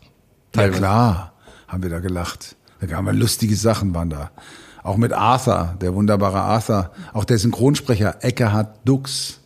Ja, 0.55 0.69
klar, 0.69 1.33
haben 1.67 1.83
wir 1.83 1.91
da 1.91 1.99
gelacht. 1.99 2.55
Da 2.81 2.97
haben 2.97 3.07
wir 3.07 3.13
lustige 3.13 3.57
Sachen 3.57 3.93
waren 3.95 4.11
da. 4.11 4.31
Auch 4.83 4.97
mit 4.97 5.13
Arthur, 5.13 5.75
der 5.81 5.95
wunderbare 5.95 6.41
Arthur. 6.41 6.91
Auch 7.13 7.25
der 7.25 7.39
Synchronsprecher 7.39 8.25
Eckhard 8.25 8.79
Dux, 8.85 9.41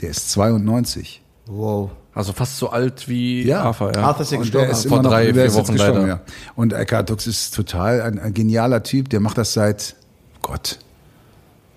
der 0.00 0.10
ist 0.10 0.30
92. 0.32 1.22
Wow. 1.46 1.90
Also 2.14 2.32
fast 2.32 2.58
so 2.58 2.70
alt 2.70 3.08
wie 3.08 3.42
Ja. 3.44 3.62
Arthur, 3.62 3.92
ja. 3.94 4.02
Arthur 4.02 4.22
ist 4.22 4.30
ja 4.32 4.36
Und 4.38 4.42
gestorben. 4.44 4.66
der 4.68 4.76
ist 4.76 4.86
Vor 4.86 5.02
noch, 5.02 5.10
drei, 5.10 5.32
vier 5.34 5.54
Wochen 5.54 5.76
leider. 5.76 6.06
ja. 6.06 6.20
Und 6.54 6.72
Eckhard 6.72 7.10
Dux 7.10 7.26
ist 7.26 7.54
total 7.54 8.00
ein, 8.02 8.18
ein 8.20 8.32
genialer 8.34 8.82
Typ. 8.84 9.08
Der 9.10 9.20
macht 9.20 9.36
das 9.38 9.52
seit, 9.52 9.96
Gott, 10.42 10.78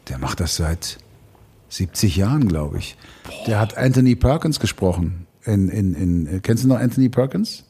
der 0.09 0.19
macht 0.19 0.39
das 0.39 0.55
seit 0.55 0.97
70 1.69 2.15
Jahren, 2.17 2.47
glaube 2.47 2.77
ich. 2.77 2.95
Der 3.47 3.59
hat 3.59 3.77
Anthony 3.77 4.15
Perkins 4.15 4.59
gesprochen. 4.59 5.25
In, 5.43 5.69
in, 5.69 5.93
in, 5.95 6.27
äh, 6.37 6.39
kennst 6.39 6.63
du 6.63 6.67
noch 6.67 6.79
Anthony 6.79 7.09
Perkins? 7.09 7.63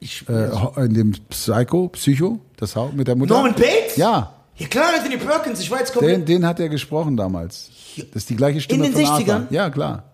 Ich, 0.00 0.26
Äh, 0.28 0.48
in 0.84 0.94
dem 0.94 1.12
Psycho, 1.28 1.88
Psycho, 1.88 2.40
das 2.56 2.76
Haupt 2.76 2.94
mit 2.96 3.06
der 3.08 3.16
Mutter. 3.16 3.34
Norman 3.34 3.52
Bates? 3.54 3.96
Ja, 3.96 4.32
Ja 4.56 4.66
klar, 4.68 4.86
Anthony 4.96 5.18
Perkins, 5.18 5.60
ich 5.60 5.70
war 5.70 5.78
jetzt 5.80 5.94
den, 6.00 6.24
den 6.24 6.46
hat 6.46 6.60
er 6.60 6.68
gesprochen 6.70 7.16
damals. 7.16 7.70
Das 7.96 8.06
ist 8.22 8.30
die 8.30 8.36
gleiche 8.36 8.60
Stimme 8.62 8.84
den 8.84 8.92
von 8.94 9.02
60ern? 9.02 9.30
Arthur. 9.32 9.46
Ja, 9.50 9.68
klar. 9.70 10.04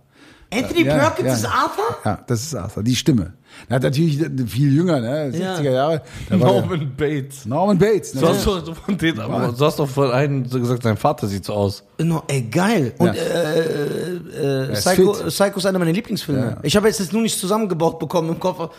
Anthony 0.52 0.84
Ja, 0.84 0.96
Perkins 0.98 1.28
ja. 1.28 1.34
ist 1.34 1.44
Arthur? 1.46 1.96
Ja, 2.04 2.18
das 2.26 2.42
ist 2.42 2.54
Arthur, 2.54 2.82
die 2.82 2.94
Stimme. 2.96 3.32
Er 3.68 3.76
hat 3.76 3.82
natürlich 3.82 4.18
viel 4.48 4.72
jünger, 4.74 5.00
ne? 5.00 5.30
60er 5.32 5.62
Ja. 5.62 5.70
Jahre. 5.72 6.02
Da 6.28 6.40
war 6.40 6.52
der- 6.52 6.60
Norman 6.62 6.92
Bates. 6.96 7.46
Norman 7.46 7.78
Bates. 7.78 8.14
Ne? 8.14 8.20
Du 8.20 8.28
hast, 8.28 8.46
doch, 8.46 8.76
von 8.76 8.96
den, 8.98 9.18
aber 9.18 9.52
du 9.56 9.64
hast 9.64 9.78
doch 9.78 9.88
von 9.88 10.10
einem 10.10 10.48
gesagt, 10.48 10.82
sein 10.82 10.96
Vater 10.96 11.26
sieht 11.26 11.44
so 11.44 11.54
aus. 11.54 11.82
No, 11.98 12.22
ey, 12.28 12.42
geil. 12.42 12.92
Und 12.98 13.08
Ja. 13.08 13.12
äh, 13.14 13.60
äh, 13.60 14.66
äh, 14.68 14.72
ist 14.72 14.84
Psycho. 14.86 15.12
Psycho 15.12 15.58
ist 15.58 15.66
einer 15.66 15.78
meiner 15.78 15.92
Lieblingsfilme. 15.92 16.40
Ja. 16.40 16.56
Ich 16.62 16.76
habe 16.76 16.86
jetzt 16.86 17.00
das 17.00 17.12
nur 17.12 17.22
nicht 17.22 17.38
zusammengebaut 17.38 17.98
bekommen 17.98 18.28
im 18.28 18.38
Koffer. 18.40 18.70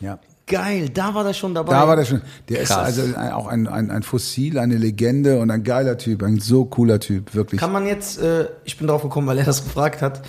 Ja. 0.00 0.18
Geil, 0.46 0.88
da 0.88 1.14
war 1.14 1.24
der 1.24 1.34
schon 1.34 1.54
dabei. 1.54 1.72
Da 1.72 1.86
war 1.86 1.94
der 1.96 2.04
schon. 2.06 2.22
Der 2.48 2.60
ist 2.60 2.68
Krass. 2.70 2.98
also 2.98 3.02
ein, 3.16 3.32
auch 3.32 3.46
ein, 3.48 3.66
ein, 3.66 3.90
ein 3.90 4.02
Fossil, 4.02 4.58
eine 4.58 4.76
Legende 4.78 5.38
und 5.40 5.50
ein 5.50 5.62
geiler 5.62 5.98
Typ, 5.98 6.22
ein 6.22 6.38
so 6.40 6.64
cooler 6.64 6.98
Typ, 7.00 7.34
wirklich. 7.34 7.60
Kann 7.60 7.70
man 7.72 7.86
jetzt, 7.86 8.18
äh, 8.20 8.46
ich 8.64 8.78
bin 8.78 8.86
drauf 8.88 9.02
gekommen, 9.02 9.26
weil 9.26 9.38
er 9.38 9.44
das 9.44 9.62
gefragt 9.62 10.00
hat, 10.00 10.22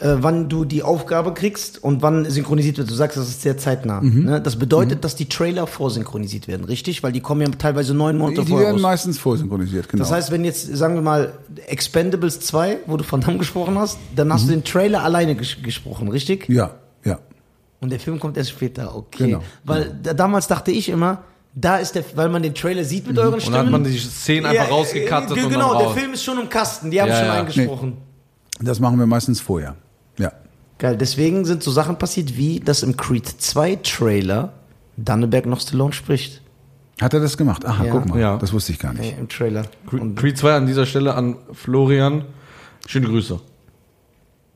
äh, 0.00 0.16
wann 0.20 0.48
du 0.48 0.64
die 0.64 0.82
Aufgabe 0.82 1.32
kriegst 1.34 1.82
und 1.82 2.02
wann 2.02 2.28
synchronisiert 2.28 2.76
wird. 2.78 2.90
Du 2.90 2.94
sagst, 2.94 3.16
das 3.16 3.28
ist 3.28 3.42
sehr 3.42 3.56
zeitnah. 3.56 4.00
Mhm. 4.02 4.24
Ne? 4.24 4.40
Das 4.42 4.56
bedeutet, 4.56 5.04
dass 5.04 5.16
die 5.16 5.28
Trailer 5.28 5.66
vorsynchronisiert 5.66 6.48
werden, 6.48 6.64
richtig? 6.64 7.02
Weil 7.02 7.12
die 7.12 7.20
kommen 7.20 7.40
ja 7.42 7.48
teilweise 7.48 7.94
neun 7.94 8.18
Monate 8.18 8.42
die 8.42 8.48
vorher 8.48 8.66
werden 8.68 8.76
raus. 8.76 8.82
meistens 8.82 9.18
vorsynchronisiert, 9.18 9.88
genau. 9.88 10.02
Das 10.02 10.12
heißt, 10.12 10.30
wenn 10.30 10.44
jetzt, 10.44 10.74
sagen 10.76 10.94
wir 10.96 11.02
mal, 11.02 11.32
Expendables 11.66 12.40
2, 12.40 12.78
wo 12.86 12.96
du 12.96 13.04
von 13.04 13.20
Damme 13.20 13.38
gesprochen 13.38 13.78
hast, 13.78 13.98
dann 14.14 14.32
hast 14.32 14.46
du 14.46 14.50
den 14.50 14.64
Trailer 14.64 15.02
alleine 15.02 15.34
ges 15.34 15.56
gesprochen, 15.62 16.08
richtig? 16.08 16.48
Mhm. 16.48 16.54
ja, 16.56 16.70
ja. 17.04 17.18
Und 17.80 17.90
der 17.90 18.00
Film 18.00 18.18
kommt 18.18 18.36
erst 18.38 18.50
später, 18.50 18.96
okay. 18.96 19.26
Genau, 19.26 19.42
Weil 19.64 19.94
da, 20.02 20.14
damals 20.14 20.46
dachte 20.46 20.70
ich 20.70 20.88
immer, 20.88 21.22
da 21.54 21.76
ist 21.78 21.94
der, 21.94 22.04
weil 22.14 22.28
man 22.28 22.42
den 22.42 22.54
Trailer 22.54 22.84
sieht 22.84 23.06
mit 23.06 23.18
euren 23.18 23.34
Und 23.34 23.40
Stimmen. 23.40 23.56
dann 23.56 23.66
hat 23.66 23.72
man 23.72 23.84
die 23.84 23.98
Szenen 23.98 24.46
einfach 24.46 24.64
Ja, 24.68 24.70
rausgekattet 24.74 25.36
äh, 25.36 25.44
und 25.44 25.50
Genau, 25.50 25.70
dann 25.70 25.78
der 25.78 25.86
raus. 25.88 25.96
Film 25.98 26.12
ist 26.12 26.22
schon 26.24 26.38
im 26.38 26.48
Kasten, 26.50 26.90
die 26.90 27.00
haben 27.00 27.08
Ja, 27.08 27.16
schon 27.16 27.26
ja. 27.26 27.32
eingesprochen. 27.40 27.96
Das 28.60 28.80
machen 28.80 28.98
wir 28.98 29.06
meistens 29.06 29.40
vorher. 29.40 29.76
Ja. 30.18 30.32
Geil, 30.78 30.96
deswegen 30.96 31.44
sind 31.44 31.62
so 31.62 31.70
Sachen 31.70 31.98
passiert, 31.98 32.36
wie 32.36 32.60
dass 32.60 32.82
im 32.82 32.96
Creed 32.96 33.26
2 33.26 33.76
Trailer 33.76 34.52
Danneberg 34.96 35.46
noch 35.46 35.60
Stallone 35.60 35.92
spricht. 35.92 36.42
Hat 37.00 37.12
er 37.12 37.20
das 37.20 37.36
gemacht? 37.36 37.64
Aha, 37.66 37.84
Ja. 37.84 37.92
guck 37.92 38.06
mal. 38.08 38.18
Ja. 38.18 38.36
Das 38.38 38.52
wusste 38.52 38.72
ich 38.72 38.78
gar 38.78 38.94
nicht. 38.94 39.12
Äh, 39.14 39.18
Im 39.18 39.28
Trailer. 39.28 39.64
Creed 39.88 40.16
Creed 40.16 40.38
2 40.38 40.56
an 40.56 40.66
dieser 40.66 40.86
Stelle 40.86 41.14
an 41.14 41.36
Florian. 41.52 42.24
Schöne 42.86 43.06
Grüße. 43.08 43.38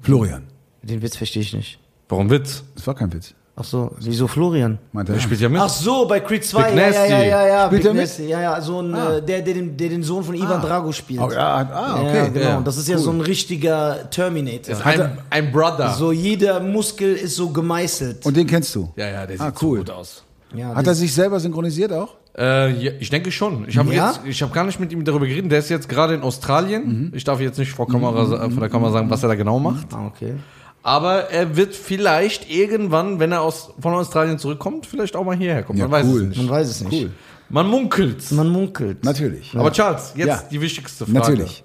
Florian. 0.01 0.45
Den 0.83 1.03
Witz 1.03 1.17
verstehe 1.17 1.43
ich 1.43 1.53
nicht. 1.53 1.79
Warum 2.09 2.31
Witz? 2.31 2.65
Das 2.75 2.87
war 2.87 2.95
kein 2.95 3.13
Witz. 3.13 3.35
Ach 3.61 3.65
so, 3.65 3.91
wieso 4.01 4.27
Florian? 4.27 4.79
Meinte 4.93 5.13
Der 5.13 5.21
er. 5.21 5.23
spielt 5.23 5.41
ja 5.41 5.49
mit. 5.51 5.61
Ach 5.61 5.69
so, 5.69 6.07
bei 6.07 6.21
Creed 6.21 6.45
2. 6.45 6.63
Big 6.63 6.75
Ja, 6.77 6.81
ja, 6.81 6.87
Nasty. 6.89 7.11
ja, 7.13 7.23
ja, 7.23 7.47
ja. 7.47 7.67
Spielt 7.67 7.83
Big 7.83 7.89
er 7.91 7.93
mit? 7.95 8.01
Nasty, 8.03 8.27
ja, 8.29 8.41
ja, 8.41 8.61
so 8.63 8.81
ein, 8.81 8.95
äh, 8.95 9.23
der, 9.23 9.43
der, 9.43 9.55
den, 9.55 9.77
der 9.77 9.89
den 9.91 10.03
Sohn 10.03 10.25
von 10.25 10.35
Ivan 10.35 10.63
Drago 10.63 10.91
spielt. 10.93 11.21
Oh, 11.21 11.31
ja, 11.31 11.69
ah, 11.73 12.01
okay. 12.01 12.17
Ja, 12.17 12.29
genau. 12.29 12.45
Ja. 12.49 12.61
Das 12.63 12.79
ist 12.79 12.89
ja 12.89 12.97
so 12.97 13.11
ein 13.11 13.21
richtiger 13.21 14.09
Terminator. 14.11 14.77
ein, 14.87 15.19
ein 15.29 15.53
Brother. 15.53 15.91
So 15.91 16.11
jeder 16.13 16.59
Muskel 16.61 17.15
ist 17.15 17.37
so 17.37 17.51
gemeißelt. 17.51 18.25
Und 18.25 18.37
den 18.37 18.47
kennst 18.47 18.75
du? 18.75 18.91
ja, 18.97 19.09
ja, 19.11 19.27
der 19.27 19.37
sieht 19.37 19.47
Ah, 19.47 19.53
so 19.55 19.67
cool. 19.67 19.79
gut 19.79 19.91
aus. 19.91 20.25
ja, 20.55 20.75
Hat 20.75 20.87
er 20.87 20.95
sich 20.95 21.13
selber 21.15 21.39
synchronisiert 21.39 21.93
auch? 21.93 22.15
Äh, 22.39 22.71
ja, 22.81 22.93
ich 23.01 23.11
denke 23.11 23.31
schon. 23.33 23.69
Ich 23.69 23.77
habe 23.77 23.93
Ja? 23.93 24.07
jetzt, 24.13 24.21
ich 24.25 24.41
habe 24.41 24.53
gar 24.55 24.65
nicht 24.65 24.79
mit 24.81 24.93
ihm 24.93 25.05
darüber 25.05 25.27
geredet. 25.27 25.51
Der 25.51 25.59
ist 25.59 25.69
jetzt 25.69 25.89
gerade 25.89 26.15
in 26.15 26.23
Australien. 26.23 27.13
Ich 27.15 27.25
darf 27.25 27.41
jetzt 27.41 27.59
nicht 27.59 27.73
vor 27.73 27.87
Kamera, 27.89 28.25
sa- 28.25 28.49
vor 28.49 28.61
der 28.61 28.69
Kamera 28.71 28.93
sagen, 28.93 29.11
was 29.11 29.23
er 29.23 29.29
da 29.31 29.35
genau 29.35 29.59
macht. 29.59 29.87
ah, 29.93 30.07
okay. 30.07 30.35
Aber 30.83 31.31
er 31.31 31.57
wird 31.57 31.75
vielleicht 31.75 32.51
irgendwann, 32.51 33.19
wenn 33.21 33.33
er 33.33 33.43
aus, 33.43 33.71
von 33.81 33.93
Australien 33.95 34.39
zurückkommt, 34.39 34.87
vielleicht 34.87 35.15
auch 35.15 35.25
mal 35.25 35.37
hierher 35.37 35.63
kommen. 35.63 35.79
Ja, 35.79 35.87
Man 35.89 35.93
weiß 36.03 36.07
cool. 36.07 36.23
es 36.23 36.29
nicht. 36.29 36.37
Man 36.39 36.49
weiß 36.49 36.69
es 36.69 36.81
nicht. 36.83 37.03
Cool. 37.03 37.11
Man 37.51 37.67
munkelt. 37.69 38.31
Man 38.33 38.49
munkelt. 38.49 39.05
Natürlich. 39.05 39.55
Aber 39.57 39.73
Charles, 39.73 40.13
jetzt 40.17 40.27
Ja. 40.29 40.43
die 40.51 40.61
wichtigste 40.61 41.05
Frage. 41.05 41.19
Natürlich. 41.19 41.65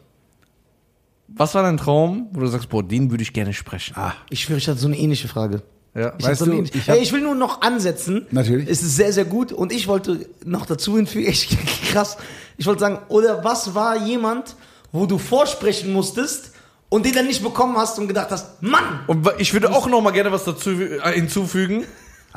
Was 1.27 1.53
war 1.55 1.63
dein 1.63 1.77
Traum, 1.77 2.27
wo 2.33 2.39
du 2.41 2.47
sagst, 2.47 2.69
boah, 2.69 2.83
den 2.83 3.09
würde 3.11 3.23
ich 3.23 3.33
gerne 3.33 3.53
sprechen? 3.53 3.93
Ah, 3.97 4.13
Ich 4.29 4.41
schwöre, 4.41 4.57
ich 4.57 4.67
hatte 4.67 4.79
so 4.79 4.87
eine 4.87 4.97
ähnliche 4.97 5.27
Frage. 5.27 5.61
Ja. 5.93 6.13
Ich, 6.17 6.25
Weißt 6.25 6.39
so 6.39 6.45
du, 6.45 6.61
ich 6.61 6.89
hab- 6.89 6.95
Ey, 6.97 7.01
ich 7.01 7.13
will 7.13 7.21
nur 7.21 7.35
noch 7.35 7.61
ansetzen. 7.61 8.27
Natürlich. 8.31 8.69
Es 8.69 8.81
ist 8.81 8.95
sehr, 8.97 9.13
sehr 9.13 9.25
gut. 9.25 9.51
Und 9.53 9.71
ich 9.71 9.87
wollte 9.87 10.27
noch 10.43 10.65
dazu 10.65 10.97
hinfügen, 10.97 11.25
echt 11.29 11.55
krass. 11.91 12.17
Ich 12.57 12.65
wollte 12.65 12.81
sagen, 12.81 12.99
oder 13.07 13.43
was 13.43 13.75
war 13.75 14.05
jemand, 14.05 14.55
wo 14.91 15.05
du 15.05 15.17
vorsprechen 15.17 15.93
musstest 15.93 16.51
und 16.95 17.05
den 17.05 17.13
dann 17.13 17.27
nicht 17.27 17.43
bekommen 17.43 17.75
hast 17.75 17.99
und 17.99 18.07
gedacht 18.07 18.31
hast, 18.31 18.63
Mann! 18.63 19.01
Und 19.07 19.27
ich 19.37 19.51
würde 19.51 19.69
auch 19.69 19.85
noch 19.89 19.99
mal 19.99 20.11
gerne 20.11 20.31
was 20.31 20.45
dazu 20.45 20.71
äh, 20.71 21.11
hinzufügen, 21.11 21.83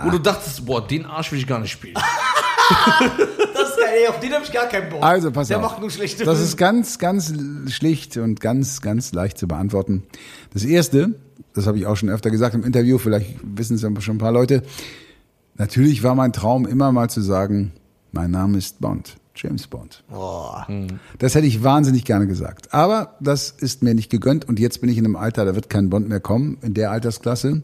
wo 0.03 0.11
du 0.11 0.19
dachtest, 0.19 0.67
boah, 0.67 0.85
den 0.85 1.07
Arsch 1.07 1.31
will 1.31 1.39
ich 1.39 1.47
gar 1.47 1.61
nicht 1.61 1.71
spielen. 1.71 1.95
Das 3.55 3.71
ist 3.71 3.79
geil, 3.79 3.95
ey, 4.03 4.09
auf 4.09 4.21
den 4.21 4.33
habe 4.33 4.45
ich 4.45 4.53
gar 4.53 4.67
keinen 4.67 4.91
Bock. 4.91 5.03
Also, 5.03 5.31
pass 5.31 5.49
Der 5.49 5.57
auf. 5.57 5.63
macht 5.63 5.81
nur 5.81 5.91
schlechte 5.91 6.25
Das 6.25 6.39
ist 6.39 6.59
ganz, 6.59 6.99
ganz 6.99 7.33
schlicht 7.69 8.19
und 8.19 8.41
ganz, 8.41 8.83
ganz 8.83 9.13
leicht 9.13 9.39
zu 9.39 9.49
beantworten. 9.49 10.03
Das 10.53 10.65
erste, 10.65 11.15
das 11.55 11.67
habe 11.67 11.79
ich 11.79 11.87
auch 11.87 11.97
schon 11.97 12.11
öfter 12.11 12.31
gesagt 12.31 12.55
im 12.55 12.65
Interview, 12.65 12.99
vielleicht 12.99 13.37
wissen 13.43 13.77
es 13.77 13.83
ja 13.83 13.89
schon 14.01 14.17
ein 14.17 14.19
paar 14.19 14.33
Leute. 14.33 14.65
Natürlich 15.55 16.03
war 16.03 16.15
mein 16.15 16.33
Traum 16.35 16.67
immer 16.67 16.93
mal 16.93 17.09
zu 17.09 17.23
sagen, 17.23 17.73
mein 18.13 18.33
Name 18.33 18.59
ist 18.59 18.81
Bond, 18.81 19.17
James 19.39 19.67
Bond. 19.67 20.03
Boah. 20.11 20.67
Das 21.19 21.35
hätte 21.35 21.47
ich 21.47 21.63
wahnsinnig 21.63 22.05
gerne 22.05 22.27
gesagt. 22.27 22.75
Aber 22.75 23.17
das 23.21 23.51
ist 23.51 23.83
mir 23.83 23.95
nicht 23.95 24.11
gegönnt 24.11 24.49
und 24.49 24.59
jetzt 24.59 24.81
bin 24.81 24.91
ich 24.91 24.99
in 24.99 25.05
einem 25.05 25.17
Alter, 25.17 25.45
da 25.45 25.55
wird 25.55 25.71
kein 25.71 25.91
Bond 25.91 26.09
mehr 26.09 26.21
kommen, 26.21 26.59
in 26.63 26.75
der 26.75 26.91
Altersklasse. 26.91 27.63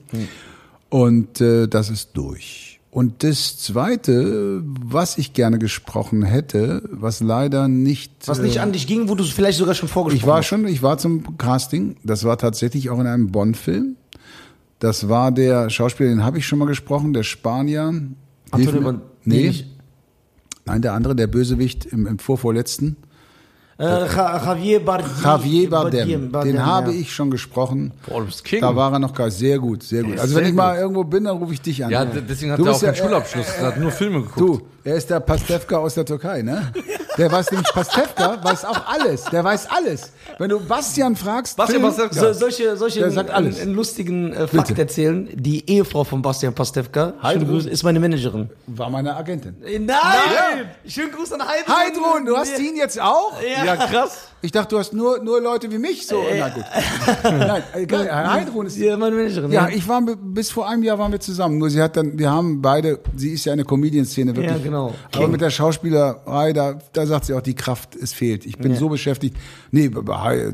Und 0.89 1.41
äh, 1.41 1.67
das 1.67 1.91
ist 1.91 2.11
durch. 2.15 2.81
Und 2.95 3.25
das 3.25 3.59
Zweite, 3.59 4.63
was 4.65 5.19
ich 5.19 5.33
gerne 5.33 5.59
gesprochen 5.59 6.23
hätte, 6.23 6.81
was 6.93 7.19
leider 7.19 7.67
nicht... 7.67 8.13
Was 8.27 8.39
nicht 8.39 8.59
äh, 8.59 8.61
an 8.61 8.71
dich 8.71 8.87
ging, 8.87 9.09
wo 9.09 9.17
du 9.17 9.25
vielleicht 9.25 9.59
sogar 9.59 9.75
schon 9.75 9.89
vorgesprochen 9.89 10.23
Ich 10.23 10.29
war 10.29 10.39
hast. 10.39 10.47
schon, 10.47 10.69
ich 10.69 10.81
war 10.81 10.97
zum 10.97 11.37
Casting. 11.37 11.97
Das 12.05 12.23
war 12.23 12.39
tatsächlich 12.39 12.91
auch 12.91 13.01
in 13.01 13.09
einem 13.09 13.33
Bond-Film. 13.33 13.97
Das 14.79 15.09
war 15.09 15.33
der 15.33 15.71
Schauspieler, 15.71 16.11
den 16.11 16.23
habe 16.23 16.39
ich 16.39 16.47
schon 16.47 16.61
mal 16.61 16.67
gesprochen, 16.67 17.13
der 17.13 17.25
Spanier. 17.25 17.93
Antonio 18.53 19.01
nee, 19.25 19.49
nicht. 19.49 19.74
Nein, 20.67 20.83
der 20.83 20.93
andere, 20.93 21.15
der 21.15 21.27
Bösewicht 21.27 21.87
im, 21.87 22.07
im 22.07 22.19
vorvorletzten. 22.19 22.97
Äh, 23.77 23.85
Ja- 23.85 24.37
Javier 24.45 24.85
Bardem. 24.85 25.11
Javier 25.23 25.69
Bardem. 25.71 26.31
Bardem, 26.31 26.53
Den 26.53 26.65
habe 26.65 26.93
ja. 26.93 27.01
ich 27.01 27.13
schon 27.13 27.31
gesprochen. 27.31 27.93
Bist 28.27 28.45
King. 28.45 28.61
Da 28.61 28.77
war 28.77 28.93
er 28.93 29.01
noch 29.01 29.13
gar 29.15 29.31
sehr 29.33 29.59
gut, 29.59 29.83
sehr 29.83 30.05
gut. 30.05 30.19
Also 30.19 30.37
wenn 30.37 30.47
ich 30.47 30.53
mal 30.53 30.75
gut. 30.75 30.81
irgendwo 30.83 31.03
bin, 31.05 31.25
dann 31.25 31.39
rufe 31.39 31.55
ich 31.55 31.61
dich 31.61 31.85
an. 31.85 31.91
Ja, 31.91 32.05
deswegen 32.05 32.53
hat 32.53 32.61
Du 32.61 32.65
er 32.67 32.71
auch 32.71 32.75
bist 32.75 32.83
ja- 32.83 32.93
keinen 32.93 33.03
Schulabschluss. 33.05 33.47
Er 33.59 33.67
hat 33.67 33.81
nur 33.81 33.91
Filme 33.91 34.21
geguckt. 34.23 34.39
Du, 34.39 34.61
er 34.85 34.95
ist 34.95 35.11
der 35.11 35.19
Pastewka 35.21 35.77
aus 35.79 35.95
der 35.95 36.05
Türkei, 36.05 36.43
ne? 36.43 36.73
Der 37.17 37.31
weiß 37.31 37.51
nämlich, 37.53 37.69
Pastewka 37.73 38.39
weiß 38.43 38.65
auch 38.65 38.87
alles. 38.87 39.25
Der 39.25 39.45
weiß 39.45 39.69
alles. 39.71 40.13
Wenn 40.39 40.49
du 40.51 40.59
Bastian 40.61 41.15
fragst, 41.15 41.57
Bastian 41.57 41.81
Film- 41.83 41.93
Pastewka. 41.95 42.33
So, 42.33 42.39
solche 42.41 42.77
solche 42.77 43.05
alles. 43.05 43.19
einen, 43.19 43.57
einen 43.61 43.75
lustigen 43.75 44.33
äh, 44.33 44.49
Fakt 44.49 44.69
Bitte. 44.69 44.81
erzählen. 44.81 45.29
Die 45.33 45.69
Ehefrau 45.71 46.03
von 46.05 46.23
Bastian 46.23 46.55
Pastewka, 46.55 47.15
Heidrun. 47.23 47.49
Grüße, 47.49 47.71
ist 47.71 47.83
meine 47.85 48.01
Managerin. 48.01 48.51
war 48.67 48.91
meine 48.91 49.15
Agentin. 49.17 49.55
Äh, 49.65 49.79
Nein! 49.79 49.97
Schönen 50.87 51.13
Gruß 51.13 51.33
an 51.35 51.43
Heidrun. 51.47 51.77
Heidrun, 51.77 52.25
du 52.27 52.37
hast 52.37 52.59
ihn 52.59 52.77
jetzt 52.77 53.01
auch? 53.01 53.33
Ja, 53.65 53.77
krass. 53.77 54.29
Ich 54.43 54.53
dachte, 54.53 54.75
du 54.75 54.79
hast 54.79 54.93
nur, 54.93 55.21
nur 55.23 55.41
Leute 55.41 55.71
wie 55.71 55.79
mich 55.79 56.07
so. 56.07 56.23
Na 56.39 56.49
gut. 56.51 56.65
Nein, 57.25 57.63
egal. 57.75 58.31
Heidrun 58.35 58.67
ist. 58.67 58.77
Ja, 58.77 58.95
meine 58.97 59.17
Managerin. 59.17 59.51
Ja, 59.51 59.69
ich 59.69 59.89
war 59.89 60.03
bis 60.03 60.51
vor 60.51 60.69
einem 60.69 60.83
Jahr 60.83 60.99
waren 60.99 61.13
wir 61.13 61.21
zusammen. 61.21 61.57
Nur 61.59 61.71
sie 61.71 61.81
hat 61.81 61.97
dann, 61.97 62.19
wir 62.19 62.31
haben 62.31 62.61
beide, 62.61 62.99
sie 63.17 63.31
ist 63.33 63.47
ja 63.47 63.55
eine 63.55 63.65
Comedian-Szene 63.65 64.37
wirklich. 64.37 64.53
Ja, 64.57 64.63
genau. 64.63 64.93
Aber 65.13 65.23
King. 65.23 65.31
mit 65.31 65.41
der 65.41 65.49
Schauspielerei, 65.51 66.53
da, 66.53 66.79
da 66.93 67.04
sagt 67.07 67.27
sie 67.27 67.35
auch, 67.35 67.41
die 67.41 67.55
Kraft, 67.55 67.97
es 67.97 68.13
fehlt. 68.13 68.47
Ich 68.47 68.59
bin 68.59 68.73
Ja. 68.73 68.79
so 68.79 68.89
beschäftigt. 68.89 69.37
Nee, 69.71 69.91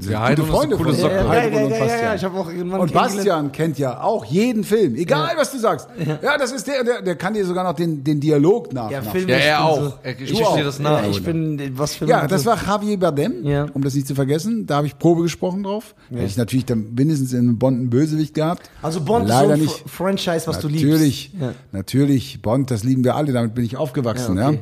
Ja, 0.08 0.24
eine 0.24 0.36
coole 0.42 0.76
von. 0.76 0.94
Ja, 0.96 1.08
ja, 1.08 1.44
ja, 1.48 1.64
und 1.64 1.70
ja, 1.70 1.78
Bastian. 1.78 2.02
ja, 2.04 2.14
ich 2.14 2.24
hab 2.24 2.34
auch 2.34 2.46
und. 2.48 2.92
Bastian 2.92 3.52
kennt 3.52 3.78
ja 3.78 4.02
auch 4.02 4.24
jeden 4.24 4.64
Film. 4.64 4.94
Egal, 4.96 5.32
was 5.36 5.52
du 5.52 5.58
sagst. 5.58 5.88
Ja. 6.04 6.38
das 6.38 6.52
ist 6.52 6.66
der, 6.66 6.84
der, 6.84 7.02
der 7.02 7.16
kann 7.16 7.34
dir 7.34 7.44
sogar 7.46 7.64
noch 7.64 7.74
den, 7.74 8.02
den 8.04 8.20
Dialog 8.20 8.72
nach. 8.72 8.90
Ja, 8.90 9.00
nach- 9.02 9.12
Film 9.12 9.28
Ja, 9.28 9.36
er 9.36 9.64
auch. 9.64 9.82
So, 9.82 9.92
Er- 10.02 10.46
auch. 10.46 10.56
dir 10.56 10.64
das 10.64 10.78
nach. 10.78 11.02
ja, 11.02 11.10
ich 11.10 11.22
bin, 11.22 11.60
was 11.78 11.94
für 11.96 12.06
Ja, 12.06 12.26
das 12.26 12.44
war 12.46 12.58
Javier 12.66 12.98
Bardem, 12.98 13.44
Ja. 13.44 13.66
um 13.72 13.82
das 13.82 13.94
nicht 13.94 14.06
zu 14.06 14.14
vergessen. 14.14 14.66
Da 14.66 14.76
habe 14.76 14.86
ich 14.86 14.98
Probe 14.98 15.22
gesprochen 15.22 15.62
drauf. 15.62 15.94
Hätte 16.10 16.24
ich 16.24 16.36
natürlich 16.36 16.64
dann 16.66 16.94
mindestens 16.94 17.32
in 17.32 17.40
einem 17.40 17.58
Bond 17.58 17.78
einen 17.78 17.90
Bösewicht 17.90 18.34
gehabt. 18.34 18.70
Also 18.82 19.00
Bond 19.00 19.28
Leider 19.28 19.42
ist 19.42 19.46
so 19.48 19.52
ein 19.54 19.60
nicht. 19.60 19.74
Fr- 19.86 19.88
Franchise, 19.88 20.46
was 20.46 20.58
du 20.60 20.68
liebst. 20.68 20.84
Natürlich, 20.84 21.32
Ja. 21.40 21.52
natürlich, 21.72 22.42
Bond, 22.42 22.70
das 22.70 22.84
lieben 22.84 23.04
wir 23.04 23.14
alle, 23.16 23.32
damit 23.32 23.54
bin 23.54 23.64
ich 23.64 23.76
aufgewachsen. 23.76 24.36
Ja, 24.36 24.42
Ja, 24.42 24.48
okay. 24.50 24.60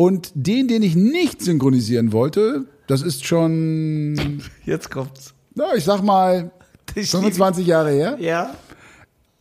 Und 0.00 0.30
den, 0.34 0.66
den 0.66 0.82
ich 0.82 0.96
nicht 0.96 1.42
synchronisieren 1.42 2.12
wollte, 2.14 2.64
das 2.86 3.02
ist 3.02 3.26
schon, 3.26 4.42
Jetzt 4.64 4.90
kommt's. 4.90 5.34
na, 5.54 5.74
ich 5.74 5.84
sag 5.84 6.02
mal, 6.02 6.50
Ich 6.94 7.10
25 7.10 7.66
Jahre 7.66 7.90
her. 7.90 8.16
Ja. 8.18 8.54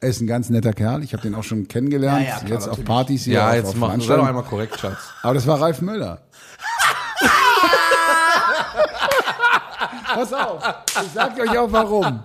Er 0.01 0.09
ist 0.09 0.19
ein 0.19 0.27
ganz 0.27 0.49
netter 0.49 0.73
Kerl. 0.73 1.01
Ich 1.01 1.13
habe 1.13 1.23
den 1.23 1.33
auch 1.33 1.45
schon 1.45 1.69
kennengelernt. 1.69 2.25
Ja, 2.27 2.29
ja, 2.33 2.39
klar, 2.39 2.51
jetzt 2.51 2.67
auf. 2.67 2.83
Partys 2.83 3.23
hier. 3.23 3.35
Ja, 3.35 3.49
auf, 3.49 3.55
jetzt 3.55 3.67
auf 3.69 3.75
mach 3.75 3.79
sei 3.79 3.85
doch 3.85 3.87
Veranstaltungen. 3.87 4.27
einmal 4.27 4.43
korrekt, 4.43 4.77
Schatz. 4.77 4.97
Aber 5.23 5.33
das 5.33 5.47
war 5.47 5.61
Ralf 5.61 5.81
Müller. 5.81 6.21
Pass 10.13 10.33
auf, 10.33 10.61
ich 11.03 11.11
sag 11.13 11.39
euch 11.39 11.57
auch 11.57 11.71
warum. 11.71 12.19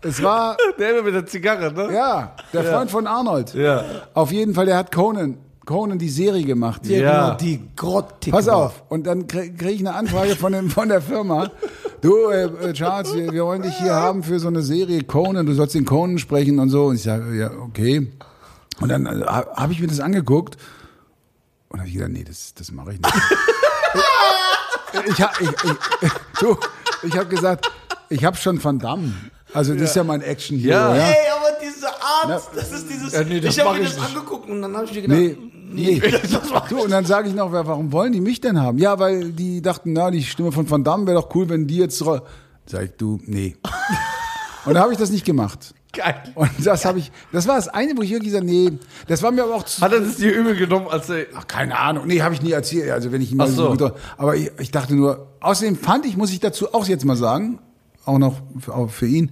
Es 0.00 0.22
war, 0.22 0.56
Der 0.78 1.02
mit 1.02 1.14
der 1.14 1.26
Zigarre, 1.26 1.72
ne? 1.72 1.92
ja, 1.92 2.36
der 2.52 2.62
Freund 2.64 2.90
von 2.90 3.06
Arnold. 3.08 3.52
Ja. 3.54 3.84
Auf 4.12 4.30
jeden 4.30 4.54
Fall, 4.54 4.66
der 4.66 4.76
hat 4.76 4.92
Conan, 4.92 5.38
Conan 5.64 5.98
die 5.98 6.08
Serie 6.08 6.44
gemacht. 6.44 6.86
Ja, 6.86 6.98
Ja. 6.98 7.24
genau, 7.26 7.36
die 7.38 7.60
Grottig. 7.76 8.32
Pass 8.32 8.48
auf. 8.48 8.82
Und 8.88 9.06
dann 9.06 9.26
kriege 9.26 9.54
krieg 9.54 9.74
ich 9.76 9.80
eine 9.80 9.94
Anfrage 9.94 10.36
von, 10.36 10.52
dem, 10.52 10.70
von 10.70 10.88
der 10.88 11.00
Firma. 11.00 11.50
Du, 12.00 12.28
äh, 12.28 12.44
äh, 12.44 12.72
Charles, 12.74 13.14
wir, 13.14 13.32
wir 13.32 13.44
wollen 13.44 13.62
dich 13.62 13.74
hier 13.78 13.94
haben 13.94 14.22
für 14.22 14.38
so 14.38 14.48
eine 14.48 14.62
Serie 14.62 15.02
Conan. 15.04 15.46
Du 15.46 15.54
sollst 15.54 15.74
den 15.74 15.84
Conan 15.86 16.18
sprechen 16.18 16.58
und 16.58 16.68
so. 16.70 16.86
Und 16.86 16.96
ich 16.96 17.02
sage, 17.02 17.34
ja, 17.36 17.50
okay. 17.50 18.12
Und 18.80 18.88
dann 18.90 19.06
äh, 19.06 19.24
habe 19.24 19.72
ich 19.72 19.80
mir 19.80 19.86
das 19.86 20.00
angeguckt 20.00 20.56
und 21.70 21.78
habe 21.78 21.88
ich 21.88 21.94
gedacht, 21.94 22.10
nee, 22.12 22.24
das, 22.24 22.52
das 22.54 22.70
mache 22.72 22.92
ich 22.94 23.00
nicht. 23.00 23.14
ich 25.08 25.20
habe 25.22 25.32
ich, 25.40 25.48
ich, 25.48 26.10
du, 26.40 26.56
ich 27.02 27.16
hab 27.16 27.28
gesagt, 27.30 27.70
ich 28.10 28.24
habe 28.24 28.36
schon 28.36 28.62
Van 28.62 28.78
Damme. 28.78 29.12
Also 29.52 29.72
das 29.74 29.82
ist 29.90 29.96
ja 29.96 30.04
mein 30.04 30.20
Action 30.22 30.58
hier. 30.58 30.72
Ja. 30.72 30.96
Ja. 30.96 31.02
Ey, 31.08 31.14
aber 31.30 31.48
diese 31.62 31.86
Art, 31.88 32.42
das 32.54 32.72
ist 32.72 32.88
dieses. 32.90 33.12
Ja, 33.12 33.22
nee, 33.24 33.40
das 33.40 33.56
ich 33.56 33.64
habe 33.64 33.78
mir 33.78 33.84
ich 33.84 33.90
das 33.94 33.98
nicht. 33.98 34.16
angeguckt 34.16 34.48
und 34.50 34.62
dann 34.62 34.76
habe 34.76 34.86
ich 34.86 34.94
mir 34.94 35.02
gedacht, 35.02 35.18
Nee, 35.18 35.36
nee. 35.74 36.00
Du, 36.68 36.82
und 36.82 36.90
dann 36.90 37.04
sage 37.04 37.28
ich 37.28 37.34
noch, 37.34 37.52
wa- 37.52 37.66
warum 37.66 37.92
wollen 37.92 38.12
die 38.12 38.20
mich 38.20 38.40
denn 38.40 38.60
haben? 38.60 38.78
Ja, 38.78 38.98
weil 38.98 39.32
die 39.32 39.60
dachten, 39.60 39.92
na, 39.92 40.10
die 40.10 40.22
Stimme 40.22 40.52
von 40.52 40.68
Van 40.70 40.82
Damme 40.84 41.06
wäre 41.06 41.20
doch 41.20 41.34
cool, 41.34 41.48
wenn 41.48 41.66
die 41.66 41.76
jetzt... 41.78 41.98
Sag 41.98 42.82
ich, 42.82 42.90
du, 42.96 43.20
nee. 43.26 43.56
Und 44.64 44.74
da 44.74 44.80
habe 44.80 44.92
ich 44.92 44.98
das 44.98 45.10
nicht 45.10 45.24
gemacht. 45.26 45.74
Geil. 45.92 46.14
Und 46.34 46.50
das 46.64 46.84
habe 46.86 46.98
ich, 46.98 47.12
das 47.32 47.46
war 47.46 47.56
das 47.56 47.68
eine, 47.68 47.96
wo 47.96 48.02
ich 48.02 48.10
wirklich 48.10 48.30
gesagt, 48.32 48.46
nee, 48.46 48.72
das 49.06 49.22
war 49.22 49.30
mir 49.30 49.44
aber 49.44 49.56
auch 49.56 49.62
zu, 49.64 49.80
Hat 49.82 49.92
er 49.92 50.00
das 50.00 50.16
dir 50.16 50.32
übel 50.34 50.56
genommen, 50.56 50.88
als 50.88 51.08
er. 51.10 51.26
Ach, 51.36 51.46
keine 51.46 51.78
Ahnung, 51.78 52.06
nee, 52.06 52.20
habe 52.22 52.34
ich 52.34 52.42
nie 52.42 52.50
erzählt, 52.52 52.90
also 52.90 53.12
wenn 53.12 53.20
ich 53.22 53.30
ihm 53.30 53.40
Ach 53.40 53.46
so. 53.46 53.76
gut, 53.76 53.92
aber 54.16 54.34
ich, 54.34 54.50
ich 54.58 54.70
dachte 54.72 54.94
nur, 54.96 55.28
außerdem 55.40 55.76
fand 55.76 56.06
ich, 56.06 56.16
muss 56.16 56.32
ich 56.32 56.40
dazu 56.40 56.72
auch 56.74 56.86
jetzt 56.88 57.04
mal 57.04 57.14
sagen, 57.16 57.60
auch 58.06 58.18
noch 58.18 58.40
für, 58.58 58.74
auch 58.74 58.90
für 58.90 59.06
ihn, 59.06 59.30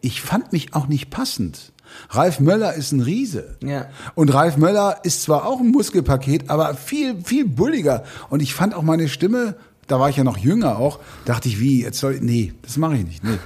ich 0.00 0.22
fand 0.22 0.52
mich 0.52 0.72
auch 0.74 0.86
nicht 0.86 1.10
passend. 1.10 1.72
Ralf 2.10 2.40
Möller 2.40 2.74
ist 2.74 2.92
ein 2.92 3.00
Riese. 3.00 3.56
Ja. 3.62 3.86
Und 4.14 4.32
Ralf 4.32 4.56
Möller 4.56 4.98
ist 5.02 5.22
zwar 5.22 5.46
auch 5.46 5.60
ein 5.60 5.68
Muskelpaket, 5.68 6.50
aber 6.50 6.74
viel, 6.74 7.22
viel 7.24 7.46
bulliger. 7.46 8.04
Und 8.28 8.40
ich 8.40 8.54
fand 8.54 8.74
auch 8.74 8.82
meine 8.82 9.08
Stimme, 9.08 9.56
da 9.86 9.98
war 9.98 10.08
ich 10.08 10.16
ja 10.16 10.24
noch 10.24 10.38
jünger 10.38 10.78
auch, 10.78 11.00
dachte 11.24 11.48
ich, 11.48 11.60
wie, 11.60 11.82
jetzt 11.82 11.98
soll, 11.98 12.18
nee, 12.20 12.52
das 12.62 12.76
mache 12.76 12.96
ich 12.96 13.04
nicht, 13.04 13.24
nee. 13.24 13.38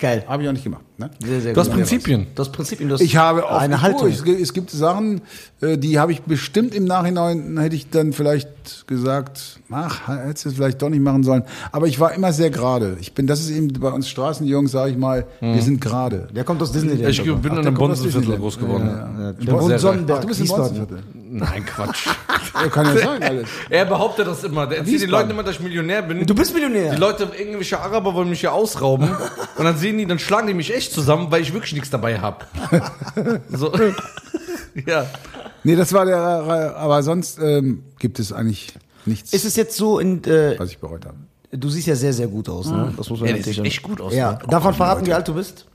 Geil. 0.00 0.24
Habe 0.26 0.42
ich 0.42 0.48
auch 0.48 0.52
nicht 0.52 0.64
gemacht. 0.64 0.82
Ne? 0.98 1.10
Sehr, 1.24 1.40
sehr 1.40 1.52
Du 1.54 1.60
hast 1.60 1.68
gut. 1.68 1.76
Prinzipien. 1.76 2.26
Du 2.34 2.42
hast 2.42 2.50
Prinzipien, 2.52 2.88
du 2.88 2.94
hast 2.94 3.00
Ich 3.00 3.16
habe 3.16 3.44
auch 3.46 3.58
eine 3.58 3.80
Haltung. 3.80 4.08
Es, 4.08 4.24
gibt- 4.24 4.40
es 4.40 4.52
gibt 4.52 4.70
Sachen, 4.70 5.20
äh, 5.60 5.78
die 5.78 5.98
habe 5.98 6.12
ich 6.12 6.22
bestimmt 6.22 6.74
im 6.74 6.84
Nachhinein, 6.84 7.56
hätte 7.58 7.76
ich 7.76 7.88
dann 7.90 8.12
vielleicht 8.12 8.86
gesagt, 8.86 9.60
ach, 9.70 10.08
hättest 10.08 10.44
du 10.44 10.48
es 10.50 10.54
vielleicht 10.56 10.82
doch 10.82 10.88
nicht 10.90 11.02
machen 11.02 11.22
sollen. 11.22 11.44
Aber 11.72 11.86
ich 11.86 12.00
war 12.00 12.12
immer 12.12 12.32
sehr 12.32 12.50
gerade. 12.50 12.96
Ich 13.00 13.14
bin, 13.14 13.26
das 13.26 13.40
ist 13.40 13.50
eben 13.50 13.68
bei 13.74 13.90
uns 13.90 14.08
Straßenjungs, 14.08 14.70
sage 14.72 14.90
ich 14.92 14.98
mal, 14.98 15.26
wir 15.40 15.62
sind 15.62 15.80
gerade. 15.80 16.28
Der 16.34 16.44
kommt 16.44 16.60
aus 16.62 16.72
Disneyland. 16.72 17.08
Ich 17.08 17.22
bin 17.22 17.32
Ach, 17.34 17.56
in 17.56 17.62
der 17.62 17.72
einem 17.72 17.92
Disneyland. 18.02 18.40
groß 18.40 18.58
geworden. 18.58 18.86
Ja, 18.88 19.34
Ich 19.38 19.46
der 19.68 19.78
Sonnenberg. 19.78 20.18
Ach, 20.18 20.22
du 20.22 20.28
bist 20.28 20.40
im. 20.40 20.48
Bonzenviertel. 20.48 20.98
Nein, 21.32 21.64
Quatsch. 21.64 22.06
Ja, 22.54 22.68
kann 22.68 22.86
ja 22.86 22.96
sein 22.98 23.22
alles. 23.22 23.48
er 23.68 23.84
behauptet 23.84 24.26
das 24.26 24.42
immer. 24.42 24.66
Der 24.66 24.78
erzählt 24.78 25.02
den. 25.02 25.10
Leuten 25.10 25.30
immer, 25.30 25.44
dass 25.44 25.54
ich 25.54 25.60
Millionär 25.60 26.02
bin. 26.02 26.26
Du 26.26 26.34
bist 26.34 26.52
Millionär. 26.52 26.92
Die 26.94 27.00
Leute, 27.00 27.30
irgendwelche 27.38 27.78
Araber 27.78 28.14
wollen 28.14 28.28
mich 28.30 28.40
hier 28.40 28.52
ausrauben. 28.52 29.08
und 29.56 29.64
dann 29.64 29.76
sehen 29.76 29.96
die, 29.98 30.06
dann 30.06 30.18
schlagen 30.18 30.48
die 30.48 30.54
mich 30.54 30.74
echt 30.74 30.92
zusammen, 30.92 31.28
weil 31.30 31.42
ich 31.42 31.52
wirklich 31.52 31.72
nichts 31.72 31.88
dabei 31.90 32.18
habe. 32.18 32.44
so. 33.48 33.72
ja. 34.86 35.06
Nee, 35.62 35.76
das 35.76 35.92
war 35.92 36.04
der, 36.04 36.18
aber 36.18 37.02
sonst 37.02 37.38
ähm, 37.40 37.84
gibt 37.98 38.18
es 38.18 38.32
eigentlich 38.32 38.72
nichts, 39.06 39.32
Ist 39.32 39.44
es 39.44 39.56
jetzt 39.56 39.76
so, 39.76 39.98
in, 39.98 40.24
äh, 40.24 40.58
was 40.58 40.70
ich 40.70 40.78
bereut 40.78 41.04
habe. 41.06 41.16
du 41.52 41.68
siehst 41.70 41.86
ja 41.86 41.94
sehr, 41.94 42.12
sehr 42.12 42.26
gut 42.28 42.48
aus, 42.48 42.66
ne? 42.70 42.92
Das 42.96 43.08
muss 43.08 43.20
man 43.20 43.28
Ja, 43.28 43.36
natürlich 43.36 43.44
sieht 43.44 43.54
sagen. 43.56 43.66
echt 43.66 43.82
gut 43.82 44.00
aus, 44.00 44.14
Ja. 44.14 44.32
ne? 44.32 44.38
Darf 44.48 44.64
man 44.64 44.74
verraten, 44.74 45.06
wie 45.06 45.12
alt 45.12 45.28
du 45.28 45.34
bist? 45.34 45.66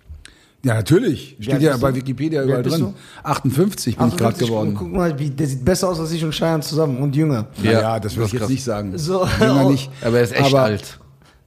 Ja, 0.64 0.74
natürlich. 0.74 1.38
Steht 1.40 1.62
ja 1.62 1.78
bei 1.78 1.92
du? 1.92 1.98
Wikipedia 1.98 2.44
überall 2.44 2.64
drin. 2.64 2.94
58 3.24 3.98
bin 3.98 4.08
ich 4.08 4.18
gerade 4.18 4.30
58, 4.36 4.48
geworden. 4.48 4.76
Guck 4.78 4.92
mal, 4.92 5.20
wie, 5.20 5.30
der 5.30 5.48
sieht 5.48 5.64
besser 5.64 5.90
aus 5.90 6.00
als 6.00 6.12
ich 6.12 6.24
und 6.24 6.32
Cheyenne 6.34 6.62
zusammen 6.62 6.98
und 6.98 7.16
jünger. 7.16 7.48
Ja, 7.62 7.72
Ja, 7.72 8.00
das 8.00 8.16
würde 8.16 8.28
ich 8.28 8.34
jetzt 8.34 8.42
krass. 8.42 8.50
nicht 8.50 8.64
sagen. 8.64 8.98
So. 8.98 9.26
Jünger 9.40 9.70
nicht. 9.70 9.92
Aber 10.02 10.18
er 10.18 10.24
ist 10.24 10.34
echt 10.34 10.46
Aber 10.46 10.62
alt. 10.64 11.00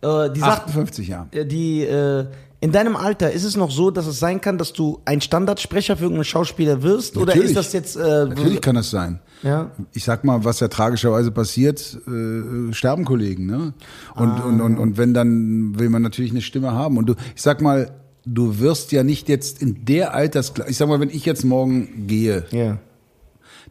Äh, 0.03 0.31
die 0.33 0.41
Sache, 0.41 0.63
58, 0.67 1.09
ja. 1.09 1.27
äh, 1.33 1.45
die, 1.45 1.83
äh, 1.83 2.27
in 2.61 2.71
deinem 2.73 2.95
Alter 2.97 3.33
ist 3.33 3.43
es 3.45 3.57
noch 3.57 3.71
so, 3.73 3.91
dass 3.91 4.07
es 4.07 4.19
sein 4.21 4.41
kann, 4.41 4.59
dass 4.59 4.73
du 4.73 5.01
ein 5.05 5.21
Standardsprecher 5.21 5.97
für 5.97 6.05
irgendeinen 6.05 6.25
Schauspieler 6.25 6.83
wirst? 6.83 7.17
Oder 7.17 7.27
Natürlich. 7.35 7.51
ist 7.51 7.57
das 7.57 7.73
jetzt, 7.73 7.97
äh, 7.97 8.27
Natürlich 8.27 8.61
kann 8.61 8.77
das 8.77 8.91
sein. 8.91 9.19
Ja. 9.45 9.71
Ich 9.93 10.05
sag 10.05 10.25
mal, 10.25 10.45
was 10.45 10.59
ja 10.61 10.67
tragischerweise 10.69 11.31
passiert, 11.33 11.99
äh, 12.09 12.73
sterben 12.73 13.05
Kollegen, 13.05 13.47
ne? 13.47 13.73
Und, 14.17 14.29
Ah. 14.29 14.43
und, 14.45 14.61
und, 14.61 14.79
und 14.79 14.97
wenn 14.97 15.15
dann 15.15 15.79
will 15.79 15.89
man 15.89 16.03
natürlich 16.03 16.31
eine 16.33 16.41
Stimme 16.41 16.73
haben. 16.73 16.97
Und 16.99 17.07
du, 17.09 17.15
ich 17.37 17.43
sag 17.43 17.61
mal, 17.61 17.91
du 18.35 18.59
wirst 18.59 18.93
ja 18.93 19.03
nicht 19.05 19.29
jetzt 19.29 19.62
in 19.62 19.85
der 19.85 20.14
Altersklasse, 20.14 20.70
ich 20.70 20.76
sag 20.76 20.89
mal, 20.89 21.01
wenn 21.01 21.11
ich 21.11 21.24
jetzt 21.24 21.45
morgen 21.45 22.07
gehe, 22.07 22.45
ja. 22.51 22.79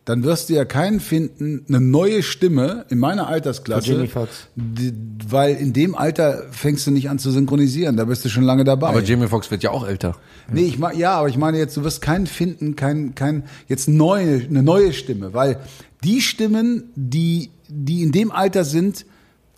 dann 0.05 0.23
wirst 0.23 0.49
du 0.49 0.53
ja 0.53 0.63
keinen 0.65 0.99
finden, 0.99 1.65
eine 1.67 1.81
neue 1.81 2.23
Stimme 2.23 2.85
in 2.89 2.97
meiner 2.99 3.27
Altersklasse, 3.27 3.91
Jamie 3.93 4.07
Foxx. 4.07 4.47
die- 4.55 4.93
weil 5.29 5.55
in 5.55 5.73
dem 5.73 5.95
Alter 5.95 6.43
fängst 6.51 6.87
du 6.87 6.91
nicht 6.91 7.09
an 7.09 7.19
zu 7.19 7.31
synchronisieren, 7.31 7.97
da 7.97 8.05
bist 8.05 8.23
du 8.23 8.29
schon 8.29 8.43
lange 8.43 8.63
dabei. 8.63 8.87
Aber 8.87 9.03
Jamie 9.03 9.27
Foxx 9.27 9.51
wird 9.51 9.63
ja 9.63 9.71
auch 9.71 9.85
älter. 9.85 10.15
Nee, 10.51 10.61
ich 10.63 10.79
mein, 10.79 10.97
ja, 10.97 11.13
aber 11.15 11.27
ich 11.27 11.37
meine 11.37 11.57
jetzt, 11.57 11.75
du 11.75 11.83
wirst 11.83 12.01
keinen 12.01 12.27
finden, 12.27 12.75
kein, 12.77 13.13
kein, 13.15 13.43
jetzt 13.67 13.89
neue, 13.89 14.41
eine 14.45 14.63
neue 14.63 14.93
Stimme, 14.93 15.33
weil 15.33 15.59
die 16.03 16.21
Stimmen, 16.21 16.83
die, 16.95 17.49
die 17.67 18.01
in 18.03 18.11
dem 18.13 18.31
Alter 18.31 18.63
sind, 18.63 19.05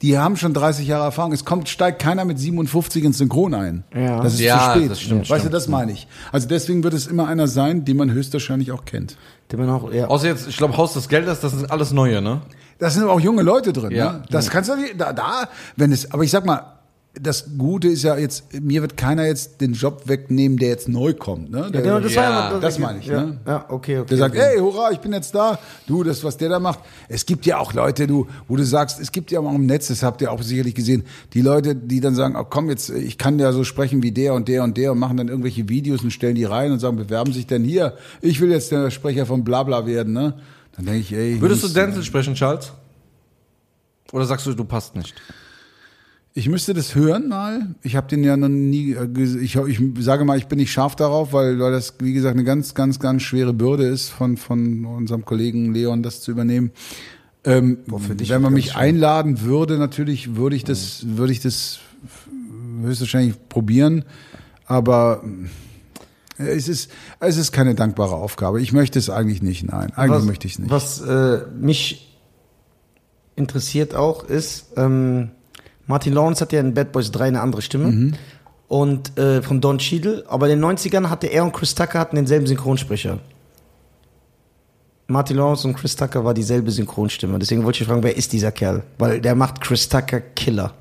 die 0.02 0.18
haben 0.18 0.38
schon 0.38 0.54
30 0.54 0.88
Jahre 0.88 1.04
Erfahrung. 1.04 1.34
Es 1.34 1.44
kommt, 1.44 1.68
steigt 1.68 2.02
keiner 2.02 2.24
mit 2.26 2.40
57 2.40 3.04
ins 3.04 3.18
Synchron 3.18 3.54
ein. 3.54 3.84
Ja. 3.94 4.22
Das 4.24 4.34
ist 4.36 4.40
Ja, 4.40 4.74
zu 4.74 4.80
spät. 4.80 4.92
das 4.92 5.02
stimmt, 5.02 5.22
weißt 5.22 5.30
du, 5.32 5.40
stimmt. 5.40 5.54
das 5.54 5.68
meine 5.68 5.92
ich. 5.92 6.08
Also 6.32 6.48
deswegen 6.48 6.84
wird 6.84 6.94
es 6.94 7.08
immer 7.08 7.28
einer 7.28 7.48
sein, 7.48 7.84
den 7.86 7.98
man 7.98 8.12
höchstwahrscheinlich 8.12 8.72
auch 8.72 8.86
kennt. 8.86 9.18
Den 9.52 9.60
man 9.60 9.70
auch, 9.70 9.92
ja. 9.92 10.08
Außer 10.08 10.28
jetzt, 10.28 10.48
ich 10.48 10.58
glaube, 10.58 10.78
Haus 10.78 10.94
des 10.94 11.10
Geldes, 11.10 11.42
das 11.42 11.52
sind 11.52 11.70
alles 11.72 11.92
neue, 11.92 12.22
ne? 12.22 12.42
Da 12.78 12.90
sind 12.90 13.04
aber 13.04 13.12
auch 13.12 13.20
junge 13.20 13.42
Leute 13.42 13.74
drin. 13.74 13.92
Ja. 13.92 14.14
Ne? 14.14 14.24
Das 14.30 14.50
kannst 14.50 14.70
du 14.70 14.76
nicht, 14.78 14.96
da, 14.98 15.12
da, 15.12 15.50
wenn 15.76 15.92
es, 15.92 16.12
aber 16.14 16.24
ich 16.24 16.32
sag 16.32 16.46
mal, 16.46 16.79
das 17.16 17.58
Gute 17.58 17.88
ist 17.88 18.04
ja 18.04 18.18
jetzt, 18.18 18.54
mir 18.62 18.82
wird 18.82 18.96
keiner 18.96 19.26
jetzt 19.26 19.62
den 19.62 19.74
Job 19.74 20.04
wegnehmen, 20.06 20.58
der 20.60 20.70
jetzt 20.70 20.88
neu 20.88 21.14
kommt. 21.14 21.50
Ne? 21.50 21.70
Der, 21.72 21.82
Genau, 21.82 22.00
das 22.00 22.14
Ja, 22.14 22.22
war 22.22 22.52
ja, 22.54 22.60
das 22.60 22.78
meine 22.78 23.00
ich, 23.00 23.08
Ja, 23.08 23.24
ne? 23.26 23.40
ja 23.48 23.66
okay, 23.68 23.98
okay. 23.98 24.10
Der 24.10 24.18
sagt, 24.18 24.36
okay. 24.36 24.54
ey, 24.56 24.60
hurra, 24.60 24.92
ich 24.92 25.00
bin 25.00 25.12
jetzt 25.12 25.34
da. 25.34 25.58
Du, 25.88 26.04
das, 26.04 26.24
was 26.24 26.38
der 26.38 26.50
da 26.50 26.60
macht. 26.60 26.80
Es 27.08 27.26
gibt 27.26 27.48
ja 27.48 27.58
auch 27.58 27.74
Leute, 27.74 28.06
du, 28.06 28.28
wo 28.48 28.56
du 28.56 28.64
sagst, 28.64 29.00
es 29.00 29.12
gibt 29.12 29.32
ja 29.32 29.40
auch 29.40 29.54
im 29.56 29.66
Netz, 29.66 29.88
das 29.88 30.04
habt 30.04 30.22
ihr 30.22 30.32
auch 30.32 30.42
sicherlich 30.44 30.76
gesehen, 30.76 31.04
die 31.34 31.42
Leute, 31.42 31.76
die 31.76 32.00
dann 32.00 32.14
sagen, 32.14 32.36
oh, 32.38 32.46
komm 32.48 32.70
jetzt, 32.70 32.92
ich 32.92 33.18
kann 33.18 33.40
ja 33.40 33.52
so 33.54 33.64
sprechen 33.64 34.04
wie 34.04 34.12
der 34.12 34.36
und 34.36 34.48
der 34.48 34.64
und 34.64 34.78
der 34.78 34.92
und 34.92 35.00
machen 35.00 35.18
dann 35.18 35.30
irgendwelche 35.30 35.68
Videos 35.68 36.04
und 36.04 36.12
stellen 36.12 36.36
die 36.36 36.46
rein 36.46 36.72
und 36.72 36.80
sagen, 36.80 36.96
bewerben 36.96 37.34
sich 37.34 37.48
denn 37.48 37.64
hier. 37.64 37.96
Ich 38.22 38.40
will 38.40 38.52
jetzt 38.52 38.72
der 38.72 38.92
Sprecher 38.92 39.26
von 39.26 39.44
Blabla 39.44 39.88
werden, 39.88 40.14
ne? 40.14 40.36
Dann 40.76 40.86
denke 40.86 41.00
ich, 41.02 41.12
ey. 41.12 41.42
Würdest 41.42 41.64
du 41.64 41.70
Denzel 41.70 42.04
sprechen, 42.04 42.36
Charles? 42.36 42.72
Oder 44.12 44.26
sagst 44.26 44.46
du, 44.46 44.54
du 44.54 44.64
passt 44.64 44.96
nicht? 44.96 45.16
Ich 46.40 46.48
müsste 46.48 46.74
das 46.74 46.96
hören 46.96 47.28
mal. 47.28 47.76
Ich 47.84 47.98
habe 47.98 48.08
den 48.08 48.24
ja 48.24 48.38
noch 48.38 48.48
nie. 48.48 48.94
äh, 48.94 49.08
Ich, 49.42 49.58
ich 49.58 49.82
sage 50.00 50.24
mal, 50.24 50.38
ich 50.38 50.48
bin 50.48 50.58
nicht 50.58 50.72
scharf 50.72 50.96
darauf, 50.96 51.34
weil, 51.34 51.60
weil 51.60 51.74
das 51.74 51.96
wie 52.00 52.14
gesagt 52.14 52.36
eine 52.36 52.46
ganz, 52.46 52.74
ganz, 52.74 52.98
ganz 53.00 53.24
schwere 53.24 53.54
Bürde 53.54 53.84
ist 53.84 54.08
von 54.08 54.38
von 54.38 54.86
unserem 54.86 55.26
Kollegen 55.26 55.74
Leon 55.74 56.02
das 56.02 56.22
zu 56.22 56.32
übernehmen. 56.32 56.72
Ähm, 57.44 57.80
dich 58.18 58.30
wenn 58.30 58.42
man 58.42 58.54
mich 58.54 58.78
einladen 58.78 59.42
würde, 59.42 59.78
natürlich 59.78 60.38
würde 60.38 60.56
ich 60.56 60.64
das, 60.64 61.04
würde 61.06 61.34
ich 61.34 61.42
das 61.42 61.80
höchstwahrscheinlich 62.84 63.36
probieren. 63.50 64.06
Aber 64.66 65.22
äh, 66.38 66.44
es 66.48 66.70
ist, 66.70 66.90
es 67.20 67.36
ist 67.36 67.52
keine 67.52 67.76
dankbare 67.76 68.16
Aufgabe. 68.16 68.62
Ich 68.62 68.72
möchte 68.72 68.98
es 68.98 69.10
eigentlich 69.10 69.42
nicht. 69.42 69.66
Nein, 69.66 69.92
eigentlich 69.94 70.20
was, 70.22 70.26
möchte 70.26 70.48
ich 70.48 70.54
es 70.54 70.60
nicht. 70.60 70.72
Was 70.72 71.02
äh, 71.02 71.42
mich 71.60 72.18
interessiert 73.36 73.94
auch 73.94 74.24
ist, 74.24 74.68
ähm, 74.78 75.32
Martin 75.90 76.14
Lawrence 76.14 76.40
hat 76.40 76.54
ja 76.54 76.60
in 76.60 76.76
Bad 76.76 76.92
Boys 76.92 77.10
3 77.10 77.26
eine 77.30 77.42
andere 77.42 77.64
Stimme. 77.64 77.88
Mhm. 77.88 78.14
Und 78.68 79.18
äh, 79.18 79.42
von 79.42 79.60
Don 79.60 79.80
Cheadle, 79.80 80.24
aber 80.28 80.48
in 80.48 80.62
den 80.62 80.78
90ern 80.78 81.10
hatte 81.10 81.26
er 81.26 81.44
und 81.44 81.52
Chris 81.52 81.74
Tucker 81.74 81.98
hatten 81.98 82.16
denselben 82.16 82.46
Synchronsprecher. 82.46 83.18
Martin 85.08 85.38
Lawrence 85.38 85.68
und 85.68 85.74
Chris 85.74 85.96
Tucker 85.96 86.24
war 86.24 86.36
dieselbe 86.36 86.70
Synchronstimme. 86.70 87.40
Deswegen 87.40 87.64
wollte 87.64 87.82
ich 87.82 87.88
fragen, 87.88 88.04
wer 88.04 88.16
ist 88.16 88.32
dieser 88.32 88.52
Kerl? 88.52 88.84
Weil 89.00 89.20
der 89.20 89.34
macht 89.34 89.62
Chris 89.62 89.90
Tucker 89.90 90.22
Killer. 90.22 90.76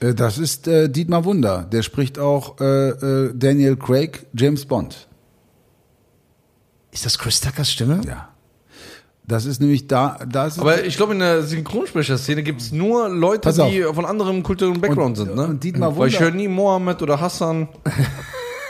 Äh, 0.00 0.12
Das 0.14 0.38
ist 0.38 0.66
äh, 0.66 0.88
Dietmar 0.88 1.24
Wunder. 1.24 1.64
Der 1.70 1.82
spricht 1.82 2.18
auch 2.18 2.60
äh, 2.60 2.88
äh, 2.88 3.32
Daniel 3.32 3.76
Craig, 3.76 4.26
James 4.34 4.66
Bond. 4.66 5.06
Ist 6.90 7.06
das 7.06 7.16
Chris 7.16 7.40
Tuckers 7.40 7.70
Stimme? 7.70 8.00
Ja. 8.04 8.30
Das 9.30 9.46
ist 9.46 9.60
nämlich 9.60 9.86
da, 9.86 10.18
da 10.28 10.46
ist 10.46 10.58
Aber 10.58 10.82
ich 10.84 10.96
glaube, 10.96 11.12
in 11.12 11.20
der 11.20 11.44
Synchronsprecherszene 11.44 12.42
gibt 12.42 12.60
es 12.62 12.72
nur 12.72 13.08
Leute, 13.08 13.52
die 13.52 13.84
von 13.94 14.04
anderem 14.04 14.42
kulturellen 14.42 14.80
Background 14.80 15.16
Und- 15.20 15.24
sind, 15.26 15.36
ne? 15.36 15.44
und 15.46 15.62
Dietmar 15.62 15.96
Weil 15.96 16.08
ich 16.08 16.14
Wunder- 16.14 16.24
höre 16.26 16.34
nie 16.34 16.48
Mohammed 16.48 17.00
oder 17.00 17.20
Hassan. 17.20 17.68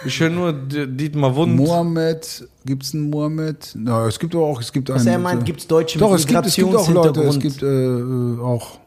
ich 0.04 0.20
höre 0.20 0.28
nur 0.28 0.52
Dietmar 0.52 1.34
Wund. 1.34 1.56
Mohammed, 1.56 2.46
gibt's 2.66 2.92
einen 2.92 3.08
Mohammed? 3.08 3.72
Na, 3.74 4.06
es 4.06 4.18
gibt 4.18 4.34
aber 4.34 4.44
auch, 4.44 4.60
es 4.60 4.70
gibt 4.70 4.90
Was 4.90 5.00
einen. 5.00 5.08
er 5.08 5.18
meint, 5.18 5.40
äh, 5.40 5.44
gibt's 5.46 5.66
Deutsche 5.66 5.98
Doch, 5.98 6.12
es 6.12 6.26
gibt, 6.26 6.44
es 6.44 6.54
gibt 6.54 6.74
auch 6.74 6.90
Leute, 6.90 7.22
es 7.22 7.38
gibt 7.38 7.62
äh, 7.62 7.66
äh, 7.66 8.38
auch, 8.40 8.78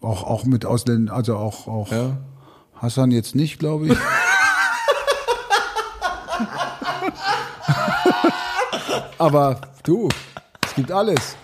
auch, 0.00 0.22
auch 0.22 0.44
mit 0.44 0.64
Ausländern, 0.66 1.12
also 1.16 1.34
auch, 1.36 1.66
auch 1.66 1.90
Ja. 1.90 2.16
Hassan 2.76 3.10
jetzt 3.10 3.34
nicht, 3.34 3.58
glaube 3.58 3.88
ich. 3.88 3.96
aber 9.18 9.60
du, 9.82 10.08
es 10.08 10.14
gibt 10.78 10.92
alles. 10.92 11.36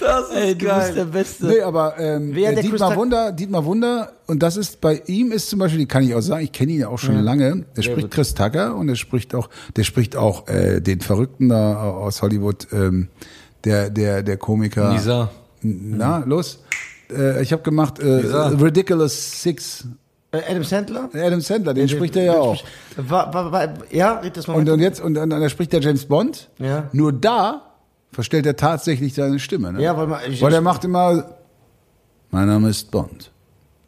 Das 0.00 0.28
ist 0.28 0.36
Ey, 0.36 0.54
du 0.54 0.66
geil. 0.66 0.80
bist 0.80 0.96
der 0.96 1.04
Beste. 1.04 1.46
Nee, 1.46 1.60
aber 1.60 1.98
ähm, 1.98 2.30
Wer 2.34 2.50
äh, 2.50 2.54
der 2.54 2.62
Dietmar 2.64 2.88
Chris 2.90 2.98
Wunder, 2.98 3.32
Dietmar 3.32 3.64
Wunder, 3.64 4.12
und 4.26 4.42
das 4.42 4.56
ist 4.56 4.80
bei 4.80 5.02
ihm 5.06 5.32
ist 5.32 5.48
zum 5.48 5.60
Beispiel, 5.60 5.78
die 5.78 5.86
kann 5.86 6.02
ich 6.02 6.14
auch 6.14 6.20
sagen, 6.20 6.44
ich 6.44 6.52
kenne 6.52 6.72
ihn 6.72 6.80
ja 6.80 6.88
auch 6.88 6.98
schon 6.98 7.18
lange. 7.20 7.64
Er 7.74 7.82
spricht 7.82 8.02
gut. 8.02 8.10
Chris 8.10 8.34
Tucker 8.34 8.74
und 8.74 8.88
er 8.88 8.96
spricht 8.96 9.34
auch, 9.34 9.48
der 9.76 9.84
spricht 9.84 10.16
auch 10.16 10.48
äh, 10.48 10.80
den 10.80 11.00
Verrückten 11.00 11.48
da 11.48 11.90
aus 11.90 12.22
Hollywood, 12.22 12.66
ähm, 12.72 13.08
der 13.64 13.88
der 13.90 14.22
der 14.22 14.36
Komiker. 14.36 14.92
Nisa. 14.92 15.30
Na, 15.62 16.18
los. 16.26 16.62
Äh, 17.10 17.42
ich 17.42 17.52
habe 17.52 17.62
gemacht 17.62 17.98
äh, 18.00 18.22
Nisa. 18.22 18.48
Ridiculous 18.48 19.42
Six. 19.42 19.86
Äh, 20.32 20.42
Adam 20.50 20.64
Sandler? 20.64 21.08
Adam 21.14 21.40
Sandler, 21.40 21.72
den 21.72 21.88
spricht 21.88 22.16
er 22.16 22.24
ja 22.24 22.34
auch. 22.34 22.62
War, 22.96 23.32
war, 23.32 23.52
war, 23.52 23.68
ja, 23.90 24.14
red 24.18 24.36
das 24.36 24.48
mal 24.48 24.54
Und, 24.56 24.68
und 24.68 24.80
jetzt 24.80 25.00
und 25.00 25.14
dann, 25.14 25.30
dann 25.30 25.48
spricht 25.48 25.72
der 25.72 25.80
James 25.80 26.04
Bond. 26.06 26.50
Ja. 26.58 26.88
Nur 26.92 27.12
da 27.12 27.73
verstellt 28.14 28.46
er 28.46 28.56
tatsächlich 28.56 29.14
seine 29.14 29.38
Stimme. 29.38 29.72
Ne? 29.72 29.82
Ja, 29.82 29.96
weil 29.96 30.06
man- 30.06 30.20
ich- 30.30 30.40
weil 30.40 30.52
er 30.54 30.60
macht 30.60 30.84
immer. 30.84 31.24
Mein 32.30 32.46
Name 32.46 32.68
ist 32.70 32.90
Bond, 32.90 33.30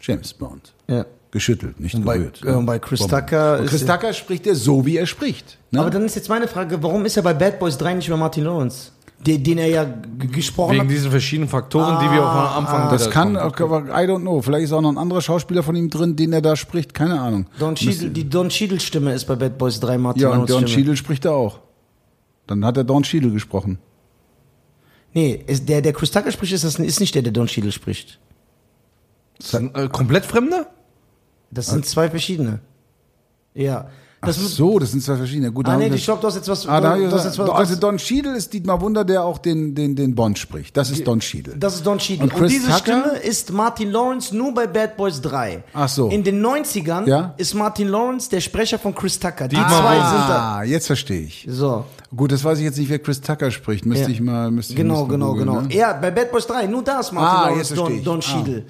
James 0.01 0.33
Bond. 0.35 0.73
Ja. 0.89 1.05
Geschüttelt, 1.31 1.81
nicht 1.81 2.03
bei- 2.05 2.19
gerührt. 2.19 2.41
äh, 2.45 2.51
und 2.53 2.65
bei 2.67 2.79
Chris 2.79 3.01
Bond. 3.01 3.11
Tucker 3.11 3.59
Und 3.61 3.67
Chris 3.67 3.85
Tucker 3.85 4.13
spricht 4.13 4.47
er 4.47 4.55
so, 4.55 4.87
wie 4.87 4.97
er 4.97 5.07
spricht. 5.07 5.59
Ne? 5.71 5.81
Aber 5.81 5.91
dann 5.91 6.05
ist 6.05 6.15
jetzt 6.15 6.29
meine 6.29 6.47
Frage, 6.49 6.83
warum 6.83 7.05
ist 7.05 7.17
er 7.17 7.23
bei 7.23 7.35
Bad 7.35 7.59
Boys 7.59 7.77
3 7.77 7.95
nicht 7.95 8.09
mehr 8.09 8.17
Martin 8.17 8.45
Lawrence? 8.45 8.93
Den, 9.19 9.43
den 9.43 9.59
er 9.59 9.67
ja 9.69 9.87
gesprochen 10.31 10.73
Wegen 10.75 10.83
hat. 10.85 10.91
diesen 10.91 11.11
verschiedenen 11.11 11.49
Faktoren, 11.49 11.99
die 12.05 12.11
wir 12.15 12.23
auch 12.23 12.57
am 12.57 12.67
Anfang 12.67 12.91
das 12.91 13.05
der- 13.05 13.13
kann, 13.13 13.35
kommen. 13.53 13.89
I 13.89 13.93
don't 14.07 14.21
know. 14.21 14.41
Vielleicht 14.43 14.65
ist 14.65 14.73
auch 14.73 14.83
noch 14.83 14.91
ein 14.93 14.99
anderer 14.99 15.21
Schauspieler 15.23 15.63
von 15.63 15.75
ihm 15.75 15.91
drin, 15.91 16.15
den 16.17 16.33
er 16.33 16.43
da 16.43 16.55
spricht. 16.55 16.95
Keine 16.95 17.19
Ahnung. 17.21 17.47
Don 17.59 17.75
Cheadle, 17.75 18.11
die 18.11 18.29
Don 18.29 18.49
Cheadle 18.51 18.79
Stimme 18.79 19.13
ist 19.15 19.25
bei 19.25 19.35
Bad 19.35 19.59
Boys 19.59 19.81
3 19.81 19.99
Martin 19.99 20.23
Ja, 20.23 20.29
und 20.29 20.49
Lawrence 20.49 20.53
Don. 20.53 20.65
Cheadle 20.67 20.97
spricht 20.97 21.25
er 21.25 21.33
auch. 21.33 21.59
Dann 22.47 22.65
hat 22.65 22.77
er 22.77 22.85
Don 22.85 23.03
Cheadle 23.03 23.31
gesprochen. 23.33 23.79
Nee, 25.17 25.43
ist 25.47 25.67
der, 25.67 25.81
der 25.81 25.95
Chris 25.95 26.11
Tucker 26.11 26.31
spricht, 26.31 26.53
ist, 26.53 26.63
das, 26.63 26.79
ist 26.79 27.01
nicht 27.01 27.15
der, 27.15 27.23
der 27.23 27.33
Don 27.33 27.47
Cheadle 27.47 27.73
spricht. 27.73 28.19
Sind, 29.41 29.75
äh, 29.75 29.89
komplett 29.89 30.27
Fremde? 30.27 30.67
Das 31.51 31.69
sind 31.69 31.87
zwei 31.87 32.11
verschiedene. 32.11 32.61
Ja. 33.55 33.89
Ach 34.21 34.27
Das 34.27 34.37
so, 34.37 34.79
das 34.79 34.91
sind 34.91 35.03
zwei 35.03 35.17
verschiedene. 35.17 35.53
Gut, 35.53 35.69
Ah, 35.69 35.79
nee, 35.79 35.89
ich 35.89 36.05
glaube, 36.05 36.21
du 36.21 36.27
hast 36.27 36.35
jetzt 36.35 36.49
was. 36.49 36.67
Ah, 36.67 36.83
da 36.83 36.97
du 36.99 37.11
hast 37.11 37.25
jetzt 37.25 37.39
was 37.39 37.49
also 37.49 37.77
Don 37.77 37.97
Cheadle 37.97 38.37
ist 38.37 38.53
Dietmar 38.53 38.79
Wunder, 38.83 39.07
der 39.07 39.25
auch 39.25 39.39
den, 39.39 39.75
den, 39.75 39.97
den 39.97 40.15
Bond 40.15 40.39
spricht. 40.39 40.77
Das 40.77 40.91
ist 40.91 41.07
Don 41.07 41.21
Cheadle. 41.21 41.57
Das 41.57 41.77
ist 41.77 41.87
Don 41.87 41.97
Cheadle. 41.97 42.25
Und 42.25 42.35
Und, 42.35 42.51
diese 42.51 42.67
Tucker? 42.67 42.79
Stimme 42.79 43.17
ist 43.23 43.53
Martin 43.53 43.91
Lawrence 43.91 44.37
nur 44.37 44.53
bei 44.53 44.67
Bad 44.67 44.99
Boys 44.99 45.23
3. 45.23 45.65
Ach 45.73 45.89
so. 45.89 46.09
In 46.11 46.25
den 46.25 46.45
90ern 46.45 47.07
Ja? 47.09 47.33
ist 47.39 47.55
Martin 47.55 47.89
Lawrence 47.89 48.29
der 48.29 48.41
Sprecher 48.43 48.79
von 48.79 48.95
Chris 48.95 49.19
Tucker. 49.19 49.49
Die 49.49 49.57
Dietmar 49.57 49.81
zwei 49.81 49.95
sind 49.95 50.29
da. 50.29 50.57
Ah, 50.59 50.63
jetzt 50.63 50.87
verstehe 50.89 51.23
ich. 51.23 51.47
So. 51.49 51.87
Gut, 52.15 52.31
das 52.31 52.45
weiß 52.45 52.59
ich 52.59 52.65
jetzt 52.65 52.79
nicht, 52.79 52.89
wer 52.89 52.99
Chris 53.01 53.21
Tucker 53.21 53.51
spricht. 53.51 53.85
Müsste 53.85 54.05
Ja. 54.05 54.11
ich 54.11 54.21
mal, 54.21 54.51
müsste 54.51 54.73
ich 54.73 54.77
Genau, 54.77 55.01
müsste 55.01 55.09
genau, 55.15 55.31
googeln, 55.33 55.47
genau. 55.49 55.61
Ne? 55.63 55.75
Ja, 55.75 55.93
bei 55.95 56.11
Bad 56.11 56.31
Boys 56.31 56.47
3, 56.47 56.67
nur 56.67 56.83
da 56.85 57.01
ist 57.01 57.13
Martin 57.13 57.37
Ah, 57.39 57.43
Lawrence, 57.49 57.59
jetzt 57.75 57.79
verstehe 57.81 58.03
Don, 58.03 58.19
ich. 58.21 58.25
Don 58.25 58.39
Ah, 58.39 58.45
Cheadle. 58.45 58.65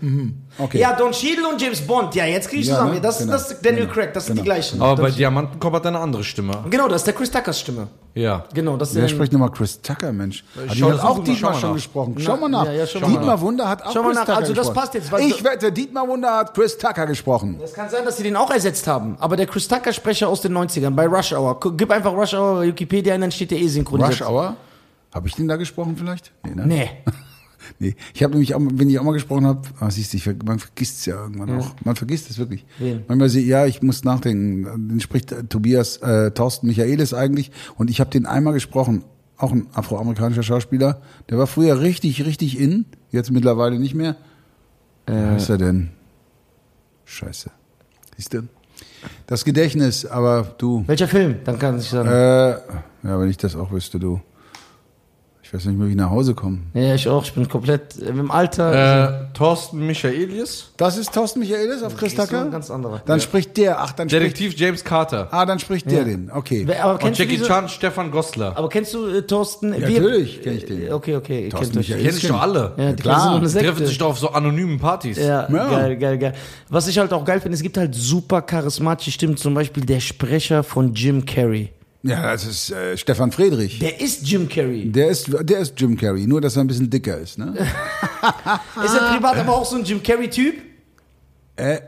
Okay. 0.59 0.79
Ja, 0.79 0.95
Don 0.95 1.13
Cheadle 1.13 1.47
und 1.49 1.61
James 1.61 1.81
Bond. 1.87 2.15
Ja, 2.15 2.25
jetzt 2.25 2.49
kriege 2.49 2.63
ich 2.63 2.69
Ja, 2.69 2.77
zusammen. 2.77 2.95
ne? 2.95 3.01
Das, 3.01 3.19
Genau. 3.19 3.33
das 3.33 3.51
ist 3.53 3.65
Daniel 3.65 3.83
Genau. 3.83 3.93
Craig, 3.95 4.15
das 4.15 4.27
sind 4.27 4.37
Genau. 4.37 4.43
die 4.45 4.49
gleichen. 4.49 4.81
Aber 4.81 4.97
Don 4.97 5.05
bei. 5.05 5.11
Diamantenkopf 5.11 5.75
hat 5.75 5.85
er 5.85 5.89
eine 5.89 5.99
andere 6.01 6.25
Stimme. 6.25 6.65
Genau, 6.71 6.89
das 6.89 7.03
ist 7.03 7.07
der 7.07 7.15
Chris 7.15 7.31
Tuckers 7.31 7.61
Stimme. 7.61 7.89
Ja. 8.15 8.45
Genau, 8.55 8.77
das 8.79 8.89
ist 8.91 8.95
Wer 8.95 9.03
der. 9.03 9.09
spricht 9.11 9.33
nochmal 9.33 9.51
Chris 9.51 9.81
Tucker, 9.83 10.11
Mensch? 10.13 10.43
Hat 10.69 10.75
die 10.75 10.83
hat 10.85 11.01
auch 11.01 11.23
Dietmar 11.23 11.53
schon 11.55 11.69
nach. 11.71 11.75
gesprochen. 11.77 12.15
Na, 12.17 12.25
Schau 12.25 12.37
mal 12.39 12.49
nach. 12.49 12.65
ja, 12.65 12.73
ja, 12.73 12.87
schau 12.87 13.01
mal 13.01 13.07
Dietmar 13.09 13.27
nach. 13.37 13.41
Wunder 13.43 13.69
hat 13.69 13.83
auch 13.85 13.93
Schau 13.93 14.03
mal 14.03 14.09
Chris 14.09 14.17
nach. 14.17 14.25
Tucker 14.25 14.39
Also 14.39 14.53
das 14.55 14.67
gesprochen. 14.69 14.81
passt 14.81 14.95
jetzt, 14.95 15.13
ich 15.37 15.45
wette, 15.45 15.73
Dietmar 15.73 16.09
Wunder 16.09 16.35
hat 16.35 16.55
Chris 16.55 16.79
Tucker 16.79 17.07
gesprochen. 17.07 17.61
Es 17.63 17.75
kann 17.75 17.91
sein, 17.91 18.05
dass 18.07 18.17
sie 18.17 18.23
den 18.23 18.37
auch 18.37 18.51
ersetzt 18.51 18.87
haben. 18.87 19.17
Aber 19.21 19.37
der 19.37 19.47
Chris 19.47 19.69
Tucker 19.69 19.93
Sprecher 19.93 20.29
aus 20.29 20.41
den 20.41 20.57
90ern 20.57 20.91
bei 20.95 21.07
Rush 21.07 21.33
Hour. 21.35 21.61
Gib 21.77 21.91
einfach 21.91 22.13
Rush 22.15 22.33
Hour 22.33 22.61
bei 22.61 22.67
Wikipedia 22.69 23.13
ein, 23.15 23.21
dann 23.21 23.31
steht 23.33 23.51
der 23.51 23.59
eh 23.59 23.69
synchronisiert. 23.69 24.23
Rush 24.23 24.27
Hour? 24.27 24.57
Habe 25.15 25.29
ich 25.29 25.35
den 25.35 25.49
da 25.49 25.57
gesprochen 25.57 25.97
vielleicht? 25.99 26.33
Nee, 26.45 26.55
ne? 26.55 26.67
Nee. 26.67 26.91
Nee, 27.79 27.95
ich 28.15 28.23
habe 28.23 28.33
nämlich 28.33 28.55
auch, 28.55 28.61
wenn 28.61 28.89
ich 28.89 28.99
auch 28.99 29.05
mal 29.05 29.13
gesprochen 29.13 29.47
habe, 29.47 29.63
ah, 29.81 29.91
siehst 29.91 30.13
du, 30.13 30.17
ich, 30.17 30.27
man 30.45 30.59
vergisst 30.59 31.01
es 31.01 31.07
ja 31.07 31.23
irgendwann 31.23 31.59
auch. 31.59 31.75
Man 31.85 31.97
vergisst 31.97 32.31
es 32.31 32.39
wirklich. 32.39 32.65
Wen? 32.79 33.05
Manchmal 33.09 33.29
sehe 33.29 33.45
ja, 33.45 33.67
ich 33.67 33.83
muss 33.83 34.05
nachdenken. 34.05 34.89
Den 34.89 35.01
spricht 35.01 35.33
äh, 35.33 35.45
Tobias 35.45 35.99
äh, 35.99 36.31
Thorsten 36.31 36.67
Michaelis 36.67 37.15
eigentlich 37.15 37.51
und 37.77 37.91
ich 37.91 38.01
habe 38.01 38.11
den 38.11 38.27
einmal 38.27 38.53
gesprochen. 38.53 39.05
Auch 39.39 39.53
ein 39.53 39.67
afroamerikanischer 39.75 40.43
Schauspieler. 40.43 41.03
Der 41.29 41.37
war 41.37 41.47
früher 41.47 41.81
richtig, 41.83 42.25
richtig 42.25 42.59
in, 42.59 42.87
jetzt 43.11 43.31
mittlerweile 43.31 43.79
nicht 43.79 43.95
mehr. 43.95 44.17
Wie 45.07 45.13
heißt 45.13 45.51
er 45.51 45.59
denn? 45.59 45.91
Scheiße. 47.05 47.51
Siehst 48.17 48.33
du? 48.35 48.49
Das 49.27 49.45
Gedächtnis, 49.45 50.07
aber 50.07 50.55
du. 50.59 50.85
Welcher 50.87 51.09
Film? 51.09 51.37
Dann 51.45 51.59
kann 51.59 51.79
ich 51.79 51.89
sagen. 51.89 52.09
Äh, 52.09 52.51
ja, 52.51 53.21
wenn 53.21 53.29
ich 53.29 53.37
das 53.37 53.55
auch 53.57 53.71
wüsste, 53.71 53.99
du. 53.99 54.21
Ich 55.49 55.55
weiß 55.55 55.65
nicht 55.67 55.79
mehr, 55.79 55.87
wie 55.87 55.93
ich 55.93 55.97
nach 55.97 56.11
Hause 56.11 56.35
komme. 56.35 56.59
Ja, 56.75 56.97
ich 56.97 57.09
auch. 57.09 57.23
Ich 57.23 57.33
bin 57.33 57.49
komplett 57.49 57.97
äh, 58.03 58.07
im 58.07 58.33
Alter. 58.33 59.29
Äh, 59.31 59.33
Thorsten 59.33 59.87
Michaelis. 59.87 60.71
Das 60.77 60.99
ist 60.99 61.15
Thorsten 61.15 61.39
Michaelis 61.39 61.85
auf 61.85 61.97
Chris 61.97 62.13
ist 62.13 62.17
so 62.17 62.23
ein 62.23 62.29
Tucker? 62.29 62.51
ganz 62.51 62.69
anderer. 62.69 63.01
Dann 63.07 63.21
spricht 63.21 63.57
der, 63.57 63.81
ach, 63.81 63.93
dann 63.93 64.09
spricht, 64.09 64.23
Detektiv 64.25 64.55
James 64.59 64.83
Carter. 64.83 65.29
ah, 65.31 65.47
dann 65.47 65.61
spricht 65.61 65.89
der 65.89 66.05
den. 66.05 66.33
Okay. 66.33 66.65
Wer- 66.67 66.83
aber 66.83 66.95
Und 66.95 66.99
kennst 67.01 67.21
du 67.21 67.23
Jackie 67.23 67.37
diese, 67.37 67.47
Chan, 67.49 67.69
Stefan 67.69 68.11
Goslar. 68.11 68.57
Aber 68.59 68.69
kennst 68.69 68.93
du 68.95 69.07
äh, 69.07 69.23
Thorsten? 69.23 69.73
Ja, 69.73 69.79
natürlich 69.89 70.43
kenn 70.43 70.57
ich 70.57 70.65
den. 70.67 70.93
Okay, 70.93 71.15
okay. 71.15 71.45
Ihr 71.45 71.51
Thorsten. 71.51 71.79
Michaelis. 71.79 72.05
Kenn 72.07 72.17
ich 72.17 72.27
doch 72.29 72.41
alle. 72.43 72.73
Ja, 72.77 72.93
die 72.93 73.03
klar. 73.03 73.41
Die 73.41 73.47
treffen 73.47 73.87
sich 73.87 73.99
doch 73.99 74.09
auf 74.09 74.19
so 74.19 74.31
anonymen 74.31 74.81
Partys. 74.81 75.17
Ja, 75.19 75.49
Ja. 75.49 75.71
geil, 75.71 75.97
geil, 75.97 76.19
geil. 76.19 76.33
Was 76.71 76.89
ich 76.89 76.99
halt 76.99 77.13
auch 77.13 77.25
geil 77.25 77.41
finde, 77.41 77.55
es 77.55 77.63
gibt 77.63 77.77
halt 77.79 77.95
super 77.95 78.43
charismatische 78.43 79.13
Stimmen, 79.13 79.37
zum 79.37 79.55
Beispiel 79.55 79.85
der 79.85 80.01
Sprecher 80.01 80.65
von 80.65 80.93
Jim 80.93 81.25
Carrey. 81.25 81.71
Ja, 82.07 82.23
das 82.33 82.47
ist 82.47 82.71
äh, 82.71 82.97
Stefan 82.97 83.33
Friedrich. 83.33 83.79
Der 83.81 84.01
ist 84.01 84.27
Jim 84.29 84.49
Carrey. 84.49 84.91
Der 84.91 85.09
ist, 85.09 85.29
der 85.43 85.59
ist 85.61 85.75
Jim 85.81 85.97
Carrey, 85.97 86.27
nur 86.27 86.41
dass 86.41 86.57
er 86.57 86.63
ein 86.63 86.67
bisschen 86.67 86.89
dicker 86.91 87.19
ist. 87.19 87.39
Ne? 87.39 87.55
Ist 88.85 88.95
er 88.95 89.15
privat 89.15 89.37
aber 89.37 89.55
auch 89.55 89.65
so 89.65 89.77
ein 89.77 89.85
Jim 89.85 90.03
Carrey-Typ? 90.03 90.55
er, 91.57 91.83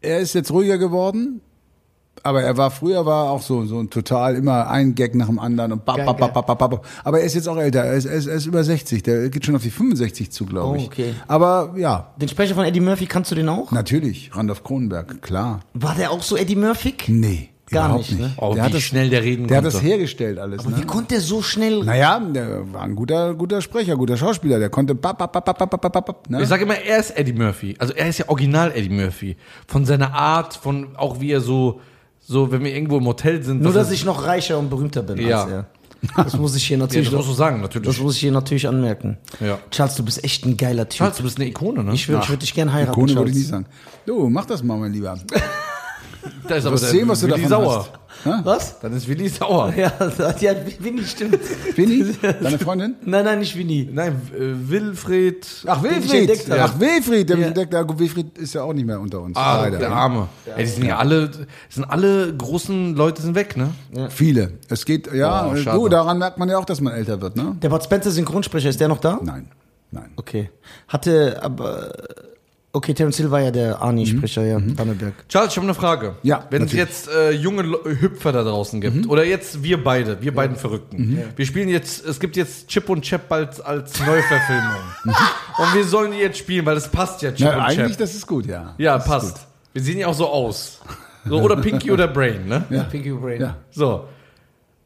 er 0.00 0.18
ist 0.20 0.34
jetzt 0.34 0.50
ruhiger 0.50 0.78
geworden, 0.78 1.40
aber 2.22 2.42
er 2.42 2.56
war 2.56 2.70
früher 2.70 3.04
war 3.06 3.30
auch 3.30 3.42
so 3.42 3.64
so 3.64 3.78
ein 3.80 3.90
total 3.90 4.34
immer 4.36 4.68
ein 4.70 4.94
Gag 4.94 5.14
nach 5.14 5.26
dem 5.26 5.38
anderen 5.38 5.72
und 5.72 5.84
bap, 5.84 6.04
bap, 6.04 6.18
bap, 6.18 6.32
bap, 6.34 6.46
bap, 6.46 6.58
bap. 6.58 6.86
aber 7.04 7.20
er 7.20 7.26
ist 7.26 7.34
jetzt 7.34 7.48
auch 7.48 7.56
älter, 7.58 7.80
er 7.84 7.94
ist, 7.94 8.06
er 8.06 8.14
ist, 8.14 8.26
er 8.26 8.34
ist 8.36 8.46
über 8.46 8.64
60, 8.64 9.02
der 9.02 9.28
geht 9.30 9.44
schon 9.44 9.56
auf 9.56 9.62
die 9.62 9.70
65 9.70 10.30
zu, 10.30 10.46
glaube 10.46 10.68
Oh, 10.68 10.74
ich. 10.76 10.86
okay. 10.86 11.14
Aber 11.26 11.74
ja, 11.76 12.12
Den 12.16 12.28
Sprecher 12.28 12.54
von 12.54 12.64
Eddie 12.64 12.80
Murphy, 12.80 13.06
kannst 13.06 13.30
du 13.30 13.34
den 13.34 13.48
auch? 13.48 13.70
natürlich, 13.72 14.30
Randolph 14.34 14.64
Kronenberg, 14.64 15.20
klar. 15.22 15.60
War 15.74 15.94
der 15.94 16.10
auch 16.10 16.22
so 16.22 16.36
Eddie 16.36 16.56
Murphy? 16.56 16.94
Nee, 17.08 17.50
Gar 17.70 17.86
überhaupt 17.88 18.10
nicht, 18.10 18.20
ne? 18.20 18.32
Oh, 18.36 18.48
der 18.54 18.56
wie 18.56 18.60
hat 18.66 18.74
das, 18.74 18.82
schnell 18.82 19.10
der 19.10 19.22
reden 19.22 19.46
der 19.46 19.58
hat 19.58 19.64
konnte. 19.64 19.76
das 19.78 19.84
hergestellt 19.86 20.38
alles, 20.38 20.66
Wie 20.66 20.72
ne? 20.80 20.86
konnte 20.86 21.14
der 21.14 21.20
so 21.20 21.42
schnell? 21.42 21.84
Naja, 21.84 22.18
der 22.20 22.72
war 22.72 22.82
ein 22.82 22.94
guter, 22.94 23.34
guter 23.34 23.60
Sprecher, 23.62 23.96
guter 23.96 24.16
Schauspieler. 24.16 24.58
Der 24.58 24.70
konnte 24.70 24.94
bap, 24.94 25.18
bap, 25.18 25.32
bap, 25.32 25.44
bap, 25.44 25.58
bap, 25.70 25.80
bap, 25.80 25.92
bap, 26.06 26.30
ne? 26.30 26.42
Ich 26.42 26.48
sage 26.48 26.62
immer, 26.64 26.76
er 26.78 26.98
ist 26.98 27.10
Eddie 27.16 27.32
Murphy. 27.32 27.74
Also 27.78 27.92
er 27.94 28.08
ist 28.08 28.18
ja 28.18 28.28
original 28.28 28.72
Eddie 28.74 28.88
Murphy. 28.90 29.36
Von 29.66 29.84
seiner 29.84 30.14
Art, 30.14 30.54
von 30.54 30.96
auch 30.96 31.20
wie 31.20 31.30
er 31.32 31.40
so, 31.40 31.80
so 32.20 32.50
wenn 32.52 32.62
wir 32.64 32.74
irgendwo 32.74 32.98
im 32.98 33.06
Hotel 33.06 33.42
sind. 33.42 33.62
Nur, 33.62 33.72
dass 33.72 33.90
ich 33.90 34.04
noch 34.04 34.24
reicher 34.26 34.58
und 34.58 34.70
berühmter 34.70 35.02
bin 35.02 35.18
Ja. 35.26 35.42
als 35.42 35.50
er. 35.52 35.66
Das 36.16 36.36
muss 36.36 36.54
ich 36.54 36.64
hier 36.64 36.76
Ja, 36.78 36.84
natürlich, 36.84 37.08
das 37.10 37.16
musst 37.16 37.28
du 37.30 37.32
sagen, 37.34 37.60
natürlich. 37.60 37.88
das 37.88 37.98
muss 37.98 38.14
ich 38.14 38.20
hier 38.20 38.30
natürlich 38.30 38.68
anmerken. 38.68 39.18
Ja. 39.40 39.58
Charles, 39.72 39.96
du 39.96 40.04
bist 40.04 40.22
echt 40.22 40.46
ein 40.46 40.56
geiler 40.56 40.88
Typ. 40.88 40.98
Charles, 40.98 41.16
du 41.16 41.22
bist 41.24 41.38
eine 41.38 41.48
Ikone, 41.48 41.82
ne? 41.82 41.92
ich 41.92 42.08
würde 42.08 42.22
ich 42.22 42.28
würd 42.30 42.42
dich 42.42 42.54
gern 42.54 42.72
heiraten, 42.72 42.92
Ikone 42.92 43.16
würde 43.16 43.30
ich 43.30 43.36
Charles. 43.36 43.36
nicht 43.36 43.48
sagen. 43.48 43.66
Du, 44.06 44.28
mach 44.30 44.46
das 44.46 44.62
mal, 44.62 44.78
mein 44.78 44.92
Lieber. 44.92 45.18
da 46.48 46.54
ist 46.56 46.64
Du 46.64 46.68
aber 46.68 46.78
sehen, 46.78 47.08
was 47.08 47.20
du 47.20 47.28
Willi 47.28 47.46
sauer. 47.46 47.86
hast. 48.24 48.44
Was? 48.44 48.80
Dann 48.80 48.92
ist 48.94 49.06
Willi 49.08 49.28
sauer. 49.28 49.72
Ja, 49.76 49.92
ja, 50.40 50.52
Winnie 50.80 51.04
stimmt. 51.04 51.38
Winnie? 51.76 52.12
Deine 52.20 52.58
Freundin? 52.58 52.96
Nein, 53.04 53.24
nein, 53.24 53.38
nicht 53.38 53.56
Winnie. 53.56 53.88
Nein, 53.92 54.20
äh, 54.34 54.40
Wilfried. 54.68 55.46
Ach, 55.66 55.82
Wilfried. 55.82 56.50
Ach, 56.50 56.80
Wilfried. 56.80 57.28
Der 57.28 57.36
Ja. 57.36 57.42
ja. 57.42 57.48
entdeckt, 57.48 57.72
ja, 57.72 57.82
gut, 57.82 57.98
Wilfried 57.98 58.36
ist 58.38 58.54
ja 58.54 58.62
auch 58.62 58.72
nicht 58.72 58.86
mehr 58.86 58.98
unter 59.00 59.20
uns. 59.20 59.36
Ah, 59.36 59.62
leider. 59.62 59.78
der 59.78 59.92
Arme. 59.92 60.28
Ey, 60.56 60.64
die 60.64 60.70
sind 60.70 60.84
ja 60.86 60.98
alle, 60.98 61.30
sind 61.68 61.84
alle 61.84 62.34
großen 62.36 62.96
Leute 62.96 63.22
sind 63.22 63.34
weg, 63.36 63.56
ne? 63.56 63.70
Viele. 64.10 64.54
Es 64.68 64.84
geht, 64.84 65.12
ja, 65.12 65.46
Oh, 65.48 65.54
du, 65.54 65.88
daran 65.88 66.18
merkt 66.18 66.38
man 66.38 66.48
ja 66.48 66.58
auch, 66.58 66.64
dass 66.64 66.80
man 66.80 66.94
älter 66.94 67.20
wird, 67.20 67.36
ne? 67.36 67.56
Der 67.62 67.68
Bud 67.68 67.84
Spencer 67.84 68.10
Synchronsprecher, 68.10 68.68
ist 68.70 68.80
der 68.80 68.88
noch 68.88 68.98
da? 68.98 69.20
Nein, 69.22 69.48
nein. 69.92 70.10
Okay. 70.16 70.50
Hatte, 70.88 71.38
aber, 71.42 71.92
okay, 72.72 72.94
Terence 72.94 73.16
Hill 73.16 73.30
war 73.30 73.40
ja 73.40 73.50
der 73.50 73.80
Arnie-Sprecher, 73.80 74.44
ja, 74.44 74.60
Danneberg. 74.60 75.14
Charles, 75.28 75.52
ich 75.52 75.56
habe 75.56 75.66
eine 75.66 75.74
Frage. 75.74 76.16
Ja, 76.22 76.44
Wenn 76.50 76.62
es 76.62 76.72
natürlich. 76.72 76.88
jetzt 76.88 77.08
äh, 77.08 77.30
junge 77.32 77.62
Lo- 77.62 77.84
Hüpfer 77.84 78.32
da 78.32 78.42
draußen 78.44 78.80
gibt, 78.80 79.08
oder 79.08 79.24
jetzt 79.24 79.62
wir 79.62 79.82
beide, 79.82 80.20
wir 80.20 80.34
beiden 80.34 80.56
Verrückten. 80.56 81.18
Wir 81.36 81.46
spielen 81.46 81.68
jetzt, 81.68 82.04
es 82.06 82.20
gibt 82.20 82.36
jetzt 82.36 82.68
Chip 82.68 82.88
und 82.88 83.02
Chap 83.02 83.28
bald 83.28 83.64
als 83.64 83.98
Neuverfilmung. 84.00 84.82
und 85.58 85.74
wir 85.74 85.84
sollen 85.84 86.12
die 86.12 86.18
jetzt 86.18 86.38
spielen, 86.38 86.64
weil 86.66 86.74
das 86.74 86.88
passt 86.90 87.22
ja, 87.22 87.30
Chip 87.30 87.40
Ja, 87.40 87.56
und 87.56 87.62
eigentlich, 87.62 87.88
Chap. 87.92 87.98
das 87.98 88.14
ist 88.14 88.26
gut, 88.26 88.46
ja. 88.46 88.74
Ja, 88.78 88.94
das 88.98 89.04
ist 89.06 89.10
passt. 89.10 89.46
Wir 89.72 89.82
sehen 89.82 89.98
ja 89.98 90.06
auch 90.06 90.14
so 90.14 90.28
aus. 90.28 90.80
So, 91.24 91.40
oder 91.42 91.56
Pinky 91.56 91.90
oder 91.90 92.08
Brain, 92.08 92.46
ne? 92.48 92.64
Ja. 92.70 92.84
Pinky 92.84 93.10
Brain. 93.12 93.40
Ja. 93.40 93.56
So. 93.70 94.04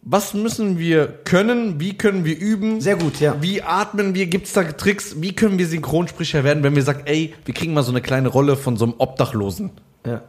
Was 0.05 0.35
müssen 0.35 0.79
wir 0.81 1.07
können? 1.07 1.79
Wie 1.79 1.97
können 1.97 2.25
wir 2.25 2.37
üben? 2.37 2.81
Sehr 2.81 2.97
gut, 2.97 3.21
ja. 3.21 3.41
Wie 3.41 3.63
atmen 3.63 4.15
wir? 4.15 4.27
Gibt 4.27 4.49
es 4.49 4.53
da 4.53 4.65
Tricks? 4.65 5.23
Wie 5.23 5.33
können 5.33 5.59
wir 5.59 5.67
Synchronsprecher 5.69 6.43
werden, 6.43 6.65
wenn 6.65 6.75
wir 6.75 6.83
sagen, 6.83 7.03
ey, 7.05 7.35
wir 7.45 7.55
kriegen 7.55 7.73
mal 7.73 7.85
so 7.85 7.93
eine 7.93 8.01
kleine 8.01 8.29
Rolle 8.29 8.57
von 8.57 8.77
so 8.77 8.85
einem 8.85 8.95
Obdachlosen, 8.99 9.71
Ja. 10.05 10.23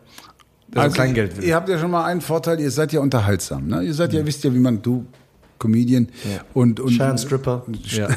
der 0.68 0.82
Also, 0.84 0.94
so 0.94 1.02
Kleingeld 1.02 1.38
will? 1.38 1.44
Ihr 1.46 1.56
habt 1.56 1.70
ja 1.70 1.80
schon 1.80 1.90
mal 1.90 2.06
einen 2.06 2.22
Vorteil, 2.22 2.60
ihr 2.60 2.70
seid 2.70 2.94
ja 2.94 3.00
unterhaltsam, 3.00 3.66
ne? 3.66 3.82
Ihr 3.82 3.96
seid 3.96 4.14
ja, 4.14 4.24
wisst 4.24 4.44
ja, 4.44 4.54
wie 4.54 4.60
man, 4.60 4.84
du, 4.84 5.08
Comedian 5.58 6.08
und, 6.54 6.80
und 6.80 6.92
Cheyenne 6.92 7.18
Stripper. 7.18 7.66
Ja. 7.86 8.10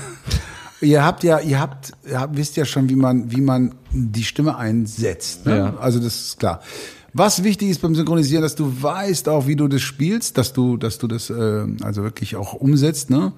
Ihr 0.83 1.03
habt 1.07 1.25
ja, 1.25 1.41
ihr 1.41 1.59
habt, 1.59 1.95
ihr 2.07 2.21
habt, 2.21 2.37
wisst 2.37 2.57
ja 2.57 2.67
schon, 2.67 2.91
wie 2.91 2.97
man, 2.97 3.33
wie 3.33 3.41
man 3.41 3.75
die 3.93 4.25
Stimme 4.25 4.59
einsetzt. 4.59 5.47
Ne? 5.47 5.57
Ja. 5.57 5.77
Also 5.79 5.99
das 6.01 6.21
ist 6.21 6.39
klar. 6.39 6.61
Was 7.19 7.43
wichtig 7.45 7.71
ist 7.71 7.81
beim 7.81 7.95
Synchronisieren, 7.95 8.43
dass 8.43 8.57
du 8.57 8.71
weißt 8.83 9.31
auch, 9.31 9.47
wie 9.47 9.57
du 9.57 9.69
das 9.69 9.81
spielst, 9.81 10.37
dass 10.37 10.53
du, 10.53 10.77
dass 10.77 10.99
du 10.99 11.07
das 11.07 11.31
äh, 11.31 11.67
also 11.83 12.03
wirklich 12.03 12.37
auch 12.37 12.53
umsetzt. 12.53 13.09
Ne? 13.09 13.33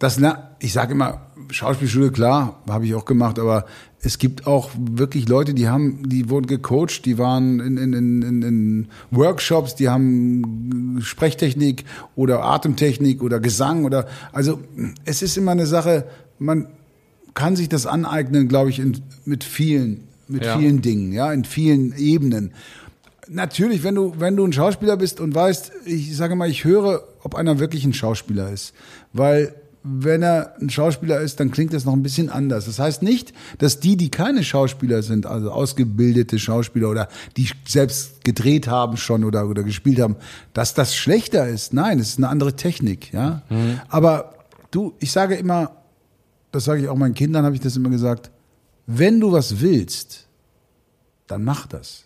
Das, 0.00 0.18
ler- 0.18 0.56
ich 0.58 0.72
sage 0.72 0.94
immer, 0.94 1.20
Schauspielschule, 1.50 2.10
klar, 2.10 2.60
habe 2.68 2.86
ich 2.86 2.94
auch 2.96 3.04
gemacht, 3.04 3.38
aber 3.38 3.66
es 4.00 4.18
gibt 4.18 4.48
auch 4.48 4.70
wirklich 4.76 5.28
Leute, 5.28 5.54
die 5.54 5.68
haben, 5.68 6.08
die 6.08 6.28
wurden 6.28 6.46
gecoacht, 6.46 7.04
die 7.04 7.16
waren 7.16 7.60
in, 7.60 7.76
in, 7.76 7.92
in, 7.92 8.22
in, 8.22 8.42
in 8.42 8.88
Workshops, 9.12 9.76
die 9.76 9.88
haben 9.88 10.98
Sprechtechnik 11.00 11.84
oder 12.16 12.42
Atemtechnik 12.44 13.22
oder 13.22 13.38
Gesang 13.38 13.84
oder 13.84 14.08
also 14.32 14.58
es 15.04 15.22
ist 15.22 15.36
immer 15.36 15.52
eine 15.52 15.66
Sache, 15.66 16.04
man 16.40 16.66
kann 17.34 17.54
sich 17.54 17.68
das 17.68 17.86
aneignen, 17.86 18.48
glaube 18.48 18.70
ich, 18.70 18.80
in, 18.80 18.98
mit 19.24 19.44
vielen, 19.44 20.00
mit 20.26 20.44
Ja. 20.44 20.58
vielen 20.58 20.82
Dingen, 20.82 21.12
ja, 21.12 21.32
in 21.32 21.44
vielen 21.44 21.96
Ebenen. 21.96 22.50
Natürlich, 23.28 23.82
wenn 23.82 23.94
du, 23.94 24.14
wenn 24.18 24.36
du 24.36 24.44
ein 24.44 24.52
Schauspieler 24.52 24.96
bist 24.96 25.20
und 25.20 25.34
weißt, 25.34 25.72
ich 25.86 26.16
sage 26.16 26.34
mal, 26.34 26.48
ich 26.48 26.64
höre, 26.64 27.04
ob 27.22 27.34
einer 27.34 27.58
wirklich 27.58 27.84
ein 27.84 27.94
Schauspieler 27.94 28.50
ist. 28.50 28.74
Weil, 29.12 29.54
wenn 29.82 30.22
er 30.22 30.54
ein 30.60 30.70
Schauspieler 30.70 31.20
ist, 31.20 31.40
dann 31.40 31.50
klingt 31.50 31.72
das 31.72 31.84
noch 31.84 31.92
ein 31.92 32.02
bisschen 32.02 32.30
anders. 32.30 32.66
Das 32.66 32.78
heißt 32.78 33.02
nicht, 33.02 33.32
dass 33.58 33.80
die, 33.80 33.96
die 33.96 34.10
keine 34.10 34.42
Schauspieler 34.42 35.02
sind, 35.02 35.26
also 35.26 35.50
ausgebildete 35.50 36.38
Schauspieler 36.38 36.90
oder 36.90 37.08
die 37.36 37.48
selbst 37.66 38.24
gedreht 38.24 38.68
haben 38.68 38.96
schon 38.96 39.24
oder, 39.24 39.48
oder 39.48 39.62
gespielt 39.62 40.00
haben, 40.00 40.16
dass 40.52 40.74
das 40.74 40.94
schlechter 40.94 41.48
ist. 41.48 41.74
Nein, 41.74 41.98
es 41.98 42.10
ist 42.10 42.18
eine 42.18 42.28
andere 42.28 42.56
Technik, 42.56 43.12
ja. 43.12 43.42
Aber 43.88 44.34
du, 44.70 44.94
ich 45.00 45.12
sage 45.12 45.34
immer, 45.34 45.70
das 46.50 46.64
sage 46.64 46.82
ich 46.82 46.88
auch 46.88 46.96
meinen 46.96 47.14
Kindern, 47.14 47.44
habe 47.44 47.54
ich 47.54 47.60
das 47.60 47.76
immer 47.76 47.90
gesagt, 47.90 48.30
wenn 48.86 49.20
du 49.20 49.32
was 49.32 49.60
willst, 49.60 50.26
dann 51.26 51.42
mach 51.44 51.66
das. 51.66 52.04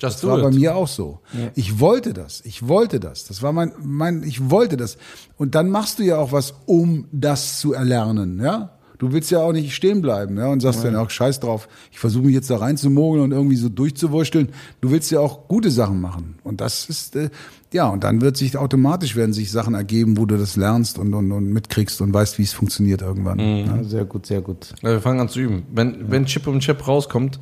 Just 0.00 0.22
Das 0.22 0.26
war 0.26 0.40
bei 0.40 0.48
it. 0.48 0.54
mir 0.54 0.76
auch 0.76 0.88
so. 0.88 1.20
Ich 1.54 1.80
wollte 1.80 2.12
das. 2.12 2.40
Ich 2.44 2.66
wollte 2.68 3.00
das. 3.00 3.24
Das 3.24 3.42
war 3.42 3.52
mein, 3.52 3.72
mein, 3.82 4.22
ich 4.22 4.50
wollte 4.50 4.76
das. 4.76 4.96
Und 5.36 5.54
dann 5.54 5.70
machst 5.70 5.98
du 5.98 6.02
ja 6.02 6.18
auch 6.18 6.32
was, 6.32 6.54
um 6.66 7.06
das 7.12 7.60
zu 7.60 7.72
erlernen, 7.72 8.40
ja? 8.42 8.70
Du 8.98 9.12
willst 9.12 9.30
ja 9.32 9.40
auch 9.40 9.52
nicht 9.52 9.74
stehen 9.74 10.00
bleiben, 10.02 10.38
ja, 10.38 10.46
und 10.46 10.60
sagst 10.60 10.84
dann 10.84 10.94
auch 10.94 11.10
Scheiß 11.10 11.40
drauf. 11.40 11.68
Ich 11.90 11.98
versuche 11.98 12.24
mich 12.24 12.34
jetzt 12.34 12.48
da 12.48 12.58
reinzumogeln 12.58 13.24
und 13.24 13.32
irgendwie 13.32 13.56
so 13.56 13.68
durchzuwursteln. 13.68 14.50
Du 14.80 14.92
willst 14.92 15.10
ja 15.10 15.18
auch 15.18 15.48
gute 15.48 15.70
Sachen 15.72 16.00
machen. 16.00 16.36
Und 16.44 16.60
das 16.60 16.88
ist, 16.88 17.16
äh, 17.16 17.28
ja, 17.72 17.88
und 17.88 18.04
dann 18.04 18.20
wird 18.20 18.36
sich 18.36 18.56
automatisch 18.56 19.16
werden 19.16 19.32
sich 19.32 19.50
Sachen 19.50 19.74
ergeben, 19.74 20.16
wo 20.16 20.26
du 20.26 20.38
das 20.38 20.54
lernst 20.56 20.98
und, 20.98 21.12
und, 21.12 21.32
und 21.32 21.52
mitkriegst 21.52 22.00
und 22.00 22.14
weißt, 22.14 22.38
wie 22.38 22.44
es 22.44 22.52
funktioniert 22.52 23.02
irgendwann. 23.02 23.40
Ja. 23.40 23.76
Ja, 23.76 23.82
sehr 23.84 24.04
gut, 24.04 24.26
sehr 24.26 24.40
gut. 24.40 24.72
Ja, 24.80 24.90
wir 24.90 25.00
fangen 25.00 25.20
an 25.20 25.28
zu 25.28 25.40
üben. 25.40 25.64
Wenn, 25.74 26.10
wenn 26.10 26.24
Chip 26.26 26.46
und 26.46 26.60
Chap 26.60 26.86
rauskommt, 26.86 27.40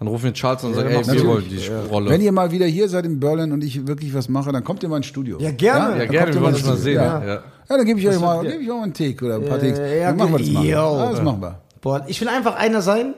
dann 0.00 0.08
rufen 0.08 0.24
wir 0.24 0.32
Charles 0.32 0.64
und 0.64 0.74
sagen, 0.74 0.88
ey, 0.88 1.06
wir 1.06 1.24
wollen 1.26 1.44
die 1.48 1.66
Rolle. 1.88 2.10
Wenn 2.10 2.20
ihr 2.22 2.32
mal 2.32 2.50
wieder 2.50 2.66
hier 2.66 2.88
seid 2.88 3.04
in 3.06 3.20
Berlin 3.20 3.52
und 3.52 3.62
ich 3.62 3.86
wirklich 3.86 4.12
was 4.12 4.28
mache, 4.28 4.50
dann 4.50 4.64
kommt 4.64 4.82
ihr 4.82 4.88
mal 4.88 4.96
ins 4.96 5.06
Studio. 5.06 5.38
Ja, 5.38 5.52
gerne. 5.52 5.92
ja, 5.92 5.98
dann 6.00 6.08
gerne, 6.10 6.34
wir 6.34 6.40
wollen 6.40 6.54
das 6.54 6.64
mal 6.64 6.76
sehen. 6.76 6.94
Ja. 6.96 7.22
Ja. 7.24 7.34
Ja, 7.34 7.42
dann 7.76 7.84
gebe 7.86 8.00
ich 8.00 8.08
euch 8.08 8.18
mal, 8.18 8.42
wird- 8.42 8.52
gebe 8.52 8.64
ich 8.64 8.70
auch 8.72 8.78
mal 8.78 8.82
einen 8.84 8.94
Take 8.94 9.24
oder 9.24 9.36
ein 9.36 9.44
paar 9.46 9.62
Äh, 9.62 9.72
Takes. 9.72 9.78
ja, 9.78 10.08
dann 10.08 10.16
machen 10.16 10.32
wir 10.32 10.38
das 10.40 10.48
mal. 10.50 10.64
Ja, 10.64 11.10
das 11.12 11.22
machen 11.22 11.40
wir. 11.42 11.60
Boah, 11.80 12.04
ich 12.08 12.20
will 12.20 12.28
einfach 12.28 12.56
einer 12.56 12.82
sein, 12.82 13.14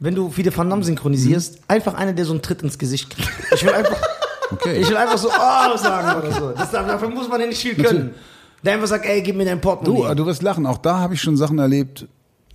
wenn 0.00 0.14
du 0.14 0.36
wieder 0.36 0.54
Van 0.56 0.68
Damme 0.68 0.82
synchronisierst, 0.82 1.60
einfach 1.68 1.94
einer, 1.94 2.12
der 2.12 2.24
so 2.24 2.32
einen 2.32 2.42
Tritt 2.42 2.62
ins 2.62 2.78
Gesicht 2.78 3.10
kriegt. 3.10 3.28
Ich 3.54 3.64
will 3.64 3.72
einfach, 3.72 3.96
Okay. 4.52 4.76
ich 4.80 4.88
will 4.88 4.96
einfach 4.96 5.18
so, 5.18 5.28
oh, 5.28 5.76
sagen 5.76 6.18
oder 6.20 6.32
so. 6.32 6.50
Das, 6.52 6.70
dafür 6.70 7.08
muss 7.10 7.28
man 7.28 7.40
ja 7.40 7.46
nicht 7.46 7.60
viel 7.60 7.74
können. 7.76 8.14
Der 8.64 8.74
einfach 8.74 8.88
sagt, 8.88 9.04
ey, 9.06 9.22
gib 9.22 9.36
mir 9.36 9.44
dein 9.44 9.60
Du, 9.60 9.68
Portemonnaie. 9.68 10.14
du 10.16 10.26
wirst 10.26 10.42
lachen. 10.42 10.66
Auch 10.66 10.78
da 10.78 10.98
habe 10.98 11.14
ich 11.14 11.20
schon 11.20 11.36
Sachen 11.36 11.58
erlebt, 11.58 12.06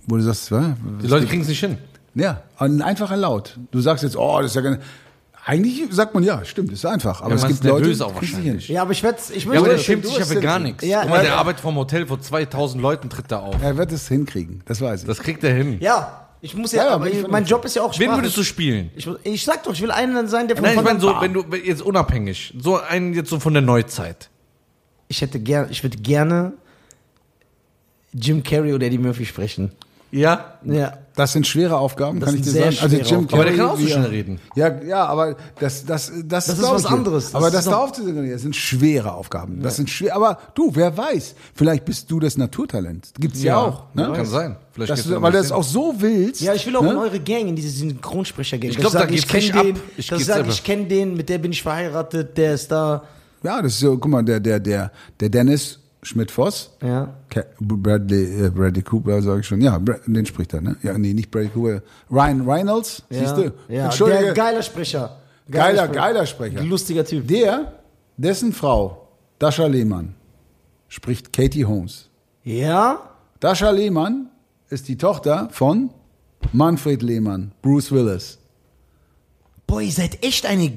wo 0.06 0.16
du 0.16 0.22
sagst, 0.22 0.50
was? 0.52 0.64
Die 1.02 1.06
Leute 1.06 1.26
kriegen 1.26 1.42
es 1.42 1.48
nicht 1.48 1.60
hin. 1.60 1.78
Ja, 2.14 2.42
ein 2.58 2.82
einfacher 2.82 3.16
Laut. 3.16 3.58
Du 3.70 3.80
sagst 3.80 4.04
jetzt, 4.04 4.16
oh, 4.16 4.38
das 4.40 4.50
ist 4.52 4.54
ja 4.56 4.60
gar 4.62 4.70
nicht. 4.72 4.82
Eigentlich 5.44 5.82
sagt 5.90 6.14
man 6.14 6.22
ja, 6.22 6.44
stimmt, 6.44 6.70
ist 6.70 6.86
einfach. 6.86 7.20
Aber 7.20 7.30
Ja, 7.30 7.36
es 7.36 7.42
man 7.42 7.50
gibt 7.50 7.64
ist 7.64 7.68
Leute, 7.70 8.06
auch 8.06 8.14
wahrscheinlich. 8.14 8.68
ja, 8.68 8.82
aber 8.82 8.92
ich 8.92 9.02
werde, 9.02 9.18
ich 9.34 9.44
Ja, 9.44 9.58
aber 9.58 9.68
der 9.70 9.78
schämt 9.78 10.06
sich 10.06 10.16
ja 10.16 10.24
für 10.24 10.40
gar 10.40 10.60
nichts. 10.60 10.84
Ja, 10.84 11.00
Guck 11.00 11.10
mal, 11.10 11.16
ja, 11.16 11.22
der 11.22 11.36
arbeitet 11.36 11.60
vom 11.60 11.74
Hotel 11.76 12.06
vor 12.06 12.20
2000 12.20 12.80
Leuten, 12.80 13.08
tritt 13.10 13.24
da 13.32 13.40
auf. 13.40 13.56
Er 13.60 13.76
wird 13.76 13.90
es 13.90 14.06
hinkriegen, 14.06 14.62
das 14.66 14.80
weiß 14.80 15.00
ich. 15.02 15.06
Das 15.08 15.18
kriegt 15.18 15.42
er 15.42 15.52
hin. 15.52 15.78
ja, 15.80 16.28
ich 16.42 16.54
muss 16.56 16.70
ja, 16.72 16.82
Ja, 16.84 16.88
ja, 16.90 16.94
aber 16.94 17.08
ich 17.10 17.26
mein. 17.26 17.44
Job 17.44 17.64
ist 17.64 17.74
ja 17.74 17.82
auch 17.82 17.98
Wen 17.98 18.10
würdest 18.12 18.36
du 18.36 18.44
spielen? 18.44 18.90
Ich, 18.94 19.08
ich 19.24 19.44
sag 19.44 19.64
doch, 19.64 19.72
ich 19.72 19.82
will 19.82 19.90
einen 19.90 20.28
sein, 20.28 20.46
der 20.46 20.56
von 20.56 20.64
Nein, 20.64 20.76
ich 20.78 20.84
meine 20.84 21.00
so, 21.00 21.08
Damme- 21.08 21.22
wenn 21.22 21.32
du 21.32 21.44
jetzt 21.56 21.82
unabhängig, 21.82 22.54
so 22.60 22.78
einen 22.80 23.12
jetzt 23.14 23.30
so 23.30 23.40
von 23.40 23.52
der 23.52 23.62
Neuzeit. 23.62 24.28
ich 25.08 25.22
hätte 25.22 25.40
gern, 25.40 25.68
ich 25.70 25.82
würde 25.82 25.98
gerne, 25.98 26.52
Jim 28.12 28.42
Carrey 28.42 28.74
oder 28.74 28.86
Eddie 28.86 28.98
Murphy 28.98 29.24
sprechen. 29.26 29.72
Ja. 30.10 30.54
Ja. 30.64 30.98
Das 31.14 31.32
sind 31.32 31.46
schwere 31.46 31.76
Aufgaben, 31.76 32.20
Das 32.20 32.28
kann 32.30 32.38
ich 32.38 32.42
dir 32.42 32.50
sagen. 32.50 32.76
Also 32.80 32.96
Jim 32.96 33.24
Aufgaben. 33.24 33.28
Aber 33.32 33.44
der 33.44 33.56
kann 33.56 33.66
auch 33.66 33.78
so 33.78 33.86
schnell 33.86 34.06
reden. 34.06 34.40
Ja, 34.56 34.82
ja, 34.82 35.04
aber 35.04 35.36
das, 35.60 35.84
das, 35.84 36.10
das, 36.24 36.46
Das 36.46 36.58
ist 36.58 36.62
was 36.62 36.86
anderes. 36.86 37.24
Das 37.26 37.34
aber 37.34 37.50
das 37.50 37.66
noch- 37.66 37.72
da 37.72 37.78
aufzusuggerieren, 37.78 38.32
das 38.32 38.42
sind 38.42 38.56
schwere 38.56 39.12
Aufgaben. 39.12 39.62
Das 39.62 39.76
sind 39.76 39.90
schwer. 39.90 40.16
Aber 40.16 40.38
du, 40.54 40.70
wer 40.74 40.96
weiß? 40.96 41.34
Vielleicht 41.54 41.84
bist 41.84 42.10
du 42.10 42.18
das 42.20 42.38
Naturtalent. 42.38 43.10
Gibt's 43.18 43.42
ja, 43.42 43.58
auch. 43.58 43.94
Ne? 43.94 44.10
Kann 44.14 44.26
sein. 44.26 44.56
Vielleicht 44.72 44.92
Dass 44.92 45.04
du, 45.04 45.20
weil 45.20 45.32
du 45.32 45.38
das 45.38 45.52
auch 45.52 45.64
so 45.64 45.94
willst. 45.98 46.40
Ja, 46.40 46.54
ich 46.54 46.66
will 46.66 46.74
auch 46.76 46.82
ne? 46.82 46.92
in 46.92 46.96
eure 46.96 47.20
Gang, 47.20 47.48
in 47.48 47.56
diese 47.56 47.68
Synchronsprecher-Gang. 47.68 48.70
Ich 48.70 48.78
glaub, 48.78 48.92
Dass 48.92 49.02
da 49.02 49.06
sag, 49.06 49.10
ich 49.10 49.28
geht's 49.28 49.30
kenn 49.30 49.40
richtig 49.40 49.62
den, 49.62 49.76
ab. 49.76 49.82
Ich 49.96 50.24
selber. 50.24 50.48
ich 50.48 50.64
kenne 50.64 50.84
den, 50.86 51.14
mit 51.14 51.28
der 51.28 51.38
bin 51.38 51.52
ich 51.52 51.62
verheiratet, 51.62 52.38
der 52.38 52.54
ist 52.54 52.72
da. 52.72 53.02
Ja, 53.42 53.60
das 53.60 53.74
ist 53.74 53.80
so, 53.80 53.98
guck 53.98 54.10
mal, 54.10 54.22
der, 54.22 54.40
der, 54.40 54.60
der, 54.60 54.90
der 55.20 55.28
Dennis 55.28 55.81
Schmidt-Voss. 56.02 56.76
Ja. 56.82 57.14
Bradley, 57.60 58.46
äh, 58.46 58.50
Bradley 58.50 58.82
Cooper, 58.82 59.22
sage 59.22 59.40
ich 59.40 59.46
schon. 59.46 59.60
Ja, 59.60 59.78
den 59.78 60.26
spricht 60.26 60.52
er, 60.52 60.60
ne? 60.60 60.76
Ja, 60.82 60.98
nee, 60.98 61.14
nicht 61.14 61.30
Bradley 61.30 61.50
Cooper. 61.50 61.82
Ryan 62.10 62.48
Reynolds, 62.48 63.02
siehst 63.08 63.36
du? 63.36 63.52
Ja, 63.68 63.88
der 63.88 64.32
geiler 64.34 64.62
Sprecher. 64.62 65.18
Geiler, 65.50 65.88
geiler 65.88 66.26
Sprecher. 66.26 66.62
Lustiger 66.62 67.04
Typ. 67.04 67.26
Der, 67.28 67.80
dessen 68.16 68.52
Frau, 68.52 69.08
Dasha 69.38 69.66
Lehmann, 69.66 70.14
spricht 70.88 71.32
Katie 71.32 71.64
Holmes. 71.64 72.08
Ja? 72.44 73.10
Dasha 73.40 73.70
Lehmann 73.70 74.30
ist 74.68 74.88
die 74.88 74.96
Tochter 74.96 75.48
von 75.52 75.90
Manfred 76.52 77.02
Lehmann, 77.02 77.52
Bruce 77.62 77.92
Willis. 77.92 78.38
Boah, 79.66 79.80
ihr 79.80 79.92
seid 79.92 80.24
echt 80.24 80.46
eine. 80.46 80.72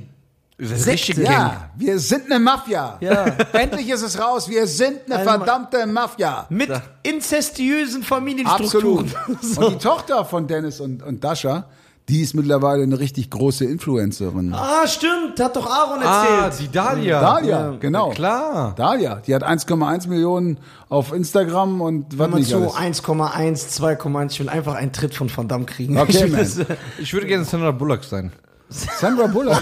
Gang. 0.57 1.23
Ja, 1.23 1.69
wir 1.76 1.99
sind 1.99 2.32
eine 2.32 2.40
Mafia. 2.40 2.98
Ja. 3.02 3.26
Endlich 3.53 3.90
ist 3.90 4.02
es 4.03 4.18
raus. 4.19 4.48
Wir 4.49 4.65
sind 4.68 4.99
eine 5.07 5.18
Also, 5.18 5.30
verdammte 5.32 5.86
Mafia. 5.86 6.45
Mit 6.49 6.69
inzestiösen 7.03 8.03
Familienstrukturen. 8.03 9.11
Absolut. 9.15 9.44
So. 9.44 9.61
Und 9.68 9.73
die 9.73 9.77
Tochter 9.80 10.23
von 10.23 10.48
Dennis 10.48 10.80
und, 10.80 11.03
und 11.03 11.22
Dasha, 11.23 11.65
die 12.07 12.22
ist 12.22 12.36
mittlerweile 12.36 12.84
eine 12.84 12.98
richtig 12.99 13.32
große 13.32 13.65
Influencerin. 13.65 14.53
Ah, 14.53 14.88
stimmt, 14.88 15.40
hat 15.40 15.56
doch 15.57 15.65
Aaron 15.69 16.03
Ah, 16.03 16.45
erzählt. 16.45 16.69
die 16.69 16.72
Dalia. 16.73 17.19
Dalia, 17.19 17.72
Ja, 17.72 17.77
genau. 17.77 18.11
Klar. 18.11 18.76
Dalia, 18.77 19.15
die 19.26 19.36
hat 19.36 19.44
1,1 19.44 20.07
Millionen 20.07 20.60
auf 20.88 21.11
Instagram 21.11 21.82
und 21.82 22.18
was 22.18 22.30
nicht 22.30 22.49
so 22.49 22.57
alles. 22.72 23.02
1,1, 23.02 23.82
2,1, 23.82 24.32
ich 24.32 24.40
will 24.40 24.49
einfach 24.49 24.76
einen 24.76 24.94
Tritt 24.94 25.15
von 25.15 25.36
Van 25.36 25.48
Damme 25.49 25.65
kriegen. 25.65 25.98
Okay, 25.98 26.11
Ich 26.26 26.32
man. 26.32 26.40
das- 26.40 26.60
Ich 26.99 27.11
würde 27.14 27.27
gerne 27.27 27.44
Sandra 27.44 27.72
Bullock 27.72 28.03
sein. 28.06 28.32
Sandra 28.69 29.27
Bullock. 29.27 29.61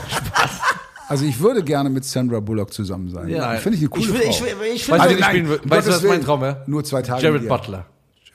Also 1.14 1.26
ich 1.26 1.40
würde 1.40 1.64
gerne 1.64 1.90
mit 1.90 2.04
Sandra 2.06 2.40
Bullock 2.40 2.74
zusammen 2.74 3.10
sein. 3.10 3.30
Ja. 3.30 3.52
Finde 3.58 3.76
ich 3.78 3.82
eine 3.84 3.90
coole 3.90 4.04
Ich 4.04 4.14
will, 4.14 4.22
Frau. 4.22 4.30
ich 4.30 4.42
will, 4.42 4.50
ich 4.74 4.90
Weißt 4.90 5.10
will 5.10 5.20
ich 5.20 5.26
spielen 5.26 5.50
will? 5.50 5.60
um 5.64 5.70
Weißt 5.70 5.88
du, 5.88 5.92
was 5.92 6.04
mein. 6.04 6.22
Traum 6.24 6.42
wäre? 6.42 6.64
Nur 6.68 6.84
zwei 6.84 7.02
Tage 7.04 7.22
Jared 7.24 7.42
mit 7.42 7.44
ihr. 7.44 7.50
Butler. 7.56 7.86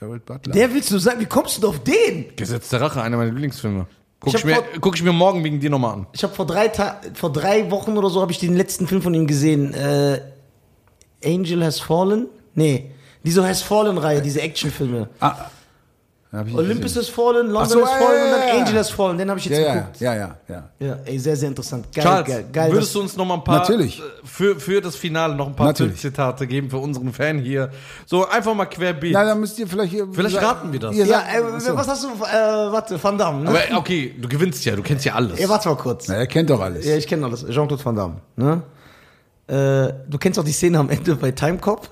Jared 0.01 0.25
Butler. 0.25 0.53
der 0.53 0.73
willst 0.73 0.89
du 0.91 0.97
sagen, 0.97 1.19
wie 1.19 1.25
kommst 1.25 1.61
du 1.61 1.67
auf 1.67 1.79
den? 1.83 2.33
Gesetz 2.37 2.69
der 2.69 2.79
Rache, 2.81 3.01
einer 3.01 3.17
meiner 3.17 3.31
Lieblingsfilme. 3.31 3.85
Guck 4.21 4.33
Ich 4.33 4.39
ich, 4.39 4.45
mir, 4.45 4.55
vor- 4.55 4.63
guck 4.79 4.95
ich 4.95 5.03
mir 5.03 5.11
morgen 5.13 5.43
wegen 5.43 5.59
dir 5.59 5.69
nochmal 5.69 5.93
an. 5.93 6.07
Ich 6.13 6.23
habe 6.23 6.33
vor 6.33 6.45
drei 6.45 6.69
Ta 6.69 7.01
vor 7.13 7.31
drei 7.33 7.69
Wochen 7.69 7.97
oder 7.97 8.09
so 8.09 8.21
habe 8.21 8.31
ich 8.31 8.39
den 8.39 8.55
letzten 8.55 8.87
Film 8.87 9.01
von 9.01 9.13
ihm 9.13 9.27
gesehen. 9.27 9.73
Äh, 9.73 10.21
Angel 11.25 11.63
Has 11.65 11.79
Fallen? 11.79 12.27
Nee, 12.55 12.91
diese 13.23 13.45
Has 13.47 13.61
Fallen 13.61 13.97
Reihe, 13.97 14.21
diese 14.21 14.41
Actionfilme. 14.41 15.09
ah, 15.19 15.35
Olympus 16.31 16.93
gesehen. 16.93 17.01
Has 17.01 17.09
Fallen, 17.09 17.47
London 17.49 17.69
so, 17.69 17.79
ja, 17.79 17.85
Fallen 17.87 18.01
ja, 18.29 18.35
und 18.35 18.41
dann. 18.41 18.59
Angel 18.59 18.77
Has 18.77 18.89
Fallen. 18.91 19.17
Den 19.17 19.29
habe 19.29 19.39
ich 19.39 19.45
jetzt 19.45 19.57
ja, 19.57 19.65
ja, 19.65 19.73
geguckt. 19.73 19.99
ja, 19.99 20.15
ja, 20.15 20.35
ja. 20.47 20.69
Ja, 20.79 20.97
ey, 21.05 21.17
sehr, 21.17 21.35
sehr 21.35 21.47
interessant. 21.49 21.87
Geil, 21.91 22.03
Charles, 22.03 22.27
geil, 22.27 22.45
geil. 22.53 22.71
würdest 22.71 22.93
du 22.93 23.01
uns 23.01 23.17
noch 23.17 23.25
mal 23.25 23.33
ein 23.33 23.43
paar 23.43 23.59
Natürlich. 23.59 23.99
äh, 23.99 24.03
für, 24.23 24.59
für 24.59 24.79
das 24.79 24.95
Finale 24.95 25.33
noch 25.35 25.47
ein 25.47 25.55
paar 25.55 25.65
Natürlich. 25.67 25.99
Zitate 25.99 26.45
geben 26.45 26.69
für 26.69 26.77
unseren 26.77 27.11
Fan 27.13 27.39
hier? 27.39 27.71
So 28.05 28.27
einfach 28.27 28.53
mal 28.53 28.65
querbeet. 28.65 29.13
Na, 29.13 29.23
dann 29.25 29.39
müsst 29.39 29.57
ihr 29.57 29.67
vielleicht 29.67 29.91
hier. 29.91 30.07
Vielleicht 30.11 30.39
raten 30.39 30.71
wir 30.71 30.79
das. 30.79 30.95
Ja, 30.95 31.05
sagt- 31.07 31.33
äh, 31.33 31.37
Achso. 31.41 31.75
was 31.75 31.87
hast 31.87 32.03
du? 32.03 32.07
Äh, 32.09 32.71
warte, 32.71 33.03
Van 33.03 33.17
Damme. 33.17 33.43
Ne? 33.45 33.49
Aber 33.49 33.77
okay, 33.79 34.13
du 34.19 34.29
gewinnst 34.29 34.63
ja, 34.65 34.75
du 34.75 34.83
kennst 34.83 35.05
ja 35.05 35.15
alles. 35.15 35.39
ja, 35.39 35.49
warte 35.49 35.69
mal 35.69 35.75
kurz. 35.77 36.07
Na, 36.09 36.13
er 36.15 36.27
kennt 36.27 36.51
doch 36.51 36.61
alles. 36.61 36.85
Ja, 36.85 36.95
ich 36.95 37.07
kenne 37.07 37.25
alles. 37.25 37.41
Jean-Claude 37.47 37.83
Van 37.83 37.95
Damme. 37.95 38.15
Ne? 38.35 38.61
Äh, 39.47 39.93
du 40.07 40.17
kennst 40.19 40.37
auch 40.37 40.43
die 40.43 40.51
Szene 40.51 40.77
am 40.77 40.89
Ende 40.89 41.15
bei 41.15 41.31
Timecop, 41.31 41.89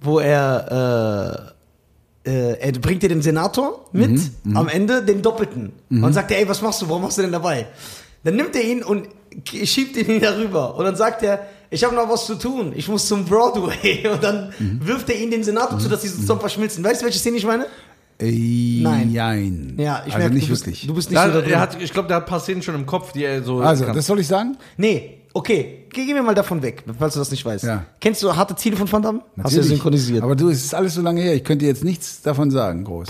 wo 0.00 0.20
er, 0.20 0.68
äh, 0.70 1.48
äh, 1.48 1.52
er 2.24 2.72
bringt 2.72 3.02
dir 3.02 3.08
den 3.08 3.22
Senator 3.22 3.86
mit, 3.92 4.20
am 4.54 4.68
Ende 4.68 5.02
den 5.02 5.22
Doppelten. 5.22 5.72
Und 5.90 6.12
sagt 6.12 6.30
er, 6.30 6.38
ey, 6.38 6.48
was 6.48 6.60
machst 6.62 6.82
du, 6.82 6.88
warum 6.88 7.02
machst 7.02 7.18
du 7.18 7.22
denn 7.22 7.32
dabei? 7.32 7.66
Dann 8.24 8.36
nimmt 8.36 8.54
er 8.56 8.62
ihn 8.64 8.82
und 8.82 9.08
schiebt 9.44 9.96
ihn 9.96 10.08
wieder 10.16 10.36
rüber. 10.38 10.76
Und 10.76 10.84
dann 10.84 10.96
sagt 10.96 11.22
er, 11.22 11.46
ich 11.70 11.84
habe 11.84 11.94
noch 11.94 12.08
was 12.08 12.26
zu 12.26 12.34
tun, 12.34 12.72
ich 12.74 12.88
muss 12.88 13.06
zum 13.06 13.24
Broadway. 13.26 14.08
Und 14.12 14.22
dann 14.24 14.54
wirft 14.58 15.10
er 15.10 15.16
ihn 15.20 15.30
den 15.30 15.44
Senator 15.44 15.78
zu, 15.78 15.88
dass 15.90 16.00
sie 16.00 16.08
zusammen 16.08 16.40
verschmilzen. 16.40 16.82
Weißt 16.82 17.02
du, 17.02 17.04
welche 17.04 17.18
Szene 17.18 17.36
ich 17.36 17.44
meine? 17.44 17.66
Äh, 18.18 18.80
Nein. 18.82 19.12
Nein. 19.12 19.74
Ja, 19.76 19.98
ich 20.06 20.14
also 20.14 20.18
merke, 20.18 20.34
nicht 20.34 20.46
du, 20.48 20.52
bist, 20.52 20.64
wirklich. 20.66 20.86
du 20.86 20.94
bist 20.94 21.10
nicht 21.10 21.18
Da, 21.18 21.26
so 21.26 21.34
da 21.34 21.40
drin. 21.42 21.52
er 21.52 21.60
hat, 21.60 21.80
ich 21.80 21.92
glaube, 21.92 22.08
der 22.08 22.16
hat 22.16 22.24
ein 22.24 22.28
paar 22.28 22.40
Szenen 22.40 22.62
schon 22.62 22.74
im 22.74 22.86
Kopf, 22.86 23.12
die 23.12 23.22
er 23.22 23.42
so. 23.42 23.60
also, 23.60 23.84
kann. 23.84 23.94
das 23.94 24.06
soll 24.06 24.18
ich 24.18 24.26
sagen? 24.26 24.56
Nee, 24.78 25.17
okay, 25.34 25.86
geh, 25.92 26.06
geh 26.06 26.14
mir 26.14 26.22
mal 26.22 26.34
davon 26.34 26.62
weg, 26.62 26.84
falls 26.98 27.14
du 27.14 27.20
das 27.20 27.30
nicht 27.30 27.44
weißt. 27.44 27.64
Ja. 27.64 27.84
Kennst 28.00 28.22
du 28.22 28.34
harte 28.34 28.54
Ziele 28.56 28.76
von 28.76 28.90
Van 28.90 29.02
Damme? 29.02 29.20
Hast 29.20 29.28
du 29.28 29.34
ja 29.36 29.44
Natürlich. 29.44 29.68
synchronisiert. 29.68 30.22
Aber 30.22 30.34
du, 30.36 30.48
es 30.50 30.64
ist 30.64 30.74
alles 30.74 30.94
so 30.94 31.00
lange 31.02 31.20
her. 31.20 31.34
Ich 31.34 31.44
könnte 31.44 31.64
jetzt 31.64 31.84
nichts 31.84 32.22
davon 32.22 32.50
sagen, 32.50 32.84
groß. 32.84 33.08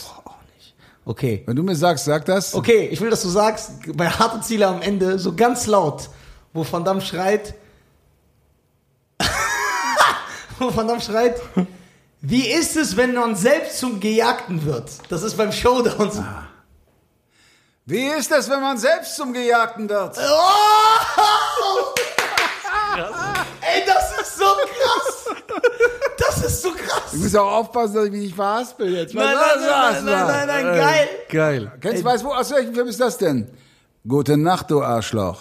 okay. 1.04 1.42
Wenn 1.46 1.56
du 1.56 1.62
mir 1.62 1.76
sagst, 1.76 2.04
sag 2.04 2.24
das. 2.26 2.54
Okay, 2.54 2.88
ich 2.90 3.00
will, 3.00 3.10
dass 3.10 3.22
du 3.22 3.28
sagst, 3.28 3.72
bei 3.96 4.08
harte 4.08 4.40
Ziele 4.40 4.66
am 4.66 4.82
Ende, 4.82 5.18
so 5.18 5.34
ganz 5.34 5.66
laut, 5.66 6.08
wo 6.52 6.66
Van 6.70 6.84
Damme 6.84 7.00
schreit, 7.00 7.54
wo 10.58 10.74
Van 10.74 10.86
Damme 10.88 11.00
schreit, 11.00 11.40
wie 12.20 12.46
ist 12.48 12.76
es, 12.76 12.96
wenn 12.96 13.14
man 13.14 13.36
selbst 13.36 13.78
zum 13.78 14.00
Gejagten 14.00 14.64
wird? 14.64 14.90
Das 15.08 15.22
ist 15.22 15.36
beim 15.36 15.52
Showdown 15.52 16.10
so. 16.10 16.24
Wie 17.86 18.04
ist 18.06 18.30
es, 18.32 18.50
wenn 18.50 18.60
man 18.60 18.76
selbst 18.76 19.16
zum 19.16 19.32
Gejagten 19.32 19.88
wird? 19.88 20.18
Oh! 21.60 21.94
Ey, 23.60 23.82
das 23.86 24.20
ist 24.20 24.38
so 24.38 24.44
krass! 24.44 25.36
Das 26.18 26.44
ist 26.44 26.62
so 26.62 26.70
krass! 26.70 27.12
Du 27.12 27.18
musst 27.18 27.36
auch 27.36 27.52
aufpassen, 27.52 27.94
dass 27.94 28.04
ich 28.06 28.12
mich 28.12 28.20
nicht 28.22 28.34
verhaspel 28.34 28.94
jetzt. 28.94 29.14
Was 29.14 29.24
Nein, 29.24 29.34
nein, 29.34 29.44
nein, 29.60 30.04
nein, 30.04 30.26
nein, 30.26 30.46
nein, 30.46 30.64
nein, 30.66 30.76
geil! 30.76 31.08
Geil. 31.28 31.72
Kennst 31.80 32.02
du, 32.02 32.04
weißt 32.04 32.24
du, 32.24 32.32
aus 32.32 32.50
welchem 32.50 32.74
Film 32.74 32.88
ist 32.88 33.00
das 33.00 33.18
denn? 33.18 33.50
Gute 34.06 34.36
Nacht, 34.36 34.70
du 34.70 34.82
Arschloch. 34.82 35.38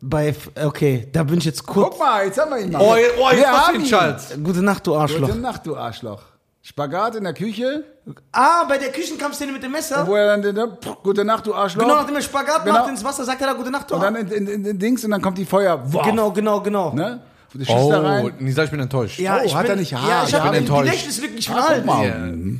Bei, 0.00 0.34
okay, 0.62 1.08
da 1.12 1.22
bin 1.22 1.38
ich 1.38 1.44
jetzt 1.44 1.64
kurz. 1.64 1.90
Guck 1.90 1.98
mal, 2.00 2.26
jetzt 2.26 2.38
haben 2.38 2.50
wir 2.50 2.58
ihn 2.58 2.72
mal. 2.72 2.80
Oh, 2.80 2.96
oh 3.20 3.30
jetzt 3.30 3.38
Wir 3.38 3.52
haben 3.52 3.84
ihn. 3.84 4.44
Gute 4.44 4.62
Nacht, 4.62 4.86
du 4.86 4.96
Arschloch. 4.96 5.28
Gute 5.28 5.38
Nacht, 5.38 5.66
du 5.66 5.76
Arschloch. 5.76 6.22
Spagat 6.64 7.16
in 7.16 7.24
der 7.24 7.34
Küche, 7.34 7.84
Ah, 8.30 8.64
bei 8.68 8.78
der 8.78 8.90
Küchenkampfszene 8.92 9.50
mit 9.52 9.62
dem 9.64 9.72
Messer. 9.72 10.06
wo 10.06 10.14
er 10.14 10.26
dann 10.28 10.42
den, 10.42 10.54
den 10.54 10.68
Gute 11.02 11.24
Nacht, 11.24 11.44
du 11.46 11.54
Arschloch. 11.54 11.82
Genau, 11.82 11.96
nachdem 11.96 12.14
er 12.16 12.22
Spagat 12.22 12.64
Genau. 12.64 12.78
macht 12.78 12.88
ins 12.90 13.02
Wasser, 13.02 13.24
sagt 13.24 13.40
er 13.40 13.48
da 13.48 13.52
Gute 13.54 13.70
Nacht, 13.70 13.90
du 13.90 13.94
Und 13.96 14.00
dann 14.02 14.14
in, 14.16 14.28
in, 14.28 14.46
in, 14.46 14.64
in 14.64 14.78
Dings 14.78 15.04
und 15.04 15.10
dann 15.10 15.20
kommt 15.22 15.38
die 15.38 15.44
Feuer. 15.44 15.82
Wow. 15.92 16.04
Genau, 16.04 16.30
genau, 16.30 16.60
genau. 16.60 16.92
Ne? 16.94 17.20
Du 17.52 17.58
schießt 17.58 17.70
Oh, 17.78 17.90
da 17.90 18.00
rein. 18.00 18.32
Nisa, 18.38 18.62
ich 18.64 18.70
bin 18.70 18.78
enttäuscht. 18.80 19.18
Ja, 19.18 19.38
Oh, 19.40 19.44
ich 19.44 19.54
hat 19.54 19.62
bin, 19.62 19.70
er 19.72 19.76
nicht 19.76 19.92
Haar? 19.94 20.08
Ja, 20.08 20.24
ich 20.24 20.30
Ja, 20.30 20.38
habe 20.38 20.50
bin 20.50 20.52
die 20.52 20.58
enttäuscht. 20.66 20.84
Gedächtnislücken 20.84 21.34
nicht 21.36 21.50
Ah, 21.50 21.62
von 21.62 21.74
guck 21.76 21.84
mal. 21.84 22.06
Ja, 22.06 22.58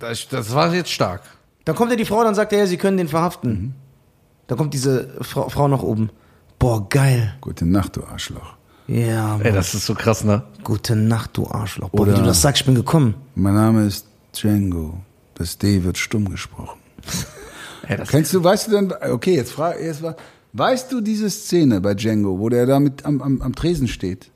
das, 0.00 0.28
das 0.28 0.54
war 0.54 0.72
jetzt 0.74 0.90
stark. 0.90 1.20
Dann 1.64 1.76
kommt 1.76 1.90
ja 1.90 1.96
die 1.96 2.04
Frau, 2.06 2.24
dann 2.24 2.34
sagt 2.34 2.52
er, 2.54 2.58
ja, 2.60 2.66
sie 2.66 2.76
können 2.78 2.96
den 2.96 3.08
verhaften. 3.08 3.74
Dann 4.48 4.58
kommt 4.58 4.74
diese 4.74 5.10
Frau, 5.20 5.48
Frau 5.48 5.68
nach 5.68 5.82
oben. 5.82 6.10
Boah, 6.58 6.88
geil. 6.88 7.34
Gute 7.40 7.66
Nacht, 7.66 7.96
du 7.96 8.04
Arschloch. 8.04 8.54
Ja, 8.88 9.36
Ey, 9.36 9.44
Mann. 9.44 9.54
das 9.54 9.74
ist 9.74 9.86
so 9.86 9.94
krass, 9.94 10.24
ne? 10.24 10.42
Gute 10.64 10.96
Nacht, 10.96 11.36
du 11.36 11.46
Arschloch. 11.48 11.90
Boah, 11.90 12.02
Oder- 12.02 12.12
wie 12.14 12.18
du 12.18 12.24
das 12.24 12.42
sagst, 12.42 12.62
ich 12.62 12.66
bin 12.66 12.74
gekommen. 12.74 13.14
Mein 13.34 13.54
Name 13.54 13.86
ist 13.86 14.06
Django. 14.34 14.98
Das 15.34 15.58
D 15.58 15.82
wird 15.84 15.98
stumm 15.98 16.28
gesprochen. 16.30 16.78
Ey, 17.88 17.96
das 17.96 18.08
Kennst 18.08 18.32
du, 18.34 18.42
weißt 18.42 18.66
du 18.68 18.70
denn, 18.72 18.92
okay, 19.10 19.34
jetzt 19.36 19.52
frage 19.52 19.84
jetzt 19.84 20.02
mal, 20.02 20.16
weißt 20.52 20.90
du 20.92 21.00
diese 21.00 21.30
Szene 21.30 21.80
bei 21.80 21.94
Django, 21.94 22.38
wo 22.38 22.48
der 22.48 22.66
da 22.66 22.78
mit 22.80 23.04
am, 23.04 23.20
am, 23.22 23.40
am 23.42 23.54
Tresen 23.54 23.88
steht? 23.88 24.30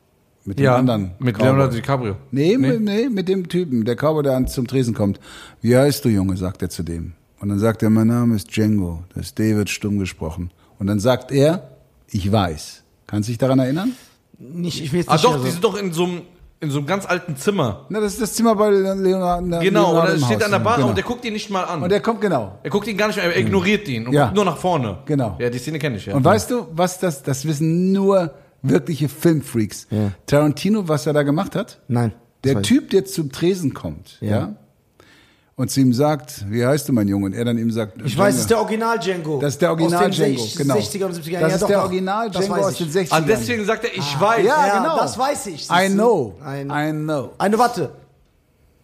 Mit 0.45 0.59
dem 0.61 0.65
ja, 0.67 0.77
anderen. 0.77 1.11
mit 1.19 1.35
Cowboy? 1.37 1.47
Leonardo 1.49 1.75
DiCaprio. 1.75 2.17
Nee, 2.31 2.57
Mit, 2.57 2.81
nee, 2.81 3.09
mit 3.09 3.29
dem 3.29 3.49
Typen, 3.49 3.85
der 3.85 3.97
Cowboy, 3.97 4.23
der 4.23 4.37
an- 4.37 4.47
zum 4.47 4.67
Tresen 4.69 4.95
kommt. 4.95 5.19
Wie 5.61 5.77
heißt 5.77 6.05
du, 6.05 6.09
Junge, 6.09 6.37
sagt 6.37 6.63
er 6.63 6.71
zu 6.71 6.85
dem. 6.85 7.15
Und 7.41 7.49
dann 7.49 7.59
sagt 7.59 7.83
er, 7.83 7.91
mein 7.91 8.07
Name 8.07 8.37
ist 8.37 8.49
Django. 8.57 9.03
Das 9.15 9.35
D 9.35 9.57
wird 9.57 9.69
stumm 9.71 9.99
gesprochen. 9.99 10.51
Und 10.79 10.87
dann 10.87 11.01
sagt 11.01 11.33
er, 11.33 11.71
ich 12.09 12.31
weiß. 12.31 12.83
Kannst 13.09 13.29
du 13.29 13.33
dich 13.33 13.39
daran 13.39 13.59
erinnern? 13.59 13.93
Nicht, 14.39 14.83
ich 14.83 14.93
will 14.93 15.01
jetzt 15.01 15.09
Ah 15.09 15.15
nicht 15.15 15.25
doch, 15.25 15.33
mehr 15.37 15.45
die 15.45 15.51
sind 15.51 15.65
doch 15.65 15.77
in 15.77 15.93
so 15.93 16.05
einem 16.05 16.23
in 16.59 16.71
so 16.71 16.79
einem 16.79 16.87
ganz 16.87 17.05
alten 17.05 17.37
Zimmer. 17.37 17.85
Na, 17.91 18.01
das 18.01 18.15
ist 18.15 18.23
das 18.23 18.33
Zimmer 18.33 18.55
bei 18.55 18.71
Leonardo. 18.71 19.59
Genau, 19.61 19.61
und 19.61 19.63
Leonardo 19.63 19.99
er 20.09 20.15
im 20.15 20.21
steht 20.25 20.37
Haus. 20.39 20.45
an 20.45 20.51
der 20.53 20.59
Bar 20.59 20.77
genau. 20.77 20.89
und 20.89 20.97
der 20.97 21.05
guckt 21.05 21.25
ihn 21.27 21.35
nicht 21.35 21.51
mal 21.51 21.65
an. 21.65 21.83
Und 21.83 21.91
der 21.91 22.01
kommt 22.01 22.21
genau. 22.23 22.59
er 22.63 22.71
guckt 22.71 22.87
ihn 22.87 22.97
gar 22.97 23.09
nicht 23.09 23.17
mehr, 23.17 23.27
er 23.27 23.39
ignoriert 23.39 23.87
ihn 23.89 24.07
und 24.07 24.15
Ja. 24.15 24.25
guckt 24.25 24.37
nur 24.37 24.45
nach 24.47 24.57
vorne. 24.57 24.99
Genau. 25.05 25.37
Ja, 25.39 25.51
die 25.51 25.59
Szene 25.59 25.79
kenne 25.79 25.97
ich, 25.97 26.07
ja. 26.07 26.15
Und 26.15 26.25
weißt 26.25 26.51
du, 26.51 26.67
was 26.73 26.99
das, 26.99 27.23
das 27.23 27.47
wissen 27.47 27.93
nur 27.93 28.33
wirkliche 28.63 29.09
Filmfreaks. 29.11 29.87
Ja. 29.91 30.13
Tarantino, 30.25 30.89
was 30.89 31.07
er 31.07 31.13
da 31.13 31.23
gemacht 31.25 31.55
hat? 31.55 31.81
Nein. 31.89 32.13
Der 32.45 32.63
Typ, 32.63 32.91
der 32.91 33.05
zum 33.05 33.33
Tresen 33.33 33.75
kommt, 33.75 34.17
ja. 34.21 34.29
Ja. 34.31 34.55
Und 35.57 35.71
zu 35.71 35.81
ihm 35.81 35.93
sagt, 35.95 36.45
wie 36.51 36.65
heißt 36.67 36.87
du, 36.89 36.93
mein 36.93 37.09
Junge? 37.09 37.27
Und 37.27 37.33
er 37.33 37.45
dann 37.47 37.57
ihm 37.59 37.71
sagt, 37.71 37.97
Ich, 38.01 38.07
ich 38.13 38.19
weiß, 38.19 38.35
es 38.35 38.41
ist 38.43 38.51
der 38.51 38.59
Original 38.61 38.99
Django. 38.99 39.39
Das 39.41 39.55
ist 39.55 39.63
der 39.63 39.71
Original 39.71 40.11
aus 40.11 40.17
den 40.17 40.35
Django, 40.35 40.43
sech- 40.43 40.57
genau. 40.59 40.75
60er 40.77 41.05
und 41.07 41.15
70er 41.15 41.31
Jahren. 41.31 41.43
Das 41.43 41.51
ja, 41.51 41.55
ist 41.57 41.63
doch, 41.63 41.69
der. 41.69 41.83
Original 41.83 42.31
Django 42.31 42.51
weiß 42.51 42.65
aus 42.67 42.77
den 42.77 42.87
ich. 42.89 42.95
60ern. 42.95 43.07
ah, 43.11 43.21
deswegen 43.23 43.65
sagt 43.65 43.85
er, 43.85 43.95
ich 43.97 44.21
weiß. 44.21 44.45
Ja, 44.47 44.67
Ja, 44.67 44.79
genau. 44.83 44.97
das 44.99 45.19
weiß 45.19 45.47
ich. 45.47 45.69
I 45.71 45.89
know. 45.89 46.35
Ein, 46.45 46.71
I 46.71 46.93
know. 46.93 47.31
Eine 47.39 47.59
Warte. 47.59 47.91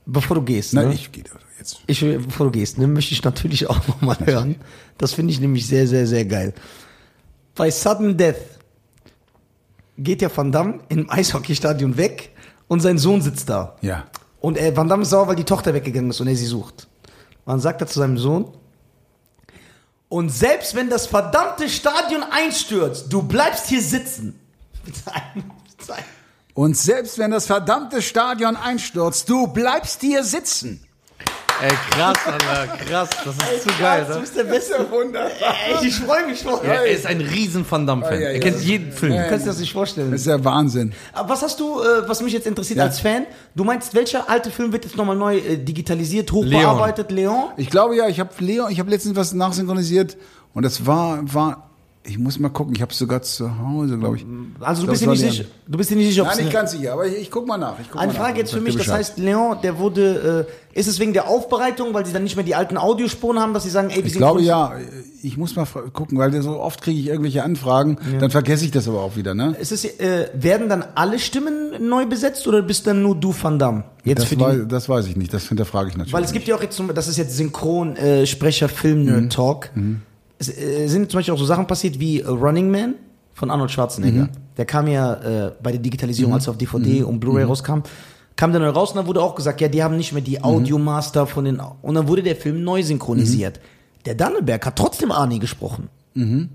bevor 0.07 0.36
du 0.36 0.43
gehst, 0.43 0.73
Nein, 0.73 0.89
ne? 0.89 0.94
ich 0.94 1.12
gehe 1.12 1.24
jetzt. 1.59 1.81
Ich, 1.86 2.01
bevor 2.01 2.47
du 2.47 2.53
gehst, 2.53 2.78
ne, 2.78 2.86
möchte 2.86 3.12
ich 3.12 3.23
natürlich 3.23 3.66
auch 3.70 3.86
nochmal 3.89 4.16
hören. 4.24 4.57
Das 4.97 5.12
finde 5.12 5.32
ich 5.32 5.40
nämlich 5.40 5.66
sehr, 5.66 5.86
sehr, 5.86 6.07
sehr 6.07 6.24
geil. 6.24 6.55
Bei 7.55 7.70
Sudden 7.70 8.16
Death 8.16 8.36
geht 9.99 10.23
ja 10.23 10.31
Van 10.35 10.51
Damme 10.51 10.81
im 10.89 11.11
Eishockeystadion 11.11 11.99
weg 11.99 12.31
und 12.66 12.81
sein 12.81 12.97
Sohn 12.97 13.20
sitzt 13.20 13.51
da. 13.51 13.77
Ja. 13.82 14.05
Und 14.43 14.59
er, 14.59 14.77
Van 14.77 14.89
Damme 14.89 15.05
ist 15.05 15.10
sauer, 15.10 15.28
weil 15.28 15.36
die 15.36 15.44
Tochter 15.44 15.73
weggegangen 15.73 16.10
ist 16.10 16.20
und 16.20 16.27
er 16.27 16.36
sie 16.36 16.47
sucht. 16.47 16.89
Dann 17.47 17.60
sagt 17.60 17.81
er 17.81 17.86
zu 17.86 17.98
seinem 17.98 18.19
Sohn, 18.19 18.52
und 20.09 20.28
selbst 20.28 20.74
wenn 20.74 20.90
das 20.90 21.06
verdammte 21.06 21.70
Stadion 21.70 22.23
einstürzt, 22.23 23.10
du 23.10 23.23
bleibst 23.23 23.69
hier 23.69 23.81
sitzen. 23.81 24.39
Und 26.55 26.77
selbst 26.77 27.16
wenn 27.16 27.31
das 27.31 27.47
verdammte 27.47 28.02
Stadion 28.02 28.56
einstürzt, 28.56 29.27
du 29.31 29.47
bleibst 29.47 30.02
hier 30.02 30.23
sitzen. 30.23 30.86
Ey, 31.63 31.71
krass, 31.91 32.17
Alter, 32.27 32.77
krass. 32.85 33.09
Das 33.25 33.35
ist 33.55 33.63
zu 33.63 33.69
geil, 33.81 34.05
Du 34.09 34.15
ne? 34.15 34.21
bist 34.21 34.37
der 34.37 34.45
Beste. 34.45 34.75
wunderbar. 34.91 35.31
Ey, 35.81 35.87
ich 35.87 35.95
freue 35.95 36.27
mich 36.27 36.41
schon. 36.41 36.55
Ja, 36.65 36.73
er 36.75 36.87
ist 36.87 37.07
ein 37.07 37.21
riesen 37.21 37.65
Van 37.71 37.87
Damme-Fan. 37.87 38.15
Ja, 38.15 38.21
ja, 38.21 38.27
Er 38.31 38.35
ja. 38.35 38.41
kennt 38.41 38.61
jeden 38.63 38.91
Film. 38.91 39.13
Du 39.13 39.29
kannst 39.29 39.45
dir 39.47 39.51
das 39.51 39.59
nicht 39.61 39.73
vorstellen. 39.73 40.11
Das 40.11 40.23
ist 40.23 40.27
ja 40.27 40.43
Wahnsinn. 40.45 40.93
Aber 41.13 41.29
was 41.29 41.43
hast 41.43 41.61
du, 41.61 41.81
äh, 41.81 42.09
was 42.09 42.21
mich 42.21 42.33
jetzt 42.33 42.47
interessiert 42.49 42.79
Ja. 42.79 42.85
als 42.87 42.99
Fan? 42.99 43.27
Du 43.55 43.63
meinst, 43.63 43.95
welcher 43.95 44.29
alte 44.29 44.51
Film 44.51 44.73
wird 44.73 44.85
jetzt 44.85 44.97
nochmal 44.97 45.15
neu 45.17 45.37
äh, 45.39 45.57
digitalisiert, 45.57 46.33
hochbearbeitet? 46.33 47.13
Leon? 47.13 47.51
Ich 47.57 47.71
glaube 47.71 47.95
ja, 47.95 48.09
ich 48.09 48.19
habe 48.19 48.31
Leo, 48.41 48.67
ich 48.69 48.81
habe 48.81 48.91
letztens 48.91 49.15
was 49.15 49.33
nachsynchronisiert 49.33 50.17
und 50.55 50.65
das 50.65 50.85
war, 50.85 51.21
war, 51.33 51.71
ich 52.05 52.19
muss 52.19 52.39
mal 52.41 52.49
gucken, 52.49 52.74
ich 52.74 52.83
habe 52.83 52.91
es 52.91 52.99
sogar 52.99 53.23
zu 53.23 53.49
Hause, 53.61 53.97
glaube 53.97 54.16
ich. 54.16 54.27
Also 54.61 54.83
du 54.85 54.91
bist 54.91 55.03
dir 55.03 55.09
nicht 55.11 55.20
sicher. 55.20 55.45
Du 55.69 55.79
bist 55.79 55.89
dir 55.91 55.97
nicht 55.97 56.09
sicher, 56.09 56.23
ob 56.23 56.29
Nein, 56.29 56.39
nicht 56.39 56.53
ganz 56.53 56.73
sicher, 56.73 56.93
aber 56.95 57.07
ich, 57.07 57.15
ich 57.23 57.31
guck 57.31 57.47
mal 57.47 57.57
nach. 57.59 57.79
Ich 57.81 57.89
guck 57.91 58.01
Eine 58.01 58.12
mal 58.12 58.19
Frage 58.19 58.33
nach. 58.33 58.39
jetzt 58.39 58.53
für 58.53 58.61
mich, 58.61 58.77
das 58.77 58.89
heißt, 58.89 59.19
Leon, 59.19 59.59
der 59.62 59.79
wurde, 59.79 60.47
äh, 60.74 60.79
ist 60.79 60.89
es 60.89 60.99
wegen 60.99 61.12
der 61.12 61.29
Aufbereitung, 61.29 61.95
weil 61.95 62.05
sie 62.05 62.12
dann 62.12 62.24
nicht 62.24 62.35
mehr 62.35 62.45
die 62.45 62.57
alten 62.57 62.77
Audiospuren 62.77 63.39
haben, 63.39 63.55
dass 63.55 63.62
sie 63.62 63.70
sagen, 63.70 63.91
ey, 63.91 63.99
wir 63.99 64.05
Ich 64.07 64.12
sind 64.15 64.19
glaube 64.19 64.39
kurz- 64.39 64.47
ja, 64.49 64.73
ich 65.23 65.37
muss 65.37 65.55
mal 65.55 65.65
fra- 65.65 65.83
gucken, 65.93 66.19
weil 66.19 66.43
so 66.43 66.59
oft 66.59 66.83
kriege 66.83 66.99
ich 66.99 67.07
irgendwelche 67.07 67.45
Anfragen, 67.45 67.99
dann 68.19 68.31
vergesse 68.33 68.65
ich 68.65 68.73
das 68.73 68.89
aber 68.89 69.01
auch 69.03 69.15
wieder, 69.15 69.35
ne? 69.35 69.55
Ist 69.61 69.70
es, 69.70 69.85
äh, 69.85 70.29
werden 70.35 70.69
dann 70.69 70.85
alle 70.97 71.20
Stimmen 71.20 71.89
neu 71.89 72.07
besetzt 72.07 72.49
oder 72.49 72.62
bist 72.62 72.85
dann 72.89 73.03
nur 73.03 73.15
du 73.15 73.33
Van 73.41 73.61
Damme? 73.61 73.85
Jetzt 74.03 74.23
Das, 74.23 74.29
für 74.29 74.37
die, 74.37 74.43
weiß, 74.43 74.59
das 74.69 74.89
weiß 74.89 75.07
ich 75.07 75.16
nicht, 75.16 75.33
das 75.33 75.47
hinterfrage 75.47 75.91
ich 75.91 75.97
natürlich. 75.97 76.12
weil 76.12 76.24
es 76.24 76.33
gibt 76.33 76.49
ja 76.49 76.57
auch 76.57 76.62
jetzt, 76.62 76.74
zum, 76.77 76.93
das 76.93 77.07
ist 77.07 77.16
jetzt 77.16 77.37
Synchronsprecher, 77.37 78.23
äh, 78.23 78.27
Sprecher, 78.27 78.69
Film, 78.69 79.31
Talk. 79.31 79.70
Es 80.48 80.59
äh, 80.59 80.86
sind 80.89 81.10
zum 81.10 81.19
Beispiel 81.19 81.35
auch 81.35 81.39
so 81.39 81.44
Sachen 81.44 81.66
passiert 81.66 81.98
wie 82.01 82.20
äh, 82.20 82.27
Running 82.27 82.70
Man 82.70 82.94
von 83.35 83.51
Arnold 83.51 83.70
Schwarzenegger. 83.70 84.28
Der 84.56 84.64
kam 84.64 84.86
ja 84.89 85.14
äh, 85.14 85.52
bei 85.62 85.73
der 85.73 85.81
Digitalisierung, 85.81 86.35
als 86.35 86.47
er 86.47 86.51
auf 86.51 86.59
DVD 86.59 87.02
und 87.05 87.20
Blu-ray 87.20 87.44
rauskam, 87.44 87.81
kam 88.36 88.51
der 88.52 88.60
neu 88.60 88.69
raus 88.70 88.90
und 88.90 88.97
dann 88.97 89.06
wurde 89.06 89.23
auch 89.23 89.35
gesagt, 89.35 89.60
ja, 89.60 89.69
die 89.69 89.82
haben 89.82 89.97
nicht 89.97 90.12
mehr 90.12 90.23
die 90.23 90.43
Audiomaster 90.43 91.27
von 91.27 91.44
den, 91.44 91.60
und 91.82 91.94
dann 91.94 92.09
wurde 92.09 92.23
der 92.23 92.36
Film 92.36 92.62
neu 92.64 92.82
synchronisiert. 92.82 93.60
Der 94.05 94.14
Danneberg 94.14 94.66
hat 94.66 94.77
trotzdem 94.77 95.12
Arnie 95.12 95.39
gesprochen. 95.39 95.89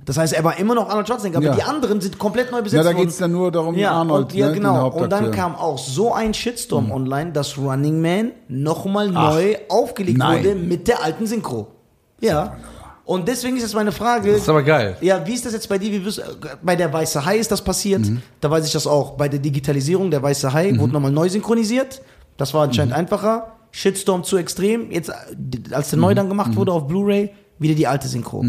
Das 0.05 0.17
heißt, 0.19 0.33
er 0.33 0.43
war 0.43 0.59
immer 0.59 0.75
noch 0.75 0.87
Arnold 0.87 1.07
Schwarzenegger, 1.07 1.37
aber 1.37 1.47
Ja. 1.47 1.55
die 1.55 1.63
anderen 1.63 1.99
sind 1.99 2.19
komplett 2.19 2.51
neu 2.51 2.61
besetzt 2.61 2.77
Ja, 2.77 2.83
da 2.83 2.89
worden. 2.95 3.05
geht's 3.07 3.17
dann 3.17 3.31
nur 3.31 3.51
darum, 3.51 3.75
ja, 3.75 3.91
Arnold, 3.91 4.25
und, 4.25 4.33
ja, 4.35 4.47
ne, 4.49 4.53
genau. 4.53 4.89
Und 4.91 5.09
dann 5.11 5.31
kam 5.31 5.55
auch 5.55 5.79
so 5.79 6.13
ein 6.13 6.35
Shitstorm 6.35 6.91
online, 6.91 7.31
dass 7.31 7.57
Running 7.57 7.99
Man 7.99 8.31
nochmal 8.49 9.09
neu 9.09 9.55
aufgelegt 9.69 10.19
nein. 10.19 10.43
wurde 10.43 10.53
mit 10.55 10.87
der 10.87 11.03
alten 11.03 11.25
Synchro. 11.25 11.69
Ja. 12.21 12.55
Und 13.07 13.25
deswegen 13.27 13.55
ist 13.55 13.63
jetzt 13.63 13.73
meine 13.73 13.93
Frage. 13.93 14.33
Das 14.33 14.41
ist 14.41 14.49
aber 14.49 14.63
geil. 14.63 14.97
Ja, 14.99 15.25
wie 15.25 15.33
ist 15.33 15.45
das 15.45 15.53
jetzt 15.53 15.69
bei 15.69 15.77
dir? 15.77 15.89
Wie 15.93 16.03
wirst, 16.03 16.21
bei 16.61 16.75
der 16.75 16.91
Weiße 16.91 17.23
Hai 17.25 17.37
ist 17.37 17.49
das 17.49 17.61
passiert. 17.63 18.01
Mhm. 18.05 18.21
Da 18.41 18.51
weiß 18.51 18.65
ich 18.67 18.73
das 18.73 18.85
auch. 18.85 19.11
Bei 19.11 19.29
der 19.29 19.39
Digitalisierung 19.39 20.11
der 20.11 20.21
Weiße 20.21 20.51
Hai 20.51 20.77
wurde 20.77 20.91
nochmal 20.91 21.11
neu 21.11 21.29
synchronisiert. 21.29 22.01
Das 22.35 22.53
war 22.53 22.63
anscheinend 22.65 22.91
Mhm. 22.93 22.99
einfacher. 22.99 23.53
Shitstorm 23.71 24.25
zu 24.25 24.35
extrem. 24.35 24.91
Jetzt, 24.91 25.09
als 25.71 25.89
der 25.89 25.99
neu 25.99 26.13
dann 26.15 26.27
gemacht 26.27 26.51
Mhm. 26.51 26.55
wurde 26.57 26.73
auf 26.73 26.85
Blu-ray, 26.87 27.29
wieder 27.59 27.75
die 27.75 27.87
alte 27.87 28.09
Synchro. 28.09 28.45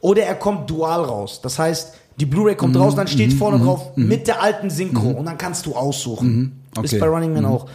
Oder 0.00 0.24
er 0.24 0.34
kommt 0.34 0.68
dual 0.68 1.04
raus. 1.04 1.40
Das 1.42 1.58
heißt, 1.58 1.94
die 2.20 2.26
Blu-ray 2.26 2.52
Mhm. 2.52 2.58
kommt 2.58 2.76
raus, 2.76 2.94
dann 2.94 3.08
steht 3.08 3.32
vorne 3.32 3.64
drauf 3.64 3.96
mit 3.96 4.26
der 4.28 4.42
alten 4.42 4.68
Synchro 4.68 5.08
und 5.08 5.24
dann 5.24 5.38
kannst 5.38 5.64
du 5.64 5.74
aussuchen. 5.74 6.28
Mhm. 6.36 6.52
Okay. 6.76 6.84
Ist 6.84 7.00
bei 7.00 7.06
Running 7.08 7.32
Man 7.32 7.46
auch. 7.46 7.66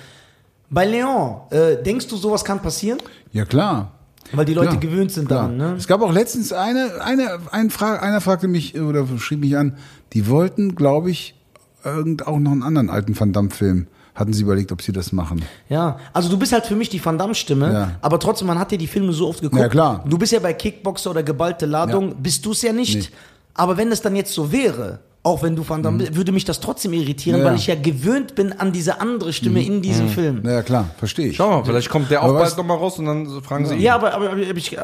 Bei 0.70 0.86
Leon, 0.86 1.38
äh, 1.50 1.82
denkst 1.82 2.08
du, 2.08 2.16
sowas 2.16 2.46
kann 2.46 2.62
passieren? 2.62 3.00
Ja, 3.34 3.44
klar. 3.46 3.92
Weil 4.34 4.45
die 4.45 4.54
Leute 4.54 4.70
Klar, 4.70 4.80
gewöhnt 4.82 5.12
sind 5.12 5.28
klar. 5.28 5.44
daran, 5.44 5.58
ne? 5.58 5.76
Es 5.78 5.88
gab 5.88 6.02
auch 6.02 6.12
letztens 6.12 6.52
eine, 6.54 7.02
eine, 7.02 7.40
ein 7.52 7.70
Fra 7.70 7.95
einer 7.98 8.20
fragte 8.22 8.48
mich 8.48 8.80
oder 8.80 9.06
schrieb 9.18 9.40
mich 9.40 9.58
an, 9.58 9.78
die 10.14 10.28
wollten, 10.28 10.76
glaube 10.76 11.10
ich, 11.12 11.36
irgend 11.84 12.28
auch 12.28 12.40
noch 12.40 12.52
einen 12.52 12.64
anderen 12.64 12.90
alten 12.90 13.18
Van 13.18 13.32
Damme-Film. 13.34 13.88
Hatten 14.16 14.34
sie 14.34 14.41
überlegt, 14.41 14.72
ob 14.72 14.82
sie 14.82 14.91
das 14.91 15.12
machen. 15.12 15.44
Ja, 15.70 15.98
also 16.12 16.28
du 16.28 16.38
bist 16.40 16.52
halt 16.52 16.66
für 16.66 16.76
mich 16.76 16.90
die 16.90 17.04
Van 17.06 17.18
Damme-Stimme, 17.20 17.72
Ja. 17.72 17.91
aber 18.02 18.20
trotzdem, 18.20 18.48
man 18.48 18.58
hat 18.58 18.72
dir 18.72 18.80
die 18.80 18.88
Filme 18.88 19.14
so 19.14 19.28
oft 19.28 19.41
geguckt. 19.41 19.62
Ja, 19.62 19.70
klar. 19.70 20.04
Du 20.10 20.18
bist 20.18 20.34
ja 20.34 20.40
bei 20.40 20.54
Kickboxer 20.54 21.12
oder 21.12 21.22
geballte 21.22 21.68
Ladung, 21.68 22.10
Ja. 22.10 22.16
bist 22.20 22.44
du 22.45 22.52
es 22.52 22.64
ja 22.64 22.74
nicht. 22.74 22.95
Nee. 22.95 23.18
Aber 23.54 23.78
wenn 23.78 23.91
es 23.91 24.02
dann 24.02 24.16
jetzt 24.16 24.34
so 24.34 24.52
wäre, 24.52 24.99
auch 25.28 25.44
wenn 25.44 25.56
du 25.56 25.68
Van 25.68 25.84
Damme 25.84 25.99
bist, 25.99 26.16
würde 26.16 26.32
mich 26.32 26.45
das 26.45 26.60
trotzdem 26.60 26.94
irritieren, 26.94 27.40
Mhm. 27.40 27.45
Ja. 27.45 27.49
Mhm. 27.49 27.54
weil 27.54 27.60
ich 27.60 27.68
ja 27.68 27.76
gewöhnt 27.76 28.34
bin 28.36 28.54
an 28.54 28.72
diese 28.72 28.99
andere 29.02 29.34
Stimme 29.34 29.62
in 29.64 29.82
diesem 29.82 30.10
Film. 30.10 30.41
Ja, 30.45 30.62
klar, 30.64 30.90
verstehe 30.98 31.28
ich. 31.28 31.36
Schau 31.36 31.49
mal, 31.49 31.64
vielleicht 31.66 31.90
kommt 31.90 32.10
der 32.10 32.22
auch 32.24 32.30
Aber 32.30 32.40
bald 32.40 32.58
nochmal 32.58 32.78
raus 32.78 32.98
und 32.98 33.06
dann 33.06 33.41
fragen 33.44 33.66
sie 33.66 33.76
ihn. 33.76 33.82
Ja, 33.82 33.95
aber, 33.95 34.14
aber, 34.14 34.32
aber 34.32 34.40
ich, 34.58 34.78
äh, 34.78 34.82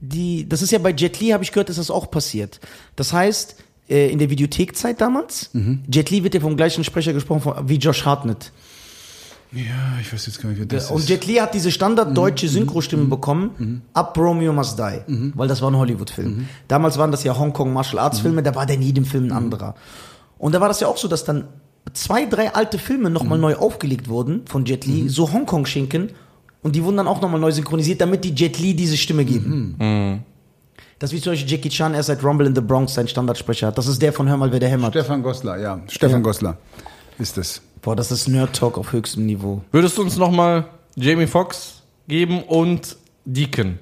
die, 0.00 0.48
das 0.48 0.62
ist 0.62 0.70
ja 0.72 0.78
bei 0.78 0.90
Jet 0.90 1.20
Li, 1.20 1.28
habe 1.30 1.44
ich 1.44 1.52
gehört, 1.52 1.70
ist 1.70 1.78
das 1.78 1.90
auch 1.90 2.10
passiert. 2.10 2.58
Das 2.96 3.12
heißt, 3.12 3.56
äh, 3.88 4.10
in 4.10 4.18
der 4.18 4.30
Videothekzeit 4.30 5.00
damals, 5.00 5.50
Mhm. 5.52 5.80
Jet 5.92 6.10
Li 6.10 6.22
wird 6.24 6.34
ja 6.34 6.40
vom 6.40 6.56
gleichen 6.56 6.84
Sprecher 6.84 7.12
gesprochen 7.12 7.52
wie 7.68 7.76
Josh 7.76 8.04
Hartnett. 8.04 8.52
Ja, 9.52 9.98
ich 10.00 10.12
weiß 10.12 10.26
jetzt 10.26 10.40
gar 10.40 10.48
nicht, 10.48 10.58
wer 10.60 10.66
das 10.66 10.90
Und 10.90 11.00
ist. 11.00 11.08
Jet 11.08 11.26
Li 11.26 11.34
hat 11.34 11.54
diese 11.54 11.70
standarddeutsche 11.72 12.48
Synchrostimme 12.48 13.06
bekommen, 13.06 13.82
ab 13.94 14.16
Romeo 14.16 14.52
Must 14.52 14.78
Die, 14.78 15.32
weil 15.34 15.48
das 15.48 15.60
war 15.60 15.70
ein 15.70 15.76
Hollywood-Film. 15.76 16.48
Damals 16.68 16.98
waren 16.98 17.10
das 17.10 17.24
ja 17.24 17.36
Hongkong 17.36 17.72
Martial 17.72 17.98
Arts 17.98 18.20
Filme, 18.20 18.42
da 18.42 18.54
war 18.54 18.66
der 18.66 18.76
in 18.76 18.82
jedem 18.82 19.04
Film 19.04 19.24
ein 19.26 19.32
anderer. 19.32 19.74
Und 20.38 20.54
da 20.54 20.60
war 20.60 20.68
das 20.68 20.80
ja 20.80 20.88
auch 20.88 20.96
so, 20.96 21.08
dass 21.08 21.24
dann 21.24 21.48
zwei, 21.92 22.26
drei 22.26 22.54
alte 22.54 22.78
Filme 22.78 23.10
nochmal 23.10 23.38
neu 23.38 23.56
aufgelegt 23.56 24.08
wurden 24.08 24.42
von 24.46 24.64
Jet 24.64 24.86
Li, 24.86 25.08
so 25.08 25.32
Hongkong-Schinken, 25.32 26.10
und 26.62 26.76
die 26.76 26.84
wurden 26.84 26.98
dann 26.98 27.08
auch 27.08 27.20
nochmal 27.20 27.40
neu 27.40 27.50
synchronisiert, 27.52 28.00
damit 28.00 28.22
die 28.22 28.34
Jet 28.34 28.58
Li 28.58 28.74
diese 28.74 28.96
Stimme 28.96 29.24
geben. 29.24 30.22
Das 30.98 31.10
ist 31.10 31.16
wie 31.16 31.20
zum 31.22 31.32
Beispiel 31.32 31.50
Jackie 31.50 31.70
Chan, 31.70 31.94
er 31.94 32.02
seit 32.02 32.22
Rumble 32.22 32.46
in 32.46 32.54
the 32.54 32.60
Bronx 32.60 32.92
seinen 32.94 33.08
Standardsprecher 33.08 33.68
hat. 33.68 33.78
Das 33.78 33.86
ist 33.86 34.00
der 34.02 34.12
von 34.12 34.28
Hör 34.28 34.36
mal, 34.36 34.52
wer 34.52 34.60
der 34.60 34.68
hämmert. 34.68 34.92
Stefan 34.92 35.22
Goslar, 35.22 35.58
ja. 35.58 35.80
Stefan 35.88 36.18
Ja. 36.18 36.22
Goslar 36.22 36.58
ist 37.18 37.38
es. 37.38 37.62
Boah, 37.82 37.96
das 37.96 38.10
ist 38.12 38.28
Nerd-Talk 38.28 38.76
auf 38.76 38.92
höchstem 38.92 39.26
Niveau. 39.26 39.62
Würdest 39.72 39.96
du 39.96 40.02
uns 40.02 40.16
nochmal 40.16 40.66
Jamie 40.96 41.26
Foxx 41.26 41.82
geben 42.08 42.42
und 42.42 42.96
Deacon? 43.24 43.78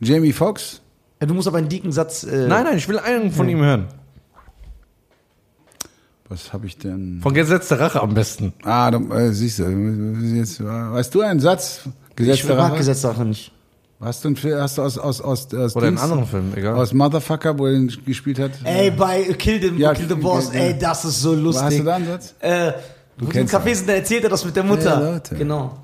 Jamie 0.00 0.32
Foxx? 0.32 0.80
Ja, 1.20 1.26
du 1.26 1.34
musst 1.34 1.48
aber 1.48 1.58
einen 1.58 1.68
dicken 1.68 1.92
Satz... 1.92 2.24
Äh, 2.24 2.46
Nein, 2.48 2.64
nein, 2.64 2.76
ich 2.76 2.88
will 2.88 2.98
einen 2.98 3.30
von 3.32 3.48
ihm 3.48 3.60
hören. 3.60 3.86
Was 6.28 6.52
habe 6.52 6.66
ich 6.66 6.78
denn? 6.78 7.20
Von 7.22 7.34
gesetzter 7.34 7.78
Rache 7.78 8.02
am 8.02 8.14
besten. 8.14 8.52
Ah, 8.64 8.90
du, 8.90 9.12
äh, 9.12 9.32
siehst 9.32 9.58
du, 9.60 9.64
jetzt, 10.34 10.60
äh, 10.60 10.64
weißt 10.64 11.14
du 11.14 11.20
einen 11.20 11.40
Satz? 11.40 11.82
ich 12.10 12.16
Gesetzter 12.16 12.54
mag 12.56 12.70
Rache? 12.70 12.78
Gesetzsache 12.78 13.24
nicht. 13.24 13.52
Hast 14.00 14.24
du 14.24 14.28
einen 14.28 14.36
Film, 14.36 14.58
hast 14.60 14.78
du 14.78 14.82
aus, 14.82 14.98
aus, 14.98 15.20
aus, 15.20 15.54
aus 15.54 15.76
Oder 15.76 15.86
einen 15.86 15.98
anderen 15.98 16.26
Film, 16.26 16.52
egal. 16.56 16.74
Aus 16.74 16.92
Motherfucker, 16.92 17.56
wo 17.58 17.66
er 17.66 17.78
gespielt 18.04 18.38
hat? 18.40 18.50
Ey, 18.64 18.90
bei 18.90 19.22
Kill 19.38 19.60
the, 19.62 19.80
Ja, 19.80 19.94
Kill 19.94 20.08
the 20.08 20.14
Boss, 20.16 20.52
ja. 20.52 20.60
ey, 20.60 20.78
das 20.78 21.04
ist 21.04 21.20
so 21.20 21.34
lustig. 21.34 21.64
Hast 21.64 21.78
du 21.78 21.84
da 21.84 21.94
einen 21.94 22.06
Satz? 22.06 22.34
Äh, 22.40 22.72
wo 23.18 23.20
die 23.20 23.24
im 23.26 23.30
kennst 23.32 23.54
Café 23.54 23.74
sind, 23.74 23.88
da 23.88 23.92
erzählt 23.94 24.24
er 24.24 24.30
das 24.30 24.44
mit 24.44 24.54
der 24.56 24.64
Mutter. 24.64 25.00
Ja, 25.00 25.10
Leute. 25.12 25.34
Genau. 25.36 25.78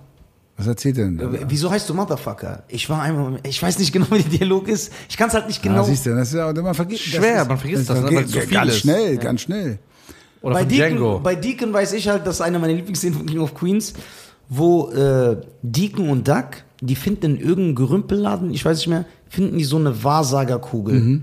Was 0.56 0.66
erzählt 0.66 0.98
er 0.98 1.04
denn? 1.04 1.18
da? 1.18 1.24
Äh, 1.32 1.44
Wieso 1.48 1.70
heißt 1.70 1.88
du 1.88 1.94
Motherfucker? 1.94 2.64
Ich 2.68 2.90
war 2.90 3.02
einmal, 3.02 3.38
ich 3.44 3.62
weiß 3.62 3.78
nicht 3.78 3.92
genau, 3.92 4.06
wie 4.10 4.22
der 4.22 4.38
Dialog 4.38 4.66
ist. 4.68 4.92
Ich 5.08 5.16
kann 5.16 5.28
es 5.28 5.34
halt 5.34 5.46
nicht 5.46 5.62
genau. 5.62 5.82
Ah, 5.82 5.84
siehst 5.84 6.04
du, 6.06 6.14
das 6.14 6.28
ist 6.28 6.34
ja, 6.34 6.52
man 6.52 6.74
vergisst 6.74 7.04
Schwer, 7.04 7.44
man 7.44 7.58
vergisst 7.58 7.88
das, 7.88 8.00
ne, 8.00 8.06
weil 8.12 8.24
es 8.24 8.32
so 8.32 8.40
viel 8.40 8.50
Ganz 8.50 8.72
ist. 8.72 8.78
schnell, 8.80 9.16
ganz 9.18 9.40
schnell. 9.42 9.78
Oder 10.40 10.54
bei, 10.54 10.60
von 10.60 10.68
Deacon, 10.68 10.88
Django. 10.96 11.20
bei 11.20 11.34
Deacon 11.36 11.72
weiß 11.72 11.92
ich 11.92 12.08
halt, 12.08 12.26
das 12.26 12.36
ist 12.36 12.40
eine 12.40 12.58
meiner 12.58 12.72
Lieblingsszenen 12.74 13.16
von 13.18 13.26
King 13.26 13.40
of 13.40 13.54
Queens, 13.54 13.92
wo 14.48 14.90
äh, 14.90 15.36
Deacon 15.62 16.08
und 16.10 16.26
Duck, 16.26 16.46
die 16.80 16.96
finden 16.96 17.36
in 17.36 17.40
irgendeinem 17.40 17.74
Gerümpelladen, 17.74 18.52
ich 18.52 18.64
weiß 18.64 18.78
nicht 18.78 18.88
mehr, 18.88 19.04
finden 19.28 19.58
die 19.58 19.64
so 19.64 19.76
eine 19.76 20.02
Wahrsagerkugel. 20.04 21.20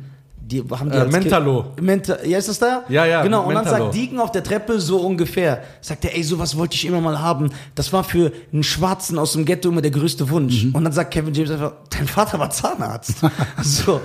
Die 0.47 0.61
haben 0.61 0.91
die 0.91 0.97
Äh, 0.97 1.05
Mentalo. 1.07 1.65
Menta 1.81 2.23
ja, 2.23 2.37
ist 2.37 2.47
das 2.47 2.59
da? 2.59 2.83
Ja, 2.87 3.03
ja, 3.05 3.23
Genau, 3.23 3.47
und 3.47 3.55
dann 3.55 3.63
Mentalo. 3.63 3.85
sagt 3.85 3.95
Deacon 3.95 4.19
auf 4.19 4.31
der 4.31 4.43
Treppe 4.43 4.79
so 4.79 4.99
ungefähr, 4.99 5.63
sagt 5.81 6.05
er, 6.05 6.15
ey, 6.15 6.21
sowas 6.23 6.55
wollte 6.55 6.75
ich 6.75 6.85
immer 6.85 7.01
mal 7.01 7.19
haben. 7.19 7.49
Das 7.73 7.91
war 7.91 8.03
für 8.03 8.31
einen 8.53 8.61
Schwarzen 8.61 9.17
aus 9.17 9.33
dem 9.33 9.45
Ghetto 9.45 9.69
immer 9.69 9.81
der 9.81 9.89
größte 9.89 10.29
Wunsch. 10.29 10.65
Mhm. 10.65 10.75
Und 10.75 10.83
dann 10.83 10.93
sagt 10.93 11.09
Kevin 11.11 11.33
James 11.33 11.49
einfach, 11.49 11.73
dein 11.89 12.05
Vater 12.07 12.37
war 12.37 12.51
Zahnarzt. 12.51 13.15
so. 13.63 14.01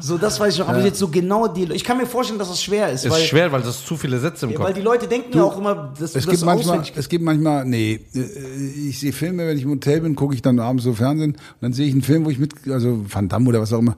so, 0.00 0.18
das 0.18 0.40
weiß 0.40 0.54
ich 0.54 0.58
noch. 0.60 0.68
Aber 0.68 0.82
jetzt 0.84 0.98
so 0.98 1.06
genau 1.06 1.46
die, 1.46 1.72
ich 1.72 1.84
kann 1.84 1.98
mir 1.98 2.06
vorstellen, 2.06 2.40
dass 2.40 2.50
es 2.50 2.60
schwer 2.60 2.90
ist. 2.90 3.04
Ist 3.04 3.12
weil, 3.12 3.22
schwer, 3.22 3.52
weil 3.52 3.62
das 3.62 3.84
zu 3.84 3.96
viele 3.96 4.18
Sätze 4.18 4.46
im 4.46 4.50
ja, 4.52 4.56
Kopf. 4.56 4.66
weil 4.66 4.74
die 4.74 4.80
Leute 4.80 5.06
denken 5.06 5.36
ja 5.36 5.44
auch 5.44 5.56
immer, 5.56 5.92
dass 5.98 6.12
du 6.12 6.18
Es 6.18 6.24
das 6.24 6.26
gibt, 6.26 6.44
manchmal, 6.44 6.82
es 6.96 7.08
gibt 7.08 7.22
manchmal, 7.24 7.64
nee, 7.64 8.00
äh, 8.12 8.88
ich 8.88 8.98
sehe 8.98 9.12
Filme, 9.12 9.46
wenn 9.46 9.56
ich 9.56 9.62
im 9.62 9.70
Hotel 9.70 10.00
bin, 10.00 10.16
gucke 10.16 10.34
ich 10.34 10.42
dann 10.42 10.58
abends 10.58 10.82
so 10.82 10.94
Fernsehen 10.94 11.32
und 11.34 11.38
dann 11.60 11.72
sehe 11.72 11.86
ich 11.86 11.92
einen 11.92 12.02
Film, 12.02 12.24
wo 12.24 12.30
ich 12.30 12.40
mit, 12.40 12.54
also 12.68 13.04
Van 13.08 13.28
Damme 13.28 13.48
oder 13.48 13.60
was 13.60 13.72
auch 13.72 13.78
immer, 13.78 13.96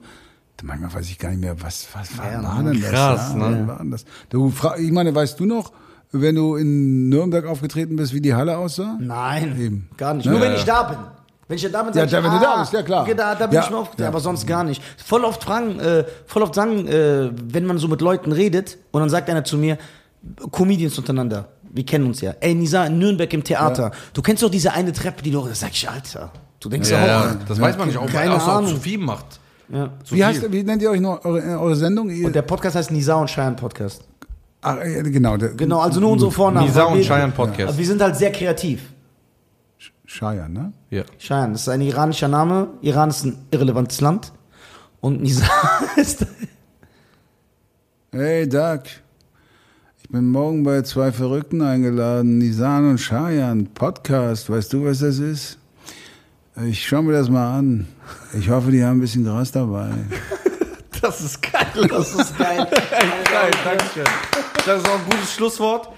manchmal 0.63 0.93
weiß 0.93 1.09
ich 1.09 1.17
gar 1.17 1.29
nicht 1.29 1.41
mehr, 1.41 1.59
was, 1.61 1.87
was 1.93 2.17
war, 2.17 2.31
Ja, 2.31 2.43
war 2.43 2.63
denn 2.63 2.79
das? 2.81 2.89
krass, 2.91 3.31
ja, 3.35 3.49
ne? 3.49 3.67
was 3.67 3.79
war 3.79 3.85
das? 3.85 4.05
Du, 4.29 4.53
ich 4.79 4.91
meine, 4.91 5.13
weißt 5.15 5.39
du 5.39 5.45
noch, 5.45 5.71
wenn 6.11 6.35
du 6.35 6.55
in 6.55 7.09
Nürnberg 7.09 7.45
aufgetreten 7.45 7.95
bist, 7.95 8.13
wie 8.13 8.21
die 8.21 8.33
Halle 8.33 8.57
aussah? 8.57 8.97
Nein, 8.99 9.55
Eben. 9.59 9.89
gar 9.97 10.13
nicht. 10.13 10.25
Ne? 10.25 10.33
Nur 10.33 10.41
wenn 10.41 10.51
Ja, 10.51 10.57
ich 10.57 10.65
ja. 10.65 10.83
da 10.83 10.89
bin. 10.89 10.97
Wenn 11.47 11.55
ich 11.57 11.63
ja 11.63 11.69
da 11.69 11.83
bin, 11.83 11.93
Ja, 11.93 12.01
sag 12.01 12.05
ich, 12.05 12.11
da, 12.11 12.17
wenn 12.23 12.31
du 12.31 12.37
ah, 12.37 12.53
da 12.55 12.59
bist, 12.61 12.73
ja, 12.73 12.83
klar. 12.83 13.05
Da, 13.15 13.35
da 13.35 13.47
bin 13.47 13.55
Ja, 13.55 13.63
ich 13.63 13.69
mir 13.69 13.77
oft, 13.77 13.99
ja. 13.99 14.07
aber 14.07 14.19
sonst 14.19 14.45
gar 14.47 14.63
nicht. 14.63 14.81
Voll 15.05 15.23
oft 15.25 15.43
fragen, 15.43 15.79
äh, 15.79 16.05
voll 16.25 16.43
oft 16.43 16.55
sagen, 16.55 16.87
äh, 16.87 17.31
wenn 17.33 17.65
man 17.65 17.77
so 17.77 17.87
mit 17.87 18.01
Leuten 18.01 18.31
redet 18.31 18.77
und 18.91 19.01
dann 19.01 19.09
sagt 19.09 19.29
einer 19.29 19.43
zu 19.43 19.57
mir, 19.57 19.77
Comedians 20.51 20.97
untereinander, 20.97 21.47
wir 21.73 21.85
kennen 21.85 22.05
uns 22.05 22.21
ja. 22.21 22.33
Ey, 22.39 22.53
Nisa, 22.55 22.85
in 22.85 22.99
Nürnberg 22.99 23.33
im 23.33 23.43
Theater. 23.43 23.91
Du 24.13 24.21
kennst 24.21 24.43
doch 24.43 24.49
diese 24.51 24.73
eine 24.73 24.93
Treppe, 24.93 25.23
die 25.23 25.31
du, 25.31 25.45
da 25.47 25.55
sag 25.55 25.71
ich, 25.71 25.89
Alter, 25.89 26.31
du 26.59 26.69
denkst 26.69 26.89
Ja, 26.89 27.01
auch. 27.01 27.07
ja, 27.07 27.35
das 27.47 27.59
weiß 27.59 27.77
man 27.77 27.87
nicht, 27.87 27.97
auch, 27.97 28.07
Keine 28.07 28.35
ob 28.35 28.47
Ahnung. 28.47 28.69
zu 28.69 28.77
viel 28.77 28.97
macht. 28.99 29.39
Ja. 29.71 29.91
Wie, 30.09 30.23
heißt, 30.25 30.51
wie 30.51 30.63
nennt 30.63 30.81
ihr 30.81 30.91
euch 30.91 30.99
noch 30.99 31.23
eure, 31.23 31.41
eure 31.59 31.75
Sendung? 31.75 32.09
Ihr, 32.09 32.25
Und 32.25 32.35
der 32.35 32.41
Podcast 32.41 32.75
heißt 32.75 32.91
Nisa 32.91 33.15
und 33.15 33.29
Cheyenne 33.29 33.55
Podcast. 33.55 34.03
Ach, 34.61 34.77
äh, 34.77 35.01
genau. 35.03 35.37
Der, 35.37 35.49
Genau, 35.49 35.79
also 35.79 35.99
nur 35.99 36.11
unsere 36.11 36.31
Vornamen. 36.31 36.67
Nisa 36.67 36.83
und 36.83 37.01
Cheyenne 37.01 37.31
Podcast. 37.31 37.69
Aber 37.69 37.77
wir 37.77 37.85
sind 37.85 38.01
halt 38.01 38.15
sehr 38.17 38.31
kreativ. 38.31 38.81
Shire, 40.05 40.49
ne? 40.49 40.73
Ja. 40.89 41.03
Cheyenne, 41.17 41.53
das 41.53 41.61
ist 41.61 41.69
ein 41.69 41.81
iranischer 41.81 42.27
Name. 42.27 42.67
Iran 42.81 43.09
ist 43.09 43.23
ein 43.25 43.37
irrelevantes 43.51 44.01
Land. 44.01 44.33
Und 44.99 45.21
Nisa 45.21 45.45
ist. 45.95 46.25
Hey, 48.11 48.47
Doug. 48.47 48.81
Ich 50.03 50.09
bin 50.09 50.29
morgen 50.29 50.63
bei 50.63 50.81
zwei 50.81 51.13
Verrückten 51.13 51.61
eingeladen. 51.61 52.39
Nisan 52.39 52.89
und 52.89 52.97
Shayan. 52.97 53.67
Podcast. 53.67 54.49
Weißt 54.49 54.73
du, 54.73 54.83
was 54.83 54.99
das 54.99 55.19
ist? 55.19 55.57
Ich 56.67 56.85
schau 56.85 57.01
mir 57.01 57.13
das 57.13 57.29
mal 57.29 57.57
an. 57.57 57.87
Ich 58.37 58.49
hoffe, 58.49 58.71
die 58.71 58.83
haben 58.83 58.97
ein 58.97 59.01
bisschen 59.01 59.23
Gras 59.25 59.51
dabei. 59.51 59.89
Das 61.01 61.19
ist 61.19 61.41
geil. 61.41 61.87
Das 61.89 62.13
ist 62.13 62.37
geil. 62.37 62.57
Geil, 62.69 63.51
danke 63.65 63.83
schön. 63.91 64.03
Das 64.67 64.77
ist 64.83 64.87
auch 64.87 64.99
ein 64.99 65.05
gutes 65.09 65.33
Schlusswort. 65.33 65.89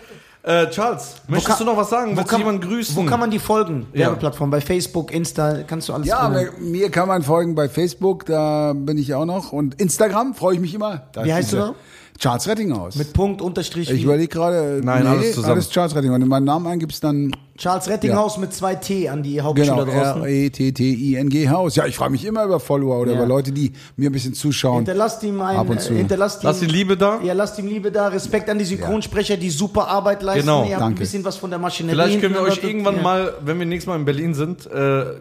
Äh, 0.44 0.70
Charles, 0.70 1.16
möchtest 1.28 1.58
kann- 1.58 1.66
du 1.68 1.74
noch 1.74 1.78
was 1.78 1.90
sagen? 1.90 2.12
Wo 2.14 2.18
Willst 2.20 2.28
du 2.28 2.32
kann, 2.32 2.40
jemanden 2.40 2.62
grüßen? 2.62 2.96
wo 2.96 3.04
kann 3.04 3.20
man 3.20 3.30
die 3.30 3.40
folgen? 3.40 3.88
Ja. 3.92 4.08
Werbeplattform, 4.08 4.50
bei 4.50 4.62
Facebook, 4.62 5.12
Insta, 5.12 5.64
kannst 5.64 5.90
du 5.90 5.94
alles 5.94 6.08
Ja, 6.08 6.34
mir, 6.58 6.90
kann 6.90 7.10
man 7.10 7.22
folgen 7.22 7.54
bei 7.54 7.68
Facebook, 7.68 8.26
da 8.28 8.72
bin 8.74 8.98
ich 8.98 9.14
auch 9.14 9.26
noch. 9.26 9.52
Und 9.52 9.76
Instagram 9.82 10.36
freue 10.36 10.56
ich 10.56 10.62
mich 10.62 10.74
immer. 10.74 11.02
Da 11.12 11.26
Wie 11.26 11.34
heißt 11.34 11.52
du 11.52 11.58
da? 11.58 11.76
Charles 12.20 12.48
Rettinghaus. 12.48 12.96
Mit 12.96 13.14
Punkt, 13.14 13.42
Unterstrich. 13.42 13.90
ich 13.90 14.04
überlege 14.04 14.28
gerade. 14.30 14.82
Nein, 14.84 15.06
alles 15.08 15.34
zusammen. 15.34 15.54
Alles 15.54 15.70
Charles 15.70 15.96
Rettinghaus. 15.96 16.16
Wenn 16.16 16.22
du 16.22 16.28
meinen 16.28 16.46
Namen 16.46 16.68
eingibst, 16.68 17.04
dann 17.04 17.36
Charles 17.58 17.88
Rettinghaus 17.88 18.38
mit 18.38 18.52
zwei 18.54 18.76
T 18.76 19.10
an 19.10 19.22
die 19.24 19.40
Hauptschüler 19.42 19.86
genau. 19.86 20.04
draußen. 20.04 20.24
R-E-T-T-I-N-G 20.24 21.50
Haus. 21.50 21.76
Ja, 21.76 21.86
ich 21.86 21.96
freue 21.96 22.10
mich 22.10 22.26
immer 22.26 22.44
über 22.46 22.60
Follower 22.60 23.00
oder 23.00 23.12
Ja. 23.12 23.18
über 23.20 23.28
Leute, 23.28 23.52
die 23.52 23.74
mir 23.96 24.10
ein 24.10 24.14
bisschen 24.14 24.34
zuschauen. 24.34 24.78
Hinterlasst 24.78 25.22
ihm 25.24 25.40
ein, 25.42 25.58
Ab 25.58 25.70
und 25.70 25.80
zu. 25.80 25.94
hinterlasst 25.94 26.44
ihm, 26.44 26.48
Lass 26.48 26.60
die 26.60 26.66
Liebe 26.66 26.98
da. 26.98 27.20
Ja, 27.24 27.34
lasst 27.34 27.60
ihm 27.60 27.68
Liebe 27.68 27.92
da. 27.92 28.08
Respekt 28.08 28.50
an 28.50 28.58
die 28.58 28.66
Synchronsprecher, 28.66 29.38
die 29.38 29.50
super 29.52 29.88
Arbeit 29.88 30.24
leisten. 30.24 30.42
Genau. 30.42 30.64
Ihr 30.66 30.72
habt 30.72 30.82
Danke. 30.82 30.96
ein 30.98 31.00
bisschen 31.00 31.24
was 31.26 31.38
von 31.38 31.50
der 31.52 31.60
Maschinerie. 31.60 31.96
Vielleicht 31.96 32.22
können 32.22 32.34
wir 32.34 32.42
euch 32.42 32.64
irgendwann 32.64 32.98
ja. 32.98 33.02
mal, 33.04 33.34
wenn 33.46 33.60
wir 33.60 33.66
nächstes 33.68 33.88
Mal 33.88 33.98
in 33.98 34.06
Berlin 34.06 34.34
sind, 34.34 34.66
äh, 34.66 34.70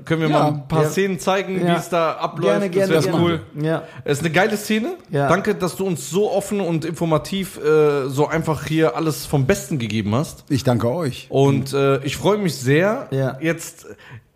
können 0.04 0.22
wir 0.22 0.28
Ja. 0.28 0.38
mal 0.38 0.46
ein 0.48 0.68
paar 0.68 0.84
Ja. 0.84 0.88
Szenen 0.90 1.18
zeigen, 1.18 1.60
Ja. 1.60 1.74
wie 1.74 1.78
es 1.78 1.88
da 1.90 2.12
abläuft. 2.12 2.60
Gerne, 2.60 2.70
gerne, 2.70 2.92
das 2.94 3.06
wäre 3.06 3.18
cool. 3.20 3.40
Ja. 3.60 3.82
Es 4.04 4.18
ist 4.18 4.24
eine 4.24 4.32
geile 4.32 4.56
Szene. 4.56 4.94
Ja. 5.10 5.28
Danke, 5.28 5.54
dass 5.54 5.76
du 5.76 5.84
uns 5.86 6.08
so 6.08 6.30
offen 6.32 6.60
und 6.60 6.81
informativ 6.84 7.58
äh, 7.58 8.08
so 8.08 8.26
einfach 8.26 8.66
hier 8.66 8.96
alles 8.96 9.26
vom 9.26 9.46
Besten 9.46 9.78
gegeben 9.78 10.14
hast. 10.14 10.44
Ich 10.48 10.64
danke 10.64 10.90
euch. 10.90 11.26
Und 11.30 11.72
äh, 11.72 12.02
ich 12.04 12.16
freue 12.16 12.38
mich 12.38 12.54
sehr, 12.56 13.08
Ja. 13.10 13.38
jetzt 13.40 13.86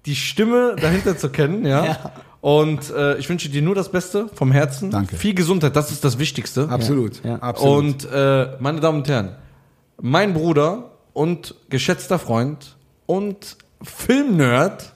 die 0.07 0.17
Stimme 0.17 0.77
dahinter 0.81 1.17
zu 1.19 1.31
kennen, 1.31 1.65
ja. 1.67 1.85
Ja. 1.87 2.13
Und 2.43 2.91
äh, 2.91 3.17
ich 3.19 3.29
wünsche 3.29 3.49
dir 3.49 3.61
nur 3.61 3.75
das 3.75 3.91
Beste 3.91 4.29
vom 4.33 4.53
Herzen. 4.53 4.93
Danke. 4.93 5.17
Viel 5.17 5.35
Gesundheit, 5.35 5.75
das 5.75 5.91
ist 5.91 6.05
das 6.05 6.19
Wichtigste. 6.21 6.69
Absolut. 6.69 7.25
Ja. 7.25 7.37
Absolut. 7.37 8.05
Und 8.05 8.13
äh, 8.13 8.51
meine 8.61 8.79
Damen 8.79 8.99
und 8.99 9.09
Herren, 9.09 9.35
mein 10.01 10.33
Bruder 10.33 10.93
und 11.13 11.57
geschätzter 11.71 12.21
Freund 12.21 12.77
und 13.07 13.57
Filmnerd, 13.83 14.93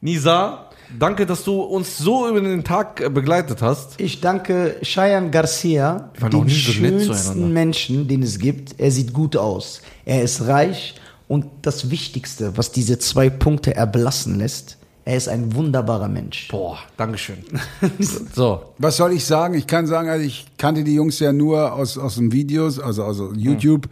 Nisa, 0.00 0.65
danke, 0.98 1.26
dass 1.26 1.44
du 1.44 1.60
uns 1.60 1.98
so 1.98 2.28
über 2.28 2.40
den 2.40 2.64
Tag 2.64 3.00
äh, 3.00 3.08
begleitet 3.08 3.62
hast. 3.62 4.00
Ich 4.00 4.20
danke 4.20 4.76
Cheyenne 4.82 5.30
Garcia, 5.30 6.10
dem 6.20 6.44
nie 6.44 6.50
so 6.50 6.72
schönsten. 6.72 7.52
Menschen, 7.52 8.08
den 8.08 8.22
es 8.22 8.38
gibt. 8.38 8.78
Er 8.78 8.90
sieht 8.90 9.12
gut 9.12 9.36
aus. 9.36 9.82
Er 10.04 10.22
ist 10.22 10.46
reich. 10.46 10.94
Und 11.28 11.46
das 11.62 11.90
Wichtigste, 11.90 12.56
was 12.56 12.70
diese 12.70 12.98
zwei 12.98 13.30
Punkte 13.30 13.74
erblassen 13.74 14.38
lässt, 14.38 14.78
er 15.06 15.16
ist 15.16 15.28
ein 15.28 15.54
wunderbarer 15.54 16.08
Mensch. 16.08 16.48
Boah, 16.48 16.78
Dankeschön. 16.96 17.38
so, 18.34 18.74
Was 18.78 18.96
soll 18.96 19.12
ich 19.12 19.24
sagen? 19.24 19.54
Ich 19.54 19.68
kann 19.68 19.86
sagen, 19.86 20.08
also 20.08 20.24
ich 20.24 20.46
kannte 20.58 20.82
die 20.82 20.94
Jungs 20.94 21.20
ja 21.20 21.32
nur 21.32 21.72
aus, 21.72 21.96
aus 21.96 22.16
den 22.16 22.32
Videos, 22.32 22.80
also, 22.80 23.04
also 23.04 23.32
YouTube. 23.32 23.88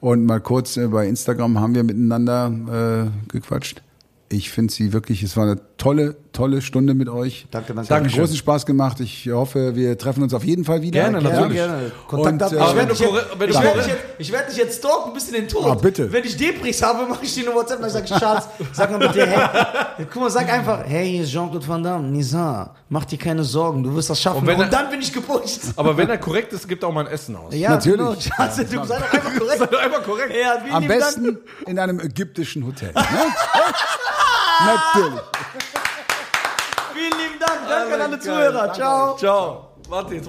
Und 0.00 0.24
mal 0.24 0.40
kurz 0.40 0.78
äh, 0.78 0.86
bei 0.88 1.06
Instagram 1.06 1.60
haben 1.60 1.74
wir 1.74 1.84
miteinander 1.84 3.10
äh, 3.10 3.30
gequatscht. 3.30 3.82
Ich 4.30 4.50
finde 4.50 4.72
sie 4.72 4.94
wirklich, 4.94 5.22
es 5.22 5.36
war 5.36 5.44
eine 5.44 5.60
tolle, 5.76 6.16
tolle 6.32 6.62
Stunde 6.62 6.94
mit 6.94 7.08
euch. 7.08 7.46
Danke, 7.50 7.74
danke. 7.74 7.88
Dankeschön. 7.88 8.20
großen 8.20 8.36
Spaß 8.36 8.64
gemacht. 8.66 9.00
Ich 9.00 9.28
hoffe, 9.30 9.74
wir 9.76 9.98
treffen 9.98 10.22
uns 10.22 10.32
auf 10.32 10.44
jeden 10.44 10.64
Fall 10.64 10.82
wieder. 10.82 11.00
Gerne, 11.02 11.20
natürlich. 11.20 11.60
Kontakt 12.08 12.32
Und, 12.34 12.42
ab. 12.42 12.52
äh, 12.52 12.56
ich 12.56 12.74
werde 12.76 12.92
dich, 12.94 13.00
werd 13.00 13.76
dich 13.76 13.86
jetzt- 13.86 14.00
ich 14.18 14.32
werd 14.32 14.48
dich 14.50 14.56
jetzt 14.56 14.78
stalken 14.78 15.12
bis 15.12 15.28
in 15.28 15.34
den 15.34 15.48
Tod. 15.48 15.64
Ah, 15.66 15.74
bitte. 15.74 16.10
Wenn 16.12 16.24
ich 16.24 16.36
Depris 16.36 16.82
habe, 16.82 17.06
mache 17.08 17.24
ich 17.24 17.34
dir 17.34 17.46
eine 17.46 17.54
WhatsApp 17.54 17.82
und 17.82 17.90
sage 17.90 18.04
ich, 18.08 18.18
Charles, 18.18 18.44
sag 18.72 18.90
mal 18.92 18.98
bitte, 19.08 19.26
hey, 19.26 20.06
guck 20.12 20.22
mal, 20.22 20.30
sag 20.30 20.50
einfach, 20.52 20.84
hey, 20.86 21.10
hier 21.10 21.22
ist 21.24 21.30
Jean-Claude 21.32 21.66
Van 21.66 21.82
Damme, 21.82 22.08
Nizar, 22.08 22.74
mach 22.88 23.04
dir 23.04 23.18
keine 23.18 23.42
Sorgen, 23.44 23.82
du 23.82 23.94
wirst 23.94 24.10
das 24.10 24.20
schaffen. 24.20 24.38
Und 24.38 24.42
Und, 24.44 24.48
wenn 24.48 24.60
er- 24.60 24.68
dann 24.68 24.90
bin 24.90 25.00
ich 25.00 25.12
gepusht. 25.12 25.60
aber 25.76 25.96
wenn 25.96 26.08
er 26.08 26.18
korrekt 26.18 26.52
ist, 26.52 26.68
gibt 26.68 26.82
er 26.84 26.88
auch 26.88 26.92
mal 26.92 27.06
ein 27.06 27.12
Essen 27.12 27.34
aus. 27.36 27.52
Ja, 27.54 27.70
Natürlich. 27.70 27.98
Genau, 27.98 28.14
Charles, 28.14 28.56
du 28.56 28.84
sei 28.84 28.98
doch 28.98 29.12
einfach 29.12 29.34
korrekt. 29.38 29.58
Sei 29.58 29.66
doch 29.66 29.80
einfach 29.82 30.02
korrekt. 30.04 30.32
Ja, 30.40 30.74
Am 30.74 30.86
besten 30.86 31.24
Dank. 31.24 31.38
in 31.66 31.78
einem 31.78 32.00
ägyptischen 32.00 32.64
Hotel. 32.66 32.92
Ne? 32.94 33.02
Natürlich. 34.60 35.20
Vielen 36.92 37.18
lieben 37.18 37.38
Dank. 37.40 37.68
Danke 37.68 37.94
an 37.94 38.00
alle 38.00 38.18
Zuhörer. 38.20 38.72
Ciao. 38.72 39.16
Ciao. 39.16 39.70
Warte, 39.88 40.14
jetzt 40.14 40.28